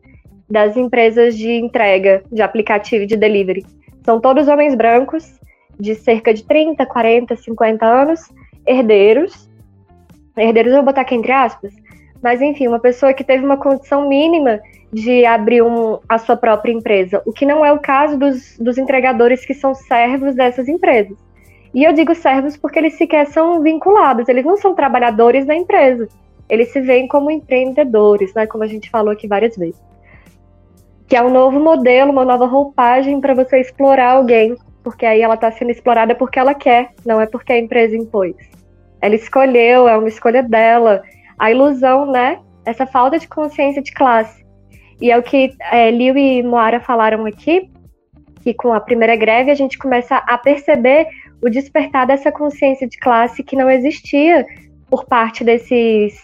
das 0.48 0.74
empresas 0.74 1.36
de 1.36 1.52
entrega 1.52 2.22
de 2.32 2.40
aplicativo 2.40 3.06
de 3.06 3.14
delivery. 3.14 3.62
São 4.02 4.18
todos 4.18 4.48
homens 4.48 4.74
brancos, 4.74 5.38
de 5.78 5.94
cerca 5.94 6.32
de 6.32 6.44
30, 6.44 6.86
40, 6.86 7.36
50 7.36 7.84
anos, 7.84 8.20
herdeiros. 8.66 9.50
Herdeiros 10.34 10.72
eu 10.72 10.78
vou 10.78 10.86
botar 10.86 11.02
aqui 11.02 11.14
entre 11.14 11.30
aspas, 11.30 11.74
mas 12.24 12.40
enfim, 12.40 12.66
uma 12.66 12.80
pessoa 12.80 13.12
que 13.12 13.22
teve 13.22 13.44
uma 13.44 13.58
condição 13.58 14.08
mínima 14.08 14.60
de 14.90 15.26
abrir 15.26 15.62
um, 15.62 15.98
a 16.08 16.16
sua 16.16 16.36
própria 16.36 16.72
empresa, 16.72 17.20
o 17.26 17.32
que 17.32 17.44
não 17.44 17.64
é 17.64 17.70
o 17.70 17.78
caso 17.78 18.18
dos, 18.18 18.58
dos 18.58 18.78
entregadores 18.78 19.44
que 19.44 19.52
são 19.52 19.74
servos 19.74 20.34
dessas 20.34 20.66
empresas. 20.66 21.18
E 21.74 21.84
eu 21.84 21.92
digo 21.92 22.14
servos 22.14 22.56
porque 22.56 22.78
eles 22.78 22.94
sequer 22.94 23.26
são 23.26 23.60
vinculados, 23.60 24.28
eles 24.28 24.44
não 24.44 24.56
são 24.56 24.74
trabalhadores 24.74 25.44
da 25.44 25.54
empresa. 25.54 26.08
Eles 26.48 26.72
se 26.72 26.80
veem 26.80 27.06
como 27.06 27.30
empreendedores, 27.30 28.32
né, 28.32 28.46
como 28.46 28.64
a 28.64 28.66
gente 28.66 28.88
falou 28.88 29.12
aqui 29.12 29.28
várias 29.28 29.56
vezes 29.56 29.78
que 31.06 31.16
é 31.16 31.22
um 31.22 31.30
novo 31.30 31.60
modelo, 31.60 32.10
uma 32.10 32.24
nova 32.24 32.46
roupagem 32.46 33.20
para 33.20 33.34
você 33.34 33.60
explorar 33.60 34.12
alguém, 34.12 34.56
porque 34.82 35.04
aí 35.04 35.20
ela 35.20 35.34
está 35.34 35.50
sendo 35.52 35.70
explorada 35.70 36.14
porque 36.14 36.38
ela 36.38 36.54
quer, 36.54 36.90
não 37.04 37.20
é 37.20 37.26
porque 37.26 37.52
a 37.52 37.58
empresa 37.58 37.96
impôs. 37.96 38.34
Ela 39.00 39.14
escolheu, 39.14 39.86
é 39.86 39.96
uma 39.96 40.08
escolha 40.08 40.42
dela. 40.42 41.02
A 41.38 41.50
ilusão, 41.50 42.10
né? 42.10 42.40
Essa 42.64 42.86
falta 42.86 43.18
de 43.18 43.28
consciência 43.28 43.82
de 43.82 43.92
classe. 43.92 44.44
E 45.00 45.10
é 45.10 45.18
o 45.18 45.22
que 45.22 45.54
é, 45.70 45.90
Liu 45.90 46.16
e 46.16 46.42
Moara 46.42 46.80
falaram 46.80 47.26
aqui, 47.26 47.70
que 48.42 48.54
com 48.54 48.72
a 48.72 48.80
primeira 48.80 49.16
greve 49.16 49.50
a 49.50 49.54
gente 49.54 49.78
começa 49.78 50.16
a 50.16 50.38
perceber 50.38 51.06
o 51.42 51.50
despertar 51.50 52.06
dessa 52.06 52.32
consciência 52.32 52.88
de 52.88 52.98
classe 52.98 53.42
que 53.42 53.56
não 53.56 53.70
existia 53.70 54.46
por 54.88 55.04
parte 55.04 55.42
desses, 55.44 56.18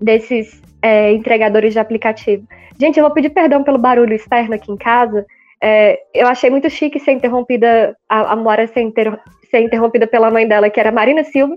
desses 0.00 0.62
é, 0.80 1.12
entregadores 1.12 1.72
de 1.72 1.78
aplicativo. 1.78 2.46
Gente, 2.78 2.98
eu 2.98 3.04
vou 3.04 3.12
pedir 3.12 3.30
perdão 3.30 3.62
pelo 3.62 3.78
barulho 3.78 4.14
externo 4.14 4.54
aqui 4.54 4.72
em 4.72 4.76
casa. 4.76 5.26
É, 5.62 5.98
eu 6.14 6.26
achei 6.26 6.48
muito 6.48 6.70
chique 6.70 6.98
ser 6.98 7.12
interrompida, 7.12 7.94
a, 8.08 8.32
a 8.32 8.36
Moara 8.36 8.66
ser, 8.66 8.80
inter, 8.80 9.18
ser 9.50 9.60
interrompida 9.60 10.06
pela 10.06 10.30
mãe 10.30 10.48
dela, 10.48 10.70
que 10.70 10.80
era 10.80 10.90
Marina 10.90 11.22
Silva. 11.24 11.54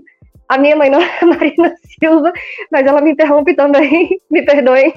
A 0.48 0.58
minha 0.58 0.76
mãe 0.76 0.90
não 0.90 1.00
é 1.00 1.24
Marina 1.24 1.74
Silva, 1.98 2.32
mas 2.70 2.86
ela 2.86 3.00
me 3.00 3.12
interrompe 3.12 3.54
também, 3.54 4.20
me 4.30 4.42
perdoem. 4.42 4.92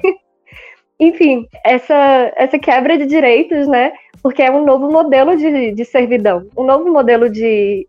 Enfim, 1.00 1.46
essa, 1.64 2.32
essa 2.36 2.58
quebra 2.58 2.98
de 2.98 3.06
direitos, 3.06 3.68
né? 3.68 3.92
Porque 4.22 4.42
é 4.42 4.50
um 4.50 4.64
novo 4.64 4.90
modelo 4.90 5.36
de, 5.36 5.72
de 5.72 5.84
servidão, 5.84 6.48
um 6.56 6.64
novo 6.64 6.90
modelo 6.90 7.30
de, 7.30 7.86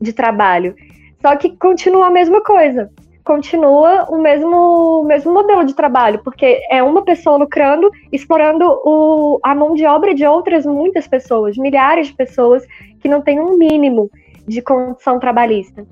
de 0.00 0.12
trabalho. 0.12 0.74
Só 1.22 1.36
que 1.36 1.56
continua 1.56 2.06
a 2.06 2.10
mesma 2.10 2.42
coisa 2.42 2.90
continua 3.28 4.06
o 4.08 4.16
mesmo, 4.16 5.02
o 5.02 5.04
mesmo 5.04 5.34
modelo 5.34 5.62
de 5.62 5.74
trabalho, 5.74 6.18
porque 6.24 6.62
é 6.70 6.82
uma 6.82 7.02
pessoa 7.02 7.36
lucrando, 7.36 7.90
explorando 8.10 8.64
o, 8.64 9.38
a 9.44 9.54
mão 9.54 9.74
de 9.74 9.84
obra 9.84 10.14
de 10.14 10.24
outras 10.24 10.64
muitas 10.64 11.06
pessoas, 11.06 11.58
milhares 11.58 12.06
de 12.06 12.14
pessoas 12.14 12.64
que 13.00 13.06
não 13.06 13.20
têm 13.20 13.38
um 13.38 13.58
mínimo 13.58 14.10
de 14.46 14.62
condição 14.62 15.20
trabalhista. 15.20 15.86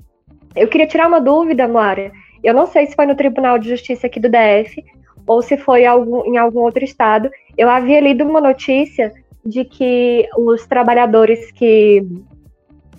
Eu 0.57 0.67
queria 0.67 0.87
tirar 0.87 1.07
uma 1.07 1.21
dúvida, 1.21 1.67
Moara. 1.67 2.11
Eu 2.43 2.53
não 2.53 2.67
sei 2.67 2.85
se 2.85 2.95
foi 2.95 3.05
no 3.05 3.15
Tribunal 3.15 3.57
de 3.57 3.69
Justiça 3.69 4.07
aqui 4.07 4.19
do 4.19 4.29
DF 4.29 4.83
ou 5.25 5.41
se 5.41 5.57
foi 5.57 5.85
algum, 5.85 6.25
em 6.25 6.37
algum 6.37 6.61
outro 6.61 6.83
estado. 6.83 7.29
Eu 7.57 7.69
havia 7.69 7.99
lido 7.99 8.23
uma 8.23 8.39
notícia 8.39 9.13
de 9.45 9.65
que 9.65 10.27
os 10.37 10.65
trabalhadores 10.65 11.51
que, 11.51 12.05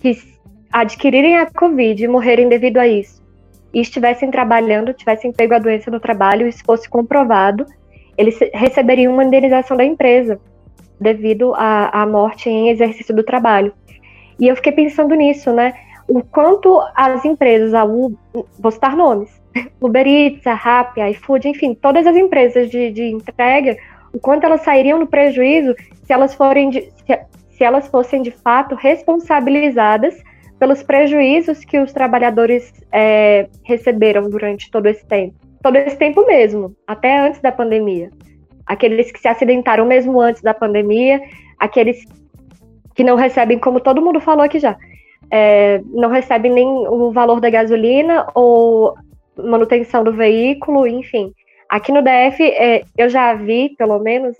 que 0.00 0.16
adquirirem 0.72 1.38
a 1.38 1.50
Covid 1.50 2.02
e 2.02 2.08
morrerem 2.08 2.48
devido 2.48 2.78
a 2.78 2.86
isso 2.86 3.22
e 3.72 3.80
estivessem 3.80 4.30
trabalhando, 4.30 4.94
tivessem 4.94 5.32
pego 5.32 5.54
a 5.54 5.58
doença 5.58 5.90
no 5.90 6.00
trabalho 6.00 6.46
e 6.46 6.50
isso 6.50 6.64
fosse 6.64 6.88
comprovado, 6.88 7.66
eles 8.16 8.38
receberiam 8.52 9.12
uma 9.12 9.24
indenização 9.24 9.76
da 9.76 9.84
empresa 9.84 10.40
devido 11.00 11.54
à, 11.54 12.02
à 12.02 12.06
morte 12.06 12.48
em 12.48 12.70
exercício 12.70 13.14
do 13.14 13.22
trabalho. 13.22 13.72
E 14.40 14.48
eu 14.48 14.56
fiquei 14.56 14.72
pensando 14.72 15.14
nisso, 15.14 15.52
né? 15.52 15.74
O 16.08 16.22
quanto 16.22 16.80
as 16.94 17.24
empresas, 17.24 17.74
a 17.74 17.84
U, 17.84 18.16
vou 18.58 18.72
citar 18.72 18.96
nomes, 18.96 19.30
Uber 19.80 20.06
Eats, 20.06 20.46
a 20.46 20.54
Rappi, 20.54 21.00
a 21.00 21.10
iFood, 21.10 21.48
enfim, 21.48 21.74
todas 21.74 22.06
as 22.06 22.16
empresas 22.16 22.70
de, 22.70 22.90
de 22.90 23.04
entrega, 23.04 23.76
o 24.12 24.18
quanto 24.18 24.44
elas 24.44 24.62
sairiam 24.62 24.98
no 24.98 25.06
prejuízo 25.06 25.74
se 26.02 26.12
elas 26.12 26.34
forem 26.34 26.70
de, 26.70 26.80
se, 26.80 27.20
se 27.50 27.64
elas 27.64 27.88
fossem 27.88 28.22
de 28.22 28.30
fato 28.30 28.74
responsabilizadas 28.74 30.16
pelos 30.58 30.82
prejuízos 30.82 31.64
que 31.64 31.78
os 31.78 31.92
trabalhadores 31.92 32.72
é, 32.90 33.48
receberam 33.62 34.28
durante 34.28 34.70
todo 34.70 34.86
esse 34.86 35.04
tempo. 35.06 35.34
Todo 35.62 35.76
esse 35.76 35.96
tempo 35.96 36.26
mesmo, 36.26 36.74
até 36.86 37.18
antes 37.18 37.40
da 37.40 37.52
pandemia. 37.52 38.10
Aqueles 38.66 39.12
que 39.12 39.20
se 39.20 39.28
acidentaram 39.28 39.86
mesmo 39.86 40.20
antes 40.20 40.42
da 40.42 40.54
pandemia, 40.54 41.20
aqueles 41.58 42.04
que 42.94 43.04
não 43.04 43.16
recebem, 43.16 43.58
como 43.58 43.80
todo 43.80 44.02
mundo 44.02 44.20
falou 44.20 44.44
aqui 44.44 44.58
já, 44.58 44.76
é, 45.30 45.80
não 45.86 46.08
recebem 46.08 46.52
nem 46.52 46.66
o 46.66 47.10
valor 47.12 47.40
da 47.40 47.50
gasolina 47.50 48.26
ou 48.34 48.94
manutenção 49.36 50.02
do 50.02 50.12
veículo, 50.12 50.86
enfim. 50.86 51.32
Aqui 51.68 51.92
no 51.92 52.02
DF, 52.02 52.42
é, 52.42 52.82
eu 52.96 53.08
já 53.08 53.34
vi, 53.34 53.74
pelo 53.76 53.98
menos, 53.98 54.36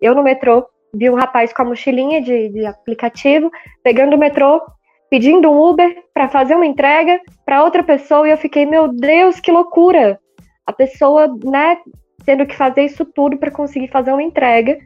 eu 0.00 0.14
no 0.14 0.22
metrô, 0.22 0.66
vi 0.94 1.08
um 1.08 1.14
rapaz 1.14 1.52
com 1.52 1.62
a 1.62 1.64
mochilinha 1.64 2.20
de, 2.20 2.48
de 2.48 2.66
aplicativo, 2.66 3.50
pegando 3.82 4.16
o 4.16 4.18
metrô, 4.18 4.60
pedindo 5.08 5.50
um 5.50 5.70
Uber 5.70 5.94
para 6.12 6.28
fazer 6.28 6.54
uma 6.54 6.66
entrega 6.66 7.20
para 7.44 7.62
outra 7.62 7.82
pessoa 7.82 8.26
e 8.26 8.30
eu 8.30 8.36
fiquei, 8.36 8.66
meu 8.66 8.88
Deus, 8.88 9.38
que 9.40 9.52
loucura! 9.52 10.18
A 10.66 10.72
pessoa, 10.72 11.28
né, 11.44 11.78
tendo 12.24 12.46
que 12.46 12.56
fazer 12.56 12.84
isso 12.84 13.04
tudo 13.04 13.36
para 13.36 13.50
conseguir 13.50 13.88
fazer 13.88 14.12
uma 14.12 14.22
entrega 14.22 14.78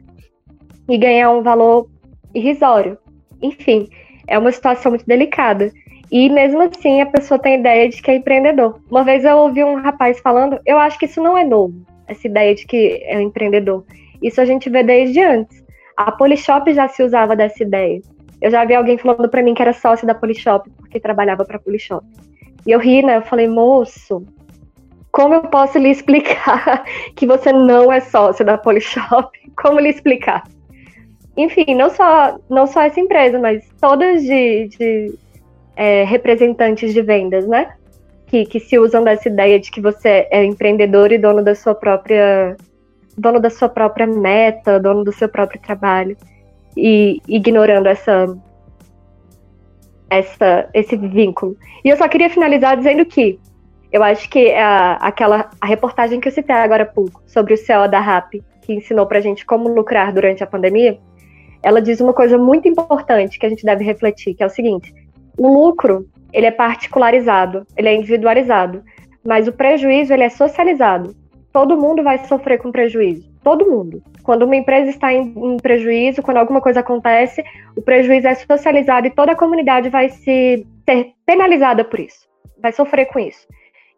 e 0.89 0.97
ganhar 0.97 1.31
um 1.31 1.41
valor 1.41 1.87
irrisório. 2.33 2.97
Enfim, 3.41 3.89
é 4.27 4.37
uma 4.37 4.51
situação 4.51 4.91
muito 4.91 5.05
delicada. 5.05 5.71
E 6.11 6.29
mesmo 6.29 6.61
assim, 6.61 7.01
a 7.01 7.05
pessoa 7.05 7.39
tem 7.39 7.55
a 7.55 7.59
ideia 7.59 7.89
de 7.89 8.01
que 8.01 8.11
é 8.11 8.15
empreendedor. 8.15 8.79
Uma 8.89 9.03
vez 9.03 9.25
eu 9.25 9.37
ouvi 9.37 9.63
um 9.63 9.75
rapaz 9.75 10.19
falando, 10.19 10.59
eu 10.65 10.77
acho 10.77 10.97
que 10.97 11.05
isso 11.05 11.21
não 11.21 11.37
é 11.37 11.43
novo, 11.43 11.75
essa 12.07 12.27
ideia 12.27 12.55
de 12.55 12.65
que 12.65 13.01
é 13.05 13.17
um 13.17 13.21
empreendedor. 13.21 13.83
Isso 14.21 14.39
a 14.39 14.45
gente 14.45 14.69
vê 14.69 14.83
desde 14.83 15.21
antes. 15.21 15.65
A 15.95 16.11
Polishop 16.11 16.73
já 16.73 16.87
se 16.87 17.03
usava 17.03 17.35
dessa 17.35 17.63
ideia. 17.63 18.01
Eu 18.41 18.51
já 18.51 18.63
vi 18.63 18.75
alguém 18.75 18.97
falando 18.97 19.27
para 19.27 19.41
mim 19.41 19.53
que 19.53 19.61
era 19.61 19.73
sócio 19.73 20.05
da 20.05 20.13
Polishop, 20.13 20.69
porque 20.77 20.99
trabalhava 20.99 21.43
para 21.43 21.59
Polishop. 21.59 22.05
E 22.65 22.71
eu 22.71 22.79
ri, 22.79 23.01
né? 23.01 23.17
Eu 23.17 23.21
falei, 23.23 23.47
moço, 23.47 24.23
como 25.11 25.33
eu 25.33 25.41
posso 25.43 25.77
lhe 25.77 25.89
explicar 25.89 26.85
que 27.15 27.25
você 27.25 27.51
não 27.51 27.91
é 27.91 27.99
sócio 27.99 28.45
da 28.45 28.57
Polishop? 28.57 29.29
Como 29.55 29.79
lhe 29.79 29.89
explicar? 29.89 30.43
Enfim, 31.37 31.75
não 31.75 31.91
só, 31.91 32.39
não 32.49 32.65
só 32.65 32.81
essa 32.81 32.99
empresa, 32.99 33.37
mas 33.37 33.63
todas 33.79 34.23
de, 34.23 34.67
de 34.69 35.13
é, 35.75 36.03
representantes 36.03 36.91
de 36.91 37.01
vendas, 37.03 37.47
né? 37.47 37.75
Que, 38.25 38.45
que 38.45 38.59
se 38.59 38.77
usam 38.79 39.03
dessa 39.03 39.29
ideia 39.29 39.59
de 39.59 39.69
que 39.69 39.79
você 39.79 40.27
é 40.31 40.43
empreendedor 40.43 41.11
e 41.11 41.17
dono 41.17 41.43
da 41.43 41.53
sua 41.53 41.75
própria 41.75 42.57
dono 43.15 43.39
da 43.39 43.49
sua 43.49 43.69
própria 43.69 44.05
meta, 44.05 44.79
dono 44.79 45.03
do 45.03 45.11
seu 45.11 45.29
próprio 45.29 45.61
trabalho 45.61 46.17
e 46.75 47.19
ignorando 47.27 47.87
essa 47.87 48.35
essa 50.09 50.69
esse 50.73 50.95
vínculo. 50.95 51.55
E 51.85 51.89
eu 51.89 51.97
só 51.97 52.07
queria 52.07 52.29
finalizar 52.29 52.75
dizendo 52.75 53.05
que 53.05 53.39
eu 53.91 54.03
acho 54.03 54.29
que 54.29 54.53
a, 54.53 54.93
aquela 54.93 55.49
a 55.61 55.65
reportagem 55.67 56.19
que 56.19 56.27
eu 56.27 56.31
citei 56.31 56.55
agora 56.55 56.83
há 56.83 56.87
pouco 56.87 57.21
sobre 57.25 57.53
o 57.53 57.57
CEO 57.57 57.87
da 57.87 57.99
RAP, 57.99 58.41
que 58.61 58.73
ensinou 58.73 59.05
pra 59.05 59.21
gente 59.21 59.45
como 59.45 59.69
lucrar 59.69 60.11
durante 60.11 60.43
a 60.43 60.47
pandemia, 60.47 60.99
ela 61.61 61.81
diz 61.81 61.99
uma 61.99 62.13
coisa 62.13 62.37
muito 62.37 62.67
importante 62.67 63.37
que 63.39 63.45
a 63.45 63.49
gente 63.49 63.65
deve 63.65 63.83
refletir, 63.83 64.33
que 64.33 64.43
é 64.43 64.45
o 64.45 64.49
seguinte: 64.49 64.93
o 65.37 65.47
lucro 65.47 66.07
ele 66.33 66.45
é 66.45 66.51
particularizado, 66.51 67.65
ele 67.75 67.89
é 67.89 67.95
individualizado, 67.95 68.83
mas 69.25 69.47
o 69.47 69.53
prejuízo 69.53 70.13
ele 70.13 70.23
é 70.23 70.29
socializado. 70.29 71.15
Todo 71.51 71.77
mundo 71.77 72.03
vai 72.03 72.19
sofrer 72.25 72.59
com 72.59 72.71
prejuízo, 72.71 73.29
todo 73.43 73.69
mundo. 73.69 74.03
Quando 74.23 74.43
uma 74.43 74.55
empresa 74.55 74.89
está 74.89 75.11
em, 75.11 75.33
em 75.35 75.57
prejuízo, 75.57 76.21
quando 76.21 76.37
alguma 76.37 76.61
coisa 76.61 76.81
acontece, 76.81 77.43
o 77.75 77.81
prejuízo 77.81 78.27
é 78.27 78.35
socializado 78.35 79.07
e 79.07 79.11
toda 79.11 79.31
a 79.31 79.35
comunidade 79.35 79.89
vai 79.89 80.09
se 80.09 80.65
ser 80.87 81.13
penalizada 81.25 81.83
por 81.83 81.99
isso, 81.99 82.27
vai 82.61 82.71
sofrer 82.71 83.05
com 83.07 83.19
isso. 83.19 83.47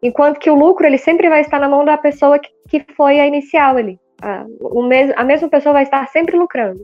Enquanto 0.02 0.38
que 0.38 0.50
o 0.50 0.54
lucro 0.54 0.86
ele 0.86 0.98
sempre 0.98 1.28
vai 1.28 1.42
estar 1.42 1.58
na 1.58 1.68
mão 1.68 1.84
da 1.84 1.98
pessoa 1.98 2.38
que, 2.38 2.48
que 2.68 2.94
foi 2.94 3.20
a 3.20 3.26
inicial 3.26 3.76
ali. 3.76 3.98
A, 4.22 4.44
o 4.60 4.82
mes, 4.82 5.12
a 5.16 5.24
mesma 5.24 5.48
pessoa 5.48 5.74
vai 5.74 5.82
estar 5.82 6.06
sempre 6.08 6.36
lucrando. 6.36 6.80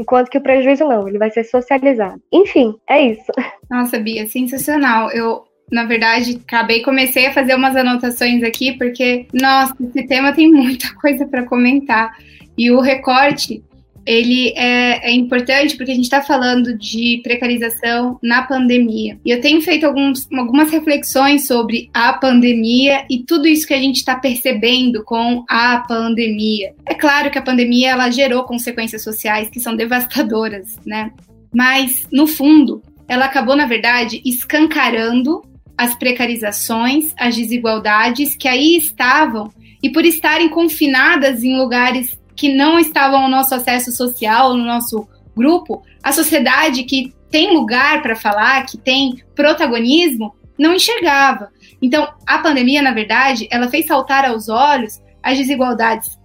Enquanto 0.00 0.30
que 0.30 0.38
o 0.38 0.40
prejuízo 0.40 0.88
não, 0.88 1.06
ele 1.06 1.18
vai 1.18 1.30
ser 1.30 1.44
socializado. 1.44 2.22
Enfim, 2.32 2.74
é 2.88 3.02
isso. 3.02 3.30
Nossa, 3.70 3.98
Bia, 3.98 4.26
sensacional. 4.26 5.10
Eu, 5.10 5.44
na 5.70 5.84
verdade, 5.84 6.40
acabei 6.42 6.80
comecei 6.80 7.26
a 7.26 7.34
fazer 7.34 7.54
umas 7.54 7.76
anotações 7.76 8.42
aqui 8.42 8.78
porque, 8.78 9.26
nossa, 9.34 9.76
esse 9.78 10.06
tema 10.06 10.32
tem 10.32 10.50
muita 10.50 10.90
coisa 10.98 11.26
para 11.26 11.44
comentar. 11.44 12.16
E 12.56 12.70
o 12.70 12.80
recorte 12.80 13.62
ele 14.10 14.52
é, 14.56 15.08
é, 15.08 15.12
importante 15.12 15.76
porque 15.76 15.92
a 15.92 15.94
gente 15.94 16.06
está 16.06 16.20
falando 16.20 16.76
de 16.76 17.20
precarização 17.22 18.18
na 18.20 18.42
pandemia. 18.42 19.16
E 19.24 19.30
eu 19.30 19.40
tenho 19.40 19.62
feito 19.62 19.86
alguns, 19.86 20.26
algumas 20.32 20.68
reflexões 20.68 21.46
sobre 21.46 21.88
a 21.94 22.12
pandemia 22.14 23.04
e 23.08 23.22
tudo 23.22 23.46
isso 23.46 23.68
que 23.68 23.72
a 23.72 23.78
gente 23.78 23.98
está 23.98 24.16
percebendo 24.16 25.04
com 25.04 25.44
a 25.48 25.84
pandemia. 25.86 26.74
É 26.84 26.92
claro 26.92 27.30
que 27.30 27.38
a 27.38 27.42
pandemia 27.42 27.90
ela 27.90 28.10
gerou 28.10 28.42
consequências 28.42 29.04
sociais 29.04 29.48
que 29.48 29.60
são 29.60 29.76
devastadoras, 29.76 30.76
né? 30.84 31.12
Mas, 31.54 32.04
no 32.10 32.26
fundo, 32.26 32.82
ela 33.06 33.26
acabou, 33.26 33.54
na 33.54 33.66
verdade, 33.66 34.20
escancarando 34.24 35.40
as 35.78 35.94
precarizações, 35.94 37.14
as 37.16 37.36
desigualdades 37.36 38.34
que 38.34 38.48
aí 38.48 38.76
estavam 38.76 39.52
e 39.80 39.88
por 39.88 40.04
estarem 40.04 40.48
confinadas 40.48 41.44
em 41.44 41.56
lugares 41.56 42.19
que 42.40 42.54
não 42.54 42.78
estavam 42.78 43.20
no 43.20 43.28
nosso 43.28 43.54
acesso 43.54 43.92
social, 43.92 44.56
no 44.56 44.64
nosso 44.64 45.06
grupo, 45.36 45.82
a 46.02 46.10
sociedade 46.10 46.84
que 46.84 47.12
tem 47.30 47.52
lugar 47.52 48.00
para 48.00 48.16
falar, 48.16 48.64
que 48.64 48.78
tem 48.78 49.22
protagonismo, 49.34 50.34
não 50.58 50.72
enxergava. 50.72 51.50
Então, 51.82 52.08
a 52.26 52.38
pandemia, 52.38 52.80
na 52.80 52.92
verdade, 52.92 53.46
ela 53.50 53.68
fez 53.68 53.84
saltar 53.84 54.24
aos 54.24 54.48
olhos 54.48 55.02
as 55.22 55.36
desigualdades 55.36 56.18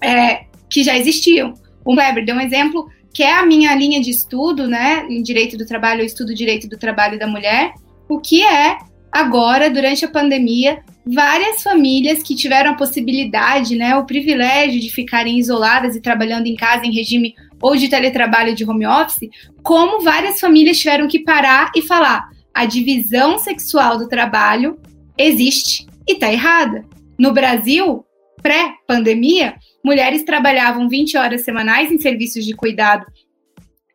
é, 0.00 0.46
que 0.68 0.82
já 0.82 0.98
existiam. 0.98 1.54
O 1.84 1.94
Weber 1.94 2.24
deu 2.24 2.34
um 2.34 2.40
exemplo 2.40 2.88
que 3.12 3.22
é 3.22 3.32
a 3.32 3.46
minha 3.46 3.72
linha 3.76 4.00
de 4.00 4.10
estudo, 4.10 4.66
né? 4.66 5.06
Em 5.08 5.22
direito 5.22 5.56
do 5.56 5.64
trabalho, 5.64 6.00
eu 6.00 6.06
estudo 6.06 6.34
direito 6.34 6.68
do 6.68 6.76
trabalho 6.76 7.16
da 7.16 7.28
mulher. 7.28 7.74
O 8.08 8.18
que 8.18 8.42
é 8.42 8.76
agora, 9.12 9.70
durante 9.70 10.04
a 10.04 10.10
pandemia, 10.10 10.82
várias 11.06 11.62
famílias 11.62 12.22
que 12.22 12.34
tiveram 12.34 12.72
a 12.72 12.76
possibilidade, 12.76 13.76
né, 13.76 13.94
o 13.96 14.06
privilégio 14.06 14.80
de 14.80 14.90
ficarem 14.90 15.38
isoladas 15.38 15.94
e 15.94 16.00
trabalhando 16.00 16.46
em 16.46 16.54
casa 16.54 16.86
em 16.86 16.94
regime 16.94 17.34
ou 17.60 17.76
de 17.76 17.88
teletrabalho 17.88 18.54
de 18.54 18.64
home 18.64 18.86
office, 18.86 19.28
como 19.62 20.02
várias 20.02 20.40
famílias 20.40 20.78
tiveram 20.78 21.08
que 21.08 21.20
parar 21.20 21.70
e 21.76 21.82
falar: 21.82 22.28
a 22.52 22.64
divisão 22.64 23.38
sexual 23.38 23.98
do 23.98 24.08
trabalho 24.08 24.78
existe 25.18 25.86
e 26.08 26.12
está 26.12 26.32
errada. 26.32 26.84
No 27.18 27.32
Brasil, 27.32 28.04
pré-pandemia, 28.42 29.54
mulheres 29.84 30.24
trabalhavam 30.24 30.88
20 30.88 31.16
horas 31.16 31.44
semanais 31.44 31.90
em 31.90 31.98
serviços 31.98 32.44
de 32.44 32.54
cuidado 32.54 33.06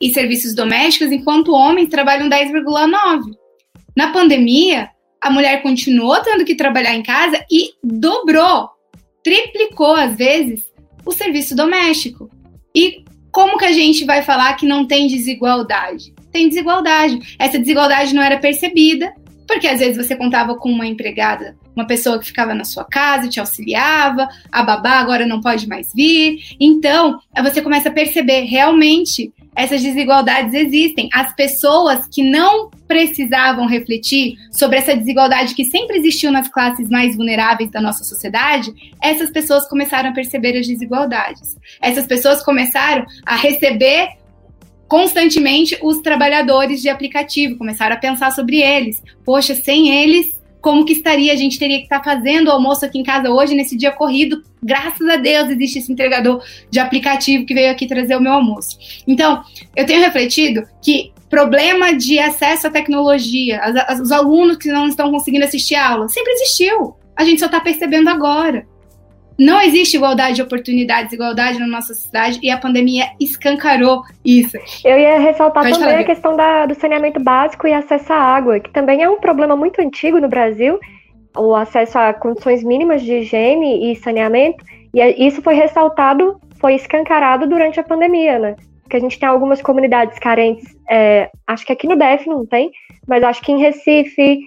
e 0.02 0.14
serviços 0.14 0.54
domésticos, 0.56 1.12
enquanto 1.12 1.54
homens 1.54 1.90
trabalham 1.90 2.30
10,9. 2.30 3.22
Na 3.96 4.12
pandemia, 4.14 4.90
a 5.22 5.30
mulher 5.30 5.62
continuou 5.62 6.22
tendo 6.22 6.46
que 6.46 6.56
trabalhar 6.56 6.96
em 6.96 7.04
casa 7.04 7.44
e 7.52 7.72
dobrou, 7.84 8.70
triplicou 9.24 9.96
às 9.96 10.16
vezes 10.16 10.64
o 11.06 11.12
serviço 11.12 11.56
doméstico. 11.56 12.30
E 12.76 13.04
como 13.32 13.58
que 13.58 13.66
a 13.66 13.72
gente 13.72 14.06
vai 14.06 14.22
falar 14.22 14.54
que 14.56 14.66
não 14.66 14.86
tem 14.86 15.08
desigualdade? 15.08 16.14
Tem 16.32 16.48
desigualdade. 16.48 17.36
Essa 17.40 17.60
desigualdade 17.60 18.14
não 18.14 18.22
era 18.22 18.38
percebida, 18.38 19.14
porque 19.48 19.68
às 19.68 19.80
vezes 19.80 19.98
você 19.98 20.16
contava 20.16 20.56
com 20.56 20.70
uma 20.70 20.86
empregada, 20.86 21.58
uma 21.76 21.88
pessoa 21.88 22.20
que 22.20 22.28
ficava 22.28 22.54
na 22.54 22.64
sua 22.64 22.84
casa 22.84 23.28
te 23.28 23.40
auxiliava, 23.40 24.28
a 24.52 24.64
babá 24.64 25.00
agora 25.00 25.26
não 25.26 25.42
pode 25.42 25.68
mais 25.68 25.92
vir. 25.94 26.40
Então, 26.60 27.20
você 27.42 27.62
começa 27.62 27.90
a 27.90 27.92
perceber 27.92 28.42
realmente 28.42 29.34
essas 29.60 29.84
desigualdades 29.84 30.54
existem. 30.54 31.10
As 31.14 31.36
pessoas 31.36 32.08
que 32.08 32.24
não 32.24 32.70
precisavam 32.88 33.68
refletir 33.68 34.36
sobre 34.54 34.78
essa 34.78 34.96
desigualdade 34.96 35.54
que 35.54 35.66
sempre 35.66 35.98
existiu 35.98 36.32
nas 36.32 36.48
classes 36.48 36.88
mais 36.88 37.18
vulneráveis 37.18 37.70
da 37.70 37.82
nossa 37.82 38.06
sociedade, 38.06 38.74
essas 39.04 39.30
pessoas 39.30 39.68
começaram 39.68 40.12
a 40.12 40.14
perceber 40.14 40.58
as 40.58 40.66
desigualdades. 40.66 41.58
Essas 41.82 42.08
pessoas 42.08 42.42
começaram 42.42 43.06
a 43.26 43.36
receber 43.36 44.08
constantemente 44.88 45.78
os 45.82 46.00
trabalhadores 46.00 46.82
de 46.82 46.88
aplicativo, 46.88 47.58
começaram 47.58 47.98
a 47.98 48.00
pensar 48.00 48.32
sobre 48.32 48.62
eles. 48.62 49.04
Poxa, 49.26 49.56
sem 49.56 49.90
eles 49.90 50.39
como 50.62 50.86
que 50.86 50.94
estaria, 50.94 51.32
a 51.32 51.36
gente 51.36 51.58
teria 51.58 51.78
que 51.78 51.84
estar 51.84 52.04
fazendo 52.04 52.48
o 52.48 52.52
almoço 52.52 52.86
aqui 52.86 53.00
em 53.00 53.04
casa 53.04 53.30
hoje, 53.30 53.56
nesse 53.56 53.78
dia 53.78 53.92
corrido. 53.92 54.44
Graças 54.62 55.08
a 55.08 55.16
Deus 55.16 55.50
existe 55.50 55.80
esse 55.80 55.92
entregador 55.92 56.44
de 56.70 56.80
aplicativo 56.80 57.46
que 57.46 57.54
veio 57.54 57.72
aqui 57.72 57.88
trazer 57.88 58.16
o 58.16 58.22
meu 58.22 58.34
almoço. 58.34 58.78
Então, 59.08 59.44
eu 59.76 59.86
tenho 59.86 60.02
refletido 60.02 60.64
que 60.82 61.14
problema 61.30 61.94
de 61.94 62.20
acesso 62.20 62.68
à 62.68 62.70
tecnologia, 62.70 63.62
os 64.02 64.12
alunos 64.12 64.58
que 64.58 64.70
não 64.70 64.88
estão 64.88 65.12
conseguindo 65.12 65.46
assistir 65.46 65.76
a 65.76 65.90
aula, 65.90 66.10
sempre 66.10 66.34
existiu. 66.34 66.96
A 67.16 67.24
gente 67.24 67.40
só 67.40 67.46
está 67.46 67.60
percebendo 67.60 68.10
agora. 68.10 68.68
Não 69.40 69.62
existe 69.62 69.96
igualdade 69.96 70.36
de 70.36 70.42
oportunidades, 70.42 71.14
igualdade 71.14 71.58
na 71.60 71.68
nossa 71.68 71.94
sociedade 71.94 72.40
e 72.44 72.52
a 72.52 72.58
pandemia 72.58 73.06
escancarou 73.20 74.04
isso. 74.24 74.58
Eu 74.84 75.00
ia 75.00 75.18
ressaltar 75.18 75.64
Pode 75.64 75.80
também 75.80 75.90
falar. 75.90 76.02
a 76.02 76.06
questão 76.06 76.36
da, 76.36 76.66
do 76.66 76.76
saneamento 76.76 77.20
básico 77.22 77.66
e 77.66 77.74
acesso 77.74 78.12
à 78.12 78.18
água, 78.18 78.60
que 78.60 78.70
também 78.72 79.02
é 79.02 79.10
um 79.10 79.20
problema 79.20 79.56
muito 79.56 79.82
antigo 79.82 80.20
no 80.20 80.28
Brasil, 80.28 80.78
o 81.38 81.56
acesso 81.56 81.98
a 81.98 82.14
condições 82.14 82.64
mínimas 82.64 83.02
de 83.02 83.14
higiene 83.14 83.92
e 83.92 83.96
saneamento, 83.96 84.64
e 84.94 85.00
é, 85.00 85.18
isso 85.18 85.42
foi 85.42 85.54
ressaltado, 85.54 86.40
foi 86.60 86.76
escancarado 86.76 87.48
durante 87.48 87.80
a 87.80 87.84
pandemia, 87.84 88.40
né? 88.40 88.56
Porque 88.84 88.98
a 88.98 89.00
gente 89.00 89.20
tem 89.20 89.30
algumas 89.30 89.62
comunidades 89.62 90.20
carentes, 90.20 90.66
é, 90.90 91.30
acho 91.48 91.66
que 91.66 91.72
aqui 91.72 91.88
no 91.88 91.96
DF 91.96 92.28
não 92.28 92.46
tem, 92.46 92.72
mas 93.08 93.24
acho 93.24 93.42
que 93.42 93.52
em 93.52 93.60
Recife 93.60 94.40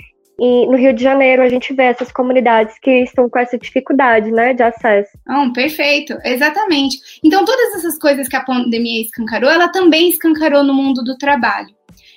e 0.44 0.66
no 0.66 0.76
Rio 0.76 0.92
de 0.92 1.00
Janeiro 1.00 1.40
a 1.40 1.48
gente 1.48 1.72
vê 1.72 1.84
essas 1.84 2.10
comunidades 2.10 2.76
que 2.80 2.90
estão 3.04 3.30
com 3.30 3.38
essa 3.38 3.56
dificuldade, 3.56 4.28
né, 4.32 4.52
de 4.52 4.64
acesso. 4.64 5.12
Não, 5.24 5.52
perfeito, 5.52 6.18
exatamente. 6.24 6.96
Então 7.22 7.44
todas 7.44 7.76
essas 7.76 7.96
coisas 7.96 8.26
que 8.26 8.34
a 8.34 8.42
pandemia 8.42 9.02
escancarou, 9.02 9.48
ela 9.48 9.68
também 9.68 10.08
escancarou 10.08 10.64
no 10.64 10.74
mundo 10.74 11.04
do 11.04 11.16
trabalho. 11.16 11.72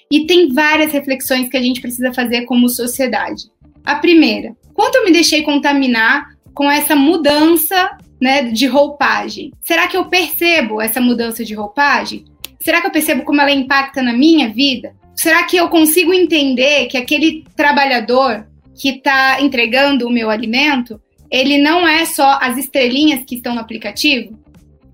E 0.10 0.26
tem 0.26 0.52
várias 0.52 0.92
reflexões 0.92 1.50
que 1.50 1.58
a 1.58 1.62
gente 1.62 1.80
precisa 1.80 2.12
fazer 2.14 2.46
como 2.46 2.68
sociedade. 2.68 3.44
A 3.84 3.94
primeira, 3.94 4.56
quanto 4.74 4.96
eu 4.96 5.06
me 5.06 5.12
deixei 5.12 5.44
contaminar 5.44 6.36
com 6.52 6.72
essa 6.72 6.96
mudança, 6.96 7.96
né, 8.20 8.42
de 8.46 8.66
roupagem? 8.66 9.52
Será 9.62 9.88
que 9.88 9.98
eu 9.98 10.06
percebo 10.06 10.82
essa 10.82 11.00
mudança 11.00 11.46
de 11.46 11.54
roupagem? 11.54 12.26
Será 12.60 12.82
que 12.82 12.88
eu 12.88 12.92
percebo 12.92 13.24
como 13.24 13.40
ela 13.40 13.52
impacta 13.52 14.02
na 14.02 14.14
minha 14.14 14.50
vida? 14.50 14.96
Será 15.16 15.44
que 15.44 15.58
eu 15.58 15.70
consigo 15.70 16.14
entender 16.14 16.88
que 16.88 16.98
aquele 16.98 17.46
trabalhador 17.56 18.46
que 18.80 18.90
está 18.90 19.42
entregando 19.42 20.06
o 20.06 20.12
meu 20.12 20.30
alimento, 20.30 21.02
ele 21.32 21.58
não 21.58 21.88
é 21.88 22.06
só 22.06 22.38
as 22.42 22.58
estrelinhas 22.58 23.24
que 23.26 23.36
estão 23.36 23.56
no 23.56 23.62
aplicativo? 23.62 24.38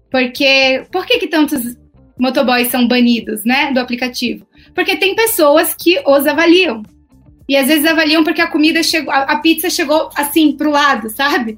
Porque 0.09 0.83
por 0.91 1.05
que, 1.05 1.17
que 1.19 1.27
tantos 1.27 1.75
motoboys 2.19 2.67
são 2.67 2.87
banidos, 2.87 3.43
né, 3.43 3.71
do 3.71 3.79
aplicativo? 3.79 4.45
Porque 4.75 4.95
tem 4.95 5.15
pessoas 5.15 5.73
que 5.73 6.01
os 6.05 6.27
avaliam. 6.27 6.83
E 7.49 7.55
às 7.57 7.67
vezes 7.67 7.85
avaliam 7.85 8.23
porque 8.23 8.41
a 8.41 8.47
comida 8.47 8.83
chegou, 8.83 9.11
a, 9.11 9.37
pizza 9.39 9.69
chegou 9.69 10.09
assim 10.15 10.53
pro 10.53 10.71
lado, 10.71 11.09
sabe? 11.09 11.57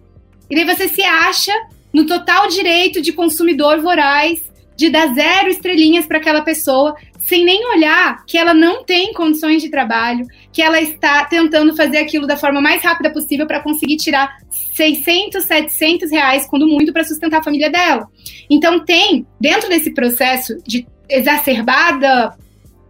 E 0.49 0.55
daí 0.55 0.65
você 0.65 0.87
se 0.87 1.03
acha 1.03 1.51
no 1.93 2.05
total 2.05 2.47
direito 2.47 3.01
de 3.01 3.13
consumidor 3.13 3.81
voraz, 3.81 4.41
de 4.75 4.89
dar 4.89 5.13
zero 5.13 5.49
estrelinhas 5.49 6.05
para 6.07 6.17
aquela 6.17 6.41
pessoa, 6.41 6.95
sem 7.27 7.45
nem 7.45 7.65
olhar 7.73 8.25
que 8.25 8.37
ela 8.37 8.53
não 8.53 8.83
tem 8.83 9.13
condições 9.13 9.61
de 9.61 9.69
trabalho, 9.69 10.25
que 10.51 10.61
ela 10.61 10.81
está 10.81 11.25
tentando 11.25 11.75
fazer 11.75 11.97
aquilo 11.97 12.27
da 12.27 12.37
forma 12.37 12.61
mais 12.61 12.83
rápida 12.83 13.11
possível 13.11 13.47
para 13.47 13.61
conseguir 13.61 13.97
tirar 13.97 14.37
600, 14.75 15.43
700 15.43 16.11
reais, 16.11 16.47
quando 16.47 16.67
muito, 16.67 16.91
para 16.91 17.03
sustentar 17.03 17.39
a 17.39 17.43
família 17.43 17.69
dela. 17.69 18.07
Então, 18.49 18.83
tem, 18.83 19.25
dentro 19.39 19.69
desse 19.69 19.93
processo 19.93 20.57
de 20.65 20.85
exacerbada 21.09 22.35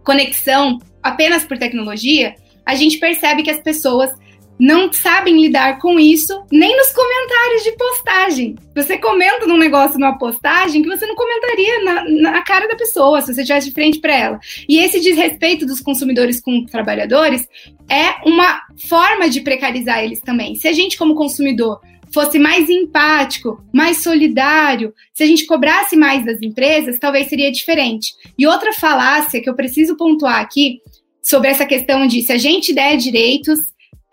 conexão 0.02 0.78
apenas 1.02 1.44
por 1.44 1.58
tecnologia, 1.58 2.34
a 2.64 2.74
gente 2.74 2.98
percebe 2.98 3.42
que 3.42 3.50
as 3.50 3.60
pessoas 3.60 4.10
não 4.58 4.92
sabem 4.92 5.40
lidar 5.40 5.78
com 5.78 5.98
isso 5.98 6.44
nem 6.50 6.76
nos 6.76 6.92
comentários 6.92 7.64
de 7.64 7.72
postagem. 7.72 8.56
Você 8.74 8.98
comenta 8.98 9.46
num 9.46 9.56
negócio 9.56 9.98
numa 9.98 10.18
postagem 10.18 10.82
que 10.82 10.88
você 10.88 11.06
não 11.06 11.14
comentaria 11.14 11.82
na, 11.82 12.04
na 12.32 12.42
cara 12.42 12.68
da 12.68 12.76
pessoa 12.76 13.20
se 13.20 13.34
você 13.34 13.40
estivesse 13.40 13.68
de 13.68 13.74
frente 13.74 13.98
para 14.00 14.14
ela. 14.14 14.40
E 14.68 14.78
esse 14.78 15.00
desrespeito 15.00 15.66
dos 15.66 15.80
consumidores 15.80 16.40
com 16.40 16.64
trabalhadores 16.64 17.46
é 17.88 18.28
uma 18.28 18.62
forma 18.88 19.28
de 19.28 19.40
precarizar 19.40 20.02
eles 20.02 20.20
também. 20.20 20.54
Se 20.54 20.68
a 20.68 20.72
gente, 20.72 20.96
como 20.96 21.14
consumidor, 21.14 21.80
fosse 22.12 22.38
mais 22.38 22.70
empático, 22.70 23.62
mais 23.72 24.02
solidário, 24.02 24.94
se 25.12 25.24
a 25.24 25.26
gente 25.26 25.46
cobrasse 25.46 25.96
mais 25.96 26.24
das 26.24 26.40
empresas, 26.40 26.98
talvez 26.98 27.28
seria 27.28 27.50
diferente. 27.50 28.14
E 28.38 28.46
outra 28.46 28.72
falácia 28.72 29.42
que 29.42 29.50
eu 29.50 29.56
preciso 29.56 29.96
pontuar 29.96 30.40
aqui 30.40 30.78
sobre 31.20 31.48
essa 31.48 31.66
questão 31.66 32.06
de 32.06 32.22
se 32.22 32.32
a 32.32 32.38
gente 32.38 32.72
der 32.72 32.96
direitos, 32.96 33.58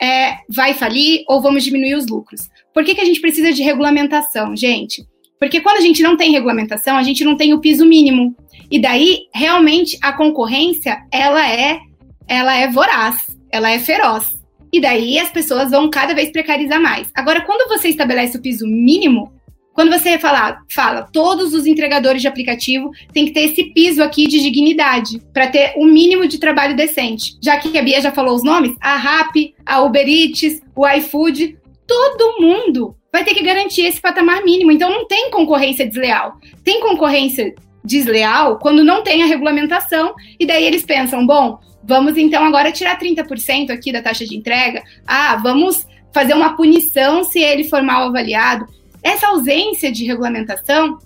é, 0.02 0.38
vai 0.50 0.74
falir 0.74 1.24
ou 1.28 1.42
vamos 1.42 1.64
diminuir 1.64 1.96
os 1.96 2.08
lucros. 2.08 2.42
Por 2.74 2.84
que, 2.84 2.96
que 2.96 3.02
a 3.02 3.06
gente 3.06 3.22
precisa 3.22 3.54
de 3.54 3.62
regulamentação, 3.62 4.56
gente? 4.56 5.06
Porque 5.40 5.62
quando 5.62 5.78
a 5.78 5.82
gente 5.82 6.02
não 6.02 6.18
tem 6.18 6.32
regulamentação, 6.32 6.98
a 6.98 7.04
gente 7.04 7.24
não 7.24 7.36
tem 7.36 7.54
o 7.54 7.60
piso 7.60 7.86
mínimo. 7.86 8.36
E 8.70 8.80
daí, 8.80 9.22
realmente, 9.34 9.98
a 10.02 10.14
concorrência, 10.14 11.04
ela 11.12 11.48
é, 11.50 11.80
ela 12.28 12.56
é 12.56 12.68
voraz, 12.70 13.36
ela 13.52 13.70
é 13.70 13.78
feroz. 13.78 14.26
E 14.74 14.80
daí 14.80 15.20
as 15.20 15.32
pessoas 15.32 15.72
vão 15.72 15.90
cada 15.90 16.14
vez 16.14 16.32
precarizar 16.32 16.82
mais. 16.82 17.10
Agora, 17.14 17.42
quando 17.42 17.68
você 17.68 17.90
estabelece 17.90 18.38
o 18.38 18.42
piso 18.42 18.66
mínimo, 18.66 19.34
quando 19.82 19.98
você 19.98 20.20
fala, 20.20 20.62
fala, 20.70 21.10
todos 21.12 21.56
os 21.56 21.66
entregadores 21.66 22.22
de 22.22 22.28
aplicativo 22.28 22.92
têm 23.12 23.26
que 23.26 23.32
ter 23.32 23.46
esse 23.46 23.64
piso 23.74 24.04
aqui 24.04 24.28
de 24.28 24.40
dignidade 24.40 25.20
para 25.34 25.48
ter 25.48 25.74
o 25.76 25.86
um 25.86 25.88
mínimo 25.88 26.28
de 26.28 26.38
trabalho 26.38 26.76
decente. 26.76 27.36
Já 27.42 27.58
que 27.58 27.76
a 27.76 27.82
Bia 27.82 28.00
já 28.00 28.12
falou 28.12 28.36
os 28.36 28.44
nomes, 28.44 28.76
a 28.80 28.96
Rap, 28.96 29.56
a 29.66 29.82
Uber 29.82 30.08
Eats, 30.08 30.62
o 30.76 30.88
iFood, 30.88 31.58
todo 31.88 32.40
mundo 32.40 32.96
vai 33.12 33.24
ter 33.24 33.34
que 33.34 33.42
garantir 33.42 33.82
esse 33.82 34.00
patamar 34.00 34.44
mínimo. 34.44 34.72
Então 34.72 34.92
não 34.92 35.08
tem 35.08 35.32
concorrência 35.32 35.88
desleal. 35.88 36.38
Tem 36.64 36.80
concorrência 36.80 37.56
desleal 37.84 38.60
quando 38.60 38.84
não 38.84 39.02
tem 39.02 39.24
a 39.24 39.26
regulamentação 39.26 40.14
e 40.40 40.46
daí 40.46 40.64
eles 40.64 40.86
pensam, 40.86 41.26
bom, 41.26 41.58
vamos 41.84 42.20
então 42.20 42.46
agora 42.46 42.72
tirar 42.72 43.00
30% 43.00 43.72
aqui 43.72 43.92
da 43.92 44.04
taxa 44.04 44.28
de 44.28 44.38
entrega. 44.38 44.84
Ah, 45.08 45.38
vamos 45.38 45.88
fazer 46.14 46.36
uma 46.36 46.56
punição 46.56 47.24
se 47.24 47.40
ele 47.40 47.64
for 47.64 47.82
mal 47.82 48.04
avaliado. 48.04 48.68
Essa 49.04 49.28
ausência 49.28 49.92
de 49.92 50.06
regulamentação 50.06 51.00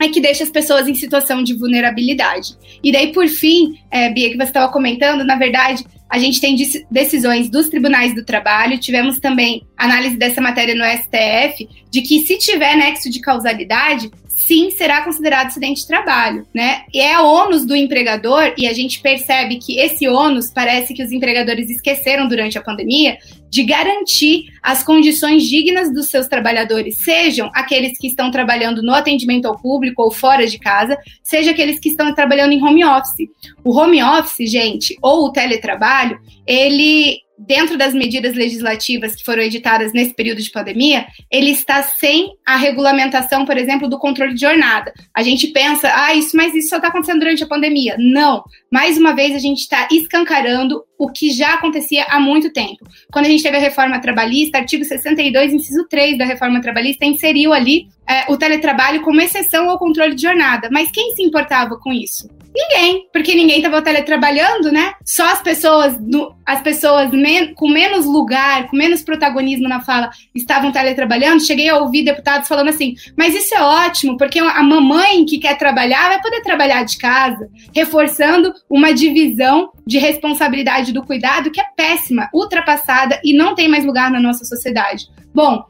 é 0.00 0.08
que 0.08 0.20
deixa 0.20 0.42
as 0.42 0.50
pessoas 0.50 0.88
em 0.88 0.94
situação 0.94 1.42
de 1.42 1.54
vulnerabilidade. 1.54 2.56
E 2.82 2.90
daí, 2.90 3.12
por 3.12 3.28
fim, 3.28 3.78
é, 3.90 4.10
Bia, 4.10 4.30
que 4.30 4.36
você 4.36 4.44
estava 4.44 4.72
comentando, 4.72 5.24
na 5.24 5.36
verdade, 5.36 5.84
a 6.12 6.18
gente 6.18 6.40
tem 6.40 6.56
decisões 6.90 7.48
dos 7.48 7.68
tribunais 7.68 8.14
do 8.14 8.24
trabalho, 8.24 8.78
tivemos 8.78 9.18
também 9.18 9.66
análise 9.76 10.16
dessa 10.16 10.40
matéria 10.40 10.74
no 10.74 10.84
STF, 10.84 11.68
de 11.90 12.02
que 12.02 12.20
se 12.20 12.36
tiver 12.36 12.76
nexo 12.76 13.08
de 13.08 13.20
causalidade, 13.20 14.10
sim 14.28 14.70
será 14.72 15.02
considerado 15.02 15.46
acidente 15.46 15.80
de 15.80 15.86
trabalho, 15.86 16.46
né? 16.52 16.82
E 16.92 17.00
é 17.00 17.18
ônus 17.18 17.64
do 17.64 17.74
empregador, 17.74 18.52
e 18.58 18.66
a 18.66 18.72
gente 18.74 19.00
percebe 19.00 19.56
que 19.56 19.78
esse 19.78 20.06
ônus 20.06 20.50
parece 20.50 20.92
que 20.92 21.02
os 21.02 21.12
empregadores 21.12 21.70
esqueceram 21.70 22.28
durante 22.28 22.58
a 22.58 22.62
pandemia, 22.62 23.16
de 23.52 23.64
garantir 23.64 24.46
as 24.62 24.82
condições 24.82 25.42
dignas 25.42 25.92
dos 25.92 26.08
seus 26.08 26.26
trabalhadores, 26.26 26.96
sejam 26.96 27.50
aqueles 27.52 27.98
que 27.98 28.06
estão 28.06 28.30
trabalhando 28.30 28.82
no 28.82 28.94
atendimento 28.94 29.44
ao 29.44 29.60
público 29.60 30.02
ou 30.02 30.10
fora 30.10 30.46
de 30.46 30.58
casa, 30.58 30.96
seja 31.22 31.50
aqueles 31.50 31.78
que 31.78 31.90
estão 31.90 32.14
trabalhando 32.14 32.52
em 32.52 32.64
home 32.64 32.82
office. 32.82 33.28
O 33.62 33.78
home 33.78 34.02
office, 34.02 34.50
gente, 34.50 34.96
ou 35.02 35.26
o 35.26 35.32
teletrabalho, 35.32 36.18
ele 36.46 37.18
dentro 37.46 37.76
das 37.76 37.94
medidas 37.94 38.34
legislativas 38.34 39.14
que 39.14 39.24
foram 39.24 39.42
editadas 39.42 39.92
nesse 39.92 40.14
período 40.14 40.42
de 40.42 40.50
pandemia, 40.50 41.06
ele 41.30 41.50
está 41.50 41.82
sem 41.82 42.32
a 42.46 42.56
regulamentação, 42.56 43.44
por 43.44 43.56
exemplo, 43.56 43.88
do 43.88 43.98
controle 43.98 44.34
de 44.34 44.40
jornada. 44.40 44.92
A 45.14 45.22
gente 45.22 45.48
pensa, 45.48 45.90
ah, 45.94 46.14
isso, 46.14 46.36
mas 46.36 46.54
isso 46.54 46.68
só 46.68 46.76
está 46.76 46.88
acontecendo 46.88 47.20
durante 47.20 47.44
a 47.44 47.46
pandemia. 47.46 47.96
Não. 47.98 48.42
Mais 48.70 48.96
uma 48.96 49.14
vez, 49.14 49.34
a 49.34 49.38
gente 49.38 49.58
está 49.58 49.88
escancarando 49.90 50.82
o 50.98 51.10
que 51.10 51.30
já 51.30 51.54
acontecia 51.54 52.04
há 52.08 52.20
muito 52.20 52.52
tempo. 52.52 52.78
Quando 53.12 53.26
a 53.26 53.28
gente 53.28 53.42
teve 53.42 53.56
a 53.56 53.60
reforma 53.60 54.00
trabalhista, 54.00 54.58
artigo 54.58 54.84
62, 54.84 55.52
inciso 55.52 55.86
3 55.88 56.16
da 56.16 56.24
reforma 56.24 56.60
trabalhista, 56.60 57.04
inseriu 57.04 57.52
ali 57.52 57.86
é, 58.08 58.30
o 58.32 58.36
teletrabalho 58.36 59.02
como 59.02 59.20
exceção 59.20 59.70
ao 59.70 59.78
controle 59.78 60.14
de 60.14 60.22
jornada. 60.22 60.68
Mas 60.70 60.90
quem 60.90 61.14
se 61.14 61.22
importava 61.22 61.76
com 61.78 61.92
isso? 61.92 62.28
Ninguém, 62.54 63.08
porque 63.10 63.34
ninguém 63.34 63.56
estava 63.56 63.80
teletrabalhando, 63.80 64.70
né? 64.70 64.92
Só 65.06 65.24
as 65.24 65.40
pessoas, 65.40 65.98
no, 65.98 66.34
as 66.44 66.60
pessoas 66.60 67.10
men 67.10 67.54
com 67.54 67.66
menos 67.66 68.04
lugar, 68.04 68.68
com 68.68 68.76
menos 68.76 69.02
protagonismo 69.02 69.66
na 69.66 69.80
fala, 69.80 70.10
estavam 70.34 70.70
teletrabalhando. 70.70 71.42
Cheguei 71.42 71.70
a 71.70 71.78
ouvir 71.78 72.04
deputados 72.04 72.46
falando 72.46 72.68
assim: 72.68 72.94
mas 73.16 73.34
isso 73.34 73.54
é 73.54 73.62
ótimo, 73.62 74.18
porque 74.18 74.38
a 74.38 74.62
mamãe 74.62 75.24
que 75.24 75.38
quer 75.38 75.56
trabalhar 75.56 76.08
vai 76.08 76.20
poder 76.20 76.42
trabalhar 76.42 76.82
de 76.82 76.98
casa, 76.98 77.48
reforçando 77.74 78.52
uma 78.68 78.92
divisão 78.92 79.70
de 79.86 79.96
responsabilidade 79.96 80.92
do 80.92 81.02
cuidado 81.02 81.50
que 81.50 81.60
é 81.60 81.64
péssima, 81.74 82.28
ultrapassada 82.34 83.18
e 83.24 83.32
não 83.32 83.54
tem 83.54 83.66
mais 83.66 83.86
lugar 83.86 84.10
na 84.10 84.20
nossa 84.20 84.44
sociedade. 84.44 85.06
Bom, 85.34 85.64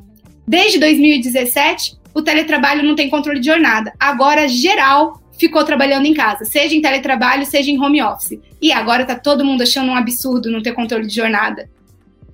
desde 0.49 0.80
2017, 0.80 2.01
o 2.15 2.23
teletrabalho 2.23 2.83
não 2.83 2.95
tem 2.95 3.09
controle 3.09 3.41
de 3.41 3.47
jornada. 3.47 3.93
Agora, 3.99 4.49
geral, 4.49 5.23
ficou 5.39 5.65
trabalhando 5.65 6.07
em 6.07 6.15
casa, 6.15 6.45
seja 6.45 6.75
em 6.75 6.83
teletrabalho, 6.83 7.45
seja 7.47 7.71
em 7.71 7.81
home 7.81 8.03
office. 8.03 8.39
E 8.61 8.73
agora 8.73 9.05
tá 9.05 9.15
todo 9.15 9.45
mundo 9.45 9.63
achando 9.63 9.91
um 9.91 9.97
absurdo 9.97 10.51
não 10.51 10.63
ter 10.63 10.73
controle 10.73 11.07
de 11.07 11.15
jornada. 11.15 11.69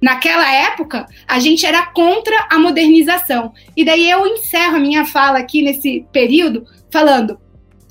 Naquela 0.00 0.52
época, 0.52 1.06
a 1.26 1.40
gente 1.40 1.66
era 1.66 1.86
contra 1.86 2.46
a 2.50 2.58
modernização. 2.58 3.52
E 3.76 3.84
daí 3.84 4.08
eu 4.08 4.26
encerro 4.26 4.76
a 4.76 4.80
minha 4.80 5.04
fala 5.04 5.38
aqui 5.38 5.62
nesse 5.62 6.06
período 6.12 6.64
falando: 6.90 7.38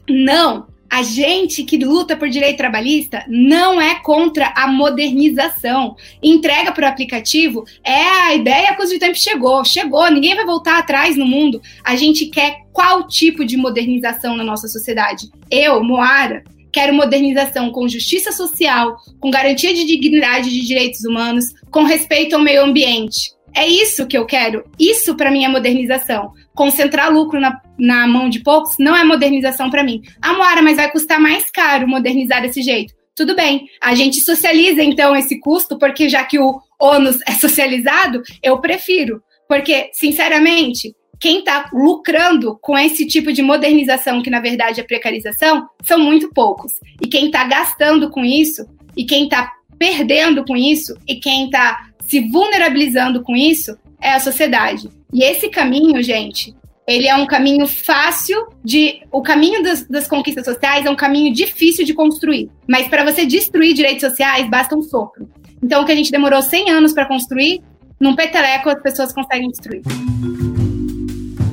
não, 0.08 0.68
a 0.90 1.04
gente 1.04 1.64
que 1.64 1.78
luta 1.78 2.16
por 2.16 2.30
direito 2.30 2.58
trabalhista 2.58 3.26
não 3.28 3.80
é 3.80 3.96
contra 3.96 4.54
a 4.56 4.68
modernização. 4.68 5.96
Entrega 6.24 6.72
para 6.72 6.86
o 6.86 6.90
aplicativo 6.90 7.66
é 7.84 8.02
a 8.02 8.36
ideia 8.36 8.76
que 8.76 8.84
o 8.84 9.00
tempo 9.00 9.18
chegou. 9.18 9.64
Chegou, 9.66 10.10
ninguém 10.10 10.36
vai 10.36 10.46
voltar 10.46 10.78
atrás 10.78 11.18
no 11.18 11.26
mundo. 11.26 11.62
A 11.84 11.96
gente 11.96 12.28
quer 12.28 12.62
qual 12.72 13.08
tipo 13.08 13.44
de 13.44 13.58
modernização 13.58 14.36
na 14.36 14.44
nossa 14.44 14.68
sociedade? 14.68 15.28
Eu, 15.52 15.84
Moara, 15.84 16.44
quero 16.72 16.94
modernização 16.94 17.72
com 17.72 17.88
justiça 17.88 18.32
social, 18.32 18.98
com 19.20 19.32
garantia 19.32 19.74
de 19.74 19.86
dignidade 19.86 20.50
de 20.50 20.66
direitos 20.66 21.04
humanos, 21.04 21.46
com 21.72 21.84
respeito 21.84 22.36
ao 22.36 22.42
meio 22.42 22.64
ambiente. 22.64 23.36
É 23.54 23.66
isso 23.66 24.06
que 24.06 24.16
eu 24.16 24.26
quero. 24.26 24.64
Isso 24.80 25.16
para 25.16 25.32
mim 25.32 25.44
é 25.44 25.48
modernização. 25.48 26.32
Concentrar 26.58 27.14
lucro 27.14 27.40
na, 27.40 27.62
na 27.78 28.08
mão 28.08 28.28
de 28.28 28.40
poucos 28.42 28.76
não 28.80 28.96
é 28.96 29.04
modernização 29.04 29.70
para 29.70 29.84
mim. 29.84 30.02
Ah, 30.20 30.34
Moara, 30.34 30.64
mas 30.64 30.78
vai 30.78 30.92
custar 30.92 31.20
mais 31.20 31.52
caro 31.52 31.88
modernizar 31.88 32.42
desse 32.42 32.64
jeito. 32.64 32.96
Tudo 33.16 33.36
bem, 33.36 33.68
a 33.80 33.94
gente 33.94 34.22
socializa 34.22 34.84
então 34.84 35.16
esse 35.16 35.40
custo, 35.40 35.78
porque 35.78 36.10
já 36.10 36.24
que 36.24 36.40
o 36.40 36.60
ônus 36.80 37.18
é 37.28 37.34
socializado, 37.34 38.24
eu 38.42 38.60
prefiro. 38.60 39.22
Porque, 39.48 39.92
sinceramente, 39.94 40.96
quem 41.20 41.40
está 41.40 41.70
lucrando 41.72 42.58
com 42.60 42.78
esse 42.78 43.06
tipo 43.06 43.32
de 43.32 43.42
modernização, 43.42 44.22
que 44.22 44.30
na 44.30 44.40
verdade 44.40 44.82
é 44.82 44.84
precarização, 44.84 45.68
são 45.84 46.00
muito 46.00 46.32
poucos. 46.34 46.72
E 47.02 47.08
quem 47.08 47.28
está 47.28 47.44
gastando 47.44 48.10
com 48.10 48.26
isso, 48.26 48.66
e 48.96 49.06
quem 49.06 49.26
está 49.26 49.52
perdendo 49.78 50.44
com 50.44 50.58
isso, 50.58 50.96
e 51.08 51.16
quem 51.16 51.46
está 51.46 51.88
se 52.02 52.20
vulnerabilizando 52.20 53.22
com 53.22 53.36
isso 53.36 53.78
é 54.02 54.14
a 54.14 54.20
sociedade. 54.20 54.90
E 55.14 55.24
esse 55.24 55.50
caminho, 55.50 56.02
gente, 56.04 56.56
ele 56.88 57.08
é 57.08 57.16
um 57.16 57.26
caminho 57.26 57.68
fácil 57.68 58.48
de. 58.64 59.02
O 59.12 59.22
caminho 59.22 59.62
das, 59.62 59.86
das 59.88 60.08
conquistas 60.08 60.46
sociais 60.46 60.86
é 60.86 60.90
um 60.90 60.96
caminho 60.96 61.34
difícil 61.34 61.86
de 61.86 61.94
construir. 61.94 62.50
Mas 62.68 62.88
para 62.88 63.04
você 63.04 63.26
destruir 63.26 63.74
direitos 63.74 64.02
sociais, 64.02 64.50
basta 64.50 64.76
um 64.76 64.82
sopro. 64.82 65.30
Então, 65.62 65.82
o 65.82 65.86
que 65.86 65.92
a 65.92 65.96
gente 65.96 66.12
demorou 66.12 66.42
100 66.42 66.70
anos 66.70 66.94
para 66.94 67.06
construir, 67.06 67.62
num 68.00 68.16
peteleco 68.16 68.70
as 68.70 68.82
pessoas 68.82 69.12
conseguem 69.12 69.50
destruir. 69.50 69.82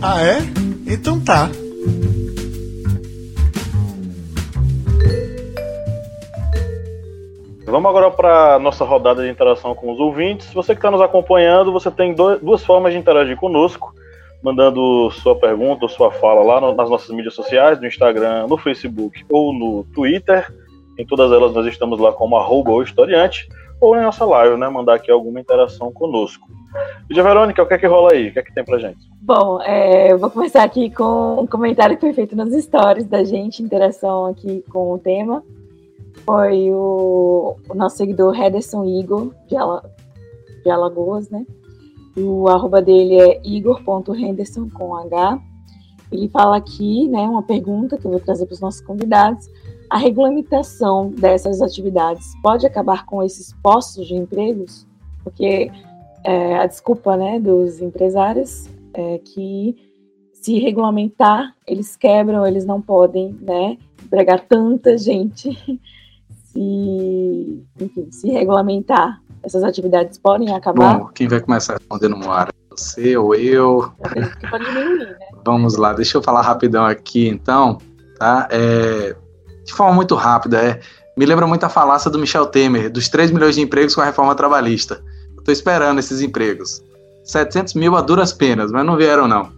Ah, 0.03 0.23
é? 0.23 0.39
Então 0.87 1.19
tá. 1.19 1.51
Vamos 7.75 7.91
agora 7.91 8.09
para 8.09 8.57
nossa 8.61 8.85
rodada 8.85 9.25
de 9.25 9.29
interação 9.29 9.75
com 9.75 9.93
os 9.93 9.99
ouvintes. 9.99 10.55
Você 10.55 10.75
que 10.75 10.79
está 10.79 10.93
nos 10.93 11.01
acompanhando, 11.01 11.73
você 11.73 11.91
tem 11.91 12.15
dois, 12.15 12.41
duas 12.41 12.65
formas 12.65 12.93
de 12.93 13.01
interagir 13.01 13.37
conosco, 13.37 13.93
mandando 14.41 15.11
sua 15.11 15.35
pergunta 15.35 15.85
ou 15.85 15.89
sua 15.89 16.13
fala 16.13 16.41
lá 16.45 16.61
no, 16.61 16.73
nas 16.73 16.89
nossas 16.89 17.11
mídias 17.11 17.35
sociais, 17.35 17.81
no 17.81 17.87
Instagram, 17.89 18.47
no 18.47 18.57
Facebook 18.57 19.25
ou 19.29 19.53
no 19.53 19.83
Twitter. 19.93 20.55
Em 20.97 21.05
todas 21.05 21.33
elas 21.33 21.53
nós 21.53 21.67
estamos 21.67 21.99
lá 21.99 22.13
como 22.13 22.37
arroba 22.37 22.71
ou 22.71 22.81
historiante, 22.81 23.49
ou 23.81 23.97
em 23.97 24.03
nossa 24.03 24.25
live, 24.25 24.57
né? 24.57 24.69
Mandar 24.69 24.95
aqui 24.95 25.11
alguma 25.11 25.41
interação 25.41 25.93
conosco. 25.93 26.47
Lídia 27.09 27.25
Verônica, 27.25 27.61
o 27.61 27.67
que 27.67 27.75
é 27.75 27.79
que 27.79 27.89
rola 27.89 28.13
aí? 28.13 28.29
O 28.29 28.33
que 28.35 28.39
é 28.39 28.43
que 28.45 28.55
tem 28.55 28.65
pra 28.65 28.79
gente? 28.79 29.01
Bom, 29.21 29.61
é, 29.63 30.15
vou 30.17 30.31
começar 30.31 30.63
aqui 30.63 30.91
com 30.91 31.41
um 31.43 31.47
comentário 31.49 31.97
que 31.97 32.03
foi 32.03 32.13
feito 32.13 32.37
nas 32.37 32.53
stories 32.53 33.09
da 33.09 33.25
gente, 33.25 33.65
interação 33.65 34.27
aqui 34.27 34.63
com 34.71 34.93
o 34.93 34.99
tema. 35.01 35.43
Foi 36.25 36.71
o, 36.73 37.57
o 37.69 37.75
nosso 37.75 37.99
seguidor 37.99 38.39
Hederson 38.39 38.85
Igor, 38.85 39.35
de, 39.47 39.57
Ala, 39.57 39.83
de 40.63 40.71
Alagoas, 40.71 41.29
né? 41.29 41.45
O 42.17 42.49
arroba 42.49 42.81
dele 42.81 43.21
é 43.21 43.41
igor.henderson 43.45 44.71
com 44.71 44.95
H. 44.95 45.39
Ele 46.13 46.29
fala 46.29 46.57
aqui, 46.57 47.09
né, 47.09 47.23
uma 47.23 47.43
pergunta 47.43 47.99
que 47.99 48.07
eu 48.07 48.11
vou 48.11 48.21
trazer 48.21 48.47
para 48.47 48.55
os 48.55 48.61
nossos 48.61 48.81
convidados. 48.81 49.49
A 49.91 49.99
regulamentação 49.99 51.11
dessas 51.11 51.61
atividades 51.61 52.25
pode 52.43 52.67
acabar 52.67 53.05
com 53.05 53.23
esses 53.23 53.53
postos 53.63 54.07
de 54.07 54.15
empregos? 54.15 54.87
Porque 55.25 55.71
é, 56.23 56.57
a 56.57 56.67
desculpa 56.67 57.17
né, 57.17 57.41
dos 57.41 57.81
empresários 57.81 58.69
é 58.95 59.19
que 59.19 59.77
se 60.33 60.59
regulamentar, 60.59 61.55
eles 61.67 61.97
quebram, 61.97 62.47
eles 62.47 62.65
não 62.65 62.81
podem 62.81 63.33
né, 63.41 63.77
empregar 64.05 64.47
tanta 64.47 64.97
gente. 64.99 65.51
Se, 66.55 67.67
enfim, 67.81 68.09
se 68.13 68.31
regulamentar, 68.31 69.21
essas 69.43 69.65
atividades 69.65 70.17
podem 70.19 70.55
acabar. 70.55 70.99
Bom, 70.99 71.07
quem 71.09 71.27
vai 71.27 71.41
começar 71.41 71.73
respondendo 71.75 72.17
no 72.17 72.31
ar? 72.31 72.53
Você 72.71 73.17
ou 73.17 73.35
eu? 73.35 73.93
Pode 74.51 74.65
diminuir, 74.65 74.99
né? 75.01 75.17
Vamos 75.45 75.77
lá, 75.77 75.93
deixa 75.93 76.17
eu 76.17 76.23
falar 76.23 76.43
rapidão 76.43 76.87
aqui 76.87 77.27
então, 77.29 77.79
tá? 78.19 78.49
É, 78.53 79.17
de 79.65 79.73
forma 79.73 79.93
muito 79.93 80.15
rápida, 80.15 80.63
é, 80.63 80.81
me 81.17 81.27
lembra 81.27 81.45
muito 81.45 81.65
a 81.65 81.69
falácia 81.69 82.09
do 82.09 82.21
Michel 82.21 82.47
Temer, 82.47 82.89
dos 82.89 83.09
3 83.09 83.33
milhões 83.33 83.57
de 83.57 83.61
empregos 83.61 83.95
com 83.95 84.01
a 84.01 84.05
reforma 84.05 84.35
trabalhista. 84.37 85.03
Estou 85.37 85.53
esperando 85.53 85.99
esses 85.99 86.21
empregos. 86.21 86.83
700 87.25 87.75
mil 87.75 87.97
a 87.97 88.01
duras 88.01 88.33
penas, 88.33 88.71
mas 88.71 88.87
não 88.87 88.97
vieram 88.97 89.27
não. 89.27 89.51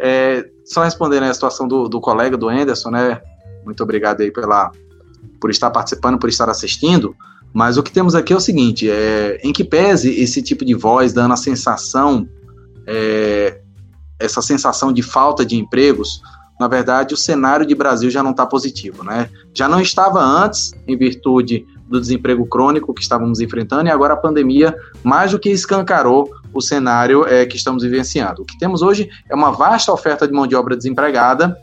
É, 0.00 0.44
só 0.64 0.82
respondendo 0.82 1.24
a 1.24 1.34
situação 1.34 1.68
do, 1.68 1.88
do 1.88 2.00
colega, 2.00 2.36
do 2.36 2.48
Anderson, 2.48 2.90
né? 2.90 3.20
Muito 3.64 3.82
obrigado 3.82 4.22
aí 4.22 4.30
pela, 4.32 4.72
por 5.40 5.50
estar 5.50 5.70
participando, 5.70 6.18
por 6.18 6.28
estar 6.28 6.48
assistindo. 6.48 7.14
Mas 7.52 7.76
o 7.76 7.82
que 7.82 7.90
temos 7.90 8.14
aqui 8.14 8.32
é 8.32 8.36
o 8.36 8.40
seguinte: 8.40 8.88
é, 8.88 9.40
em 9.42 9.52
que 9.52 9.64
pese 9.64 10.20
esse 10.20 10.42
tipo 10.42 10.64
de 10.64 10.74
voz 10.74 11.12
dando 11.12 11.32
a 11.32 11.36
sensação, 11.36 12.28
é, 12.86 13.60
essa 14.18 14.42
sensação 14.42 14.92
de 14.92 15.02
falta 15.02 15.44
de 15.44 15.56
empregos, 15.56 16.22
na 16.60 16.68
verdade 16.68 17.14
o 17.14 17.16
cenário 17.16 17.66
de 17.66 17.74
Brasil 17.74 18.10
já 18.10 18.22
não 18.22 18.30
está 18.30 18.46
positivo, 18.46 19.02
né? 19.02 19.28
Já 19.54 19.68
não 19.68 19.80
estava 19.80 20.20
antes, 20.20 20.72
em 20.86 20.96
virtude 20.96 21.66
do 21.88 22.00
desemprego 22.00 22.46
crônico 22.46 22.94
que 22.94 23.02
estávamos 23.02 23.40
enfrentando, 23.40 23.88
e 23.88 23.90
agora 23.90 24.14
a 24.14 24.16
pandemia 24.16 24.76
mais 25.02 25.32
do 25.32 25.40
que 25.40 25.50
escancarou 25.50 26.30
o 26.54 26.60
cenário 26.60 27.26
é, 27.26 27.44
que 27.44 27.56
estamos 27.56 27.82
vivenciando. 27.82 28.42
O 28.42 28.44
que 28.44 28.56
temos 28.58 28.80
hoje 28.80 29.08
é 29.28 29.34
uma 29.34 29.50
vasta 29.50 29.92
oferta 29.92 30.26
de 30.26 30.32
mão 30.32 30.46
de 30.46 30.54
obra 30.54 30.76
desempregada 30.76 31.56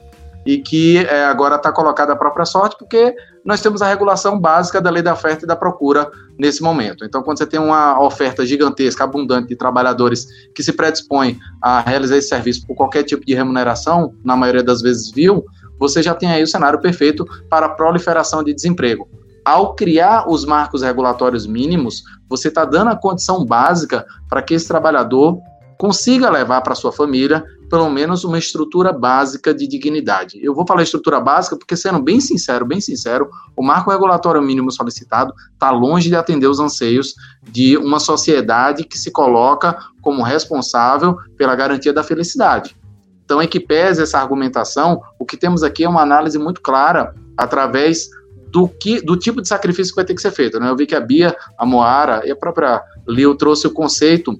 e 0.47 0.59
que 0.59 0.99
é, 0.99 1.25
agora 1.25 1.57
está 1.57 1.73
colocada 1.73 2.13
à 2.13 2.15
própria 2.15 2.45
sorte, 2.45 2.77
porque 2.79 3.13
nós 3.43 3.61
temos 3.61 3.81
a 3.81 3.87
regulação 3.87 4.39
básica 4.39 4.79
da 4.79 4.89
lei 4.89 5.03
da 5.03 5.11
oferta 5.11 5.43
e 5.43 5.47
da 5.47 5.57
procura 5.57 6.09
nesse 6.39 6.63
momento. 6.63 7.03
Então, 7.03 7.21
quando 7.21 7.37
você 7.37 7.45
tem 7.45 7.59
uma 7.59 8.01
oferta 8.01 8.45
gigantesca, 8.45 9.03
abundante 9.03 9.49
de 9.49 9.57
trabalhadores 9.57 10.25
que 10.55 10.63
se 10.63 10.71
predispõem 10.71 11.37
a 11.61 11.81
realizar 11.81 12.15
esse 12.15 12.29
serviço 12.29 12.65
por 12.65 12.75
qualquer 12.75 13.03
tipo 13.03 13.25
de 13.25 13.35
remuneração, 13.35 14.13
na 14.23 14.37
maioria 14.37 14.63
das 14.63 14.81
vezes 14.81 15.11
vil, 15.11 15.43
você 15.77 16.01
já 16.01 16.15
tem 16.15 16.31
aí 16.31 16.41
o 16.41 16.47
cenário 16.47 16.79
perfeito 16.79 17.25
para 17.49 17.65
a 17.65 17.69
proliferação 17.69 18.41
de 18.41 18.53
desemprego 18.53 19.09
ao 19.43 19.75
criar 19.75 20.29
os 20.29 20.43
marcos 20.43 20.81
regulatórios 20.81 21.47
mínimos, 21.47 22.03
você 22.27 22.49
está 22.49 22.65
dando 22.65 22.89
a 22.89 22.97
condição 22.97 23.45
básica 23.45 24.05
para 24.27 24.41
que 24.41 24.53
esse 24.53 24.67
trabalhador 24.67 25.39
consiga 25.77 26.29
levar 26.29 26.59
para 26.59 26.75
sua 26.75 26.91
família 26.91 27.45
pelo 27.69 27.89
menos 27.89 28.23
uma 28.23 28.37
estrutura 28.37 28.93
básica 28.93 29.53
de 29.53 29.67
dignidade. 29.67 30.39
Eu 30.41 30.53
vou 30.53 30.65
falar 30.65 30.83
estrutura 30.83 31.19
básica 31.19 31.57
porque, 31.57 31.75
sendo 31.75 32.01
bem 32.01 32.19
sincero, 32.19 32.65
bem 32.65 32.79
sincero, 32.79 33.29
o 33.55 33.63
marco 33.63 33.91
regulatório 33.91 34.41
mínimo 34.41 34.71
solicitado 34.71 35.33
está 35.53 35.71
longe 35.71 36.09
de 36.09 36.15
atender 36.15 36.47
os 36.47 36.59
anseios 36.59 37.15
de 37.43 37.77
uma 37.77 37.99
sociedade 37.99 38.83
que 38.83 38.97
se 38.97 39.11
coloca 39.11 39.77
como 40.01 40.23
responsável 40.23 41.17
pela 41.37 41.55
garantia 41.55 41.93
da 41.93 42.03
felicidade. 42.03 42.75
Então, 43.25 43.41
em 43.41 43.47
que 43.47 43.59
pese 43.59 44.01
essa 44.01 44.19
argumentação, 44.19 45.01
o 45.19 45.25
que 45.25 45.35
temos 45.35 45.61
aqui 45.61 45.83
é 45.83 45.89
uma 45.89 46.01
análise 46.01 46.39
muito 46.39 46.61
clara 46.61 47.13
através 47.35 48.09
do, 48.49 48.69
que, 48.69 49.01
do 49.01 49.17
tipo 49.17 49.41
de 49.41 49.47
sacrifício 49.49 49.91
que 49.91 49.97
vai 49.97 50.05
ter 50.05 50.15
que 50.15 50.21
ser 50.21 50.31
feito. 50.31 50.59
Né? 50.59 50.69
Eu 50.69 50.75
vi 50.75 50.85
que 50.85 50.95
a 50.95 50.99
Bia, 50.99 51.35
a 51.57 51.65
Moara 51.65 52.25
e 52.25 52.31
a 52.31 52.35
própria 52.35 52.81
Leo 53.05 53.35
trouxe 53.35 53.67
o 53.67 53.71
conceito 53.71 54.39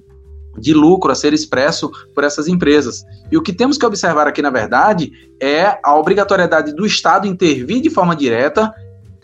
de 0.56 0.72
lucro 0.72 1.10
a 1.10 1.14
ser 1.14 1.32
expresso 1.32 1.90
por 2.14 2.24
essas 2.24 2.48
empresas. 2.48 3.04
E 3.30 3.36
o 3.36 3.42
que 3.42 3.52
temos 3.52 3.76
que 3.76 3.86
observar 3.86 4.26
aqui, 4.26 4.42
na 4.42 4.50
verdade, 4.50 5.12
é 5.40 5.78
a 5.82 5.94
obrigatoriedade 5.96 6.72
do 6.74 6.86
Estado 6.86 7.26
intervir 7.26 7.80
de 7.80 7.90
forma 7.90 8.14
direta 8.14 8.72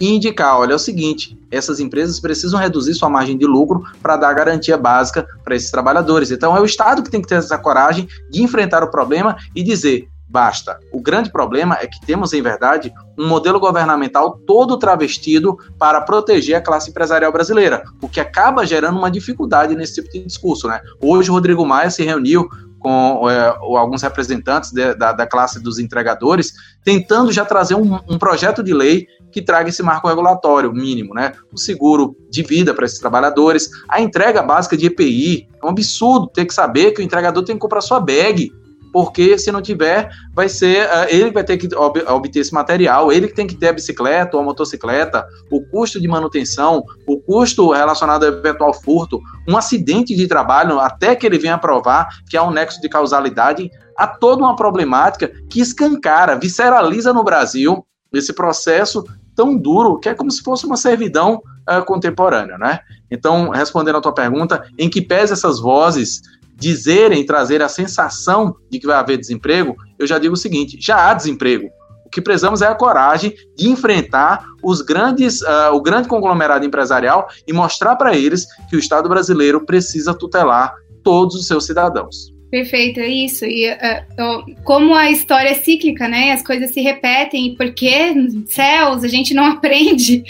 e 0.00 0.14
indicar: 0.14 0.58
olha, 0.58 0.72
é 0.72 0.76
o 0.76 0.78
seguinte, 0.78 1.38
essas 1.50 1.80
empresas 1.80 2.20
precisam 2.20 2.58
reduzir 2.58 2.94
sua 2.94 3.08
margem 3.08 3.36
de 3.36 3.46
lucro 3.46 3.82
para 4.02 4.16
dar 4.16 4.32
garantia 4.32 4.76
básica 4.76 5.26
para 5.42 5.54
esses 5.54 5.70
trabalhadores. 5.70 6.30
Então, 6.30 6.56
é 6.56 6.60
o 6.60 6.64
Estado 6.64 7.02
que 7.02 7.10
tem 7.10 7.22
que 7.22 7.28
ter 7.28 7.36
essa 7.36 7.58
coragem 7.58 8.08
de 8.30 8.42
enfrentar 8.42 8.82
o 8.82 8.90
problema 8.90 9.36
e 9.54 9.62
dizer: 9.62 10.08
basta. 10.34 10.80
O 10.92 11.00
grande 11.00 11.30
problema 11.30 11.78
é 11.80 11.86
que 11.86 12.04
temos, 12.04 12.32
em 12.32 12.42
verdade, 12.42 12.92
um 13.16 13.28
modelo 13.28 13.60
governamental 13.60 14.36
todo 14.44 14.76
travestido 14.76 15.56
para 15.78 16.00
proteger 16.00 16.56
a 16.56 16.60
classe 16.60 16.90
empresarial 16.90 17.30
brasileira, 17.30 17.84
o 18.02 18.08
que 18.08 18.18
acaba 18.18 18.66
gerando 18.66 18.98
uma 18.98 19.12
dificuldade 19.12 19.76
nesse 19.76 19.94
tipo 19.94 20.12
de 20.12 20.26
discurso. 20.26 20.66
Né? 20.66 20.80
Hoje, 21.00 21.30
o 21.30 21.34
Rodrigo 21.34 21.64
Maia 21.64 21.88
se 21.88 22.02
reuniu 22.02 22.48
com 22.80 23.30
é, 23.30 23.46
alguns 23.78 24.02
representantes 24.02 24.72
de, 24.72 24.92
da, 24.94 25.12
da, 25.12 25.24
classe 25.24 25.62
dos 25.62 25.78
entregadores, 25.78 26.52
tentando 26.84 27.30
já 27.30 27.44
trazer 27.44 27.76
um, 27.76 27.94
um, 28.10 28.18
projeto 28.18 28.60
de 28.60 28.74
lei 28.74 29.06
que 29.30 29.40
traga 29.40 29.68
esse 29.68 29.84
marco 29.84 30.08
regulatório 30.08 30.70
mínimo, 30.72 31.14
né? 31.14 31.32
O 31.52 31.58
seguro 31.58 32.14
de 32.28 32.42
vida 32.42 32.74
para 32.74 32.84
esses 32.84 32.98
trabalhadores, 32.98 33.70
a 33.88 34.02
entrega 34.02 34.42
básica 34.42 34.76
de 34.76 34.86
EPI. 34.86 35.48
É 35.62 35.64
um 35.64 35.70
absurdo 35.70 36.26
ter 36.26 36.44
que 36.44 36.52
saber 36.52 36.90
que 36.90 37.00
o 37.00 37.04
entregador 37.04 37.42
tem 37.44 37.54
que 37.54 37.60
comprar 37.60 37.80
sua 37.80 38.00
bag 38.00 38.52
porque 38.94 39.36
se 39.36 39.50
não 39.50 39.60
tiver, 39.60 40.08
vai 40.32 40.48
ser 40.48 40.86
uh, 40.86 41.08
ele 41.08 41.32
vai 41.32 41.42
ter 41.42 41.56
que 41.56 41.74
ob 41.74 42.00
obter 42.06 42.38
esse 42.38 42.54
material, 42.54 43.10
ele 43.10 43.26
que 43.26 43.34
tem 43.34 43.44
que 43.44 43.56
ter 43.56 43.70
a 43.70 43.72
bicicleta 43.72 44.36
ou 44.36 44.40
a 44.40 44.44
motocicleta, 44.44 45.26
o 45.50 45.60
custo 45.66 46.00
de 46.00 46.06
manutenção, 46.06 46.84
o 47.04 47.18
custo 47.20 47.72
relacionado 47.72 48.22
ao 48.22 48.32
eventual 48.34 48.72
furto, 48.72 49.20
um 49.48 49.56
acidente 49.56 50.14
de 50.14 50.28
trabalho, 50.28 50.78
até 50.78 51.16
que 51.16 51.26
ele 51.26 51.38
venha 51.38 51.58
provar 51.58 52.06
que 52.30 52.36
há 52.36 52.44
um 52.44 52.52
nexo 52.52 52.80
de 52.80 52.88
causalidade, 52.88 53.68
há 53.98 54.06
toda 54.06 54.44
uma 54.44 54.54
problemática 54.54 55.28
que 55.50 55.60
escancara, 55.60 56.38
visceraliza 56.38 57.12
no 57.12 57.24
Brasil 57.24 57.84
esse 58.12 58.32
processo 58.32 59.04
tão 59.34 59.56
duro 59.56 59.98
que 59.98 60.08
é 60.08 60.14
como 60.14 60.30
se 60.30 60.40
fosse 60.40 60.64
uma 60.64 60.76
servidão 60.76 61.42
uh, 61.68 61.84
contemporânea, 61.84 62.56
né? 62.56 62.78
Então, 63.10 63.50
respondendo 63.50 63.98
à 63.98 64.00
tua 64.00 64.14
pergunta, 64.14 64.64
em 64.78 64.88
que 64.88 65.02
pese 65.02 65.32
essas 65.32 65.60
vozes 65.60 66.22
dizerem, 66.56 67.26
trazer 67.26 67.62
a 67.62 67.68
sensação 67.68 68.56
de 68.70 68.78
que 68.78 68.86
vai 68.86 68.96
haver 68.96 69.18
desemprego, 69.18 69.76
eu 69.98 70.06
já 70.06 70.18
digo 70.18 70.34
o 70.34 70.38
seguinte: 70.38 70.78
já 70.80 71.08
há 71.10 71.14
desemprego. 71.14 71.68
O 72.06 72.10
que 72.10 72.20
precisamos 72.20 72.62
é 72.62 72.66
a 72.66 72.74
coragem 72.74 73.34
de 73.56 73.68
enfrentar 73.68 74.44
os 74.62 74.80
grandes, 74.80 75.40
uh, 75.42 75.72
o 75.72 75.82
grande 75.82 76.08
conglomerado 76.08 76.64
empresarial 76.64 77.28
e 77.46 77.52
mostrar 77.52 77.96
para 77.96 78.16
eles 78.16 78.46
que 78.70 78.76
o 78.76 78.78
Estado 78.78 79.08
brasileiro 79.08 79.64
precisa 79.64 80.14
tutelar 80.14 80.72
todos 81.02 81.34
os 81.34 81.46
seus 81.46 81.66
cidadãos. 81.66 82.34
Perfeito, 82.54 83.00
é 83.00 83.08
isso. 83.08 83.44
E 83.44 83.68
uh, 83.68 84.62
como 84.62 84.94
a 84.94 85.10
história 85.10 85.48
é 85.48 85.54
cíclica, 85.54 86.06
né? 86.06 86.30
As 86.30 86.40
coisas 86.40 86.72
se 86.72 86.80
repetem. 86.80 87.56
Por 87.56 87.74
que 87.74 88.14
céus 88.46 89.02
a 89.02 89.08
gente 89.08 89.34
não 89.34 89.46
aprende? 89.50 90.22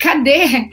Cadê? 0.00 0.68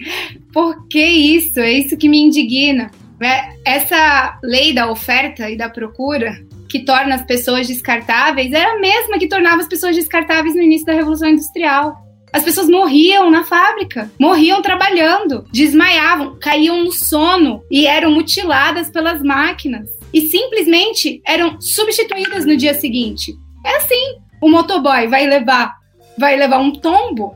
Por 0.51 0.87
que 0.87 1.05
isso? 1.05 1.59
É 1.59 1.71
isso 1.71 1.95
que 1.97 2.09
me 2.09 2.17
indigna. 2.17 2.89
Né? 3.19 3.55
Essa 3.65 4.39
lei 4.43 4.73
da 4.73 4.89
oferta 4.91 5.49
e 5.49 5.57
da 5.57 5.69
procura, 5.69 6.37
que 6.69 6.79
torna 6.79 7.15
as 7.15 7.23
pessoas 7.23 7.67
descartáveis, 7.67 8.51
era 8.51 8.73
a 8.73 8.79
mesma 8.79 9.17
que 9.17 9.27
tornava 9.27 9.61
as 9.61 9.67
pessoas 9.67 9.95
descartáveis 9.95 10.55
no 10.55 10.61
início 10.61 10.85
da 10.85 10.93
Revolução 10.93 11.29
Industrial. 11.29 11.95
As 12.31 12.43
pessoas 12.43 12.69
morriam 12.69 13.31
na 13.31 13.43
fábrica, 13.43 14.11
morriam 14.19 14.61
trabalhando, 14.61 15.45
desmaiavam, 15.51 16.37
caíam 16.39 16.83
no 16.83 16.91
sono 16.91 17.63
e 17.71 17.87
eram 17.87 18.11
mutiladas 18.11 18.89
pelas 18.91 19.21
máquinas. 19.23 19.89
E 20.13 20.21
simplesmente 20.21 21.21
eram 21.25 21.59
substituídas 21.59 22.45
no 22.45 22.55
dia 22.55 22.73
seguinte. 22.73 23.33
É 23.65 23.77
assim. 23.77 24.17
O 24.41 24.49
motoboy 24.49 25.07
vai 25.07 25.25
levar, 25.25 25.73
vai 26.17 26.35
levar 26.35 26.59
um 26.59 26.71
tombo 26.71 27.35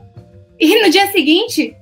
e 0.62 0.80
no 0.80 0.90
dia 0.90 1.10
seguinte 1.10 1.74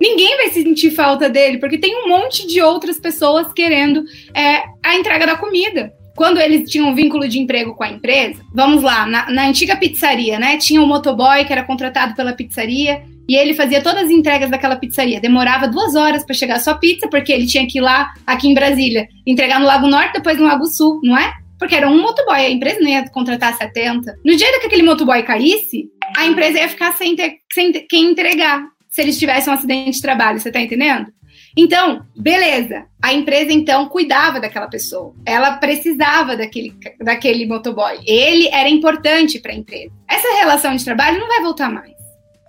ninguém 0.00 0.36
vai 0.36 0.50
sentir 0.50 0.90
falta 0.90 1.28
dele, 1.28 1.58
porque 1.58 1.78
tem 1.78 2.04
um 2.04 2.08
monte 2.08 2.46
de 2.46 2.60
outras 2.60 2.98
pessoas 2.98 3.52
querendo 3.52 4.02
é, 4.34 4.62
a 4.84 4.96
entrega 4.96 5.26
da 5.26 5.36
comida. 5.36 5.92
Quando 6.16 6.38
eles 6.38 6.68
tinham 6.68 6.88
um 6.88 6.94
vínculo 6.94 7.28
de 7.28 7.38
emprego 7.38 7.74
com 7.74 7.84
a 7.84 7.90
empresa, 7.90 8.42
vamos 8.52 8.82
lá, 8.82 9.06
na, 9.06 9.30
na 9.30 9.46
antiga 9.46 9.76
pizzaria, 9.76 10.38
né? 10.38 10.58
Tinha 10.58 10.82
um 10.82 10.86
motoboy 10.86 11.44
que 11.44 11.52
era 11.52 11.64
contratado 11.64 12.14
pela 12.14 12.32
pizzaria 12.32 13.02
e 13.28 13.36
ele 13.36 13.54
fazia 13.54 13.80
todas 13.80 14.04
as 14.04 14.10
entregas 14.10 14.50
daquela 14.50 14.76
pizzaria. 14.76 15.20
Demorava 15.20 15.68
duas 15.68 15.94
horas 15.94 16.24
para 16.24 16.34
chegar 16.34 16.56
a 16.56 16.60
sua 16.60 16.74
pizza, 16.74 17.08
porque 17.08 17.32
ele 17.32 17.46
tinha 17.46 17.66
que 17.66 17.78
ir 17.78 17.80
lá, 17.80 18.12
aqui 18.26 18.48
em 18.48 18.54
Brasília, 18.54 19.06
entregar 19.26 19.60
no 19.60 19.66
Lago 19.66 19.86
Norte, 19.86 20.14
depois 20.14 20.36
no 20.36 20.44
Lago 20.44 20.66
Sul, 20.66 21.00
não 21.02 21.16
é? 21.16 21.32
Porque 21.56 21.76
era 21.76 21.88
um 21.88 22.02
motoboy, 22.02 22.40
a 22.40 22.50
empresa 22.50 22.80
não 22.80 22.88
ia 22.88 23.08
contratar 23.08 23.56
70. 23.56 24.16
No 24.24 24.34
dia 24.34 24.60
que 24.60 24.66
aquele 24.66 24.82
motoboy 24.82 25.22
caísse, 25.22 25.84
a 26.16 26.26
empresa 26.26 26.58
ia 26.58 26.68
ficar 26.68 26.92
sem, 26.94 27.14
ter, 27.14 27.36
sem 27.52 27.70
ter, 27.70 27.86
quem 27.88 28.10
entregar, 28.10 28.64
se 28.90 29.00
eles 29.00 29.18
tivessem 29.18 29.52
um 29.52 29.56
acidente 29.56 29.92
de 29.92 30.02
trabalho, 30.02 30.40
você 30.40 30.50
tá 30.50 30.60
entendendo? 30.60 31.12
Então, 31.56 32.04
beleza. 32.16 32.86
A 33.00 33.14
empresa 33.14 33.52
então 33.52 33.88
cuidava 33.88 34.40
daquela 34.40 34.66
pessoa. 34.66 35.14
Ela 35.24 35.56
precisava 35.58 36.36
daquele, 36.36 36.74
daquele 36.98 37.46
motoboy. 37.46 38.00
Ele 38.04 38.48
era 38.48 38.68
importante 38.68 39.38
para 39.38 39.52
a 39.52 39.56
empresa. 39.56 39.92
Essa 40.08 40.36
relação 40.38 40.74
de 40.74 40.84
trabalho 40.84 41.20
não 41.20 41.28
vai 41.28 41.40
voltar 41.40 41.70
mais. 41.70 41.94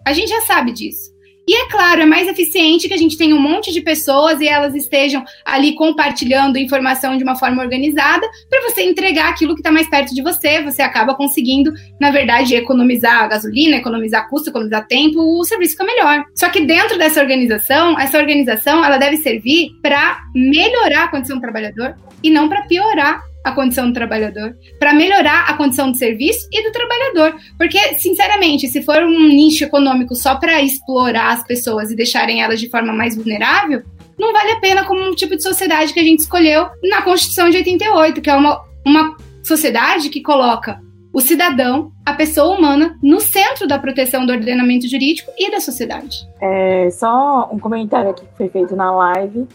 A 0.05 0.13
gente 0.13 0.29
já 0.29 0.41
sabe 0.41 0.71
disso. 0.71 1.10
E 1.47 1.55
é 1.55 1.67
claro, 1.69 2.01
é 2.01 2.05
mais 2.05 2.27
eficiente 2.27 2.87
que 2.87 2.93
a 2.93 2.97
gente 2.97 3.17
tenha 3.17 3.35
um 3.35 3.41
monte 3.41 3.71
de 3.73 3.81
pessoas 3.81 4.39
e 4.39 4.47
elas 4.47 4.75
estejam 4.75 5.23
ali 5.43 5.73
compartilhando 5.73 6.57
informação 6.57 7.17
de 7.17 7.23
uma 7.23 7.35
forma 7.35 7.63
organizada 7.63 8.27
para 8.49 8.61
você 8.61 8.83
entregar 8.83 9.29
aquilo 9.29 9.55
que 9.55 9.59
está 9.59 9.71
mais 9.71 9.89
perto 9.89 10.13
de 10.13 10.21
você. 10.21 10.61
Você 10.61 10.81
acaba 10.81 11.15
conseguindo, 11.15 11.73
na 11.99 12.11
verdade, 12.11 12.55
economizar 12.55 13.27
gasolina, 13.27 13.77
economizar 13.77 14.29
custo, 14.29 14.49
economizar 14.49 14.85
tempo, 14.87 15.19
o 15.19 15.43
serviço 15.43 15.71
fica 15.71 15.83
melhor. 15.83 16.23
Só 16.35 16.49
que 16.49 16.61
dentro 16.61 16.97
dessa 16.97 17.19
organização, 17.19 17.99
essa 17.99 18.17
organização 18.17 18.85
ela 18.85 18.97
deve 18.97 19.17
servir 19.17 19.71
para 19.81 20.19
melhorar 20.35 21.05
a 21.05 21.07
condição 21.07 21.37
do 21.37 21.41
trabalhador 21.41 21.95
e 22.23 22.29
não 22.29 22.47
para 22.47 22.61
piorar 22.63 23.30
a 23.43 23.51
condição 23.51 23.87
do 23.87 23.93
trabalhador, 23.93 24.55
para 24.79 24.93
melhorar 24.93 25.49
a 25.49 25.53
condição 25.55 25.91
do 25.91 25.97
serviço 25.97 26.47
e 26.51 26.63
do 26.63 26.71
trabalhador. 26.71 27.39
Porque, 27.57 27.77
sinceramente, 27.95 28.67
se 28.67 28.81
for 28.83 29.03
um 29.03 29.27
nicho 29.27 29.63
econômico 29.63 30.15
só 30.15 30.35
para 30.35 30.61
explorar 30.61 31.33
as 31.33 31.43
pessoas 31.43 31.91
e 31.91 31.95
deixarem 31.95 32.41
elas 32.41 32.59
de 32.59 32.69
forma 32.69 32.93
mais 32.93 33.15
vulnerável, 33.15 33.81
não 34.17 34.31
vale 34.31 34.51
a 34.51 34.59
pena 34.59 34.83
como 34.85 35.01
um 35.01 35.15
tipo 35.15 35.35
de 35.35 35.41
sociedade 35.41 35.93
que 35.93 35.99
a 35.99 36.03
gente 36.03 36.19
escolheu 36.19 36.67
na 36.83 37.01
Constituição 37.01 37.49
de 37.49 37.57
88, 37.57 38.21
que 38.21 38.29
é 38.29 38.35
uma, 38.35 38.61
uma 38.85 39.17
sociedade 39.43 40.09
que 40.09 40.21
coloca 40.21 40.79
o 41.13 41.19
cidadão, 41.19 41.91
a 42.05 42.13
pessoa 42.13 42.57
humana, 42.57 42.97
no 43.01 43.19
centro 43.19 43.67
da 43.67 43.77
proteção 43.77 44.25
do 44.25 44.31
ordenamento 44.31 44.87
jurídico 44.87 45.31
e 45.37 45.51
da 45.51 45.59
sociedade. 45.59 46.25
É, 46.39 46.89
só 46.91 47.49
um 47.51 47.59
comentário 47.59 48.11
aqui 48.11 48.25
que 48.25 48.37
foi 48.37 48.47
feito 48.47 48.75
na 48.75 48.91
live 48.95 49.45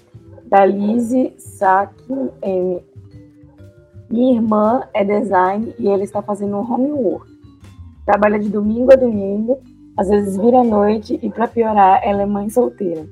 da 0.45 0.65
Lise 0.65 1.33
Sack 1.39 1.95
minha 4.09 4.37
irmã 4.37 4.83
é 4.95 5.05
design 5.05 5.75
e 5.79 5.89
ela 5.89 6.03
está 6.03 6.23
fazendo 6.23 6.57
um 6.57 6.73
homework. 6.73 7.27
Trabalha 8.05 8.39
de 8.39 8.49
domingo 8.49 8.93
a 8.93 8.97
domingo, 8.97 9.61
às 9.97 10.09
vezes 10.09 10.37
vira 10.37 10.61
à 10.61 10.65
noite 10.65 11.19
e, 11.23 11.31
para 11.31 11.49
piorar, 11.49 12.01
ela 12.05 12.23
é 12.23 12.27
mãe 12.27 12.49
solteira. 12.49 13.07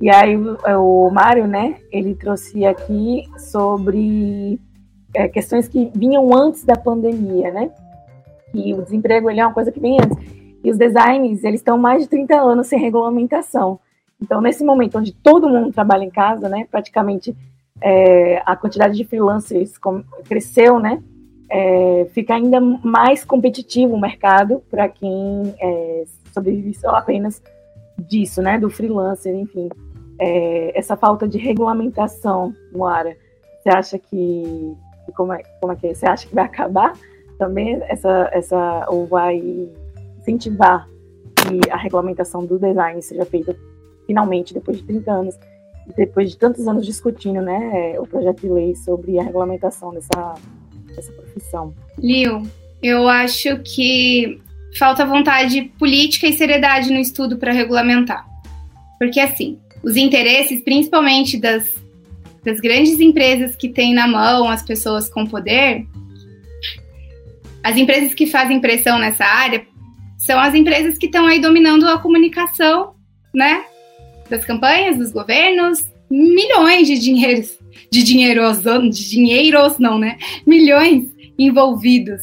E 0.00 0.10
aí 0.10 0.36
o 0.36 1.10
Mário, 1.10 1.46
né, 1.46 1.76
ele 1.92 2.14
trouxe 2.14 2.64
aqui 2.64 3.24
sobre 3.38 4.58
é, 5.14 5.28
questões 5.28 5.68
que 5.68 5.90
vinham 5.94 6.34
antes 6.34 6.64
da 6.64 6.76
pandemia, 6.76 7.50
né? 7.50 7.70
E 8.54 8.72
o 8.74 8.82
desemprego 8.82 9.30
ele 9.30 9.40
é 9.40 9.46
uma 9.46 9.54
coisa 9.54 9.70
que 9.70 9.80
vem 9.80 9.98
antes. 10.00 10.16
E 10.64 10.70
os 10.70 10.78
designs, 10.78 11.44
eles 11.44 11.60
estão 11.60 11.78
mais 11.78 12.02
de 12.02 12.08
30 12.08 12.34
anos 12.34 12.66
sem 12.66 12.78
regulamentação. 12.78 13.78
Então, 14.20 14.40
nesse 14.40 14.64
momento 14.64 14.98
onde 14.98 15.12
todo 15.12 15.48
mundo 15.48 15.72
trabalha 15.72 16.04
em 16.04 16.10
casa, 16.10 16.48
né, 16.48 16.66
praticamente 16.70 17.34
é, 17.82 18.42
a 18.44 18.54
quantidade 18.56 18.96
de 18.96 19.04
freelancers 19.04 19.74
cresceu, 20.28 20.78
né? 20.78 21.02
É, 21.50 22.06
fica 22.12 22.34
ainda 22.34 22.60
mais 22.60 23.24
competitivo 23.24 23.94
o 23.94 24.00
mercado 24.00 24.62
para 24.70 24.88
quem 24.88 25.54
é, 25.60 26.04
sobrevive 26.32 26.74
só 26.74 26.90
apenas 26.90 27.42
disso, 27.98 28.40
né? 28.42 28.58
Do 28.58 28.70
freelancer, 28.70 29.34
enfim. 29.34 29.68
É, 30.18 30.78
essa 30.78 30.96
falta 30.96 31.26
de 31.26 31.38
regulamentação, 31.38 32.54
Moara, 32.72 33.16
você 33.62 33.70
acha 33.70 33.98
que 33.98 34.76
como 35.16 35.32
é, 35.32 35.42
como 35.60 35.72
é 35.72 35.76
que 35.76 35.88
é? 35.88 35.94
Você 35.94 36.06
acha 36.06 36.26
que 36.26 36.34
vai 36.34 36.44
acabar 36.44 36.92
também 37.38 37.80
essa 37.88 38.28
essa 38.32 38.86
ou 38.88 39.06
vai 39.06 39.42
incentivar 40.18 40.86
que 41.34 41.70
a 41.70 41.76
regulamentação 41.76 42.44
do 42.44 42.58
design 42.58 43.02
seja 43.02 43.24
feita 43.24 43.56
finalmente 44.06 44.52
depois 44.52 44.76
de 44.76 44.84
30 44.84 45.10
anos 45.10 45.38
depois 45.96 46.30
de 46.30 46.36
tantos 46.36 46.66
anos 46.66 46.86
discutindo, 46.86 47.40
né, 47.40 47.98
o 47.98 48.06
projeto 48.06 48.40
de 48.40 48.48
lei 48.48 48.74
sobre 48.76 49.18
a 49.18 49.22
regulamentação 49.22 49.92
dessa, 49.92 50.34
dessa 50.94 51.12
profissão. 51.12 51.74
Lil, 51.98 52.42
eu 52.82 53.08
acho 53.08 53.58
que 53.58 54.40
falta 54.78 55.04
vontade 55.04 55.72
política 55.78 56.26
e 56.26 56.32
seriedade 56.32 56.92
no 56.92 56.98
estudo 56.98 57.36
para 57.36 57.52
regulamentar. 57.52 58.26
Porque, 58.98 59.18
assim, 59.20 59.58
os 59.82 59.96
interesses, 59.96 60.62
principalmente 60.62 61.38
das, 61.38 61.66
das 62.44 62.60
grandes 62.60 63.00
empresas 63.00 63.56
que 63.56 63.68
têm 63.68 63.94
na 63.94 64.06
mão 64.06 64.48
as 64.48 64.62
pessoas 64.62 65.08
com 65.08 65.26
poder, 65.26 65.86
as 67.62 67.76
empresas 67.76 68.14
que 68.14 68.26
fazem 68.26 68.60
pressão 68.60 68.98
nessa 68.98 69.24
área 69.24 69.66
são 70.18 70.38
as 70.38 70.54
empresas 70.54 70.98
que 70.98 71.06
estão 71.06 71.26
aí 71.26 71.40
dominando 71.40 71.86
a 71.88 71.98
comunicação, 71.98 72.94
né? 73.34 73.64
Das 74.30 74.44
campanhas 74.44 74.96
dos 74.96 75.12
governos, 75.12 75.84
milhões 76.10 76.86
de 76.86 76.98
dinheiros, 76.98 77.58
de 77.90 78.02
dinheiros, 78.02 78.62
de 78.62 79.10
dinheiros 79.10 79.78
não, 79.78 79.98
né? 79.98 80.16
Milhões 80.46 81.08
envolvidos. 81.38 82.22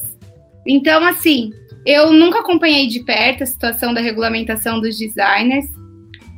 Então, 0.65 1.03
assim, 1.05 1.51
eu 1.85 2.11
nunca 2.11 2.39
acompanhei 2.39 2.87
de 2.87 3.01
perto 3.01 3.43
a 3.43 3.45
situação 3.45 3.93
da 3.93 4.01
regulamentação 4.01 4.81
dos 4.81 4.97
designers, 4.97 5.65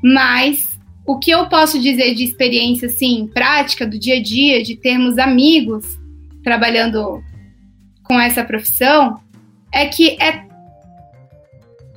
mas 0.03 0.67
o 1.05 1.17
que 1.17 1.31
eu 1.31 1.47
posso 1.47 1.79
dizer 1.79 2.13
de 2.13 2.23
experiência, 2.23 2.87
assim, 2.87 3.27
prática, 3.33 3.85
do 3.85 3.97
dia 3.97 4.17
a 4.17 4.21
dia, 4.21 4.61
de 4.61 4.75
termos 4.75 5.17
amigos 5.17 5.85
trabalhando 6.43 7.23
com 8.03 8.19
essa 8.19 8.43
profissão, 8.43 9.19
é 9.73 9.85
que 9.87 10.17
é 10.21 10.47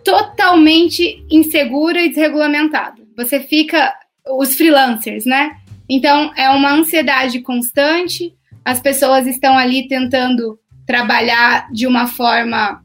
totalmente 0.03 1.25
insegura 1.31 2.01
e 2.03 2.09
desregulamentada 2.09 3.02
você 3.17 3.41
fica. 3.41 3.93
Os 4.39 4.55
freelancers, 4.55 5.25
né? 5.25 5.51
Então, 5.89 6.33
é 6.37 6.49
uma 6.49 6.73
ansiedade 6.73 7.41
constante, 7.41 8.33
as 8.65 8.81
pessoas 8.81 9.27
estão 9.27 9.59
ali 9.59 9.89
tentando 9.89 10.59
trabalhar 10.87 11.69
de 11.73 11.87
uma 11.87 12.07
forma. 12.07 12.81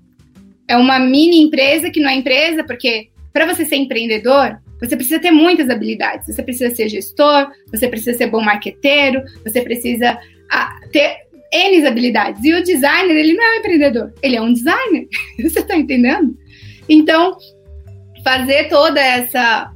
É 0.67 0.75
uma 0.75 0.99
mini 0.99 1.39
empresa 1.39 1.89
que 1.89 1.99
não 1.99 2.09
é 2.09 2.15
empresa, 2.15 2.63
porque 2.63 3.09
para 3.32 3.45
você 3.45 3.65
ser 3.65 3.75
empreendedor, 3.75 4.59
você 4.80 4.95
precisa 4.95 5.19
ter 5.19 5.32
muitas 5.32 5.69
habilidades. 5.69 6.25
Você 6.25 6.43
precisa 6.43 6.75
ser 6.75 6.89
gestor, 6.89 7.47
você 7.71 7.88
precisa 7.88 8.17
ser 8.17 8.28
bom 8.28 8.41
marqueteiro, 8.41 9.23
você 9.43 9.61
precisa 9.61 10.17
ah, 10.49 10.80
ter 10.91 11.17
N 11.51 11.86
habilidades. 11.86 12.43
E 12.43 12.53
o 12.53 12.63
designer, 12.63 13.15
ele 13.15 13.34
não 13.34 13.43
é 13.43 13.55
um 13.55 13.59
empreendedor, 13.59 14.13
ele 14.21 14.36
é 14.36 14.41
um 14.41 14.53
designer. 14.53 15.07
você 15.39 15.59
está 15.59 15.75
entendendo? 15.75 16.38
Então, 16.89 17.38
fazer 18.23 18.69
toda 18.69 18.99
essa 18.99 19.71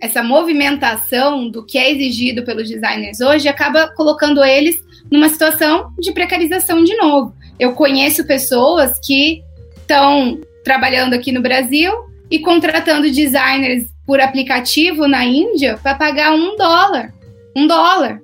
essa 0.00 0.22
movimentação 0.22 1.48
do 1.48 1.64
que 1.64 1.76
é 1.76 1.90
exigido 1.90 2.44
pelos 2.44 2.68
designers 2.68 3.20
hoje 3.20 3.48
acaba 3.48 3.88
colocando 3.88 4.44
eles 4.44 4.76
numa 5.10 5.28
situação 5.28 5.92
de 5.98 6.12
precarização 6.12 6.84
de 6.84 6.94
novo. 6.96 7.34
Eu 7.58 7.72
conheço 7.72 8.26
pessoas 8.26 8.92
que 9.04 9.42
estão 9.76 10.40
trabalhando 10.62 11.14
aqui 11.14 11.32
no 11.32 11.42
Brasil 11.42 11.92
e 12.30 12.38
contratando 12.38 13.10
designers 13.10 13.88
por 14.06 14.20
aplicativo 14.20 15.08
na 15.08 15.24
Índia 15.24 15.78
para 15.82 15.94
pagar 15.94 16.32
um 16.32 16.56
dólar. 16.56 17.12
Um 17.56 17.66
dólar. 17.66 18.20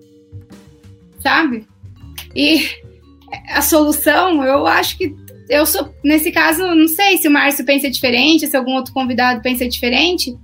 Sabe? 1.21 1.67
E 2.37 2.69
a 3.51 3.63
solução, 3.63 4.45
eu 4.45 4.67
acho 4.67 4.97
que 4.97 5.15
eu 5.49 5.67
sou, 5.67 5.95
nesse 6.03 6.31
caso, 6.31 6.63
não 6.75 6.89
sei 6.89 7.19
se 7.19 7.29
o 7.29 7.31
Márcio 7.31 7.65
pensa 7.65 7.91
diferente, 7.91 8.47
se 8.47 8.57
algum 8.57 8.75
outro 8.75 8.95
convidado 8.95 9.43
pensa 9.43 9.69
diferente, 9.69 10.35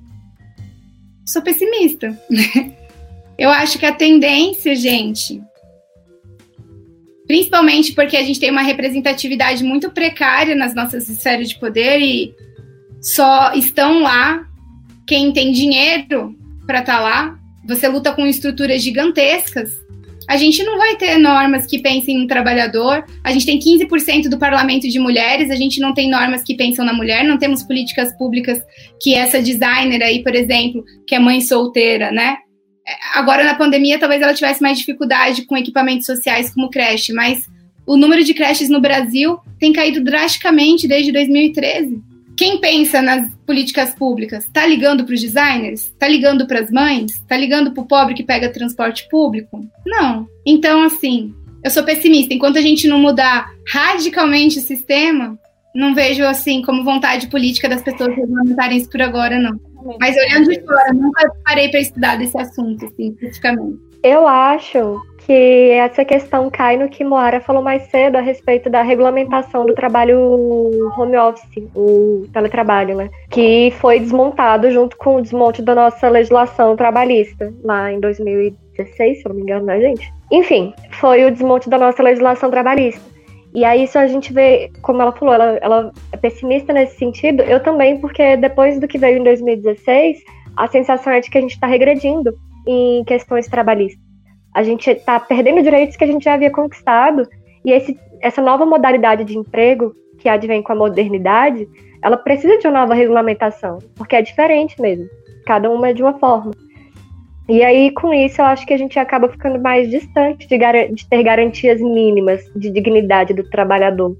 sou 1.32 1.42
pessimista. 1.42 2.18
Eu 3.38 3.48
acho 3.50 3.78
que 3.78 3.86
a 3.86 3.92
tendência, 3.92 4.76
gente, 4.76 5.40
principalmente 7.26 7.94
porque 7.94 8.16
a 8.16 8.22
gente 8.22 8.40
tem 8.40 8.50
uma 8.50 8.62
representatividade 8.62 9.64
muito 9.64 9.90
precária 9.90 10.54
nas 10.54 10.74
nossas 10.74 11.08
esferas 11.08 11.48
de 11.48 11.58
poder 11.58 12.00
e 12.00 12.34
só 13.00 13.52
estão 13.54 14.02
lá 14.02 14.46
quem 15.06 15.32
tem 15.32 15.52
dinheiro 15.52 16.36
para 16.66 16.80
estar 16.80 16.98
tá 16.98 17.00
lá. 17.00 17.38
Você 17.66 17.88
luta 17.88 18.12
com 18.12 18.26
estruturas 18.26 18.82
gigantescas 18.82 19.70
a 20.30 20.36
gente 20.36 20.62
não 20.62 20.78
vai 20.78 20.94
ter 20.94 21.18
normas 21.18 21.66
que 21.66 21.80
pensem 21.80 22.16
no 22.16 22.28
trabalhador. 22.28 23.04
A 23.24 23.32
gente 23.32 23.44
tem 23.44 23.58
15% 23.58 24.28
do 24.28 24.38
parlamento 24.38 24.88
de 24.88 24.96
mulheres, 24.96 25.50
a 25.50 25.56
gente 25.56 25.80
não 25.80 25.92
tem 25.92 26.08
normas 26.08 26.44
que 26.44 26.54
pensam 26.54 26.84
na 26.84 26.92
mulher, 26.92 27.24
não 27.24 27.36
temos 27.36 27.64
políticas 27.64 28.16
públicas 28.16 28.62
que 29.02 29.12
essa 29.12 29.42
designer 29.42 30.00
aí, 30.04 30.22
por 30.22 30.32
exemplo, 30.36 30.84
que 31.04 31.16
é 31.16 31.18
mãe 31.18 31.40
solteira, 31.40 32.12
né? 32.12 32.36
Agora 33.12 33.42
na 33.42 33.56
pandemia 33.56 33.98
talvez 33.98 34.22
ela 34.22 34.32
tivesse 34.32 34.62
mais 34.62 34.78
dificuldade 34.78 35.44
com 35.46 35.56
equipamentos 35.56 36.06
sociais 36.06 36.54
como 36.54 36.70
creche, 36.70 37.12
mas 37.12 37.40
o 37.84 37.96
número 37.96 38.22
de 38.22 38.32
creches 38.32 38.68
no 38.68 38.80
Brasil 38.80 39.36
tem 39.58 39.72
caído 39.72 40.00
drasticamente 40.00 40.86
desde 40.86 41.10
2013. 41.10 42.00
Quem 42.40 42.58
pensa 42.58 43.02
nas 43.02 43.30
políticas 43.46 43.94
públicas 43.94 44.46
está 44.46 44.66
ligando 44.66 45.04
para 45.04 45.14
os 45.14 45.20
designers? 45.20 45.88
Está 45.88 46.08
ligando 46.08 46.46
para 46.46 46.60
as 46.60 46.70
mães? 46.70 47.10
Está 47.10 47.36
ligando 47.36 47.70
para 47.70 47.82
o 47.82 47.86
pobre 47.86 48.14
que 48.14 48.22
pega 48.22 48.50
transporte 48.50 49.06
público? 49.10 49.62
Não. 49.84 50.26
Então, 50.46 50.82
assim, 50.82 51.34
eu 51.62 51.70
sou 51.70 51.82
pessimista. 51.82 52.32
Enquanto 52.32 52.56
a 52.56 52.62
gente 52.62 52.88
não 52.88 52.98
mudar 52.98 53.46
radicalmente 53.70 54.58
o 54.58 54.62
sistema, 54.62 55.38
não 55.74 55.94
vejo 55.94 56.24
assim 56.24 56.62
como 56.62 56.82
vontade 56.82 57.26
política 57.26 57.68
das 57.68 57.82
pessoas 57.82 58.16
regulamentarem 58.16 58.78
isso 58.78 58.88
por 58.88 59.02
agora, 59.02 59.38
não. 59.38 59.60
Mas 60.00 60.16
olhando 60.16 60.48
de 60.48 60.62
fora, 60.62 60.94
nunca 60.94 61.30
parei 61.44 61.68
para 61.68 61.80
estudar 61.80 62.16
desse 62.16 62.38
assunto, 62.38 62.86
assim, 62.86 63.10
especificamente. 63.10 63.78
Eu 64.02 64.26
acho 64.26 64.98
que 65.30 65.70
essa 65.70 66.04
questão 66.04 66.50
cai 66.50 66.76
no 66.76 66.88
que 66.88 67.04
Moara 67.04 67.40
falou 67.40 67.62
mais 67.62 67.84
cedo 67.84 68.16
a 68.16 68.20
respeito 68.20 68.68
da 68.68 68.82
regulamentação 68.82 69.64
do 69.64 69.72
trabalho 69.76 70.18
home 70.98 71.16
office, 71.16 71.68
o 71.72 72.26
teletrabalho, 72.32 72.96
né? 72.96 73.08
Que 73.30 73.72
foi 73.78 74.00
desmontado 74.00 74.68
junto 74.72 74.96
com 74.96 75.14
o 75.14 75.22
desmonte 75.22 75.62
da 75.62 75.72
nossa 75.72 76.08
legislação 76.08 76.74
trabalhista 76.74 77.54
lá 77.62 77.92
em 77.92 78.00
2016, 78.00 79.18
se 79.18 79.24
eu 79.24 79.28
não 79.28 79.36
me 79.36 79.42
engano, 79.42 79.66
né, 79.66 79.80
gente? 79.80 80.12
Enfim, 80.32 80.74
foi 80.94 81.24
o 81.24 81.30
desmonte 81.30 81.70
da 81.70 81.78
nossa 81.78 82.02
legislação 82.02 82.50
trabalhista. 82.50 83.00
E 83.54 83.64
aí 83.64 83.84
isso 83.84 84.00
a 84.00 84.08
gente 84.08 84.32
vê, 84.32 84.68
como 84.82 85.00
ela 85.00 85.12
falou, 85.12 85.32
ela, 85.32 85.58
ela 85.62 85.92
é 86.10 86.16
pessimista 86.16 86.72
nesse 86.72 86.96
sentido. 86.96 87.44
Eu 87.44 87.62
também, 87.62 88.00
porque 88.00 88.36
depois 88.36 88.80
do 88.80 88.88
que 88.88 88.98
veio 88.98 89.18
em 89.18 89.22
2016, 89.22 90.18
a 90.56 90.66
sensação 90.66 91.12
é 91.12 91.20
de 91.20 91.30
que 91.30 91.38
a 91.38 91.40
gente 91.40 91.52
está 91.52 91.68
regredindo 91.68 92.34
em 92.66 93.04
questões 93.04 93.46
trabalhistas. 93.46 94.09
A 94.54 94.62
gente 94.62 94.90
está 94.90 95.18
perdendo 95.20 95.62
direitos 95.62 95.96
que 95.96 96.04
a 96.04 96.06
gente 96.06 96.24
já 96.24 96.34
havia 96.34 96.50
conquistado. 96.50 97.28
E 97.64 97.72
esse, 97.72 97.98
essa 98.20 98.42
nova 98.42 98.66
modalidade 98.66 99.24
de 99.24 99.36
emprego 99.36 99.94
que 100.18 100.28
advém 100.28 100.62
com 100.62 100.72
a 100.72 100.76
modernidade, 100.76 101.68
ela 102.02 102.16
precisa 102.16 102.58
de 102.58 102.66
uma 102.66 102.80
nova 102.80 102.94
regulamentação, 102.94 103.78
porque 103.96 104.16
é 104.16 104.22
diferente 104.22 104.80
mesmo. 104.80 105.06
Cada 105.46 105.70
uma 105.70 105.88
é 105.88 105.92
de 105.92 106.02
uma 106.02 106.18
forma. 106.18 106.52
E 107.48 107.64
aí, 107.64 107.90
com 107.90 108.14
isso, 108.14 108.40
eu 108.40 108.44
acho 108.44 108.64
que 108.64 108.72
a 108.72 108.78
gente 108.78 108.98
acaba 108.98 109.28
ficando 109.28 109.60
mais 109.60 109.90
distante 109.90 110.46
de, 110.46 110.56
de 110.94 111.08
ter 111.08 111.22
garantias 111.22 111.80
mínimas 111.80 112.40
de 112.54 112.70
dignidade 112.70 113.34
do 113.34 113.42
trabalhador 113.50 114.16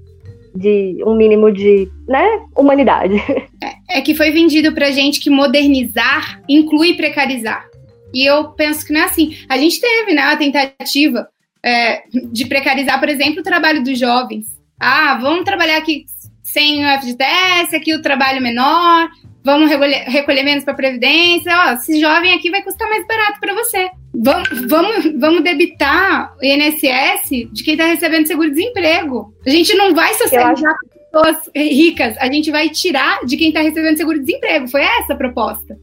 de 0.53 1.01
um 1.05 1.15
mínimo 1.15 1.51
de 1.51 1.89
né, 2.07 2.27
humanidade. 2.57 3.15
É, 3.63 3.99
é 3.99 4.01
que 4.01 4.15
foi 4.15 4.31
vendido 4.31 4.73
pra 4.73 4.91
gente 4.91 5.19
que 5.21 5.29
modernizar 5.29 6.41
inclui 6.49 6.95
precarizar. 6.95 7.70
E 8.13 8.25
eu 8.25 8.49
penso 8.51 8.85
que 8.85 8.93
não 8.93 9.01
é 9.01 9.05
assim. 9.05 9.37
A 9.47 9.57
gente 9.57 9.79
teve 9.79 10.13
né, 10.13 10.21
a 10.21 10.37
tentativa 10.37 11.27
é, 11.63 12.03
de 12.31 12.45
precarizar, 12.45 12.99
por 12.99 13.09
exemplo, 13.09 13.39
o 13.39 13.43
trabalho 13.43 13.83
dos 13.83 13.97
jovens. 13.97 14.45
Ah, 14.79 15.17
vamos 15.21 15.45
trabalhar 15.45 15.77
aqui 15.77 16.05
sem 16.43 16.83
o 16.83 16.99
FGTS, 16.99 17.75
aqui 17.75 17.93
o 17.93 18.01
trabalho 18.01 18.41
menor, 18.41 19.09
vamos 19.43 19.69
recolher, 19.69 20.03
recolher 20.07 20.43
menos 20.43 20.63
para 20.63 20.73
previdência, 20.73 21.51
ó, 21.55 21.73
esse 21.73 21.99
jovem 21.99 22.33
aqui 22.33 22.49
vai 22.49 22.61
custar 22.61 22.89
mais 22.89 23.05
barato 23.07 23.39
para 23.39 23.53
você. 23.53 23.89
Vamos, 24.13 24.49
vamos, 24.67 25.19
vamos 25.19 25.43
debitar 25.43 26.35
o 26.37 26.45
INSS 26.45 27.51
de 27.51 27.63
quem 27.63 27.73
está 27.73 27.85
recebendo 27.85 28.27
seguro-desemprego. 28.27 29.33
A 29.45 29.49
gente 29.49 29.73
não 29.75 29.95
vai 29.95 30.13
socializar 30.15 30.75
com 30.75 31.21
pessoas 31.21 31.49
ricas, 31.55 32.17
a 32.17 32.31
gente 32.31 32.51
vai 32.51 32.69
tirar 32.69 33.25
de 33.25 33.37
quem 33.37 33.47
está 33.47 33.61
recebendo 33.61 33.97
seguro-desemprego. 33.97 34.67
Foi 34.67 34.81
essa 34.81 35.13
a 35.13 35.17
proposta. 35.17 35.77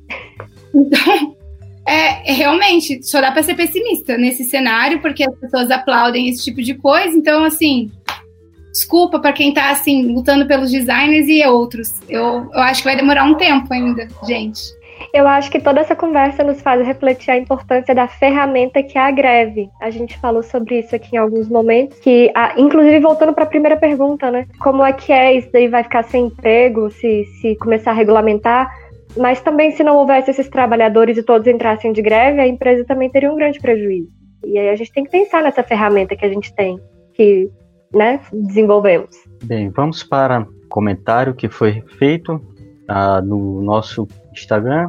Então, 0.74 1.38
é, 1.89 2.32
realmente, 2.32 3.03
só 3.03 3.20
dá 3.20 3.32
para 3.32 3.43
ser 3.43 3.55
pessimista 3.55 4.18
nesse 4.18 4.45
cenário, 4.45 5.01
porque 5.01 5.24
as 5.24 5.34
pessoas 5.36 5.70
aplaudem 5.70 6.28
esse 6.28 6.45
tipo 6.45 6.62
de 6.62 6.74
coisa. 6.74 7.16
Então, 7.16 7.45
assim, 7.45 7.91
desculpa 8.70 9.18
para 9.18 9.32
quem 9.32 9.49
está 9.49 9.70
assim 9.70 10.12
lutando 10.12 10.47
pelos 10.47 10.70
designers 10.70 11.28
e 11.28 11.45
outros. 11.47 11.95
Eu, 12.09 12.49
eu 12.53 12.61
acho 12.61 12.82
que 12.82 12.89
vai 12.89 12.97
demorar 12.97 13.24
um 13.24 13.34
tempo 13.34 13.72
ainda, 13.72 14.07
gente. 14.26 14.61
Eu 15.14 15.26
acho 15.26 15.51
que 15.51 15.61
toda 15.61 15.80
essa 15.80 15.97
conversa 15.97 16.45
nos 16.45 16.61
faz 16.61 16.84
refletir 16.86 17.30
a 17.30 17.39
importância 17.39 17.95
da 17.95 18.07
ferramenta 18.07 18.82
que 18.82 18.99
é 18.99 19.01
a 19.01 19.11
greve. 19.11 19.70
A 19.80 19.91
gente 19.91 20.18
falou 20.18 20.43
sobre 20.43 20.80
isso 20.80 20.95
aqui 20.95 21.14
em 21.14 21.18
alguns 21.18 21.49
momentos, 21.49 21.99
que, 22.01 22.30
inclusive 22.57 22.99
voltando 23.01 23.32
para 23.32 23.45
a 23.45 23.49
primeira 23.49 23.76
pergunta, 23.76 24.30
né? 24.30 24.47
Como 24.61 24.84
é 24.84 24.93
que 24.93 25.12
é 25.12 25.34
isso 25.34 25.49
daí 25.53 25.68
vai 25.68 25.82
ficar 25.84 26.03
sem 26.05 26.26
emprego 26.26 26.91
se, 26.91 27.24
se 27.41 27.57
começar 27.57 27.93
a 27.93 27.95
regulamentar? 27.95 28.68
Mas 29.16 29.40
também 29.40 29.70
se 29.72 29.82
não 29.82 29.96
houvesse 29.96 30.30
esses 30.30 30.48
trabalhadores 30.48 31.16
e 31.16 31.22
todos 31.22 31.46
entrassem 31.46 31.92
de 31.92 32.02
greve, 32.02 32.40
a 32.40 32.46
empresa 32.46 32.84
também 32.84 33.11
teria 33.11 33.32
um 33.32 33.36
grande 33.36 33.59
prejuízo. 33.59 34.09
E 34.44 34.59
aí 34.59 34.68
a 34.68 34.76
gente 34.76 34.92
tem 34.92 35.04
que 35.04 35.11
pensar 35.11 35.42
nessa 35.42 35.62
ferramenta 35.62 36.14
que 36.14 36.24
a 36.24 36.28
gente 36.28 36.54
tem, 36.54 36.78
que 37.14 37.50
né, 37.92 38.20
desenvolvemos. 38.32 39.16
Bem, 39.44 39.70
vamos 39.70 40.02
para 40.02 40.46
comentário 40.68 41.34
que 41.34 41.48
foi 41.48 41.82
feito 41.98 42.34
uh, 42.34 43.24
no 43.24 43.62
nosso 43.62 44.06
Instagram, 44.32 44.88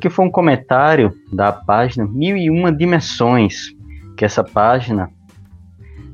que 0.00 0.10
foi 0.10 0.24
um 0.24 0.30
comentário 0.30 1.12
da 1.32 1.52
página 1.52 2.04
Mil 2.04 2.36
e 2.36 2.50
Uma 2.50 2.70
Dimensões, 2.70 3.74
que 4.16 4.24
essa 4.24 4.44
página, 4.44 5.10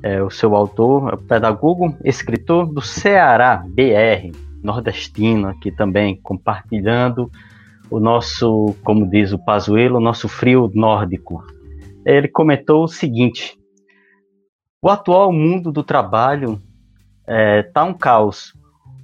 é, 0.02 0.22
o 0.22 0.30
seu 0.30 0.54
autor 0.54 1.10
é 1.10 1.14
o 1.14 1.18
pedagogo, 1.18 1.96
escritor 2.04 2.66
do 2.66 2.80
Ceará, 2.80 3.64
BR, 3.66 4.30
nordestino, 4.62 5.48
aqui 5.48 5.70
também 5.70 6.18
compartilhando 6.20 7.30
o 7.90 8.00
nosso, 8.00 8.74
como 8.82 9.08
diz 9.08 9.32
o 9.32 9.38
Pazuello, 9.38 9.98
o 9.98 10.00
nosso 10.00 10.28
frio 10.28 10.70
nórdico. 10.74 11.44
Ele 12.04 12.28
comentou 12.28 12.84
o 12.84 12.88
seguinte: 12.88 13.58
o 14.80 14.88
atual 14.88 15.32
mundo 15.32 15.70
do 15.70 15.82
trabalho 15.82 16.60
está 17.20 17.32
é, 17.32 17.62
tá 17.62 17.84
um 17.84 17.94
caos. 17.94 18.54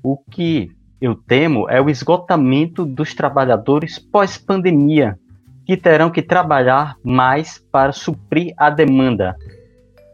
O 0.02 0.16
que 0.16 0.70
eu 1.00 1.14
temo 1.14 1.68
é 1.68 1.80
o 1.80 1.90
esgotamento 1.90 2.84
dos 2.84 3.14
trabalhadores 3.14 3.98
pós-pandemia, 3.98 5.18
que 5.64 5.76
terão 5.76 6.10
que 6.10 6.22
trabalhar 6.22 6.96
mais 7.04 7.58
para 7.70 7.92
suprir 7.92 8.54
a 8.56 8.70
demanda. 8.70 9.36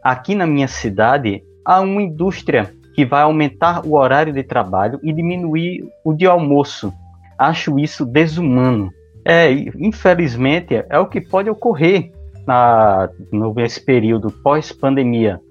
Aqui 0.03 0.35
na 0.35 0.45
minha 0.45 0.67
cidade, 0.67 1.43
há 1.65 1.81
uma 1.81 2.01
indústria 2.01 2.75
que 2.95 3.05
vai 3.05 3.23
aumentar 3.23 3.85
o 3.85 3.95
horário 3.95 4.33
de 4.33 4.41
trabalho 4.41 4.99
e 5.03 5.11
diminuir 5.11 5.83
o 6.03 6.13
de 6.13 6.25
almoço. 6.25 6.93
Acho 7.37 7.77
isso 7.77 8.05
desumano. 8.05 8.89
É, 9.25 9.51
infelizmente, 9.77 10.83
é 10.89 10.97
o 10.97 11.07
que 11.07 11.19
pode 11.19 11.49
ocorrer 11.49 12.11
na, 12.47 13.09
nesse 13.55 13.83
período 13.83 14.31
pós-pandemia 14.31 15.41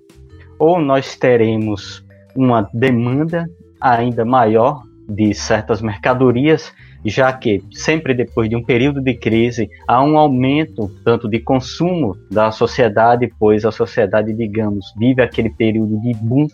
ou 0.59 0.81
nós 0.81 1.17
teremos 1.17 2.05
uma 2.35 2.69
demanda 2.73 3.49
ainda 3.81 4.25
maior 4.25 4.83
de 5.09 5.35
certas 5.35 5.83
mercadorias, 5.83 6.73
já 7.05 7.31
que 7.33 7.63
sempre 7.73 8.15
depois 8.15 8.49
de 8.49 8.57
um 8.57 8.65
período 8.65 9.01
de 9.01 9.15
crise 9.15 9.69
há 9.87 10.03
um 10.03 10.17
aumento 10.17 10.91
tanto 11.05 11.29
de 11.29 11.39
consumo 11.41 12.17
da 12.31 12.51
sociedade, 12.51 13.31
pois 13.39 13.65
a 13.65 13.71
sociedade, 13.71 14.33
digamos, 14.33 14.87
vive 14.99 15.21
aquele 15.21 15.51
período 15.51 16.01
de 16.01 16.15
boom, 16.15 16.47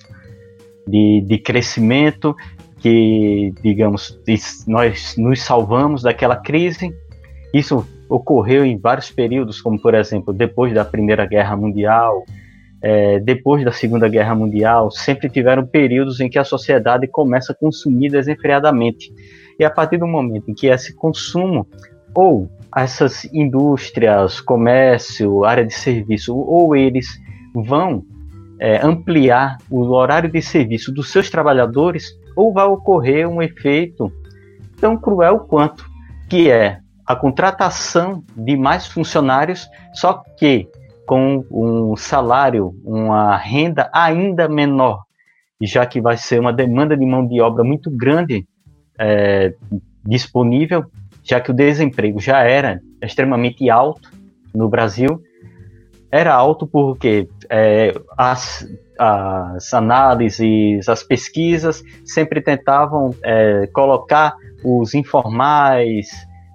de, 0.87 1.23
de 1.27 1.39
crescimento, 1.39 2.35
que, 2.79 3.53
digamos, 3.63 4.19
nós 4.67 5.15
nos 5.17 5.43
salvamos 5.43 6.03
daquela 6.03 6.37
crise. 6.37 6.95
Isso 7.53 7.87
ocorreu 8.09 8.65
em 8.65 8.79
vários 8.79 9.11
períodos, 9.11 9.61
como 9.61 9.81
por 9.81 9.95
exemplo, 9.95 10.33
depois 10.33 10.73
da 10.75 10.85
Primeira 10.85 11.27
Guerra 11.27 11.57
Mundial, 11.57 12.25
é, 12.83 13.21
depois 13.21 13.65
da 13.65 13.73
Segunda 13.73 14.09
Guerra 14.09 14.35
Mundial, 14.35 14.91
sempre 14.91 15.29
tiveram 15.29 15.67
períodos 15.67 16.21
em 16.21 16.29
que 16.29 16.39
a 16.39 16.45
sociedade 16.45 17.07
começa 17.07 17.53
a 17.53 17.57
consumir 17.57 18.11
desenfreadamente. 18.11 19.13
E 19.59 19.65
a 19.65 19.71
partir 19.71 19.99
do 19.99 20.07
momento 20.07 20.51
em 20.51 20.55
que 20.55 20.67
esse 20.67 20.95
consumo, 20.95 21.67
ou 22.15 22.51
essas 22.75 23.25
indústrias, 23.27 24.41
comércio, 24.41 25.45
área 25.45 25.65
de 25.65 25.75
serviço, 25.75 26.35
ou 26.35 26.75
eles 26.75 27.07
vão 27.55 28.05
é, 28.61 28.85
ampliar 28.85 29.57
o 29.71 29.81
horário 29.89 30.31
de 30.31 30.43
serviço 30.43 30.93
dos 30.93 31.11
seus 31.11 31.31
trabalhadores, 31.31 32.13
ou 32.37 32.53
vai 32.53 32.67
ocorrer 32.67 33.27
um 33.27 33.41
efeito 33.41 34.13
tão 34.79 34.99
cruel 34.99 35.41
quanto, 35.41 35.85
que 36.29 36.51
é 36.51 36.79
a 37.07 37.17
contratação 37.17 38.23
de 38.37 38.57
mais 38.57 38.87
funcionários, 38.87 39.67
só 39.95 40.23
que 40.39 40.69
com 41.07 41.45
um 41.51 41.97
salário, 41.97 42.73
uma 42.85 43.37
renda 43.37 43.91
ainda 43.93 44.49
menor, 44.49 45.03
já 45.61 45.85
que 45.85 46.01
vai 46.01 46.17
ser 46.17 46.39
uma 46.39 46.53
demanda 46.53 46.97
de 46.97 47.05
mão 47.05 47.27
de 47.27 47.41
obra 47.41 47.65
muito 47.65 47.91
grande 47.91 48.47
é, 48.99 49.55
disponível, 50.05 50.85
já 51.25 51.41
que 51.41 51.51
o 51.51 51.55
desemprego 51.55 52.21
já 52.21 52.45
era 52.45 52.81
extremamente 53.03 53.69
alto 53.69 54.09
no 54.55 54.69
Brasil. 54.69 55.21
Era 56.11 56.35
alto 56.35 56.67
porque 56.67 57.29
é, 57.49 57.95
as, 58.17 58.67
as 58.99 59.73
análises, 59.73 60.89
as 60.89 61.03
pesquisas 61.03 61.83
sempre 62.05 62.41
tentavam 62.41 63.15
é, 63.23 63.69
colocar 63.73 64.35
os 64.65 64.95
informais, 64.95 66.09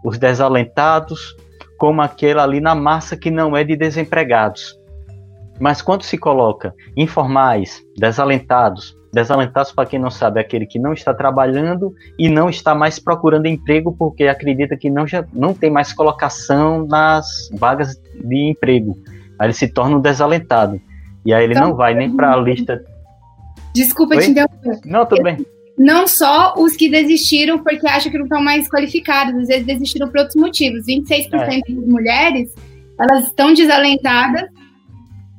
os 0.04 0.18
desalentados 0.18 1.36
como 1.78 2.02
aquela 2.02 2.44
ali 2.44 2.60
na 2.60 2.76
massa 2.76 3.18
que 3.18 3.32
não 3.32 3.56
é 3.56 3.64
de 3.64 3.76
desempregados. 3.76 4.80
Mas 5.60 5.82
quando 5.82 6.04
se 6.04 6.18
coloca 6.18 6.74
informais, 6.98 7.82
desalentados 7.98 8.96
Desalentados, 9.16 9.72
para 9.72 9.86
quem 9.86 9.98
não 9.98 10.12
sabe, 10.12 10.42
é 10.42 10.44
aquele 10.44 10.66
que 10.66 10.78
não 10.78 10.92
está 10.92 11.14
trabalhando 11.14 11.96
e 12.20 12.28
não 12.28 12.50
está 12.50 12.76
mais 12.76 13.00
procurando 13.00 13.46
emprego 13.46 13.96
porque 13.98 14.28
acredita 14.28 14.76
que 14.76 14.90
não, 14.90 15.08
já, 15.08 15.24
não 15.32 15.54
tem 15.54 15.72
mais 15.72 15.94
colocação 15.94 16.86
nas 16.86 17.26
vagas 17.54 17.96
de 17.96 18.50
emprego. 18.50 18.94
Aí 19.40 19.48
ele 19.48 19.54
se 19.54 19.68
torna 19.68 19.98
um 19.98 20.02
desalentado. 20.02 20.80
E 21.26 21.34
aí 21.34 21.44
ele 21.44 21.54
então, 21.54 21.70
não 21.70 21.76
vai 21.76 21.94
nem 21.94 22.16
para 22.16 22.34
a 22.34 22.38
lista. 22.42 22.84
Desculpa 23.74 24.16
Oi? 24.16 24.22
te 24.22 24.32
interromper. 24.32 24.80
Não, 24.86 25.06
tudo 25.06 25.24
bem. 25.24 25.46
Não 25.78 26.08
só 26.08 26.54
os 26.58 26.76
que 26.76 26.90
desistiram 26.90 27.60
porque 27.60 27.86
acham 27.88 28.12
que 28.12 28.18
não 28.18 28.26
estão 28.26 28.42
mais 28.42 28.70
qualificados, 28.70 29.36
às 29.36 29.48
vezes 29.48 29.66
desistiram 29.66 30.08
por 30.08 30.20
outros 30.20 30.36
motivos. 30.36 30.86
26% 30.86 31.30
é. 31.34 31.60
das 31.60 31.86
mulheres 31.86 32.54
elas 33.00 33.26
estão 33.26 33.54
desalentadas 33.54 34.50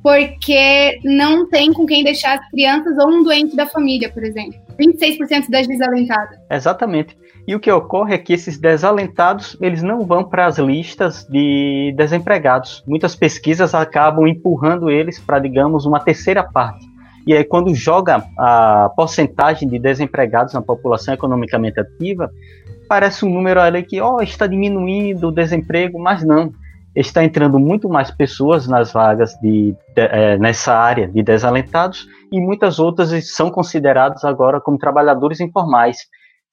porque 0.03 0.99
não 1.03 1.49
tem 1.49 1.73
com 1.73 1.85
quem 1.85 2.03
deixar 2.03 2.37
as 2.37 2.49
crianças 2.49 2.95
ou 2.97 3.09
um 3.09 3.23
doente 3.23 3.55
da 3.55 3.65
família, 3.65 4.09
por 4.09 4.23
exemplo. 4.23 4.57
26% 4.79 5.49
das 5.49 5.67
desalentadas. 5.67 6.37
Exatamente. 6.49 7.17
E 7.47 7.55
o 7.55 7.59
que 7.61 7.71
ocorre 7.71 8.13
é 8.13 8.17
que 8.17 8.33
esses 8.33 8.57
desalentados, 8.57 9.55
eles 9.61 9.81
não 9.81 10.05
vão 10.05 10.23
para 10.23 10.45
as 10.47 10.57
listas 10.57 11.25
de 11.29 11.93
desempregados. 11.95 12.83
Muitas 12.85 13.15
pesquisas 13.15 13.73
acabam 13.73 14.27
empurrando 14.27 14.89
eles 14.89 15.17
para, 15.17 15.39
digamos, 15.39 15.85
uma 15.85 16.01
terceira 16.01 16.43
parte. 16.43 16.85
E 17.25 17.33
aí, 17.33 17.45
quando 17.45 17.73
joga 17.73 18.23
a 18.37 18.91
porcentagem 18.95 19.67
de 19.67 19.79
desempregados 19.79 20.53
na 20.53 20.61
população 20.61 21.13
economicamente 21.13 21.79
ativa, 21.79 22.29
parece 22.87 23.25
um 23.25 23.29
número 23.29 23.61
ali 23.61 23.83
que, 23.83 24.01
oh, 24.01 24.21
está 24.21 24.45
diminuindo 24.45 25.29
o 25.29 25.31
desemprego, 25.31 25.97
mas 25.97 26.23
não 26.23 26.51
está 26.95 27.23
entrando 27.23 27.59
muito 27.59 27.87
mais 27.87 28.09
pessoas 28.09 28.67
nas 28.67 28.91
vagas 28.91 29.33
de, 29.41 29.75
de 29.95 30.01
é, 30.01 30.37
nessa 30.37 30.73
área 30.73 31.07
de 31.07 31.21
desalentados 31.21 32.07
e 32.31 32.39
muitas 32.39 32.79
outras 32.79 33.11
são 33.29 33.51
consideradas 33.51 34.25
agora 34.25 34.59
como 34.59 34.77
trabalhadores 34.77 35.39
informais, 35.39 35.97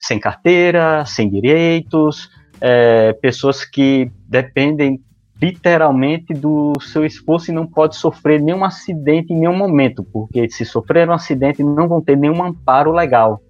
sem 0.00 0.18
carteira, 0.18 1.04
sem 1.06 1.30
direitos, 1.30 2.30
é, 2.60 3.12
pessoas 3.14 3.64
que 3.64 4.10
dependem 4.28 5.00
literalmente 5.40 6.32
do 6.32 6.72
seu 6.80 7.04
esforço 7.04 7.50
e 7.50 7.54
não 7.54 7.66
pode 7.66 7.96
sofrer 7.96 8.40
nenhum 8.40 8.64
acidente 8.64 9.32
em 9.32 9.40
nenhum 9.40 9.56
momento, 9.56 10.04
porque 10.04 10.48
se 10.48 10.64
sofrer 10.64 11.08
um 11.08 11.12
acidente 11.12 11.62
não 11.62 11.88
vão 11.88 12.00
ter 12.00 12.16
nenhum 12.16 12.42
amparo 12.42 12.92
legal. 12.92 13.42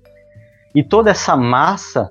E 0.75 0.83
toda 0.83 1.11
essa 1.11 1.37
massa, 1.37 2.11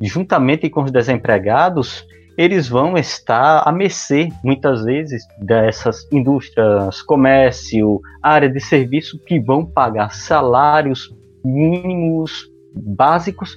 juntamente 0.00 0.70
com 0.70 0.84
os 0.84 0.90
desempregados, 0.90 2.06
eles 2.38 2.68
vão 2.68 2.96
estar 2.96 3.62
a 3.66 3.72
mercê, 3.72 4.30
muitas 4.42 4.84
vezes, 4.84 5.22
dessas 5.38 6.10
indústrias, 6.10 7.02
comércio, 7.02 8.00
área 8.22 8.48
de 8.48 8.60
serviço, 8.60 9.18
que 9.26 9.38
vão 9.38 9.66
pagar 9.66 10.14
salários 10.14 11.14
mínimos 11.44 12.49
básicos 12.74 13.56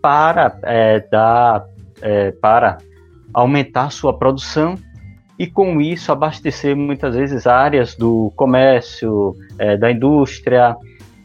para 0.00 0.58
é, 0.62 1.00
dar, 1.10 1.64
é, 2.00 2.32
para 2.32 2.78
aumentar 3.32 3.90
sua 3.90 4.16
produção 4.16 4.76
e 5.38 5.46
com 5.46 5.80
isso 5.80 6.12
abastecer 6.12 6.76
muitas 6.76 7.14
vezes 7.14 7.46
áreas 7.46 7.94
do 7.94 8.32
comércio, 8.36 9.34
é, 9.58 9.76
da 9.76 9.90
indústria, 9.90 10.76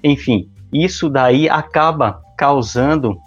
enfim, 0.04 0.50
isso 0.72 1.10
daí 1.10 1.50
acaba 1.50 2.22
causando 2.38 3.18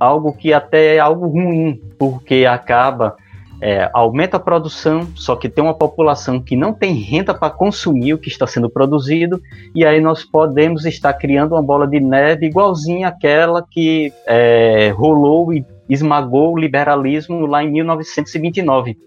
algo 0.00 0.32
que 0.32 0.52
até 0.52 0.96
é 0.96 0.98
algo 0.98 1.28
ruim, 1.28 1.80
porque 1.98 2.44
acaba 2.44 3.16
é, 3.62 3.88
aumenta 3.92 4.38
a 4.38 4.40
produção, 4.40 5.06
só 5.14 5.36
que 5.36 5.48
tem 5.48 5.62
uma 5.62 5.72
população 5.72 6.40
que 6.40 6.56
não 6.56 6.74
tem 6.74 6.94
renda 6.94 7.32
para 7.32 7.48
consumir 7.48 8.12
o 8.12 8.18
que 8.18 8.28
está 8.28 8.44
sendo 8.44 8.68
produzido, 8.68 9.40
e 9.72 9.86
aí 9.86 10.00
nós 10.00 10.24
podemos 10.24 10.84
estar 10.84 11.12
criando 11.14 11.52
uma 11.52 11.62
bola 11.62 11.86
de 11.86 12.00
neve 12.00 12.46
igualzinha 12.46 13.06
àquela 13.06 13.64
que 13.70 14.12
é, 14.26 14.92
rolou 14.96 15.54
e 15.54 15.64
esmagou 15.88 16.52
o 16.52 16.58
liberalismo 16.58 17.46
lá 17.46 17.62
em 17.62 17.70
1929. 17.70 18.98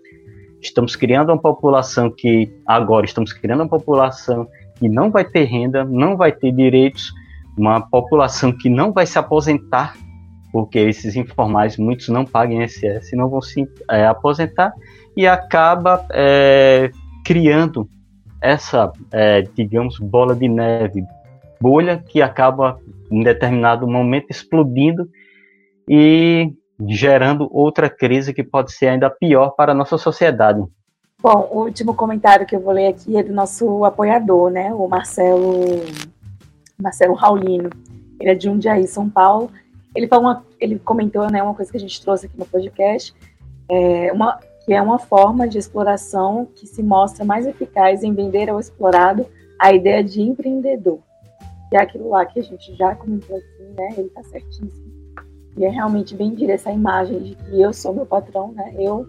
Estamos 0.62 0.96
criando 0.96 1.34
uma 1.34 1.42
população 1.42 2.10
que, 2.10 2.50
agora, 2.66 3.06
estamos 3.06 3.34
criando 3.34 3.60
uma 3.60 3.70
população 3.70 4.48
que 4.80 4.88
não 4.88 5.12
vai 5.12 5.26
ter 5.26 5.44
renda, 5.44 5.84
não 5.84 6.16
vai 6.16 6.32
ter 6.32 6.54
direitos, 6.54 7.12
uma 7.58 7.82
população 7.82 8.54
que 8.54 8.70
não 8.70 8.94
vai 8.94 9.06
se 9.06 9.20
aposentar 9.20 9.96
porque 10.56 10.80
esses 10.80 11.18
informais, 11.18 11.76
muitos 11.76 12.08
não 12.08 12.24
pagam 12.24 12.62
INSS, 12.62 13.12
não 13.12 13.28
vão 13.28 13.42
se 13.42 13.70
é, 13.92 14.08
aposentar, 14.08 14.74
e 15.14 15.28
acaba 15.28 16.08
é, 16.14 16.90
criando 17.26 17.90
essa, 18.42 18.90
é, 19.12 19.42
digamos, 19.42 20.00
bola 20.00 20.34
de 20.34 20.48
neve, 20.48 21.04
bolha 21.60 21.98
que 21.98 22.22
acaba 22.22 22.80
em 23.12 23.22
determinado 23.22 23.86
momento 23.86 24.28
explodindo 24.30 25.10
e 25.90 26.54
gerando 26.88 27.50
outra 27.52 27.90
crise 27.90 28.34
que 28.34 28.42
pode 28.42 28.72
ser 28.72 28.88
ainda 28.88 29.10
pior 29.10 29.50
para 29.58 29.74
a 29.74 29.76
nossa 29.76 29.98
sociedade. 29.98 30.64
Bom, 31.22 31.50
o 31.52 31.64
último 31.66 31.94
comentário 31.94 32.46
que 32.46 32.56
eu 32.56 32.62
vou 32.62 32.72
ler 32.72 32.88
aqui 32.88 33.18
é 33.18 33.24
do 33.24 33.34
nosso 33.34 33.84
apoiador, 33.84 34.50
né, 34.50 34.74
o 34.74 34.88
Marcelo 34.88 35.66
Marcelo 36.82 37.14
Raulino. 37.14 37.70
Ele 38.18 38.30
é 38.30 38.36
de 38.36 38.46
Jundiaí, 38.46 38.88
São 38.88 39.10
Paulo, 39.10 39.52
ele, 39.96 40.08
falou 40.08 40.26
uma, 40.26 40.46
ele 40.60 40.78
comentou 40.78 41.30
né, 41.32 41.42
uma 41.42 41.56
coisa 41.56 41.72
que 41.72 41.78
a 41.78 41.80
gente 41.80 42.02
trouxe 42.02 42.26
aqui 42.26 42.38
no 42.38 42.46
podcast, 42.46 43.16
é 43.70 44.12
uma, 44.12 44.40
que 44.66 44.74
é 44.74 44.82
uma 44.82 45.00
forma 45.00 45.48
de 45.48 45.58
exploração 45.58 46.48
que 46.56 46.68
se 46.68 46.84
mostra 46.84 47.24
mais 47.24 47.48
eficaz 47.48 48.04
em 48.04 48.14
vender 48.14 48.50
ao 48.50 48.60
explorado 48.60 49.26
a 49.60 49.74
ideia 49.74 50.04
de 50.04 50.22
empreendedor. 50.22 51.00
Que 51.70 51.78
é 51.78 51.82
aquilo 51.82 52.10
lá 52.10 52.26
que 52.26 52.40
a 52.40 52.44
gente 52.44 52.76
já 52.76 52.94
comentou 52.96 53.38
aqui, 53.38 53.64
né? 53.76 53.90
Ele 53.98 54.08
está 54.08 54.24
certíssimo. 54.24 54.94
E 55.58 55.64
é 55.64 55.70
realmente 55.70 56.16
vender 56.16 56.50
essa 56.50 56.72
imagem 56.72 57.20
de 57.20 57.36
que 57.36 57.62
eu 57.62 57.72
sou 57.72 57.94
meu 57.94 58.06
patrão, 58.06 58.52
né? 58.52 58.76
Eu 58.78 59.08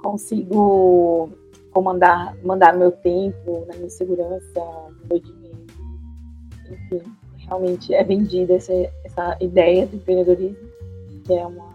consigo 0.00 1.30
comandar, 1.72 2.36
mandar 2.42 2.76
meu 2.76 2.92
tempo, 2.92 3.66
na 3.68 3.76
minha 3.76 3.90
segurança, 3.90 4.60
meu 5.08 5.18
dinheiro. 5.18 5.66
Enfim, 6.70 7.02
realmente 7.38 7.92
é 7.92 8.04
vendida 8.04 8.54
essa, 8.54 8.72
essa 9.20 9.36
ideia 9.40 9.86
do 9.86 9.96
empreendedorismo, 9.96 10.56
que 11.26 11.32
é 11.32 11.46
uma. 11.46 11.70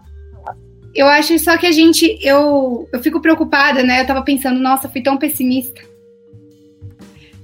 Eu 0.94 1.06
acho 1.06 1.38
só 1.38 1.56
que 1.56 1.66
a 1.66 1.72
gente. 1.72 2.18
Eu, 2.22 2.88
eu 2.92 3.02
fico 3.02 3.20
preocupada, 3.20 3.82
né? 3.82 4.00
Eu 4.00 4.06
tava 4.06 4.22
pensando, 4.22 4.58
nossa, 4.58 4.88
fui 4.88 5.02
tão 5.02 5.16
pessimista. 5.16 5.80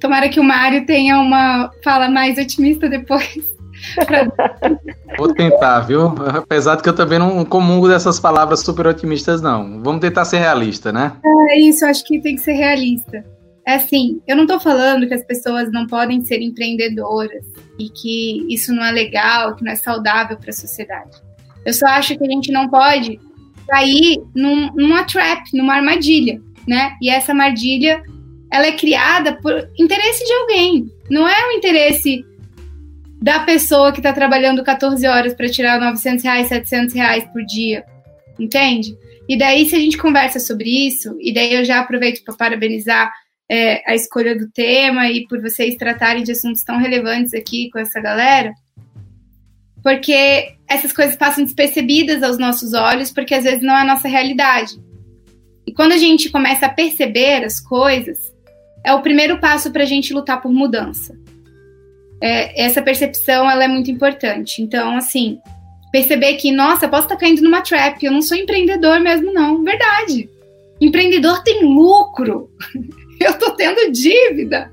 Tomara 0.00 0.28
que 0.28 0.40
o 0.40 0.44
Mário 0.44 0.84
tenha 0.84 1.20
uma 1.20 1.70
fala 1.84 2.08
mais 2.08 2.36
otimista 2.38 2.88
depois. 2.88 3.52
Vou 5.18 5.32
tentar, 5.34 5.80
viu? 5.80 6.14
Apesar 6.34 6.76
de 6.76 6.82
que 6.82 6.88
eu 6.88 6.94
também 6.94 7.18
não 7.18 7.44
comungo 7.44 7.88
dessas 7.88 8.18
palavras 8.18 8.60
super 8.60 8.86
otimistas, 8.86 9.40
não. 9.40 9.82
Vamos 9.82 10.00
tentar 10.00 10.24
ser 10.24 10.38
realista, 10.38 10.92
né? 10.92 11.12
É 11.50 11.58
isso, 11.58 11.84
acho 11.84 12.04
que 12.04 12.20
tem 12.20 12.34
que 12.34 12.40
ser 12.40 12.52
realista. 12.52 13.24
É 13.66 13.74
assim, 13.74 14.20
eu 14.26 14.34
não 14.34 14.42
estou 14.42 14.58
falando 14.58 15.06
que 15.06 15.14
as 15.14 15.24
pessoas 15.24 15.70
não 15.70 15.86
podem 15.86 16.24
ser 16.24 16.40
empreendedoras 16.40 17.46
e 17.78 17.88
que 17.88 18.44
isso 18.52 18.72
não 18.72 18.84
é 18.84 18.90
legal, 18.90 19.54
que 19.54 19.64
não 19.64 19.72
é 19.72 19.76
saudável 19.76 20.36
para 20.36 20.50
a 20.50 20.54
sociedade. 20.54 21.16
Eu 21.64 21.72
só 21.72 21.86
acho 21.86 22.16
que 22.16 22.24
a 22.24 22.30
gente 22.30 22.50
não 22.50 22.68
pode 22.68 23.20
cair 23.68 24.20
num, 24.34 24.72
numa 24.74 25.04
trap, 25.04 25.44
numa 25.54 25.74
armadilha, 25.74 26.40
né? 26.66 26.96
E 27.00 27.08
essa 27.08 27.30
armadilha, 27.32 28.02
ela 28.50 28.66
é 28.66 28.72
criada 28.72 29.34
por 29.36 29.70
interesse 29.78 30.24
de 30.24 30.32
alguém. 30.32 30.86
Não 31.08 31.28
é 31.28 31.48
o 31.48 31.52
interesse 31.52 32.24
da 33.20 33.40
pessoa 33.40 33.92
que 33.92 34.00
está 34.00 34.12
trabalhando 34.12 34.64
14 34.64 35.06
horas 35.06 35.34
para 35.34 35.48
tirar 35.48 35.80
900 35.80 36.24
reais, 36.24 36.48
700 36.48 36.94
reais 36.94 37.24
por 37.32 37.44
dia, 37.44 37.84
entende? 38.38 38.96
E 39.28 39.38
daí, 39.38 39.64
se 39.66 39.76
a 39.76 39.78
gente 39.78 39.96
conversa 39.96 40.40
sobre 40.40 40.68
isso, 40.68 41.16
e 41.20 41.32
daí 41.32 41.54
eu 41.54 41.64
já 41.64 41.78
aproveito 41.78 42.24
para 42.24 42.34
parabenizar 42.34 43.12
é, 43.52 43.82
a 43.86 43.94
escolha 43.94 44.34
do 44.34 44.50
tema 44.50 45.10
e 45.10 45.26
por 45.26 45.38
vocês 45.38 45.76
tratarem 45.76 46.22
de 46.22 46.32
assuntos 46.32 46.62
tão 46.62 46.78
relevantes 46.78 47.34
aqui 47.34 47.68
com 47.70 47.78
essa 47.78 48.00
galera, 48.00 48.54
porque 49.82 50.54
essas 50.66 50.90
coisas 50.90 51.16
passam 51.16 51.44
despercebidas 51.44 52.22
aos 52.22 52.38
nossos 52.38 52.72
olhos, 52.72 53.10
porque 53.10 53.34
às 53.34 53.44
vezes 53.44 53.62
não 53.62 53.74
é 53.74 53.82
a 53.82 53.84
nossa 53.84 54.08
realidade. 54.08 54.72
E 55.66 55.72
quando 55.74 55.92
a 55.92 55.98
gente 55.98 56.30
começa 56.30 56.64
a 56.64 56.70
perceber 56.70 57.44
as 57.44 57.60
coisas, 57.60 58.18
é 58.82 58.94
o 58.94 59.02
primeiro 59.02 59.38
passo 59.38 59.70
para 59.70 59.82
a 59.82 59.86
gente 59.86 60.14
lutar 60.14 60.40
por 60.40 60.50
mudança. 60.50 61.14
É, 62.22 62.64
essa 62.64 62.80
percepção 62.80 63.50
ela 63.50 63.64
é 63.64 63.68
muito 63.68 63.90
importante. 63.90 64.62
Então, 64.62 64.96
assim, 64.96 65.38
perceber 65.92 66.36
que, 66.36 66.50
nossa, 66.50 66.88
posso 66.88 67.02
estar 67.02 67.16
caindo 67.16 67.42
numa 67.42 67.60
trap, 67.60 68.02
eu 68.02 68.12
não 68.12 68.22
sou 68.22 68.34
empreendedor 68.34 68.98
mesmo, 68.98 69.30
não. 69.30 69.62
Verdade. 69.62 70.30
Empreendedor 70.80 71.42
tem 71.42 71.62
lucro. 71.66 72.48
eu 73.26 73.38
tô 73.38 73.52
tendo 73.52 73.90
dívida. 73.92 74.72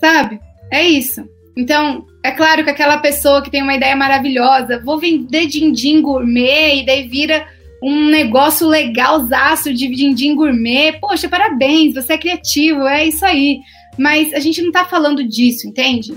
Sabe? 0.00 0.40
É 0.70 0.82
isso. 0.82 1.28
Então, 1.56 2.06
é 2.22 2.30
claro 2.30 2.62
que 2.62 2.70
aquela 2.70 2.98
pessoa 2.98 3.42
que 3.42 3.50
tem 3.50 3.62
uma 3.62 3.74
ideia 3.74 3.96
maravilhosa, 3.96 4.80
vou 4.84 4.98
vender 4.98 5.46
din-din 5.46 6.00
gourmet 6.00 6.80
e 6.80 6.86
daí 6.86 7.08
vira 7.08 7.46
um 7.82 8.06
negócio 8.06 8.66
legalzaço 8.68 9.72
de 9.72 9.88
din-din 9.88 10.36
gourmet. 10.36 10.92
Poxa, 11.00 11.28
parabéns, 11.28 11.94
você 11.94 12.12
é 12.12 12.18
criativo, 12.18 12.86
é 12.86 13.06
isso 13.06 13.24
aí. 13.24 13.58
Mas 13.98 14.32
a 14.32 14.38
gente 14.38 14.62
não 14.62 14.70
tá 14.70 14.84
falando 14.84 15.26
disso, 15.26 15.66
entende? 15.66 16.14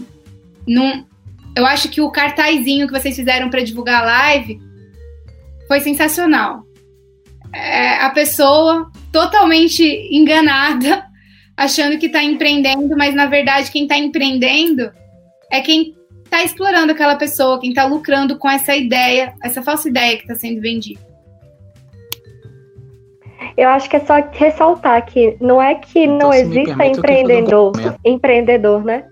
Não, 0.67 1.05
eu 1.55 1.65
acho 1.65 1.89
que 1.89 2.01
o 2.01 2.11
cartazinho 2.11 2.85
que 2.85 2.93
vocês 2.93 3.15
fizeram 3.15 3.49
para 3.49 3.63
divulgar 3.63 4.03
a 4.03 4.05
live 4.05 4.59
foi 5.67 5.79
sensacional. 5.79 6.63
É, 7.53 7.95
a 7.95 8.09
pessoa 8.11 8.90
totalmente 9.11 9.83
enganada, 10.11 11.05
achando 11.55 11.97
que 11.97 12.07
está 12.07 12.23
empreendendo, 12.23 12.95
mas 12.97 13.13
na 13.13 13.25
verdade 13.25 13.71
quem 13.71 13.83
está 13.83 13.97
empreendendo 13.97 14.91
é 15.51 15.61
quem 15.61 15.95
está 16.23 16.43
explorando 16.43 16.93
aquela 16.93 17.15
pessoa, 17.15 17.59
quem 17.59 17.69
está 17.69 17.85
lucrando 17.85 18.37
com 18.37 18.49
essa 18.49 18.75
ideia, 18.75 19.33
essa 19.43 19.61
falsa 19.61 19.89
ideia 19.89 20.15
que 20.15 20.23
está 20.23 20.35
sendo 20.35 20.61
vendida. 20.61 21.11
Eu 23.57 23.69
acho 23.69 23.89
que 23.89 23.97
é 23.97 23.99
só 23.99 24.15
ressaltar 24.31 25.05
que 25.05 25.35
não 25.41 25.61
é 25.61 25.75
que 25.75 25.99
então, 25.99 26.29
não 26.29 26.33
exista 26.33 26.85
empreendedor, 26.85 27.73
empreendedor, 28.05 28.85
né? 28.85 29.03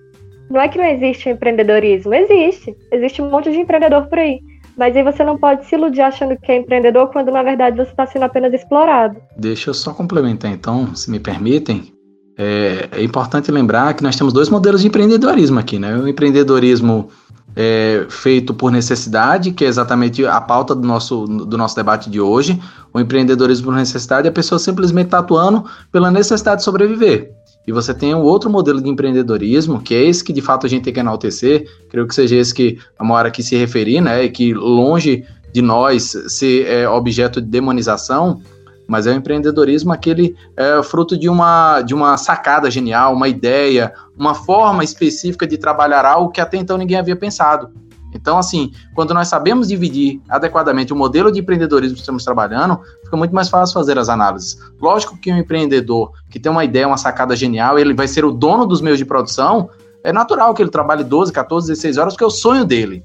Não 0.50 0.62
é 0.62 0.68
que 0.68 0.78
não 0.78 0.86
existe 0.86 1.30
empreendedorismo, 1.30 2.14
existe. 2.14 2.76
Existe 2.92 3.22
um 3.22 3.30
monte 3.30 3.52
de 3.52 3.60
empreendedor 3.60 4.08
por 4.08 4.18
aí. 4.18 4.40
Mas 4.80 4.96
aí 4.96 5.04
você 5.04 5.26
não 5.26 5.38
pode 5.38 5.66
se 5.66 5.76
iludir 5.76 6.00
achando 6.00 6.38
que 6.38 6.50
é 6.50 6.56
empreendedor 6.56 7.12
quando 7.12 7.30
na 7.30 7.44
verdade 7.44 7.76
você 7.76 7.92
está 7.92 8.06
sendo 8.06 8.24
apenas 8.24 8.54
explorado. 8.54 9.18
Deixa 9.38 9.72
eu 9.72 9.74
só 9.74 9.94
complementar 9.94 10.50
então, 10.50 10.96
se 10.96 11.12
me 11.12 11.20
permitem. 11.20 11.92
É, 12.38 12.88
é, 12.94 13.04
importante 13.04 13.52
lembrar 13.52 13.94
que 13.94 14.02
nós 14.02 14.16
temos 14.16 14.32
dois 14.32 14.48
modelos 14.48 14.80
de 14.80 14.88
empreendedorismo 14.88 15.60
aqui, 15.60 15.78
né? 15.78 15.98
O 15.98 16.08
empreendedorismo 16.08 17.10
é, 17.56 18.06
feito 18.10 18.54
por 18.54 18.72
necessidade, 18.72 19.52
que 19.52 19.66
é 19.66 19.68
exatamente 19.68 20.26
a 20.26 20.40
pauta 20.40 20.76
do 20.76 20.88
nosso, 20.88 21.26
do 21.26 21.58
nosso 21.58 21.76
debate 21.76 22.10
de 22.10 22.20
hoje. 22.22 22.60
O 22.94 23.00
empreendedorismo 23.00 23.66
por 23.66 23.76
necessidade, 23.76 24.28
a 24.28 24.32
pessoa 24.32 24.58
simplesmente 24.60 25.08
está 25.08 25.20
atuando 25.20 25.66
pela 25.92 26.10
necessidade 26.10 26.60
de 26.60 26.66
sobreviver. 26.66 27.32
E 27.68 27.72
você 27.72 27.94
tem 27.94 28.16
um 28.16 28.22
outro 28.22 28.50
modelo 28.50 28.82
de 28.82 28.90
empreendedorismo, 28.90 29.80
que 29.82 29.94
é 29.94 30.04
esse 30.04 30.24
que 30.24 30.34
de 30.34 30.42
fato 30.42 30.66
a 30.66 30.70
gente 30.70 30.84
tem 30.84 30.94
que 30.94 31.00
enaltecer, 31.00 31.68
creio 31.90 32.08
que 32.08 32.16
seja 32.16 32.36
esse 32.36 32.54
que 32.54 32.80
a 32.98 33.04
maior 33.04 33.28
aqui 33.28 33.44
se 33.44 33.56
referir, 33.56 34.02
né? 34.02 34.24
E 34.24 34.30
que 34.30 34.54
longe 34.54 35.24
de 35.54 35.62
nós 35.62 36.16
ser 36.28 36.66
é, 36.66 36.90
objeto 36.90 37.42
de 37.42 37.48
demonização, 37.48 38.42
mas 38.90 39.06
é 39.06 39.12
o 39.12 39.16
empreendedorismo 39.16 39.94
aquele 39.94 40.36
é, 40.58 40.82
fruto 40.82 41.18
de 41.18 41.30
uma, 41.30 41.82
de 41.82 41.94
uma 41.94 42.18
sacada 42.18 42.70
genial, 42.72 43.14
uma 43.14 43.28
ideia, 43.28 43.94
uma 44.18 44.34
forma 44.34 44.84
específica 44.84 45.46
de 45.46 45.58
trabalhar 45.58 46.06
algo 46.06 46.32
que 46.32 46.42
até 46.42 46.58
então 46.58 46.78
ninguém 46.78 46.98
havia 46.98 47.16
pensado. 47.16 47.70
Então, 48.14 48.40
assim, 48.40 48.72
quando 48.96 49.14
nós 49.14 49.28
sabemos 49.28 49.68
dividir 49.68 50.20
adequadamente 50.28 50.92
o 50.92 50.96
modelo 50.96 51.32
de 51.32 51.40
empreendedorismo 51.40 51.94
que 51.94 52.02
estamos 52.02 52.24
trabalhando, 52.24 52.80
fica 53.04 53.16
muito 53.16 53.36
mais 53.36 53.50
fácil 53.50 53.76
fazer 53.76 54.00
as 54.00 54.10
análises. 54.10 54.58
Lógico 54.82 55.16
que 55.16 55.32
um 55.32 55.38
empreendedor 55.38 56.12
que 56.30 56.40
tem 56.40 56.52
uma 56.52 56.66
ideia, 56.66 56.88
uma 56.88 56.98
sacada 56.98 57.36
genial, 57.36 57.78
ele 57.78 57.94
vai 57.94 58.08
ser 58.08 58.26
o 58.26 58.32
dono 58.32 58.66
dos 58.66 58.82
meios 58.82 58.98
de 58.98 59.06
produção, 59.06 59.70
é 60.04 60.12
natural 60.12 60.54
que 60.54 60.62
ele 60.62 60.72
trabalhe 60.72 61.04
12, 61.04 61.32
14, 61.32 61.68
16 61.68 61.98
horas, 61.98 62.14
porque 62.14 62.24
é 62.24 62.28
o 62.28 62.32
sonho 62.32 62.66
dele. 62.66 63.04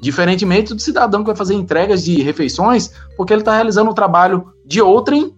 Diferentemente 0.00 0.74
do 0.74 0.80
cidadão 0.80 1.20
que 1.22 1.26
vai 1.26 1.36
fazer 1.36 1.54
entregas 1.54 2.04
de 2.04 2.22
refeições, 2.22 2.92
porque 3.16 3.32
ele 3.32 3.40
está 3.40 3.54
realizando 3.54 3.90
o 3.90 3.94
trabalho 3.94 4.52
de 4.64 4.80
outrem 4.80 5.34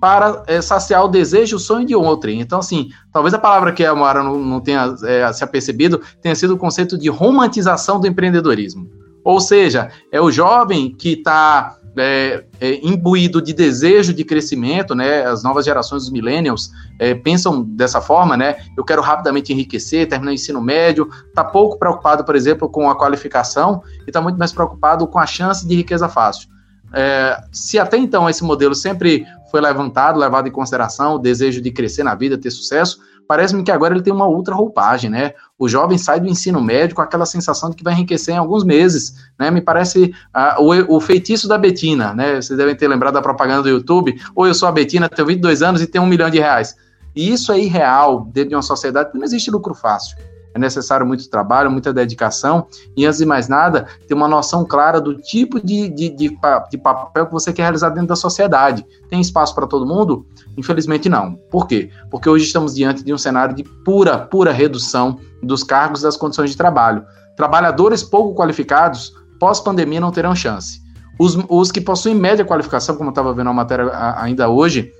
para 0.00 0.42
é, 0.46 0.60
saciar 0.60 1.02
o 1.04 1.08
desejo, 1.08 1.56
o 1.56 1.58
sonho 1.58 1.86
de 1.86 1.94
outrem. 1.94 2.40
Então, 2.40 2.58
assim, 2.58 2.90
talvez 3.10 3.32
a 3.32 3.38
palavra 3.38 3.72
que 3.72 3.84
a 3.84 3.94
Moara 3.94 4.22
não, 4.22 4.38
não 4.38 4.60
tenha 4.60 4.94
é, 5.04 5.32
se 5.32 5.42
apercebido 5.42 6.00
tenha 6.20 6.34
sido 6.34 6.54
o 6.54 6.58
conceito 6.58 6.98
de 6.98 7.08
romantização 7.08 7.98
do 7.98 8.06
empreendedorismo. 8.06 8.86
Ou 9.24 9.40
seja, 9.40 9.90
é 10.12 10.20
o 10.20 10.30
jovem 10.30 10.94
que 10.94 11.14
está 11.14 11.78
é, 11.96 12.44
é, 12.60 12.86
imbuído 12.86 13.40
de 13.40 13.52
desejo 13.52 14.12
de 14.12 14.24
crescimento, 14.24 14.94
né? 14.94 15.24
As 15.24 15.42
novas 15.42 15.64
gerações, 15.64 16.04
os 16.04 16.10
millennials, 16.10 16.70
é, 16.98 17.14
pensam 17.14 17.62
dessa 17.62 18.00
forma, 18.00 18.36
né? 18.36 18.56
Eu 18.76 18.84
quero 18.84 19.02
rapidamente 19.02 19.52
enriquecer, 19.52 20.08
terminar 20.08 20.30
o 20.30 20.34
ensino 20.34 20.60
médio, 20.60 21.08
está 21.28 21.44
pouco 21.44 21.78
preocupado, 21.78 22.24
por 22.24 22.36
exemplo, 22.36 22.68
com 22.68 22.90
a 22.90 22.96
qualificação 22.96 23.82
e 24.06 24.10
está 24.10 24.20
muito 24.20 24.38
mais 24.38 24.52
preocupado 24.52 25.06
com 25.06 25.18
a 25.18 25.26
chance 25.26 25.66
de 25.66 25.74
riqueza 25.74 26.08
fácil. 26.08 26.48
É, 26.92 27.42
se 27.52 27.78
até 27.78 27.96
então 27.96 28.28
esse 28.30 28.44
modelo 28.44 28.74
sempre 28.74 29.26
foi 29.50 29.60
levantado, 29.60 30.18
levado 30.18 30.48
em 30.48 30.52
consideração, 30.52 31.14
o 31.14 31.18
desejo 31.18 31.60
de 31.60 31.70
crescer 31.70 32.02
na 32.02 32.14
vida, 32.14 32.38
ter 32.38 32.50
sucesso, 32.50 32.98
parece-me 33.26 33.62
que 33.62 33.70
agora 33.70 33.94
ele 33.94 34.02
tem 34.02 34.12
uma 34.12 34.26
outra 34.26 34.54
roupagem, 34.54 35.10
né? 35.10 35.32
O 35.58 35.68
jovem 35.68 35.98
sai 35.98 36.20
do 36.20 36.28
ensino 36.28 36.60
médio 36.60 36.96
com 36.96 37.02
aquela 37.02 37.26
sensação 37.26 37.70
de 37.70 37.76
que 37.76 37.84
vai 37.84 37.94
enriquecer 37.94 38.34
em 38.34 38.38
alguns 38.38 38.64
meses, 38.64 39.14
né? 39.38 39.50
Me 39.50 39.60
parece 39.60 40.14
uh, 40.34 40.62
o, 40.62 40.96
o, 40.96 41.00
feitiço 41.00 41.48
da 41.48 41.58
Betina, 41.58 42.14
né? 42.14 42.40
Vocês 42.40 42.56
devem 42.56 42.76
ter 42.76 42.88
lembrado 42.88 43.14
da 43.14 43.22
propaganda 43.22 43.62
do 43.62 43.68
YouTube, 43.68 44.20
ou 44.34 44.46
eu 44.46 44.54
sou 44.54 44.68
a 44.68 44.72
Betina, 44.72 45.08
tenho 45.08 45.26
22 45.26 45.62
anos 45.62 45.82
e 45.82 45.86
tenho 45.86 46.04
um 46.04 46.08
milhão 46.08 46.28
de 46.28 46.38
reais. 46.38 46.76
E 47.14 47.32
isso 47.32 47.52
é 47.52 47.58
irreal 47.60 48.28
dentro 48.32 48.50
de 48.50 48.56
uma 48.56 48.62
sociedade 48.62 49.12
que 49.12 49.18
não 49.18 49.24
existe 49.24 49.50
lucro 49.50 49.74
fácil 49.74 50.16
é 50.54 50.58
necessário 50.58 51.04
muito 51.04 51.28
trabalho, 51.28 51.70
muita 51.70 51.92
dedicação, 51.92 52.66
e 52.96 53.04
antes 53.04 53.18
de 53.18 53.26
mais 53.26 53.48
nada, 53.48 53.86
ter 54.06 54.14
uma 54.14 54.28
noção 54.28 54.64
clara 54.64 55.00
do 55.00 55.16
tipo 55.16 55.60
de, 55.60 55.88
de, 55.88 56.08
de, 56.10 56.38
de 56.70 56.78
papel 56.78 57.26
que 57.26 57.32
você 57.32 57.52
quer 57.52 57.62
realizar 57.62 57.90
dentro 57.90 58.08
da 58.08 58.16
sociedade. 58.16 58.86
Tem 59.10 59.20
espaço 59.20 59.54
para 59.54 59.66
todo 59.66 59.84
mundo? 59.84 60.24
Infelizmente 60.56 61.08
não. 61.08 61.34
Por 61.50 61.66
quê? 61.66 61.90
Porque 62.10 62.28
hoje 62.28 62.44
estamos 62.44 62.74
diante 62.74 63.02
de 63.02 63.12
um 63.12 63.18
cenário 63.18 63.54
de 63.54 63.64
pura, 63.84 64.16
pura 64.18 64.52
redução 64.52 65.18
dos 65.42 65.64
cargos 65.64 66.00
e 66.00 66.04
das 66.04 66.16
condições 66.16 66.50
de 66.50 66.56
trabalho. 66.56 67.04
Trabalhadores 67.36 68.02
pouco 68.04 68.40
qualificados, 68.40 69.12
pós-pandemia, 69.40 70.00
não 70.00 70.12
terão 70.12 70.36
chance. 70.36 70.80
Os, 71.18 71.36
os 71.48 71.72
que 71.72 71.80
possuem 71.80 72.14
média 72.14 72.44
qualificação, 72.44 72.96
como 72.96 73.08
eu 73.08 73.12
estava 73.12 73.32
vendo 73.32 73.50
a 73.50 73.52
matéria 73.52 73.90
ainda 74.16 74.48
hoje, 74.48 74.92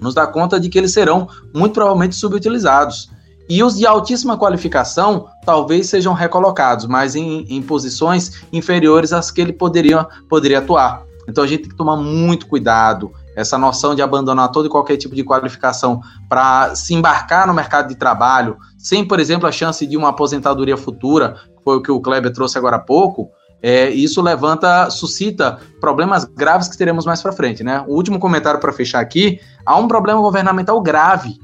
nos 0.00 0.14
dá 0.14 0.26
conta 0.26 0.58
de 0.58 0.68
que 0.68 0.78
eles 0.78 0.92
serão 0.92 1.28
muito 1.54 1.74
provavelmente 1.74 2.14
subutilizados. 2.14 3.10
E 3.48 3.62
os 3.62 3.76
de 3.76 3.86
altíssima 3.86 4.36
qualificação 4.36 5.28
talvez 5.44 5.88
sejam 5.88 6.12
recolocados, 6.12 6.86
mas 6.86 7.14
em, 7.14 7.46
em 7.48 7.62
posições 7.62 8.44
inferiores 8.52 9.12
às 9.12 9.30
que 9.30 9.40
ele 9.40 9.52
poderia, 9.52 10.04
poderia 10.28 10.58
atuar. 10.58 11.02
Então 11.28 11.44
a 11.44 11.46
gente 11.46 11.62
tem 11.62 11.70
que 11.70 11.76
tomar 11.76 11.96
muito 11.96 12.46
cuidado. 12.46 13.12
Essa 13.36 13.58
noção 13.58 13.94
de 13.94 14.00
abandonar 14.00 14.50
todo 14.50 14.66
e 14.66 14.70
qualquer 14.70 14.96
tipo 14.96 15.14
de 15.14 15.22
qualificação 15.22 16.00
para 16.28 16.74
se 16.74 16.94
embarcar 16.94 17.46
no 17.46 17.52
mercado 17.52 17.88
de 17.88 17.94
trabalho, 17.94 18.56
sem, 18.78 19.04
por 19.04 19.20
exemplo, 19.20 19.46
a 19.46 19.52
chance 19.52 19.86
de 19.86 19.96
uma 19.96 20.08
aposentadoria 20.08 20.76
futura, 20.76 21.36
foi 21.62 21.76
o 21.76 21.82
que 21.82 21.90
o 21.90 22.00
Kleber 22.00 22.32
trouxe 22.32 22.56
agora 22.56 22.76
há 22.76 22.80
pouco, 22.80 23.28
é, 23.62 23.90
isso 23.90 24.22
levanta, 24.22 24.88
suscita 24.90 25.58
problemas 25.80 26.24
graves 26.24 26.68
que 26.68 26.78
teremos 26.78 27.04
mais 27.04 27.22
para 27.22 27.32
frente, 27.32 27.64
né? 27.64 27.84
O 27.86 27.94
último 27.94 28.18
comentário 28.18 28.60
para 28.60 28.72
fechar 28.72 29.00
aqui, 29.00 29.40
há 29.64 29.76
um 29.76 29.88
problema 29.88 30.20
governamental 30.20 30.80
grave 30.80 31.38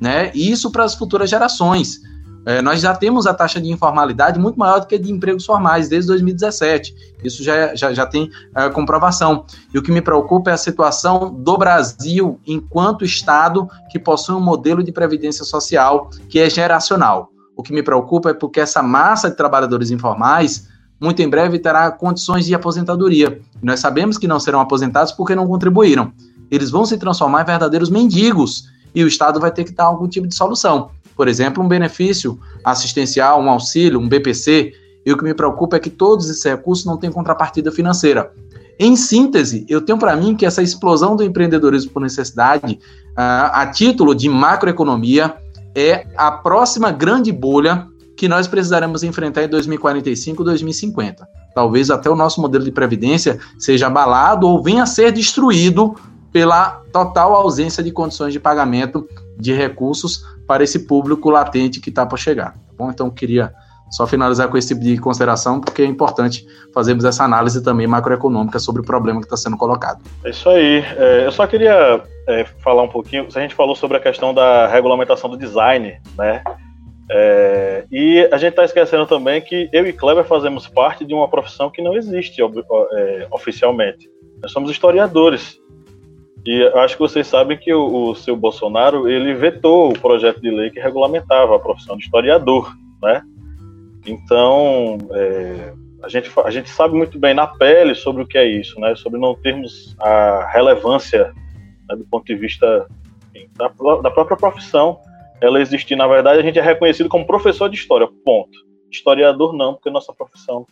né? 0.00 0.30
E 0.34 0.50
isso 0.50 0.70
para 0.70 0.84
as 0.84 0.94
futuras 0.94 1.28
gerações. 1.30 2.00
É, 2.46 2.62
nós 2.62 2.80
já 2.80 2.94
temos 2.94 3.26
a 3.26 3.34
taxa 3.34 3.60
de 3.60 3.68
informalidade 3.68 4.38
muito 4.38 4.56
maior 4.56 4.78
do 4.78 4.86
que 4.86 4.94
a 4.94 4.98
de 4.98 5.10
empregos 5.10 5.44
formais 5.44 5.88
desde 5.88 6.06
2017. 6.06 6.94
Isso 7.24 7.42
já, 7.42 7.74
já, 7.74 7.92
já 7.92 8.06
tem 8.06 8.30
é, 8.54 8.70
comprovação. 8.70 9.44
E 9.74 9.78
o 9.78 9.82
que 9.82 9.90
me 9.90 10.00
preocupa 10.00 10.50
é 10.50 10.52
a 10.54 10.56
situação 10.56 11.34
do 11.34 11.58
Brasil 11.58 12.38
enquanto 12.46 13.04
Estado 13.04 13.68
que 13.90 13.98
possui 13.98 14.36
um 14.36 14.40
modelo 14.40 14.80
de 14.80 14.92
previdência 14.92 15.44
social 15.44 16.08
que 16.28 16.38
é 16.38 16.48
geracional. 16.48 17.30
O 17.56 17.64
que 17.64 17.72
me 17.72 17.82
preocupa 17.82 18.30
é 18.30 18.34
porque 18.34 18.60
essa 18.60 18.80
massa 18.80 19.28
de 19.28 19.36
trabalhadores 19.36 19.90
informais 19.90 20.68
muito 21.00 21.20
em 21.20 21.28
breve 21.28 21.58
terá 21.58 21.90
condições 21.90 22.46
de 22.46 22.54
aposentadoria. 22.54 23.40
nós 23.60 23.80
sabemos 23.80 24.16
que 24.16 24.28
não 24.28 24.38
serão 24.38 24.60
aposentados 24.60 25.12
porque 25.12 25.34
não 25.34 25.48
contribuíram. 25.48 26.12
Eles 26.48 26.70
vão 26.70 26.86
se 26.86 26.96
transformar 26.96 27.42
em 27.42 27.46
verdadeiros 27.46 27.90
mendigos 27.90 28.68
e 28.96 29.04
o 29.04 29.06
Estado 29.06 29.38
vai 29.38 29.52
ter 29.52 29.64
que 29.64 29.72
dar 29.72 29.84
algum 29.84 30.08
tipo 30.08 30.26
de 30.26 30.34
solução. 30.34 30.88
Por 31.14 31.28
exemplo, 31.28 31.62
um 31.62 31.68
benefício 31.68 32.40
assistencial, 32.64 33.42
um 33.42 33.50
auxílio, 33.50 34.00
um 34.00 34.08
BPC. 34.08 34.72
E 35.04 35.12
o 35.12 35.18
que 35.18 35.22
me 35.22 35.34
preocupa 35.34 35.76
é 35.76 35.78
que 35.78 35.90
todos 35.90 36.30
esses 36.30 36.42
recursos 36.42 36.86
não 36.86 36.96
têm 36.96 37.12
contrapartida 37.12 37.70
financeira. 37.70 38.32
Em 38.78 38.96
síntese, 38.96 39.66
eu 39.68 39.82
tenho 39.82 39.98
para 39.98 40.16
mim 40.16 40.34
que 40.34 40.46
essa 40.46 40.62
explosão 40.62 41.14
do 41.14 41.22
empreendedorismo 41.22 41.90
por 41.90 42.00
necessidade, 42.00 42.78
uh, 43.12 43.52
a 43.52 43.66
título 43.66 44.14
de 44.14 44.30
macroeconomia, 44.30 45.36
é 45.74 46.06
a 46.16 46.32
próxima 46.32 46.90
grande 46.90 47.30
bolha 47.30 47.86
que 48.16 48.28
nós 48.28 48.46
precisaremos 48.46 49.02
enfrentar 49.02 49.44
em 49.44 49.48
2045, 49.48 50.42
2050. 50.42 51.28
Talvez 51.54 51.90
até 51.90 52.08
o 52.08 52.16
nosso 52.16 52.40
modelo 52.40 52.64
de 52.64 52.72
previdência 52.72 53.38
seja 53.58 53.88
abalado 53.88 54.48
ou 54.48 54.62
venha 54.62 54.84
a 54.84 54.86
ser 54.86 55.12
destruído 55.12 55.94
pela 56.36 56.82
total 56.92 57.34
ausência 57.34 57.82
de 57.82 57.90
condições 57.90 58.30
de 58.30 58.38
pagamento 58.38 59.08
de 59.38 59.54
recursos 59.54 60.22
para 60.46 60.62
esse 60.62 60.80
público 60.80 61.30
latente 61.30 61.80
que 61.80 61.88
está 61.88 62.04
para 62.04 62.18
chegar. 62.18 62.50
Tá 62.52 62.74
bom? 62.76 62.90
Então, 62.90 63.08
queria 63.08 63.54
só 63.90 64.06
finalizar 64.06 64.46
com 64.48 64.58
esse 64.58 64.68
tipo 64.68 64.82
de 64.82 64.98
consideração, 64.98 65.62
porque 65.62 65.80
é 65.80 65.86
importante 65.86 66.46
fazermos 66.74 67.06
essa 67.06 67.24
análise 67.24 67.64
também 67.64 67.86
macroeconômica 67.86 68.58
sobre 68.58 68.82
o 68.82 68.84
problema 68.84 69.20
que 69.20 69.24
está 69.24 69.36
sendo 69.38 69.56
colocado. 69.56 70.02
É 70.22 70.28
isso 70.28 70.46
aí. 70.50 70.84
É, 70.98 71.24
eu 71.24 71.32
só 71.32 71.46
queria 71.46 72.02
é, 72.28 72.44
falar 72.62 72.82
um 72.82 72.88
pouquinho. 72.88 73.26
A 73.34 73.40
gente 73.40 73.54
falou 73.54 73.74
sobre 73.74 73.96
a 73.96 74.00
questão 74.00 74.34
da 74.34 74.66
regulamentação 74.66 75.30
do 75.30 75.38
design, 75.38 75.98
né? 76.18 76.44
É, 77.10 77.86
e 77.90 78.28
a 78.30 78.36
gente 78.36 78.50
está 78.50 78.64
esquecendo 78.66 79.06
também 79.06 79.40
que 79.40 79.70
eu 79.72 79.86
e 79.86 79.92
Kleber 79.94 80.24
fazemos 80.24 80.68
parte 80.68 81.02
de 81.02 81.14
uma 81.14 81.28
profissão 81.28 81.70
que 81.70 81.80
não 81.80 81.96
existe 81.96 82.42
é, 82.42 83.26
oficialmente. 83.30 84.06
Nós 84.42 84.52
somos 84.52 84.70
historiadores. 84.70 85.58
E 86.46 86.62
acho 86.76 86.94
que 86.94 87.02
vocês 87.02 87.26
sabem 87.26 87.58
que 87.58 87.74
o, 87.74 88.10
o 88.10 88.14
seu 88.14 88.36
Bolsonaro 88.36 89.08
ele 89.08 89.34
vetou 89.34 89.90
o 89.90 89.98
projeto 89.98 90.40
de 90.40 90.50
lei 90.50 90.70
que 90.70 90.78
regulamentava 90.78 91.56
a 91.56 91.58
profissão 91.58 91.96
de 91.96 92.04
historiador, 92.04 92.72
né? 93.02 93.22
Então, 94.06 94.96
é, 95.10 95.72
a, 96.04 96.08
gente, 96.08 96.30
a 96.44 96.50
gente 96.50 96.70
sabe 96.70 96.94
muito 96.94 97.18
bem 97.18 97.34
na 97.34 97.48
pele 97.48 97.96
sobre 97.96 98.22
o 98.22 98.26
que 98.26 98.38
é 98.38 98.46
isso, 98.46 98.78
né? 98.78 98.94
Sobre 98.94 99.18
não 99.18 99.34
termos 99.34 99.96
a 99.98 100.48
relevância 100.52 101.34
né, 101.88 101.96
do 101.96 102.04
ponto 102.04 102.24
de 102.24 102.36
vista 102.36 102.86
enfim, 103.34 103.48
da, 103.56 103.66
da 104.00 104.10
própria 104.10 104.36
profissão, 104.36 105.00
ela 105.40 105.60
existir. 105.60 105.96
Na 105.96 106.06
verdade, 106.06 106.38
a 106.38 106.42
gente 106.42 106.60
é 106.60 106.62
reconhecido 106.62 107.08
como 107.08 107.26
professor 107.26 107.68
de 107.68 107.76
história, 107.76 108.08
ponto. 108.24 108.56
Historiador 108.88 109.52
não, 109.52 109.74
porque 109.74 109.90
nossa 109.90 110.12
profissão 110.12 110.64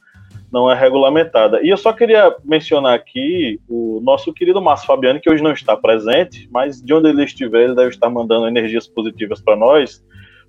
não 0.55 0.71
é 0.71 0.75
regulamentada. 0.75 1.61
E 1.65 1.69
eu 1.69 1.77
só 1.77 1.93
queria 1.93 2.33
mencionar 2.45 2.95
aqui 2.95 3.61
o 3.69 4.01
nosso 4.01 4.33
querido 4.33 4.63
Márcio 4.63 4.87
Fabiano, 4.87 5.21
que 5.21 5.29
hoje 5.29 5.43
não 5.43 5.51
está 5.51 5.77
presente, 5.77 6.49
mas 6.53 6.81
de 6.81 6.95
onde 6.95 7.09
ele 7.09 7.25
estiver, 7.25 7.65
ele 7.65 7.75
deve 7.75 7.89
estar 7.89 8.09
mandando 8.09 8.47
energias 8.47 8.87
positivas 8.87 9.41
para 9.41 9.57
nós, 9.57 10.01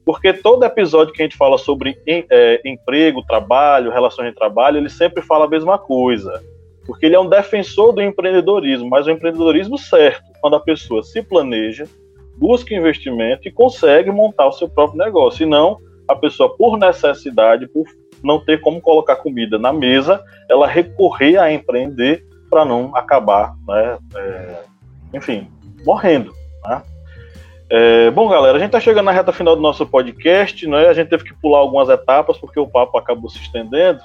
porque 0.05 0.31
todo 0.31 0.63
episódio 0.63 1.11
que 1.11 1.23
a 1.23 1.25
gente 1.25 1.35
fala 1.35 1.57
sobre 1.57 1.97
é, 2.07 2.61
emprego, 2.63 3.25
trabalho, 3.25 3.91
relações 3.91 4.29
de 4.29 4.35
trabalho, 4.35 4.77
ele 4.77 4.89
sempre 4.89 5.23
fala 5.23 5.45
a 5.45 5.49
mesma 5.49 5.79
coisa. 5.79 6.39
Porque 6.85 7.07
ele 7.07 7.15
é 7.15 7.19
um 7.19 7.27
defensor 7.27 7.91
do 7.91 8.03
empreendedorismo, 8.03 8.87
mas 8.87 9.07
o 9.07 9.09
empreendedorismo 9.09 9.75
certo, 9.75 10.23
quando 10.39 10.55
a 10.55 10.59
pessoa 10.59 11.01
se 11.01 11.23
planeja, 11.23 11.85
busca 12.37 12.75
investimento 12.75 13.47
e 13.47 13.51
consegue 13.51 14.11
montar 14.11 14.45
o 14.45 14.51
seu 14.51 14.69
próprio 14.69 15.03
negócio. 15.03 15.41
E 15.41 15.47
não 15.47 15.79
a 16.07 16.15
pessoa, 16.15 16.55
por 16.55 16.77
necessidade, 16.77 17.67
por 17.67 17.85
não 18.25 18.43
ter 18.43 18.59
como 18.59 18.81
colocar 18.81 19.17
comida 19.17 19.57
na 19.57 19.71
mesa, 19.71 20.21
ela 20.49 20.67
recorrer 20.67 21.37
a 21.37 21.51
empreender 21.51 22.25
para 22.49 22.65
não 22.65 22.95
acabar, 22.95 23.53
né, 23.67 23.97
é, 24.15 24.63
enfim, 25.13 25.47
morrendo. 25.85 26.33
Né? 26.65 26.81
É, 27.69 28.11
bom, 28.11 28.29
galera, 28.29 28.57
a 28.57 28.59
gente 28.59 28.67
está 28.67 28.79
chegando 28.79 29.05
na 29.05 29.11
reta 29.11 29.31
final 29.31 29.55
do 29.55 29.61
nosso 29.61 29.85
podcast, 29.87 30.67
né? 30.67 30.87
A 30.87 30.93
gente 30.93 31.09
teve 31.09 31.23
que 31.23 31.33
pular 31.33 31.59
algumas 31.59 31.89
etapas 31.89 32.37
porque 32.37 32.59
o 32.59 32.67
papo 32.67 32.97
acabou 32.97 33.29
se 33.29 33.39
estendendo. 33.39 33.99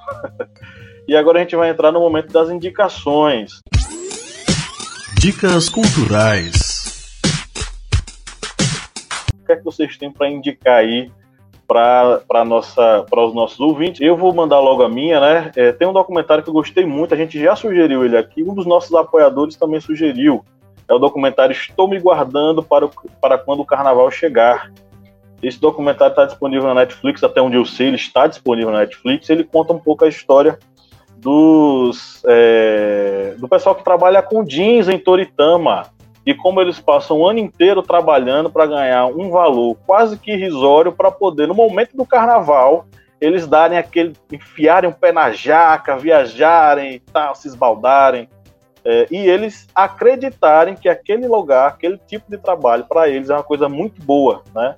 e 1.07 1.15
agora 1.15 1.39
a 1.39 1.43
gente 1.43 1.57
vai 1.57 1.69
entrar 1.69 1.93
no 1.93 2.01
momento 2.01 2.33
das 2.33 2.49
indicações. 2.49 3.61
Dicas 5.21 5.69
culturais. 5.69 7.21
O 9.35 9.45
que 9.45 9.53
é 9.53 9.57
que 9.57 9.65
vocês 9.65 9.97
têm 9.99 10.11
para 10.11 10.31
indicar 10.31 10.79
aí 10.79 11.11
para 11.71 13.25
os 13.25 13.33
nossos 13.33 13.61
ouvintes. 13.61 14.01
Eu 14.01 14.17
vou 14.17 14.35
mandar 14.35 14.59
logo 14.59 14.83
a 14.83 14.89
minha, 14.89 15.21
né? 15.21 15.53
É, 15.55 15.71
tem 15.71 15.87
um 15.87 15.93
documentário 15.93 16.43
que 16.43 16.51
eu 16.51 16.55
gostei 16.55 16.85
muito, 16.85 17.15
a 17.15 17.17
gente 17.17 17.41
já 17.41 17.55
sugeriu 17.55 18.05
ele 18.05 18.17
aqui, 18.17 18.43
um 18.43 18.53
dos 18.53 18.67
nossos 18.67 18.93
apoiadores 18.93 19.55
também 19.55 19.81
sugeriu. 19.81 20.45
É 20.89 20.95
o 20.95 20.99
documentário 20.99 21.53
Estou 21.53 21.87
me 21.87 22.01
guardando 22.01 22.61
para, 22.61 22.87
o, 22.87 22.91
para 23.21 23.39
quando 23.39 23.61
o 23.61 23.65
carnaval 23.65 24.11
chegar. 24.11 24.73
Esse 25.41 25.61
documentário 25.61 26.11
está 26.11 26.25
disponível 26.25 26.67
na 26.67 26.75
Netflix, 26.75 27.23
até 27.23 27.41
onde 27.41 27.57
eu 27.57 27.65
sei, 27.65 27.87
ele 27.87 27.97
está 27.97 28.27
disponível 28.27 28.73
na 28.73 28.81
Netflix. 28.81 29.31
Ele 29.31 29.45
conta 29.45 29.73
um 29.73 29.79
pouco 29.79 30.05
a 30.05 30.09
história 30.09 30.59
dos 31.17 32.23
é, 32.27 33.35
do 33.39 33.47
pessoal 33.47 33.75
que 33.75 33.85
trabalha 33.85 34.23
com 34.23 34.43
jeans 34.43 34.89
em 34.89 34.99
Toritama 34.99 35.87
e 36.31 36.35
como 36.35 36.61
eles 36.61 36.79
passam 36.79 37.19
o 37.19 37.29
ano 37.29 37.41
inteiro 37.41 37.83
trabalhando 37.83 38.49
para 38.49 38.65
ganhar 38.65 39.07
um 39.07 39.31
valor 39.31 39.77
quase 39.85 40.17
que 40.17 40.31
irrisório 40.31 40.93
para 40.93 41.11
poder, 41.11 41.49
no 41.49 41.55
momento 41.55 41.97
do 41.97 42.07
carnaval, 42.07 42.87
eles 43.21 43.49
darem 43.49 43.77
aquele. 43.77 44.13
enfiarem 44.31 44.89
o 44.89 44.93
pé 44.93 45.11
na 45.11 45.33
jaca, 45.33 45.99
viajarem 45.99 46.95
e 46.95 47.01
tal, 47.01 47.35
se 47.35 47.49
esbaldarem. 47.49 48.29
É, 48.85 49.09
e 49.11 49.17
eles 49.17 49.67
acreditarem 49.75 50.77
que 50.77 50.89
aquele 50.89 51.27
lugar, 51.27 51.69
aquele 51.69 51.99
tipo 51.99 52.31
de 52.31 52.39
trabalho 52.39 52.85
para 52.89 53.09
eles 53.09 53.29
é 53.29 53.35
uma 53.35 53.43
coisa 53.43 53.69
muito 53.69 54.01
boa, 54.01 54.45
né? 54.55 54.77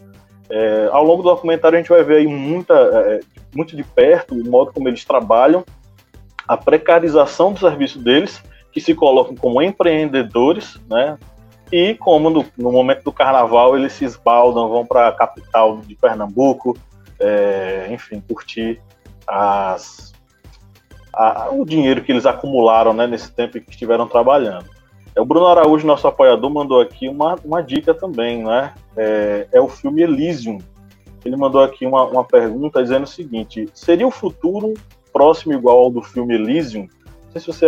É, 0.49 0.89
ao 0.91 1.05
longo 1.05 1.23
do 1.23 1.29
documentário 1.29 1.77
a 1.77 1.81
gente 1.83 1.91
vai 1.91 2.03
ver 2.03 2.17
aí 2.17 2.27
muita, 2.27 2.75
é, 2.75 3.21
muito 3.55 3.77
de 3.77 3.85
perto 3.85 4.35
o 4.35 4.51
modo 4.51 4.73
como 4.73 4.89
eles 4.89 5.05
trabalham, 5.05 5.65
a 6.49 6.57
precarização 6.57 7.53
do 7.53 7.61
serviço 7.61 7.99
deles, 7.99 8.43
que 8.73 8.81
se 8.81 8.95
colocam 8.95 9.37
como 9.37 9.61
empreendedores, 9.61 10.81
né? 10.89 11.19
E 11.73 11.95
como 11.95 12.29
no, 12.29 12.45
no 12.59 12.71
momento 12.71 13.03
do 13.03 13.13
carnaval 13.13 13.75
eles 13.75 13.95
se 13.95 14.05
esbaldam, 14.05 14.69
vão 14.69 14.85
para 14.85 15.09
a 15.09 15.13
capital 15.13 15.79
de 15.79 15.95
Pernambuco, 15.95 16.77
é, 17.19 17.89
enfim, 17.91 18.21
curtir 18.21 18.79
as, 19.27 20.13
a, 21.15 21.49
o 21.51 21.65
dinheiro 21.65 22.03
que 22.03 22.13
eles 22.13 22.27
acumularam 22.27 22.93
né, 22.93 23.07
nesse 23.07 23.33
tempo 23.33 23.59
que 23.59 23.71
estiveram 23.71 24.07
trabalhando. 24.07 24.67
É, 25.15 25.21
o 25.21 25.25
Bruno 25.25 25.47
Araújo, 25.47 25.87
nosso 25.87 26.07
apoiador, 26.07 26.51
mandou 26.51 26.81
aqui 26.81 27.09
uma, 27.09 27.37
uma 27.45 27.63
dica 27.63 27.95
também, 27.95 28.45
né? 28.45 28.75
É, 28.97 29.49
é 29.53 29.61
o 29.61 29.69
filme 29.69 30.03
Elysium. 30.03 30.59
Ele 31.25 31.37
mandou 31.37 31.63
aqui 31.63 31.87
uma, 31.87 32.05
uma 32.05 32.25
pergunta 32.25 32.83
dizendo 32.83 33.05
o 33.05 33.09
seguinte: 33.09 33.69
seria 33.75 34.07
o 34.07 34.11
futuro 34.11 34.75
próximo 35.13 35.53
igual 35.53 35.79
ao 35.79 35.91
do 35.91 36.03
filme 36.03 36.35
Elysium? 36.35 36.83
Não 36.83 37.33
sei 37.33 37.41
se 37.41 37.47
você 37.47 37.67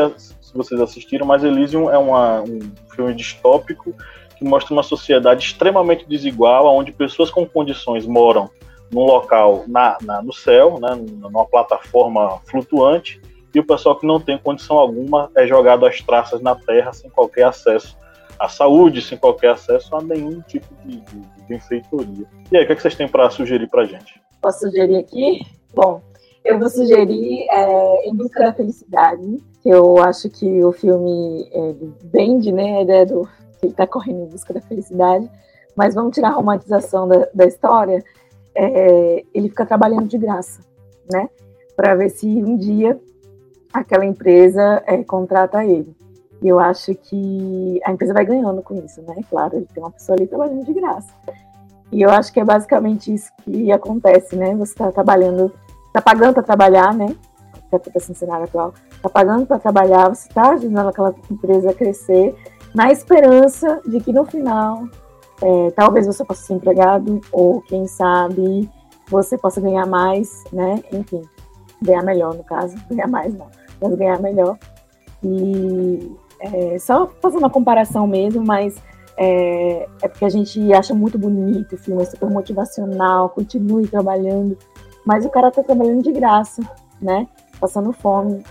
se 0.55 0.59
vocês 0.59 0.81
assistiram, 0.81 1.27
mas 1.27 1.43
Elysium 1.43 1.91
é 1.91 1.99
uma, 1.99 2.43
um 2.43 2.61
filme 2.95 3.15
distópico 3.15 3.95
que 4.37 4.45
mostra 4.45 4.73
uma 4.73 4.83
sociedade 4.83 5.45
extremamente 5.45 6.07
desigual, 6.09 6.67
onde 6.75 6.93
pessoas 6.93 7.31
com 7.31 7.45
condições 7.45 8.07
moram 8.07 8.49
num 8.91 9.05
local 9.05 9.65
na, 9.67 9.99
na, 10.03 10.23
no 10.23 10.33
céu, 10.33 10.79
né, 10.81 10.95
numa 11.21 11.45
plataforma 11.45 12.39
flutuante, 12.45 13.21
e 13.55 13.61
o 13.61 13.65
pessoal 13.65 13.97
que 13.97 14.07
não 14.07 14.21
tem 14.21 14.39
condição 14.39 14.79
alguma 14.79 15.31
é 15.37 15.47
jogado 15.47 15.87
às 15.87 16.01
traças 16.01 16.41
na 16.41 16.55
terra 16.55 16.93
sem 16.93 17.11
qualquer 17.11 17.45
acesso 17.45 17.97
à 18.39 18.49
saúde, 18.49 19.01
sem 19.01 19.17
qualquer 19.17 19.51
acesso 19.51 19.95
a 19.95 20.03
nenhum 20.03 20.41
tipo 20.43 20.67
de, 20.85 21.01
de, 21.01 21.21
de 21.21 21.43
benfeitoria. 21.49 22.27
E 22.51 22.57
aí, 22.57 22.65
o 22.65 22.67
que, 22.67 22.73
é 22.73 22.77
que 22.77 22.83
vocês 22.83 22.97
têm 22.97 23.09
para 23.09 23.31
sugerir 23.31 23.69
para 23.69 23.85
gente? 23.85 24.21
Posso 24.43 24.61
sugerir 24.61 24.97
aqui? 24.97 25.41
Bom, 25.73 26.03
eu 26.45 26.59
vou 26.59 26.69
sugerir 26.69 27.47
é, 27.51 28.09
Em 28.09 28.15
Busca 28.15 28.41
da 28.41 28.53
Felicidade, 28.53 29.43
que 29.63 29.69
eu 29.69 29.99
acho 29.99 30.29
que 30.29 30.63
o 30.63 30.73
filme 30.73 31.49
é, 31.53 31.75
vende 32.05 32.53
né, 32.53 32.79
a 32.79 32.83
ideia 32.83 33.07
do 33.07 33.23
que 33.59 33.67
ele 33.67 33.73
está 33.73 33.87
correndo 33.87 34.25
em 34.25 34.27
busca 34.27 34.53
da 34.53 34.61
felicidade, 34.61 35.31
mas 35.75 35.95
vamos 35.95 36.15
tirar 36.15 36.29
a 36.29 36.35
romantização 36.35 37.09
da, 37.09 37.29
da 37.33 37.47
história, 37.47 38.05
é, 38.55 39.25
ele 39.33 39.49
fica 39.49 39.65
trabalhando 39.65 40.07
de 40.07 40.19
graça, 40.19 40.61
né? 41.11 41.29
Para 41.75 41.95
ver 41.95 42.11
se 42.11 42.27
um 42.27 42.57
dia 42.57 43.01
aquela 43.73 44.05
empresa 44.05 44.83
é, 44.87 45.03
contrata 45.03 45.65
ele. 45.65 45.97
E 46.41 46.49
eu 46.49 46.61
acho 46.61 46.95
que 46.95 47.81
a 47.85 47.91
empresa 47.91 48.13
vai 48.13 48.25
ganhando 48.25 48.63
com 48.63 48.75
isso, 48.75 49.03
né? 49.03 49.17
Claro, 49.29 49.57
ele 49.57 49.67
tem 49.73 49.83
uma 49.83 49.91
pessoa 49.91 50.17
ali 50.17 50.27
trabalhando 50.27 50.65
de 50.65 50.75
graça. 50.75 51.13
E 51.91 52.03
eu 52.03 52.11
acho 52.11 52.33
que 52.33 52.39
é 52.39 52.45
basicamente 52.45 53.13
isso 53.13 53.33
que 53.43 53.73
acontece, 53.73 54.37
né? 54.37 54.55
Você 54.55 54.73
está 54.73 54.93
trabalhando, 54.93 55.53
está 55.95 56.03
pagando 56.03 56.35
para 56.35 56.43
trabalhar, 56.43 56.93
né? 56.93 57.15
Que 57.71 57.77
acontece 57.77 58.11
no 58.11 58.17
cenário 58.17 58.45
atual 58.45 58.75
está 59.05 59.09
pagando 59.09 59.47
para 59.47 59.59
trabalhar, 59.59 60.09
você 60.09 60.29
está 60.29 60.53
ajudando 60.53 60.89
aquela 60.89 61.15
empresa 61.31 61.71
a 61.71 61.75
crescer, 61.75 62.35
na 62.75 62.91
esperança 62.91 63.81
de 63.87 64.01
que 64.01 64.13
no 64.13 64.25
final, 64.25 64.89
é, 65.43 65.71
talvez 65.73 66.07
você 66.07 66.25
possa 66.25 66.47
ser 66.47 66.55
empregado, 66.55 67.21
ou 67.31 67.61
quem 67.63 67.87
sabe 67.87 68.69
você 69.09 69.37
possa 69.37 69.61
ganhar 69.61 69.87
mais, 69.87 70.43
né? 70.53 70.83
Enfim, 70.91 71.23
ganhar 71.83 72.03
melhor, 72.03 72.35
no 72.35 72.43
caso, 72.43 72.77
ganhar 72.89 73.07
mais 73.07 73.35
não, 73.35 73.47
mas 73.81 73.95
ganhar 73.95 74.21
melhor. 74.21 74.59
E 75.23 76.17
é, 76.41 76.79
só 76.79 77.11
fazendo 77.21 77.41
uma 77.41 77.51
comparação 77.51 78.07
mesmo, 78.07 78.43
mas 78.45 78.77
é, 79.17 79.87
é, 80.03 80.09
porque 80.09 80.25
a 80.25 80.29
gente 80.29 80.73
acha 80.73 80.95
muito 80.95 81.19
bonito 81.19 81.75
o 81.75 81.79
filme, 81.79 82.03
é 82.03 82.07
super 82.07 82.31
motivacional, 82.31 83.29
continue 83.29 83.87
trabalhando, 83.87 84.57
mas 85.05 85.25
o 85.25 85.31
cara 85.31 85.51
tá 85.51 85.63
trabalhando 85.63 86.03
de 86.03 86.13
graça, 86.13 86.63
né? 87.01 87.29
Passando 87.61 87.93
fome, 87.93 88.43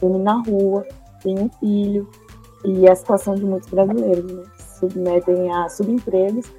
dormem 0.00 0.22
na 0.22 0.42
rua, 0.42 0.86
tem 1.22 1.38
um 1.38 1.48
filho, 1.48 2.08
e 2.64 2.88
a 2.88 2.94
situação 2.94 3.34
de 3.34 3.44
muitos 3.44 3.68
brasileiros, 3.68 4.30
né? 4.32 4.44
Submetem 4.78 5.52
a 5.52 5.68
subempregos 5.68 6.50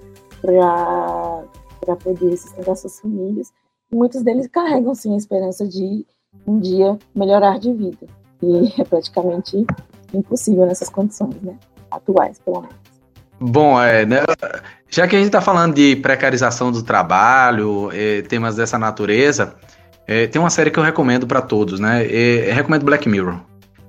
para 0.41 1.95
poder 2.03 2.38
sustentar 2.38 2.76
suas 2.76 2.99
famílias. 2.99 3.52
E 3.91 3.95
muitos 3.95 4.22
deles 4.23 4.48
carregam, 4.48 4.95
sim, 4.95 5.14
a 5.14 5.18
esperança 5.18 5.68
de 5.68 6.06
um 6.48 6.60
dia 6.60 6.98
melhorar 7.14 7.60
de 7.60 7.73
vida. 7.73 8.07
E 8.41 8.82
é 8.82 8.84
praticamente 8.84 9.65
impossível 10.14 10.65
nessas 10.65 10.90
condições, 10.90 11.41
né? 11.41 11.57
Atuais, 11.90 12.40
pelo 12.40 12.61
menos. 12.61 12.90
Bom, 13.43 13.81
é, 13.81 14.05
né, 14.05 14.18
já 14.88 15.07
que 15.07 15.15
a 15.15 15.19
gente 15.19 15.30
está 15.30 15.41
falando 15.41 15.73
de 15.73 15.95
precarização 15.95 16.72
do 16.72 16.84
trabalho, 16.84 17.89
é, 17.91 18.22
temas 18.22 18.55
dessa 18.55 18.77
natureza, 18.77 19.55
é, 20.07 20.27
tem 20.27 20.39
uma 20.39 20.51
série 20.51 20.69
que 20.69 20.77
eu 20.77 20.84
recomendo 20.84 21.26
para 21.26 21.41
todos, 21.41 21.80
né? 21.80 22.05
É, 22.05 22.51
eu 22.51 22.53
recomendo 22.53 22.85
Black 22.85 23.09
Mirror. 23.09 23.39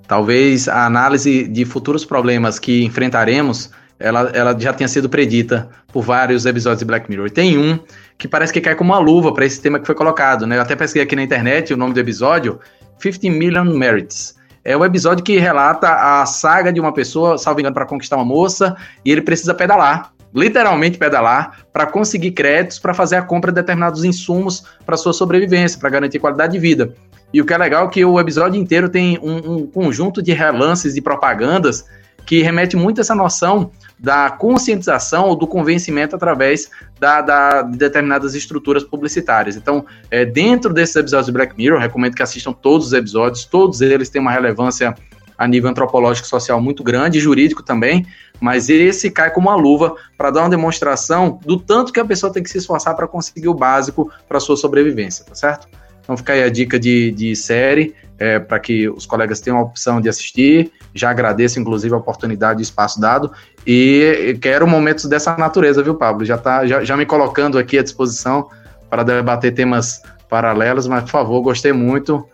Talvez 0.09 0.69
a 0.69 0.87
análise 0.87 1.47
de 1.47 1.67
futuros 1.67 2.03
problemas 2.03 2.59
que 2.59 2.83
enfrentaremos, 2.83 3.71
ela, 3.99 4.31
ela 4.33 4.59
já 4.59 4.73
tenha 4.73 4.89
sido 4.89 5.09
predita 5.09 5.69
por 5.93 6.03
vários 6.03 6.47
episódios 6.47 6.79
de 6.79 6.87
Black 6.87 7.11
Mirror. 7.11 7.31
tem 7.31 7.59
um 7.59 7.79
que 8.17 8.27
parece 8.27 8.55
que 8.55 8.61
cai 8.61 8.75
como 8.75 8.93
uma 8.93 8.99
luva 8.99 9.35
para 9.35 9.45
esse 9.45 9.61
tema 9.61 9.79
que 9.79 9.87
foi 9.87 9.95
colocado, 9.95 10.47
né? 10.47 10.57
Eu 10.57 10.63
até 10.63 10.75
pesquei 10.75 11.03
aqui 11.03 11.15
na 11.15 11.23
internet 11.23 11.75
o 11.75 11.77
nome 11.77 11.93
do 11.93 12.01
episódio, 12.01 12.59
50 12.99 13.29
Million 13.29 13.65
Merits. 13.65 14.35
É 14.65 14.77
um 14.77 14.85
episódio 14.85 15.25
que 15.25 15.39
relata 15.39 15.89
a 15.89 16.27
saga 16.27 16.73
de 16.73 16.81
uma 16.81 16.93
pessoa, 16.93 17.37
salvo 17.37 17.61
engano, 17.61 17.75
para 17.75 17.87
conquistar 17.87 18.17
uma 18.17 18.25
moça, 18.25 18.77
e 19.05 19.11
ele 19.11 19.23
precisa 19.23 19.55
pedalar 19.55 20.13
literalmente 20.35 20.99
pedalar, 20.99 21.59
para 21.73 21.87
conseguir 21.87 22.33
créditos 22.33 22.79
para 22.79 22.95
fazer 22.95 23.17
a 23.17 23.23
compra 23.23 23.53
de 23.53 23.57
determinados 23.57 24.05
insumos 24.05 24.65
para 24.85 24.97
sua 24.97 25.13
sobrevivência, 25.13 25.79
para 25.79 25.91
garantir 25.91 26.19
qualidade 26.19 26.53
de 26.53 26.59
vida. 26.59 26.95
E 27.33 27.41
o 27.41 27.47
que 27.47 27.53
é 27.53 27.59
legal 27.59 27.87
é 27.87 27.91
que 27.91 28.05
o 28.05 28.21
episódio 28.21 28.61
inteiro 28.61 28.89
tem 28.89 29.19
um, 29.23 29.57
um 29.57 29.67
conjunto 29.67 30.23
de 30.23 30.33
relances 30.33 30.97
e 30.97 31.01
propagandas 31.01 31.85
que 32.27 32.43
remete 32.43 32.77
muito 32.77 32.99
a 32.99 33.03
essa 33.03 33.15
noção 33.15 33.71
da 33.99 34.31
conscientização 34.31 35.27
ou 35.29 35.37
do 35.37 35.47
convencimento 35.47 36.17
através 36.17 36.69
da, 36.99 37.21
da 37.21 37.63
de 37.63 37.79
determinadas 37.79 38.35
estruturas 38.35 38.83
publicitárias. 38.83 39.55
Então, 39.55 39.87
é, 40.11 40.25
dentro 40.25 40.75
desses 40.75 40.97
episódios 40.97 41.27
de 41.27 41.33
Black 41.33 41.57
Mirror, 41.57 41.79
recomendo 41.79 42.15
que 42.15 42.23
assistam 42.23 42.53
todos 42.53 42.89
os 42.89 42.93
episódios, 42.93 43.45
todos 43.45 43.81
eles 43.81 44.09
têm 44.09 44.21
uma 44.21 44.33
relevância 44.33 44.95
a 45.39 45.47
nível 45.47 45.71
antropológico 45.71 46.27
e 46.27 46.31
social 46.31 46.61
muito 46.61 46.83
grande, 46.83 47.19
jurídico 47.21 47.63
também, 47.63 48.07
mas 48.41 48.69
esse 48.69 49.11
cai 49.11 49.31
como 49.31 49.49
uma 49.49 49.57
luva 49.57 49.95
para 50.17 50.31
dar 50.31 50.41
uma 50.41 50.51
demonstração 50.51 51.39
do 51.45 51.59
tanto 51.59 51.93
que 51.93 52.01
a 52.01 52.05
pessoa 52.05 52.33
tem 52.33 52.43
que 52.43 52.51
se 52.51 52.59
esforçar 52.59 52.95
para 52.97 53.07
conseguir 53.07 53.49
o 53.49 53.55
básico 53.55 54.11
para 54.29 54.41
sua 54.41 54.57
sobrevivência, 54.57 55.25
tá 55.25 55.35
certo? 55.35 55.69
Então 56.03 56.17
fica 56.17 56.33
aí 56.33 56.43
a 56.43 56.49
dica 56.49 56.79
de, 56.79 57.13
de 57.13 57.35
série 57.37 57.95
é, 58.19 58.39
para 58.39 58.59
que 58.59 58.89
os 58.89 59.07
colegas 59.07 59.41
tenham 59.41 59.59
a 59.59 59.63
opção 59.63 60.01
de 60.01 60.09
assistir. 60.09 60.73
Já 60.95 61.11
agradeço, 61.11 61.59
inclusive, 61.59 61.95
a 61.95 61.99
oportunidade 61.99 62.61
e 62.61 62.63
espaço 62.63 63.01
dado. 63.01 63.33
E 63.67 64.39
quero 64.41 64.67
momentos 64.67 65.07
dessa 65.07 65.37
natureza, 65.37 65.83
viu, 65.83 65.95
Pablo? 65.95 66.25
Já, 66.25 66.37
tá, 66.39 66.67
já, 66.67 66.85
já 66.85 66.97
me 66.97 67.07
colocando 67.07 67.59
aqui 67.59 67.79
à 67.79 67.83
disposição 67.83 68.49
para 68.91 69.03
debater 69.03 69.55
temas 69.55 70.03
paralelos, 70.29 70.87
mas, 70.87 71.05
por 71.05 71.11
favor, 71.11 71.41
gostei 71.43 71.73
muito. 71.73 72.27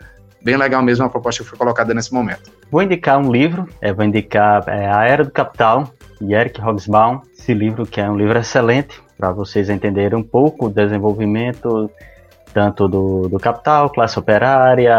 Bem 0.43 0.57
legal 0.57 0.83
mesmo 0.83 1.05
a 1.05 1.09
proposta 1.09 1.43
que 1.43 1.49
foi 1.49 1.59
colocada 1.59 1.93
nesse 1.93 2.13
momento. 2.13 2.51
Vou 2.71 2.83
indicar 2.83 3.19
um 3.19 3.31
livro, 3.31 3.69
é, 3.81 3.93
vou 3.93 4.05
indicar 4.05 4.65
é, 4.69 4.89
A 4.91 5.05
Era 5.05 5.25
do 5.25 5.31
Capital, 5.31 5.93
de 6.21 6.33
Eric 6.33 6.61
Hobsbawm. 6.61 7.21
Esse 7.37 7.53
livro 7.53 7.85
que 7.85 8.01
é 8.01 8.09
um 8.09 8.17
livro 8.17 8.39
excelente 8.39 9.01
para 9.17 9.33
vocês 9.33 9.69
entenderem 9.69 10.17
um 10.17 10.23
pouco 10.23 10.67
o 10.67 10.71
desenvolvimento 10.71 11.91
tanto 12.53 12.89
do, 12.89 13.29
do 13.29 13.39
capital, 13.39 13.91
classe 13.91 14.19
operária, 14.19 14.97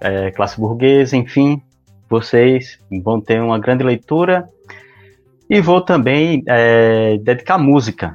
é, 0.00 0.30
classe 0.30 0.60
burguesa, 0.60 1.16
enfim, 1.16 1.62
vocês 2.14 2.78
vão 3.02 3.20
ter 3.20 3.40
uma 3.42 3.58
grande 3.58 3.82
leitura 3.82 4.48
e 5.50 5.60
vou 5.60 5.80
também 5.80 6.44
é, 6.46 7.18
dedicar 7.18 7.58
música. 7.58 8.14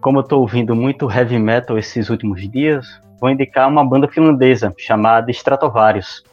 Como 0.00 0.18
eu 0.18 0.22
estou 0.22 0.40
ouvindo 0.40 0.74
muito 0.74 1.10
heavy 1.10 1.38
metal 1.38 1.78
esses 1.78 2.10
últimos 2.10 2.50
dias, 2.50 2.84
vou 3.20 3.30
indicar 3.30 3.68
uma 3.68 3.84
banda 3.84 4.08
finlandesa 4.08 4.74
chamada 4.76 5.30
Stratovarius. 5.30 6.24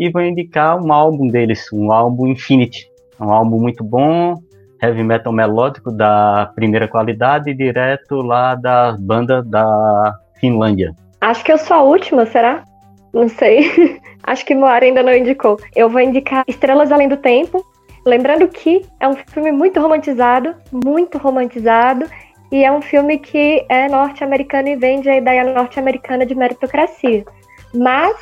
E 0.00 0.10
vou 0.10 0.22
indicar 0.22 0.82
um 0.82 0.90
álbum 0.90 1.28
deles, 1.28 1.70
um 1.70 1.92
álbum 1.92 2.28
Infinity. 2.28 2.88
Um 3.20 3.30
álbum 3.30 3.60
muito 3.60 3.84
bom, 3.84 4.34
heavy 4.82 5.04
metal 5.04 5.32
melódico 5.32 5.92
da 5.92 6.50
primeira 6.56 6.88
qualidade, 6.88 7.54
direto 7.54 8.16
lá 8.16 8.54
da 8.54 8.96
banda 8.98 9.42
da 9.42 10.14
Finlândia. 10.40 10.94
Acho 11.20 11.44
que 11.44 11.52
eu 11.52 11.58
sou 11.58 11.76
a 11.76 11.82
última, 11.82 12.24
será? 12.24 12.64
Não 13.12 13.28
sei. 13.28 14.00
Acho 14.22 14.44
que 14.46 14.54
Moara 14.54 14.84
ainda 14.84 15.02
não 15.02 15.14
indicou. 15.14 15.58
Eu 15.74 15.88
vou 15.88 16.00
indicar 16.00 16.44
Estrelas 16.46 16.92
Além 16.92 17.08
do 17.08 17.16
Tempo. 17.16 17.64
Lembrando 18.04 18.48
que 18.48 18.84
é 18.98 19.08
um 19.08 19.14
filme 19.14 19.52
muito 19.52 19.80
romantizado, 19.80 20.54
muito 20.72 21.18
romantizado, 21.18 22.06
e 22.50 22.64
é 22.64 22.70
um 22.70 22.82
filme 22.82 23.18
que 23.18 23.64
é 23.68 23.88
norte-americano 23.88 24.68
e 24.68 24.76
vende 24.76 25.08
a 25.08 25.16
ideia 25.16 25.44
norte-americana 25.44 26.26
de 26.26 26.34
meritocracia. 26.34 27.24
Mas, 27.72 28.16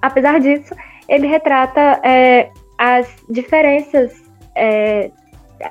apesar 0.00 0.38
disso, 0.38 0.74
ele 1.08 1.26
retrata 1.26 2.00
é, 2.04 2.50
as 2.78 3.08
diferenças, 3.28 4.22
é, 4.54 5.10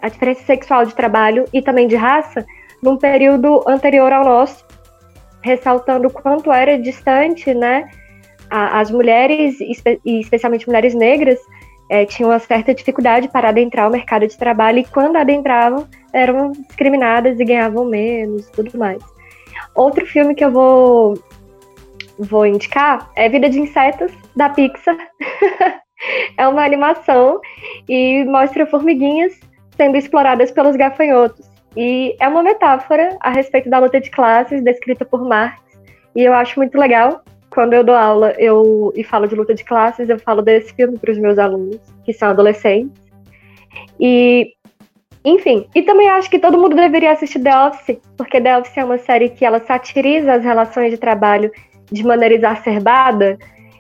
a 0.02 0.10
diferença 0.10 0.44
sexual 0.44 0.86
de 0.86 0.94
trabalho 0.94 1.46
e 1.54 1.62
também 1.62 1.88
de 1.88 1.96
raça 1.96 2.46
num 2.82 2.98
período 2.98 3.64
anterior 3.68 4.12
ao 4.12 4.26
nosso, 4.26 4.66
ressaltando 5.42 6.08
o 6.10 6.12
quanto 6.12 6.52
era 6.52 6.78
distante, 6.78 7.54
né? 7.54 7.90
As 8.56 8.92
mulheres, 8.92 9.60
e 9.60 10.20
especialmente 10.20 10.68
mulheres 10.68 10.94
negras, 10.94 11.40
é, 11.90 12.06
tinham 12.06 12.30
uma 12.30 12.40
certa 12.40 12.74
dificuldade 12.74 13.28
para 13.28 13.50
adentrar 13.50 13.88
o 13.88 13.92
mercado 13.92 14.28
de 14.28 14.38
trabalho 14.38 14.80
e 14.80 14.86
quando 14.86 15.16
adentravam 15.16 15.88
eram 16.14 16.52
discriminadas 16.52 17.40
e 17.40 17.46
ganhavam 17.46 17.86
menos 17.86 18.48
tudo 18.52 18.78
mais. 18.78 19.04
Outro 19.76 20.06
filme 20.06 20.36
que 20.36 20.46
eu 20.46 20.52
vou, 20.52 21.16
vou 22.20 22.46
indicar 22.46 23.10
é 23.16 23.28
Vida 23.28 23.50
de 23.50 23.60
Insetos, 23.60 24.12
da 24.36 24.50
Pixar. 24.50 24.98
é 26.38 26.48
uma 26.48 26.64
animação 26.64 27.42
e 27.90 28.24
mostra 28.26 28.68
formiguinhas 28.68 29.40
sendo 29.76 29.98
exploradas 29.98 30.52
pelos 30.52 30.76
gafanhotos. 30.76 31.52
E 31.76 32.16
é 32.20 32.28
uma 32.28 32.44
metáfora 32.44 33.18
a 33.20 33.32
respeito 33.32 33.68
da 33.68 33.80
luta 33.80 34.00
de 34.00 34.12
classes 34.12 34.64
descrita 34.64 35.04
por 35.04 35.28
Marx. 35.28 35.60
E 36.16 36.22
eu 36.22 36.34
acho 36.34 36.60
muito 36.60 36.78
legal. 36.78 37.23
Quando 37.54 37.74
eu 37.74 37.84
dou 37.84 37.94
aula 37.94 38.34
eu, 38.40 38.92
e 38.96 39.04
falo 39.04 39.28
de 39.28 39.36
luta 39.36 39.54
de 39.54 39.64
classes, 39.64 40.10
eu 40.10 40.18
falo 40.18 40.42
desse 40.42 40.74
filme 40.74 40.98
para 40.98 41.12
os 41.12 41.20
meus 41.20 41.38
alunos, 41.38 41.80
que 42.04 42.12
são 42.12 42.30
adolescentes. 42.30 43.00
E, 44.00 44.54
enfim, 45.24 45.68
e 45.76 45.84
também 45.84 46.10
acho 46.10 46.32
que 46.32 46.40
todo 46.40 46.58
mundo 46.58 46.76
deveria 46.76 47.12
assistir 47.12 47.40
The 47.40 47.56
Office, 47.68 48.00
porque 48.18 48.42
The 48.42 48.58
Office 48.58 48.78
é 48.78 48.84
uma 48.84 48.98
série 48.98 49.30
que 49.30 49.46
ela 49.46 49.60
satiriza 49.60 50.34
as 50.34 50.44
relações 50.44 50.90
de 50.90 50.98
trabalho 50.98 51.52
de 51.92 52.04
maneira 52.04 52.34
exacerbada. 52.34 53.38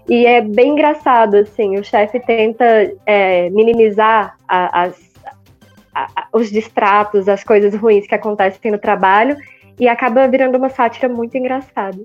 E 0.07 0.23
é 0.23 0.39
bem 0.39 0.73
engraçado, 0.73 1.37
assim, 1.37 1.79
o 1.79 1.83
chefe 1.83 2.19
tenta 2.19 2.93
é, 3.07 3.49
minimizar 3.49 4.37
a, 4.47 4.83
as 4.83 5.13
os 6.33 6.49
distratos, 6.49 7.29
as 7.29 7.43
coisas 7.43 7.73
ruins 7.75 8.07
que 8.07 8.15
acontecem 8.15 8.71
no 8.71 8.79
trabalho 8.79 9.37
e 9.79 9.87
acaba 9.87 10.27
virando 10.27 10.57
uma 10.57 10.69
sátira 10.69 11.07
muito 11.07 11.37
engraçada. 11.37 11.99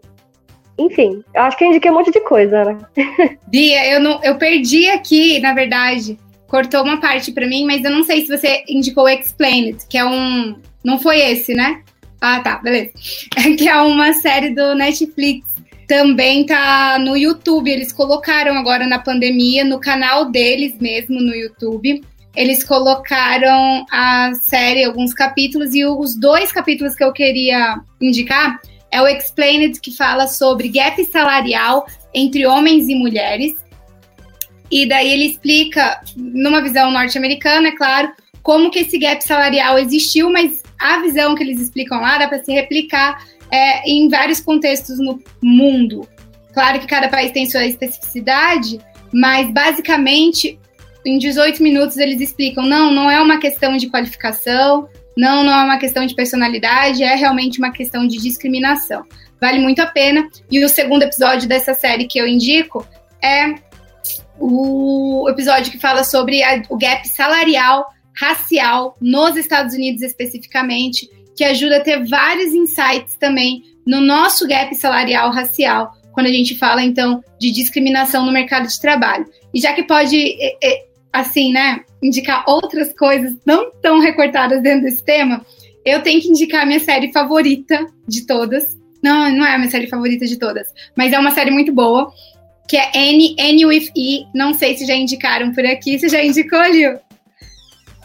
Enfim, 0.79 1.25
eu 1.35 1.43
acho 1.43 1.57
que 1.59 1.65
eu 1.65 1.69
indiquei 1.69 1.91
um 1.91 1.95
monte 1.95 2.13
de 2.13 2.21
coisa, 2.21 2.65
né? 2.65 2.79
Bia, 3.49 3.93
eu, 3.93 4.01
não, 4.01 4.23
eu 4.23 4.37
perdi 4.37 4.89
aqui, 4.89 5.41
na 5.41 5.53
verdade. 5.53 6.17
Cortou 6.47 6.83
uma 6.83 6.99
parte 6.99 7.33
para 7.33 7.47
mim, 7.47 7.67
mas 7.67 7.85
eu 7.85 7.91
não 7.91 8.05
sei 8.05 8.23
se 8.23 8.29
você 8.29 8.65
indicou 8.69 9.09
Explained, 9.09 9.79
que 9.89 9.99
é 9.99 10.05
um. 10.05 10.57
Não 10.83 10.99
foi 10.99 11.21
esse, 11.21 11.53
né? 11.53 11.83
Ah, 12.21 12.41
tá, 12.41 12.59
beleza. 12.59 12.91
que 13.59 13.69
é 13.69 13.77
uma 13.81 14.13
série 14.15 14.51
do 14.51 14.75
Netflix. 14.75 15.47
Também 15.87 16.47
tá 16.47 16.99
no 16.99 17.17
YouTube. 17.17 17.71
Eles 17.71 17.93
colocaram 17.93 18.57
agora 18.57 18.87
na 18.87 18.99
pandemia, 18.99 19.65
no 19.65 19.81
canal 19.81 20.31
deles 20.31 20.79
mesmo, 20.79 21.21
no 21.21 21.35
YouTube 21.35 22.03
eles 22.39 22.63
colocaram 22.63 23.85
a 23.91 24.33
série, 24.35 24.85
alguns 24.85 25.13
capítulos, 25.13 25.75
e 25.75 25.85
os 25.85 26.15
dois 26.15 26.53
capítulos 26.53 26.95
que 26.95 27.03
eu 27.03 27.13
queria 27.13 27.81
indicar 28.01 28.61
é 28.91 29.01
o 29.03 29.07
Explained, 29.07 29.81
que 29.81 29.95
fala 29.95 30.27
sobre 30.27 30.69
gap 30.69 31.03
salarial 31.07 31.87
entre 32.15 32.47
homens 32.47 32.89
e 32.89 32.95
mulheres. 32.95 33.55
E 34.71 34.87
daí 34.87 35.11
ele 35.11 35.27
explica, 35.27 36.01
numa 36.17 36.61
visão 36.61 36.91
norte-americana, 36.91 37.69
é 37.69 37.77
claro, 37.77 38.13
como 38.43 38.71
que 38.71 38.81
esse 38.81 38.99
gap 38.99 39.23
salarial 39.23 39.79
existiu, 39.79 40.31
mas 40.31 40.63
a 40.81 41.01
visão 41.01 41.35
que 41.35 41.43
eles 41.43 41.61
explicam 41.61 42.01
lá 42.01 42.19
dá 42.19 42.29
para 42.29 42.43
se 42.43 42.53
replicar 42.53 43.23
é, 43.51 43.89
em 43.89 44.09
vários 44.09 44.41
contextos 44.41 44.99
no 44.99 45.23
mundo. 45.43 46.09
Claro 46.53 46.79
que 46.81 46.87
cada 46.87 47.09
país 47.09 47.33
tem 47.33 47.49
sua 47.49 47.65
especificidade, 47.67 48.81
mas 49.13 49.51
basicamente 49.51 50.59
em 51.05 51.19
18 51.19 51.63
minutos 51.63 51.97
eles 51.97 52.21
explicam: 52.21 52.65
não, 52.65 52.91
não 52.91 53.11
é 53.11 53.21
uma 53.21 53.39
questão 53.39 53.77
de 53.77 53.89
qualificação, 53.89 54.89
não, 55.19 55.43
não 55.43 55.53
é 55.53 55.65
uma 55.65 55.79
questão 55.79 56.07
de 56.07 56.15
personalidade, 56.15 57.03
é 57.03 57.17
realmente 57.17 57.59
uma 57.59 57.73
questão 57.73 58.07
de 58.07 58.19
discriminação. 58.19 59.05
Vale 59.41 59.59
muito 59.59 59.81
a 59.81 59.87
pena. 59.87 60.29
E 60.49 60.65
o 60.65 60.69
segundo 60.69 61.03
episódio 61.03 61.49
dessa 61.49 61.75
série 61.75 62.07
que 62.07 62.21
eu 62.21 62.27
indico 62.29 62.87
é 63.21 63.53
o 64.39 65.29
episódio 65.29 65.73
que 65.73 65.79
fala 65.81 66.05
sobre 66.05 66.41
a, 66.45 66.63
o 66.69 66.79
gap 66.79 67.07
salarial 67.09 67.85
racial 68.15 68.97
nos 69.01 69.37
Estados 69.37 69.75
Unidos 69.75 70.03
especificamente, 70.03 71.11
que 71.37 71.43
ajuda 71.43 71.79
a 71.79 71.83
ter 71.83 72.07
vários 72.07 72.55
insights 72.55 73.17
também 73.17 73.65
no 73.85 74.01
nosso 74.01 74.47
gap 74.47 74.73
salarial 74.77 75.33
racial, 75.33 75.95
quando 76.13 76.27
a 76.27 76.33
gente 76.33 76.57
fala 76.57 76.81
então 76.81 77.25
de 77.41 77.51
discriminação 77.51 78.25
no 78.25 78.31
mercado 78.31 78.69
de 78.69 78.81
trabalho. 78.81 79.27
E 79.53 79.61
já 79.61 79.73
que 79.73 79.83
pode 79.83 80.37
assim, 81.13 81.53
né, 81.53 81.81
indicar 82.03 82.45
outras 82.47 82.93
coisas 82.93 83.35
não 83.45 83.71
tão 83.83 84.01
recortadas 84.01 84.63
dentro 84.63 84.83
desse 84.85 85.03
tema, 85.03 85.45
eu 85.85 86.03
tenho 86.03 86.21
que 86.21 86.29
indicar 86.29 86.63
a 86.63 86.67
minha 86.67 86.81
série 86.81 87.13
favorita 87.13 87.87
de 88.07 88.27
todas. 88.27 88.77
Não, 89.03 89.31
não 89.31 89.47
é 89.47 89.55
a 89.55 89.59
minha 89.59 89.71
série 89.71 89.87
favorita 89.87 90.27
de 90.27 90.37
todas, 90.37 90.67
mas 90.97 91.13
é 91.13 91.19
uma 91.19 91.31
série 91.31 91.51
muito 91.51 91.73
boa, 91.73 92.13
que 92.69 92.77
é 92.77 92.91
N, 92.95 93.35
N 93.39 93.67
with 93.67 93.91
E. 93.97 94.27
Não 94.35 94.55
sei 94.55 94.77
se 94.77 94.85
já 94.85 94.95
indicaram 94.95 95.53
por 95.53 95.65
aqui. 95.65 95.99
Você 95.99 96.09
já 96.09 96.23
indicou, 96.23 96.63
Liu? 96.65 96.99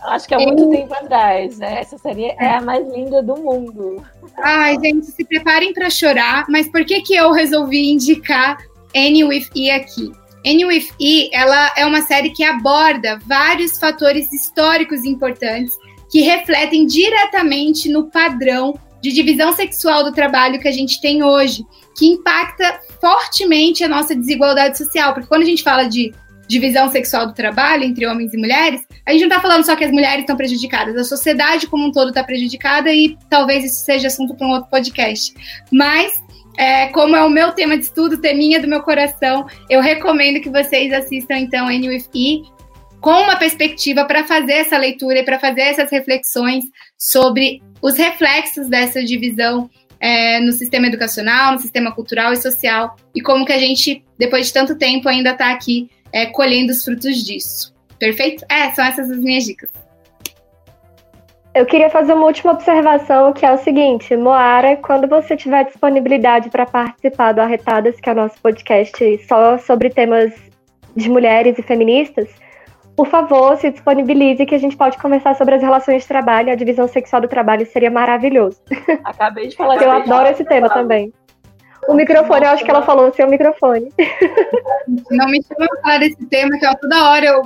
Acho 0.04 0.28
que 0.28 0.34
há 0.34 0.40
muito 0.40 0.70
tempo 0.70 0.94
atrás, 0.94 1.58
né? 1.58 1.80
Essa 1.80 1.98
série 1.98 2.26
é 2.26 2.56
a 2.56 2.62
mais 2.62 2.86
linda 2.94 3.24
do 3.24 3.38
mundo. 3.38 4.04
Ai, 4.38 4.78
gente, 4.80 5.06
se 5.06 5.24
preparem 5.24 5.74
para 5.74 5.90
chorar. 5.90 6.46
Mas 6.50 6.68
por 6.68 6.84
que 6.86 7.02
que 7.02 7.16
eu 7.16 7.32
resolvi 7.32 7.92
indicar 7.92 8.58
N 8.94 9.24
with 9.24 9.48
E 9.56 9.72
aqui? 9.72 10.12
N 10.44 10.66
with 10.66 10.90
E, 11.00 11.30
ela 11.34 11.74
é 11.78 11.86
uma 11.86 12.02
série 12.02 12.32
que 12.32 12.44
aborda 12.44 13.20
vários 13.26 13.80
fatores 13.80 14.32
históricos 14.32 15.06
importantes 15.06 15.74
que 16.12 16.22
refletem 16.22 16.86
diretamente 16.86 17.90
no 17.90 18.10
padrão 18.10 18.78
de 19.02 19.12
divisão 19.12 19.54
sexual 19.54 20.04
do 20.04 20.14
trabalho 20.14 20.60
que 20.60 20.68
a 20.68 20.72
gente 20.72 21.02
tem 21.02 21.24
hoje, 21.24 21.66
que 21.98 22.06
impacta 22.06 22.80
fortemente 23.02 23.84
a 23.84 23.90
nossa 23.90 24.16
desigualdade 24.16 24.78
social. 24.78 25.14
Porque 25.14 25.28
quando 25.28 25.42
a 25.42 25.46
gente 25.46 25.64
fala 25.64 25.86
de 25.86 26.14
divisão 26.48 26.90
sexual 26.92 27.28
do 27.28 27.34
trabalho 27.34 27.84
entre 27.84 28.06
homens 28.06 28.34
e 28.34 28.38
mulheres, 28.38 28.82
a 29.06 29.12
gente 29.12 29.22
não 29.22 29.28
está 29.28 29.42
falando 29.42 29.66
só 29.66 29.76
que 29.76 29.84
as 29.84 29.92
mulheres 29.92 30.22
estão 30.22 30.38
prejudicadas, 30.38 30.96
a 30.96 31.04
sociedade 31.04 31.68
como 31.68 31.88
um 31.88 31.92
todo 31.92 32.10
está 32.10 32.24
prejudicada 32.24 32.94
e 32.94 33.18
talvez 33.30 33.66
isso 33.66 33.84
seja 33.84 34.08
assunto 34.08 34.36
para 34.36 34.48
um 34.48 34.52
outro 34.52 34.70
podcast. 34.70 35.34
Mas 35.72 36.23
é, 36.58 36.88
como 36.88 37.16
é 37.16 37.24
o 37.24 37.30
meu 37.30 37.52
tema 37.52 37.78
de 37.78 37.86
estudo, 37.86 38.18
teminha 38.18 38.60
do 38.60 38.68
meu 38.68 38.82
coração, 38.82 39.46
eu 39.70 39.82
recomendo 39.82 40.42
que 40.42 40.50
vocês 40.50 40.94
assistam 40.94 41.38
então 41.38 41.68
NUFI 41.68 42.44
com 43.02 43.12
uma 43.12 43.36
perspectiva 43.36 44.06
para 44.06 44.24
fazer 44.24 44.54
essa 44.54 44.78
leitura 44.78 45.20
e 45.20 45.26
para 45.26 45.40
fazer 45.40 45.62
essas 45.62 45.92
reflexões 45.92 46.64
sobre 46.98 47.62
os 47.82 47.98
reflexos 47.98 48.70
dessa 48.70 49.04
divisão 49.04 49.70
é, 50.00 50.40
no 50.40 50.52
sistema 50.54 50.88
educacional, 50.88 51.54
no 51.54 51.60
sistema 51.60 51.94
cultural 51.94 52.32
e 52.32 52.38
social, 52.38 52.96
e 53.14 53.22
como 53.22 53.46
que 53.46 53.52
a 53.52 53.60
gente, 53.60 54.04
depois 54.18 54.48
de 54.48 54.54
tanto 54.54 54.78
tempo, 54.78 55.10
ainda 55.10 55.32
está 55.32 55.52
aqui 55.52 55.90
é, 56.14 56.28
colhendo 56.28 56.72
os 56.72 56.84
frutos 56.84 57.24
disso. 57.24 57.74
Perfeito? 58.00 58.46
É, 58.50 58.72
são 58.72 58.86
essas 58.86 59.10
as 59.10 59.20
minhas 59.20 59.44
dicas. 59.44 59.70
Eu 61.56 61.68
queria 61.68 61.90
fazer 61.90 62.14
uma 62.14 62.26
última 62.26 62.54
observação, 62.54 63.32
que 63.32 63.46
é 63.46 63.52
o 63.52 63.58
seguinte, 63.58 64.16
Moara, 64.18 64.76
quando 64.78 65.08
você 65.08 65.38
tiver 65.38 65.66
disponibilidade 65.66 66.50
para 66.50 66.66
participar 66.66 67.32
do 67.32 67.42
Arretadas, 67.42 68.00
que 68.00 68.10
é 68.10 68.12
o 68.12 68.16
nosso 68.16 68.42
podcast 68.42 69.20
só 69.28 69.60
sobre 69.60 69.92
temas 69.92 70.34
de 70.96 71.10
mulheres 71.12 71.60
e 71.60 71.62
feministas, 71.62 72.28
por 72.96 73.08
favor, 73.08 73.56
se 73.58 73.70
disponibilize 73.70 74.46
que 74.48 74.56
a 74.56 74.58
gente 74.58 74.76
pode 74.76 74.98
conversar 74.98 75.36
sobre 75.36 75.56
as 75.56 75.62
relações 75.62 76.02
de 76.02 76.08
trabalho, 76.08 76.52
a 76.52 76.56
divisão 76.56 76.88
sexual 76.88 77.22
do 77.22 77.28
trabalho 77.28 77.66
seria 77.68 77.92
maravilhoso. 77.92 78.60
Acabei 79.04 79.48
de 79.48 79.56
falar. 79.56 79.82
Eu 79.82 79.92
adoro 79.92 80.30
esse 80.30 80.44
tema 80.44 80.70
também. 80.70 81.14
O 81.88 81.94
microfone, 81.94 82.46
eu 82.46 82.52
acho 82.52 82.64
que 82.64 82.72
ela 82.72 82.82
falou 82.84 83.14
seu 83.14 83.28
microfone. 83.30 83.92
Não 85.12 85.28
me 85.28 85.42
chama 85.44 85.68
pra 85.68 85.82
falar 85.82 85.98
desse 86.00 86.26
tema, 86.28 86.58
que 86.58 86.66
ó, 86.66 86.74
toda 86.76 87.10
hora 87.10 87.26
eu 87.26 87.44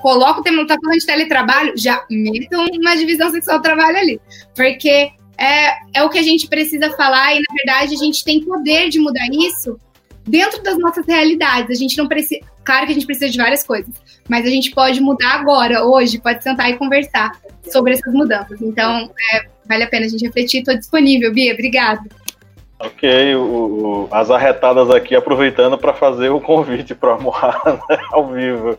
coloco 0.00 0.40
o 0.40 0.42
tema, 0.42 0.66
tá 0.66 0.76
falando 0.82 0.98
de 0.98 1.06
teletrabalho, 1.06 1.72
já 1.76 2.04
meto 2.10 2.56
uma 2.80 2.96
divisão 2.96 3.30
sexual 3.30 3.60
trabalho 3.60 3.96
ali. 3.96 4.20
Porque 4.54 5.10
é, 5.38 5.70
é 5.94 6.02
o 6.02 6.10
que 6.10 6.18
a 6.18 6.22
gente 6.22 6.48
precisa 6.48 6.90
falar 6.90 7.34
e, 7.34 7.38
na 7.38 7.54
verdade, 7.54 7.94
a 7.94 7.98
gente 7.98 8.24
tem 8.24 8.44
poder 8.44 8.88
de 8.88 8.98
mudar 8.98 9.26
isso 9.30 9.78
dentro 10.26 10.62
das 10.62 10.78
nossas 10.78 11.06
realidades. 11.06 11.70
A 11.70 11.80
gente 11.80 11.96
não 11.96 12.06
precisa. 12.06 12.40
Claro 12.64 12.86
que 12.86 12.92
a 12.92 12.94
gente 12.94 13.06
precisa 13.06 13.30
de 13.30 13.38
várias 13.38 13.62
coisas, 13.62 13.94
mas 14.28 14.44
a 14.44 14.50
gente 14.50 14.72
pode 14.72 15.00
mudar 15.00 15.36
agora, 15.36 15.84
hoje, 15.84 16.20
pode 16.20 16.42
sentar 16.42 16.68
e 16.70 16.76
conversar 16.76 17.32
sobre 17.70 17.94
essas 17.94 18.12
mudanças. 18.12 18.60
Então, 18.60 19.10
é, 19.32 19.46
vale 19.66 19.84
a 19.84 19.86
pena 19.86 20.04
a 20.04 20.08
gente 20.08 20.26
refletir. 20.26 20.58
Estou 20.58 20.76
disponível, 20.76 21.32
Bia, 21.32 21.54
obrigada. 21.54 22.02
Ok, 22.80 23.34
o, 23.34 23.40
o, 23.40 24.08
as 24.10 24.30
arretadas 24.30 24.88
aqui 24.90 25.16
aproveitando 25.16 25.76
para 25.76 25.92
fazer 25.92 26.28
o 26.28 26.40
convite 26.40 26.94
para 26.94 27.14
a 27.18 27.72
né, 27.74 27.98
ao 28.12 28.28
vivo. 28.28 28.78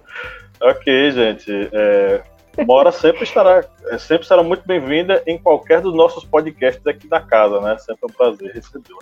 Ok, 0.61 1.11
gente. 1.11 1.69
É, 1.73 2.21
Mora 2.65 2.91
sempre 2.91 3.23
estará, 3.23 3.63
é, 3.87 3.97
sempre 3.97 4.27
será 4.27 4.43
muito 4.43 4.63
bem-vinda 4.65 5.23
em 5.25 5.37
qualquer 5.37 5.81
dos 5.81 5.93
nossos 5.95 6.25
podcasts 6.25 6.85
aqui 6.85 7.07
da 7.07 7.21
casa, 7.21 7.61
né? 7.61 7.77
Sempre 7.77 7.99
é 8.03 8.05
um 8.05 8.13
prazer 8.13 8.51
recebê-la. 8.53 8.99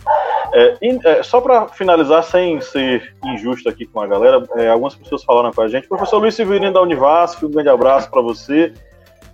É, 0.53 0.78
é, 1.06 1.24
só 1.24 1.41
para 1.41 1.68
finalizar, 1.68 2.24
sem 2.24 2.60
ser 2.61 3.15
injusto 3.26 3.68
aqui 3.68 3.86
com 3.86 3.99
a 3.99 4.07
galera, 4.07 4.44
é, 4.56 4.69
algumas 4.69 4.95
pessoas 4.95 5.24
falaram 5.24 5.52
com 5.52 5.61
a 5.61 5.68
gente. 5.68 5.88
Professor 5.88 6.19
Luiz 6.19 6.36
Severino 6.36 6.74
da 6.74 6.82
Univasf, 6.82 7.45
um 7.45 7.52
grande 7.52 7.69
abraço 7.69 8.10
para 8.11 8.22
você. 8.22 8.74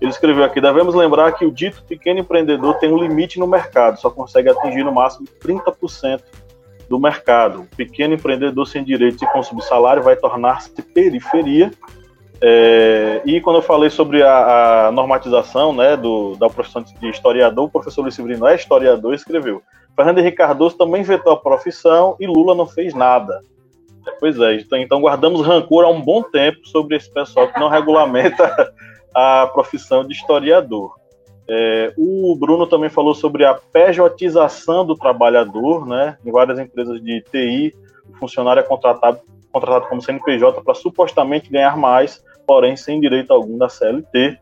Ele 0.03 0.11
escreveu 0.11 0.43
aqui: 0.43 0.61
devemos 0.61 0.93
lembrar 0.93 1.31
que 1.31 1.45
o 1.45 1.51
dito 1.51 1.83
pequeno 1.83 2.19
empreendedor 2.19 2.75
tem 2.75 2.91
um 2.91 2.97
limite 2.97 3.39
no 3.39 3.47
mercado, 3.47 3.99
só 3.99 4.09
consegue 4.09 4.49
atingir 4.49 4.83
no 4.83 4.91
máximo 4.91 5.27
30% 5.41 6.21
do 6.89 6.99
mercado. 6.99 7.61
O 7.61 7.75
pequeno 7.75 8.13
empreendedor 8.13 8.67
sem 8.67 8.83
direito 8.83 9.17
de 9.17 9.31
consumir 9.31 9.63
salário 9.63 10.03
vai 10.03 10.15
tornar-se 10.15 10.69
periferia 10.81 11.71
é, 12.45 13.21
e 13.23 13.39
quando 13.39 13.55
eu 13.55 13.61
falei 13.61 13.89
sobre 13.89 14.21
a, 14.21 14.87
a 14.87 14.91
normatização 14.91 15.73
né, 15.73 15.95
do, 15.95 16.35
da 16.35 16.49
profissão 16.49 16.83
de 16.83 17.09
historiador, 17.09 17.65
o 17.67 17.71
professor 17.71 18.01
Luiz 18.01 18.15
Severino 18.15 18.45
é 18.45 18.55
historiador 18.55 19.13
e 19.13 19.15
escreveu. 19.15 19.63
Fernando 19.95 20.19
Henrique 20.19 20.35
Cardoso 20.35 20.75
também 20.75 21.03
vetou 21.03 21.31
a 21.31 21.37
profissão 21.37 22.17
e 22.19 22.27
Lula 22.27 22.53
não 22.53 22.67
fez 22.67 22.93
nada. 22.93 23.39
É, 24.05 24.11
pois 24.19 24.37
é, 24.41 24.55
então, 24.55 24.77
então 24.77 24.99
guardamos 24.99 25.47
rancor 25.47 25.85
há 25.85 25.89
um 25.89 26.01
bom 26.01 26.21
tempo 26.21 26.67
sobre 26.67 26.97
esse 26.97 27.09
pessoal 27.13 27.47
que 27.47 27.57
não 27.57 27.69
regulamenta 27.69 28.73
a 29.13 29.47
profissão 29.47 30.05
de 30.05 30.13
historiador. 30.13 30.95
É, 31.47 31.93
o 31.97 32.35
Bruno 32.39 32.65
também 32.65 32.89
falou 32.89 33.13
sobre 33.13 33.45
a 33.45 33.53
pejotização 33.53 34.85
do 34.85 34.95
trabalhador, 34.95 35.85
né? 35.85 36.17
Em 36.25 36.31
várias 36.31 36.57
empresas 36.57 37.01
de 37.01 37.21
TI, 37.29 37.75
o 38.09 38.17
funcionário 38.17 38.61
é 38.61 38.63
contratado, 38.63 39.19
contratado 39.51 39.87
como 39.87 40.01
CNPJ 40.01 40.61
para 40.61 40.73
supostamente 40.73 41.49
ganhar 41.49 41.75
mais, 41.75 42.23
porém 42.47 42.75
sem 42.75 42.99
direito 42.99 43.31
algum 43.31 43.57
da 43.57 43.67
CLT. 43.67 44.37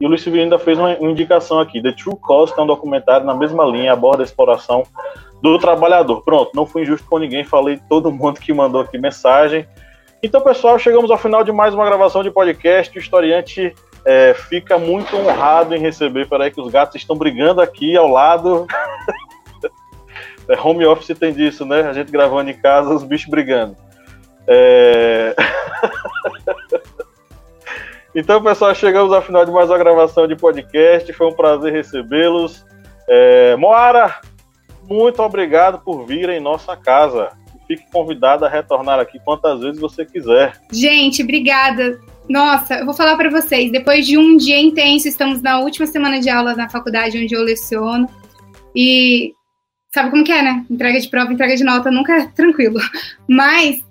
E 0.00 0.06
o 0.06 0.08
Luiz 0.08 0.22
Severino 0.22 0.44
ainda 0.44 0.58
fez 0.58 0.78
uma, 0.78 0.96
uma 0.96 1.10
indicação 1.10 1.60
aqui. 1.60 1.82
The 1.82 1.92
True 1.92 2.16
Cost 2.16 2.58
é 2.58 2.62
um 2.62 2.66
documentário 2.66 3.26
na 3.26 3.34
mesma 3.34 3.64
linha, 3.64 3.92
aborda 3.92 4.22
a 4.22 4.24
exploração 4.24 4.82
do 5.42 5.58
trabalhador. 5.58 6.22
Pronto, 6.22 6.52
não 6.54 6.64
fui 6.64 6.82
injusto 6.82 7.06
com 7.06 7.18
ninguém, 7.18 7.44
falei 7.44 7.78
todo 7.88 8.10
mundo 8.10 8.40
que 8.40 8.52
mandou 8.52 8.80
aqui 8.80 8.96
mensagem. 8.96 9.66
Então, 10.22 10.40
pessoal, 10.40 10.78
chegamos 10.78 11.10
ao 11.10 11.18
final 11.18 11.44
de 11.44 11.52
mais 11.52 11.74
uma 11.74 11.84
gravação 11.84 12.22
de 12.22 12.30
podcast. 12.30 12.96
O 12.96 13.00
historiante 13.00 13.74
é, 14.04 14.34
fica 14.34 14.78
muito 14.78 15.16
honrado 15.16 15.74
em 15.74 15.78
receber. 15.78 16.28
Peraí, 16.28 16.50
que 16.50 16.60
os 16.60 16.70
gatos 16.70 16.96
estão 16.96 17.16
brigando 17.16 17.60
aqui 17.60 17.96
ao 17.96 18.08
lado. 18.08 18.66
é, 20.48 20.60
home 20.60 20.84
office 20.86 21.18
tem 21.18 21.32
disso, 21.32 21.64
né? 21.64 21.82
A 21.82 21.92
gente 21.92 22.10
gravando 22.10 22.50
em 22.50 22.54
casa, 22.54 22.94
os 22.94 23.02
bichos 23.02 23.30
brigando. 23.30 23.76
É... 24.46 25.34
Então, 28.12 28.42
pessoal, 28.42 28.74
chegamos 28.74 29.12
ao 29.12 29.22
final 29.22 29.44
de 29.46 29.52
mais 29.52 29.70
uma 29.70 29.78
gravação 29.78 30.26
de 30.26 30.34
podcast. 30.34 31.12
Foi 31.12 31.28
um 31.28 31.32
prazer 31.32 31.72
recebê-los. 31.72 32.66
É, 33.08 33.54
Moara, 33.54 34.20
muito 34.88 35.22
obrigado 35.22 35.78
por 35.78 36.04
vir 36.04 36.28
em 36.28 36.40
nossa 36.40 36.76
casa. 36.76 37.30
Fique 37.68 37.88
convidada 37.92 38.46
a 38.46 38.48
retornar 38.48 38.98
aqui 38.98 39.20
quantas 39.24 39.60
vezes 39.60 39.80
você 39.80 40.04
quiser. 40.04 40.60
Gente, 40.72 41.22
obrigada. 41.22 42.00
Nossa, 42.30 42.76
eu 42.76 42.84
vou 42.84 42.94
falar 42.94 43.16
para 43.16 43.28
vocês. 43.28 43.72
Depois 43.72 44.06
de 44.06 44.16
um 44.16 44.36
dia 44.36 44.56
intenso, 44.56 45.08
estamos 45.08 45.42
na 45.42 45.58
última 45.58 45.84
semana 45.84 46.20
de 46.20 46.30
aulas 46.30 46.56
na 46.56 46.68
faculdade 46.68 47.18
onde 47.18 47.34
eu 47.34 47.42
leciono. 47.42 48.08
E 48.72 49.32
sabe 49.92 50.10
como 50.10 50.22
que 50.22 50.30
é, 50.30 50.40
né? 50.40 50.64
Entrega 50.70 51.00
de 51.00 51.08
prova, 51.08 51.32
entrega 51.32 51.56
de 51.56 51.64
nota 51.64 51.90
nunca 51.90 52.14
é 52.14 52.26
tranquilo. 52.28 52.78
Mas, 53.28 53.82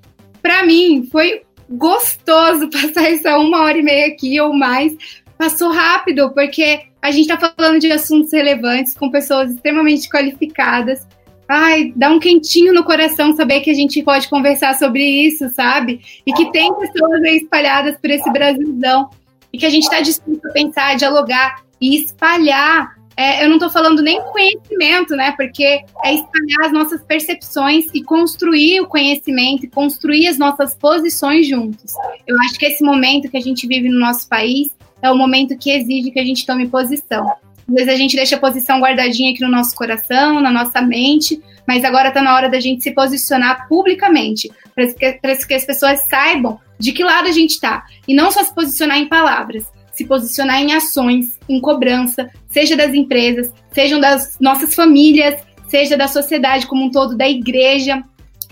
para 0.41 0.65
mim, 0.65 1.05
foi 1.11 1.41
gostoso 1.69 2.69
passar 2.71 3.11
essa 3.11 3.37
uma 3.37 3.61
hora 3.63 3.77
e 3.77 3.83
meia 3.83 4.07
aqui 4.07 4.39
ou 4.39 4.53
mais. 4.53 4.95
Passou 5.37 5.73
rápido, 5.73 6.33
porque 6.33 6.83
a 7.01 7.11
gente 7.11 7.29
está 7.29 7.53
falando 7.57 7.81
de 7.81 7.91
assuntos 7.91 8.31
relevantes 8.31 8.93
com 8.93 9.11
pessoas 9.11 9.51
extremamente 9.51 10.07
qualificadas. 10.07 11.05
Ai, 11.49 11.91
dá 11.95 12.11
um 12.11 12.19
quentinho 12.19 12.71
no 12.73 12.83
coração 12.83 13.35
saber 13.35 13.61
que 13.61 13.71
a 13.71 13.73
gente 13.73 14.03
pode 14.03 14.29
conversar 14.29 14.75
sobre 14.75 15.03
isso, 15.03 15.49
sabe? 15.49 15.99
E 16.25 16.31
que 16.31 16.51
tem 16.51 16.71
pessoas 16.75 17.23
aí 17.23 17.37
espalhadas 17.37 17.97
por 17.97 18.09
esse 18.11 18.31
Brasilzão. 18.31 19.09
E 19.51 19.57
que 19.57 19.65
a 19.65 19.69
gente 19.69 19.83
está 19.83 19.99
disposto 19.99 20.47
a 20.47 20.51
pensar, 20.51 20.95
dialogar 20.95 21.63
e 21.81 21.95
espalhar 21.95 22.99
é, 23.19 23.43
eu 23.43 23.49
não 23.49 23.57
estou 23.57 23.69
falando 23.69 24.01
nem 24.01 24.21
conhecimento, 24.31 25.13
né? 25.13 25.33
Porque 25.33 25.65
é 26.05 26.13
espalhar 26.13 26.67
as 26.67 26.71
nossas 26.71 27.03
percepções 27.03 27.83
e 27.93 28.01
construir 28.01 28.79
o 28.79 28.87
conhecimento 28.87 29.65
e 29.65 29.69
construir 29.69 30.25
as 30.29 30.37
nossas 30.37 30.73
posições 30.73 31.45
juntos. 31.45 31.91
Eu 32.25 32.39
acho 32.43 32.57
que 32.57 32.65
esse 32.65 32.81
momento 32.81 33.29
que 33.29 33.35
a 33.35 33.41
gente 33.41 33.67
vive 33.67 33.89
no 33.89 33.99
nosso 33.99 34.25
país 34.29 34.69
é 35.01 35.11
o 35.11 35.17
momento 35.17 35.57
que 35.57 35.69
exige 35.69 36.11
que 36.11 36.19
a 36.19 36.23
gente 36.23 36.45
tome 36.45 36.69
posição. 36.69 37.29
Às 37.69 37.75
vezes 37.75 37.93
a 37.93 37.95
gente 37.95 38.15
deixa 38.15 38.35
a 38.35 38.39
posição 38.39 38.79
guardadinha 38.79 39.31
aqui 39.31 39.41
no 39.41 39.47
nosso 39.47 39.75
coração, 39.75 40.41
na 40.41 40.49
nossa 40.49 40.81
mente, 40.81 41.39
mas 41.67 41.85
agora 41.85 42.07
está 42.07 42.19
na 42.19 42.35
hora 42.35 42.49
da 42.49 42.59
gente 42.59 42.81
se 42.81 42.91
posicionar 42.91 43.67
publicamente, 43.67 44.49
para 44.73 44.87
que, 44.91 45.13
que 45.45 45.53
as 45.53 45.65
pessoas 45.65 46.03
saibam 46.09 46.59
de 46.79 46.91
que 46.91 47.03
lado 47.03 47.27
a 47.27 47.31
gente 47.31 47.51
está. 47.51 47.85
E 48.07 48.13
não 48.15 48.31
só 48.31 48.43
se 48.43 48.55
posicionar 48.55 48.97
em 48.97 49.07
palavras, 49.07 49.71
se 49.93 50.03
posicionar 50.03 50.59
em 50.59 50.73
ações, 50.73 51.37
em 51.47 51.61
cobrança, 51.61 52.31
seja 52.47 52.75
das 52.75 52.95
empresas, 52.95 53.53
sejam 53.71 53.99
das 53.99 54.35
nossas 54.39 54.73
famílias, 54.73 55.39
seja 55.67 55.95
da 55.95 56.07
sociedade 56.07 56.65
como 56.65 56.85
um 56.85 56.89
todo, 56.89 57.15
da 57.15 57.29
igreja, 57.29 58.03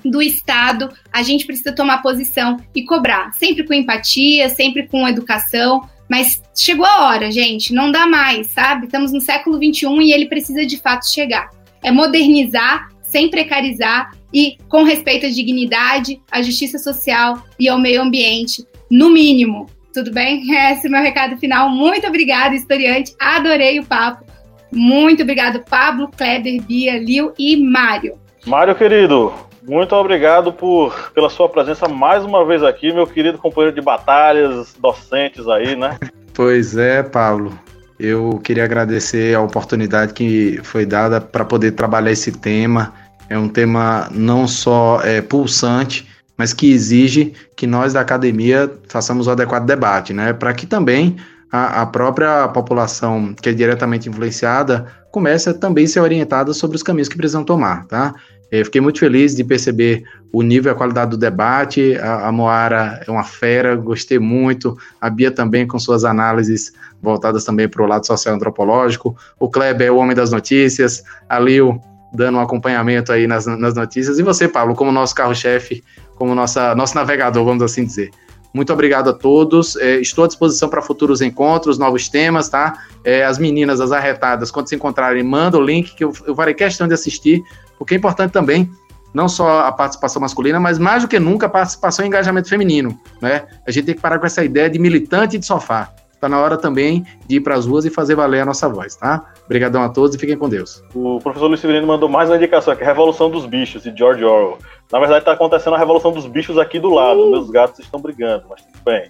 do 0.05 0.21
Estado, 0.21 0.89
a 1.11 1.23
gente 1.23 1.45
precisa 1.45 1.73
tomar 1.73 2.03
posição 2.03 2.57
e 2.73 2.83
cobrar, 2.83 3.33
sempre 3.33 3.65
com 3.65 3.73
empatia, 3.73 4.47
sempre 4.47 4.87
com 4.87 5.07
educação, 5.07 5.89
mas 6.09 6.41
chegou 6.55 6.85
a 6.85 7.07
hora, 7.07 7.31
gente, 7.31 7.73
não 7.73 7.91
dá 7.91 8.07
mais, 8.07 8.47
sabe? 8.47 8.85
Estamos 8.85 9.11
no 9.11 9.21
século 9.21 9.57
XXI 9.57 9.87
e 10.01 10.13
ele 10.13 10.27
precisa 10.27 10.65
de 10.65 10.77
fato 10.77 11.09
chegar. 11.09 11.49
É 11.83 11.91
modernizar 11.91 12.89
sem 13.03 13.29
precarizar 13.29 14.11
e 14.33 14.57
com 14.67 14.83
respeito 14.83 15.25
à 15.25 15.29
dignidade, 15.29 16.21
à 16.31 16.41
justiça 16.41 16.77
social 16.77 17.41
e 17.59 17.69
ao 17.69 17.79
meio 17.79 18.01
ambiente, 18.01 18.65
no 18.91 19.09
mínimo 19.09 19.67
Tudo 19.93 20.11
bem? 20.11 20.43
Esse 20.71 20.87
é 20.87 20.89
o 20.89 20.91
meu 20.91 21.01
recado 21.01 21.37
final. 21.37 21.69
Muito 21.69 22.07
obrigada, 22.07 22.55
historiante. 22.55 23.15
Adorei 23.19 23.79
o 23.79 23.85
papo. 23.85 24.25
Muito 24.71 25.23
obrigado, 25.23 25.63
Pablo, 25.69 26.09
Kleber, 26.09 26.61
Bia, 26.61 26.99
Lil 26.99 27.33
e 27.39 27.55
Mário. 27.57 28.19
Mário, 28.45 28.75
querido, 28.75 29.33
muito 29.67 29.93
obrigado 29.95 30.53
por, 30.53 31.11
pela 31.13 31.29
sua 31.29 31.49
presença 31.49 31.87
mais 31.89 32.23
uma 32.23 32.45
vez 32.45 32.63
aqui, 32.63 32.93
meu 32.93 33.05
querido 33.05 33.37
companheiro 33.37 33.75
de 33.75 33.81
batalhas, 33.81 34.73
docentes 34.79 35.47
aí, 35.47 35.75
né? 35.75 35.97
Pois 36.33 36.77
é, 36.77 37.01
Pablo. 37.01 37.57
Eu 37.99 38.39
queria 38.43 38.63
agradecer 38.63 39.35
a 39.35 39.41
oportunidade 39.41 40.13
que 40.13 40.59
foi 40.61 40.85
dada 40.85 41.19
para 41.19 41.43
poder 41.43 41.71
trabalhar 41.71 42.11
esse 42.11 42.31
tema. 42.31 42.93
É 43.27 43.35
um 43.35 43.49
tema 43.49 44.07
não 44.11 44.47
só 44.47 45.01
é, 45.03 45.19
pulsante, 45.19 46.07
mas 46.37 46.53
que 46.53 46.71
exige 46.71 47.33
que 47.55 47.65
nós 47.65 47.93
da 47.93 48.01
academia 48.01 48.71
façamos 48.87 49.25
o 49.25 49.31
adequado 49.31 49.65
debate, 49.65 50.13
né? 50.13 50.31
Para 50.31 50.53
que 50.53 50.67
também 50.67 51.17
a, 51.51 51.81
a, 51.81 51.85
própria 51.87 52.47
população 52.49 53.33
que 53.33 53.49
é 53.49 53.53
diretamente 53.53 54.07
influenciada 54.07 54.85
comece 55.11 55.49
a 55.49 55.53
também 55.55 55.87
ser 55.87 56.01
orientada 56.01 56.53
sobre 56.53 56.77
os 56.77 56.83
caminhos 56.83 57.09
que 57.09 57.17
precisam 57.17 57.43
tomar, 57.43 57.87
tá? 57.87 58.13
Eu 58.51 58.65
fiquei 58.65 58.79
muito 58.79 58.99
feliz 58.99 59.35
de 59.35 59.43
perceber 59.43 60.03
o 60.31 60.41
nível 60.41 60.71
e 60.71 60.73
a 60.73 60.75
qualidade 60.75 61.11
do 61.11 61.17
debate. 61.17 61.95
A, 61.97 62.27
a 62.27 62.31
Moara 62.31 63.01
é 63.05 63.11
uma 63.11 63.23
fera, 63.23 63.75
gostei 63.75 64.19
muito. 64.19 64.77
A 65.01 65.09
Bia 65.09 65.31
também 65.31 65.67
com 65.67 65.77
suas 65.77 66.05
análises 66.05 66.71
voltadas 67.01 67.43
também 67.43 67.67
para 67.67 67.83
o 67.83 67.85
lado 67.85 68.05
social 68.05 68.35
antropológico. 68.35 69.15
O 69.39 69.49
Kleber 69.49 69.87
é 69.87 69.91
o 69.91 69.97
homem 69.97 70.15
das 70.15 70.31
notícias. 70.31 71.03
A 71.27 71.39
Lil 71.39 71.81
dando 72.13 72.37
um 72.37 72.41
acompanhamento 72.41 73.11
aí 73.11 73.27
nas, 73.27 73.45
nas 73.45 73.75
notícias. 73.75 74.17
E 74.17 74.23
você, 74.23 74.47
Pablo, 74.47 74.75
como 74.75 74.91
nosso 74.91 75.13
carro-chefe, 75.13 75.83
como 76.15 76.33
nossa, 76.33 76.73
nosso 76.73 76.95
navegador, 76.95 77.43
vamos 77.43 77.63
assim 77.63 77.85
dizer. 77.85 78.11
Muito 78.53 78.71
obrigado 78.73 79.09
a 79.09 79.13
todos. 79.13 79.75
É, 79.75 79.99
estou 79.99 80.23
à 80.23 80.27
disposição 80.27 80.69
para 80.69 80.81
futuros 80.81 81.21
encontros, 81.21 81.77
novos 81.77 82.09
temas, 82.09 82.49
tá? 82.49 82.83
É, 83.03 83.23
as 83.23 83.37
meninas, 83.37 83.79
as 83.79 83.91
arretadas, 83.91 84.49
quando 84.51 84.67
se 84.67 84.75
encontrarem, 84.75 85.23
manda 85.23 85.57
o 85.57 85.61
link 85.61 85.95
que 85.95 86.03
eu, 86.03 86.13
eu 86.25 86.35
farei 86.35 86.53
questão 86.53 86.87
de 86.87 86.93
assistir, 86.93 87.43
porque 87.77 87.93
é 87.93 87.97
importante 87.97 88.31
também 88.31 88.69
não 89.13 89.27
só 89.27 89.61
a 89.61 89.71
participação 89.71 90.21
masculina, 90.21 90.59
mas 90.59 90.77
mais 90.77 91.03
do 91.03 91.07
que 91.07 91.19
nunca 91.19 91.47
a 91.47 91.49
participação 91.49 92.05
e 92.05 92.07
engajamento 92.07 92.49
feminino, 92.49 92.99
né? 93.21 93.45
A 93.65 93.71
gente 93.71 93.85
tem 93.85 93.95
que 93.95 94.01
parar 94.01 94.19
com 94.19 94.25
essa 94.25 94.43
ideia 94.43 94.69
de 94.69 94.77
militante 94.77 95.37
de 95.37 95.45
sofá. 95.45 95.93
Está 96.13 96.27
na 96.27 96.39
hora 96.39 96.57
também 96.57 97.05
de 97.27 97.37
ir 97.37 97.41
para 97.41 97.55
as 97.55 97.65
ruas 97.65 97.85
e 97.85 97.89
fazer 97.89 98.15
valer 98.15 98.41
a 98.41 98.45
nossa 98.45 98.67
voz, 98.67 98.95
tá? 98.95 99.33
Obrigadão 99.47 99.81
a 99.81 99.87
todos 99.87 100.13
e 100.13 100.19
fiquem 100.19 100.37
com 100.37 100.49
Deus. 100.49 100.83
O 100.93 101.21
professor 101.21 101.47
Luiz 101.47 101.61
Severino 101.61 101.87
mandou 101.87 102.09
mais 102.09 102.29
uma 102.29 102.35
indicação 102.35 102.73
aqui, 102.73 102.83
Revolução 102.83 103.29
dos 103.29 103.45
Bichos, 103.45 103.81
de 103.81 103.97
George 103.97 104.21
Orwell. 104.21 104.57
Na 104.91 104.99
verdade, 104.99 105.19
está 105.19 105.31
acontecendo 105.31 105.73
a 105.75 105.79
Revolução 105.79 106.11
dos 106.11 106.25
Bichos 106.25 106.57
aqui 106.57 106.77
do 106.79 106.89
lado. 106.89 107.23
Uh. 107.23 107.31
Meus 107.31 107.49
gatos 107.49 107.79
estão 107.79 108.01
brigando, 108.01 108.43
mas 108.49 108.61
tudo 108.61 108.83
bem. 108.83 109.09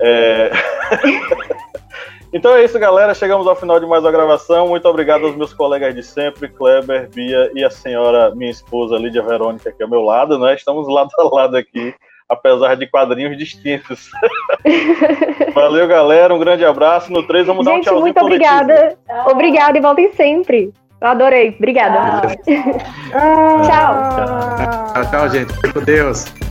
É... 0.00 0.50
então 2.34 2.52
é 2.56 2.64
isso, 2.64 2.80
galera. 2.80 3.14
Chegamos 3.14 3.46
ao 3.46 3.54
final 3.54 3.78
de 3.78 3.86
mais 3.86 4.02
uma 4.02 4.10
gravação. 4.10 4.66
Muito 4.66 4.88
obrigado 4.88 5.24
aos 5.24 5.36
meus 5.36 5.54
colegas 5.54 5.94
de 5.94 6.02
sempre, 6.02 6.48
Kleber, 6.48 7.08
Bia 7.08 7.52
e 7.54 7.62
a 7.62 7.70
senhora, 7.70 8.34
minha 8.34 8.50
esposa, 8.50 8.96
Lídia 8.96 9.22
Verônica, 9.22 9.70
aqui 9.70 9.84
ao 9.84 9.88
meu 9.88 10.02
lado, 10.02 10.36
né? 10.36 10.52
Estamos 10.56 10.88
lado 10.88 11.10
a 11.16 11.22
lado 11.32 11.56
aqui 11.56 11.94
apesar 12.30 12.76
de 12.76 12.86
quadrinhos 12.86 13.36
distintos. 13.36 14.08
Valeu, 15.52 15.86
galera. 15.88 16.32
Um 16.34 16.38
grande 16.38 16.64
abraço. 16.64 17.12
No 17.12 17.26
3 17.26 17.46
vamos 17.46 17.66
Gente, 17.66 17.74
dar 17.74 17.78
um 17.78 17.82
tchauzinho 17.82 18.02
muito 18.02 18.20
obrigada. 18.20 18.96
Obrigada 19.26 19.76
e 19.76 19.80
voltem 19.80 20.12
sempre. 20.12 20.72
Eu 21.00 21.08
adorei. 21.08 21.54
Obrigada. 21.58 22.36
tchau. 23.66 23.94
tchau, 24.94 25.10
tchau 25.10 25.28
gente. 25.28 25.52
Fique 25.54 25.72
com 25.72 25.82
Deus. 25.82 26.49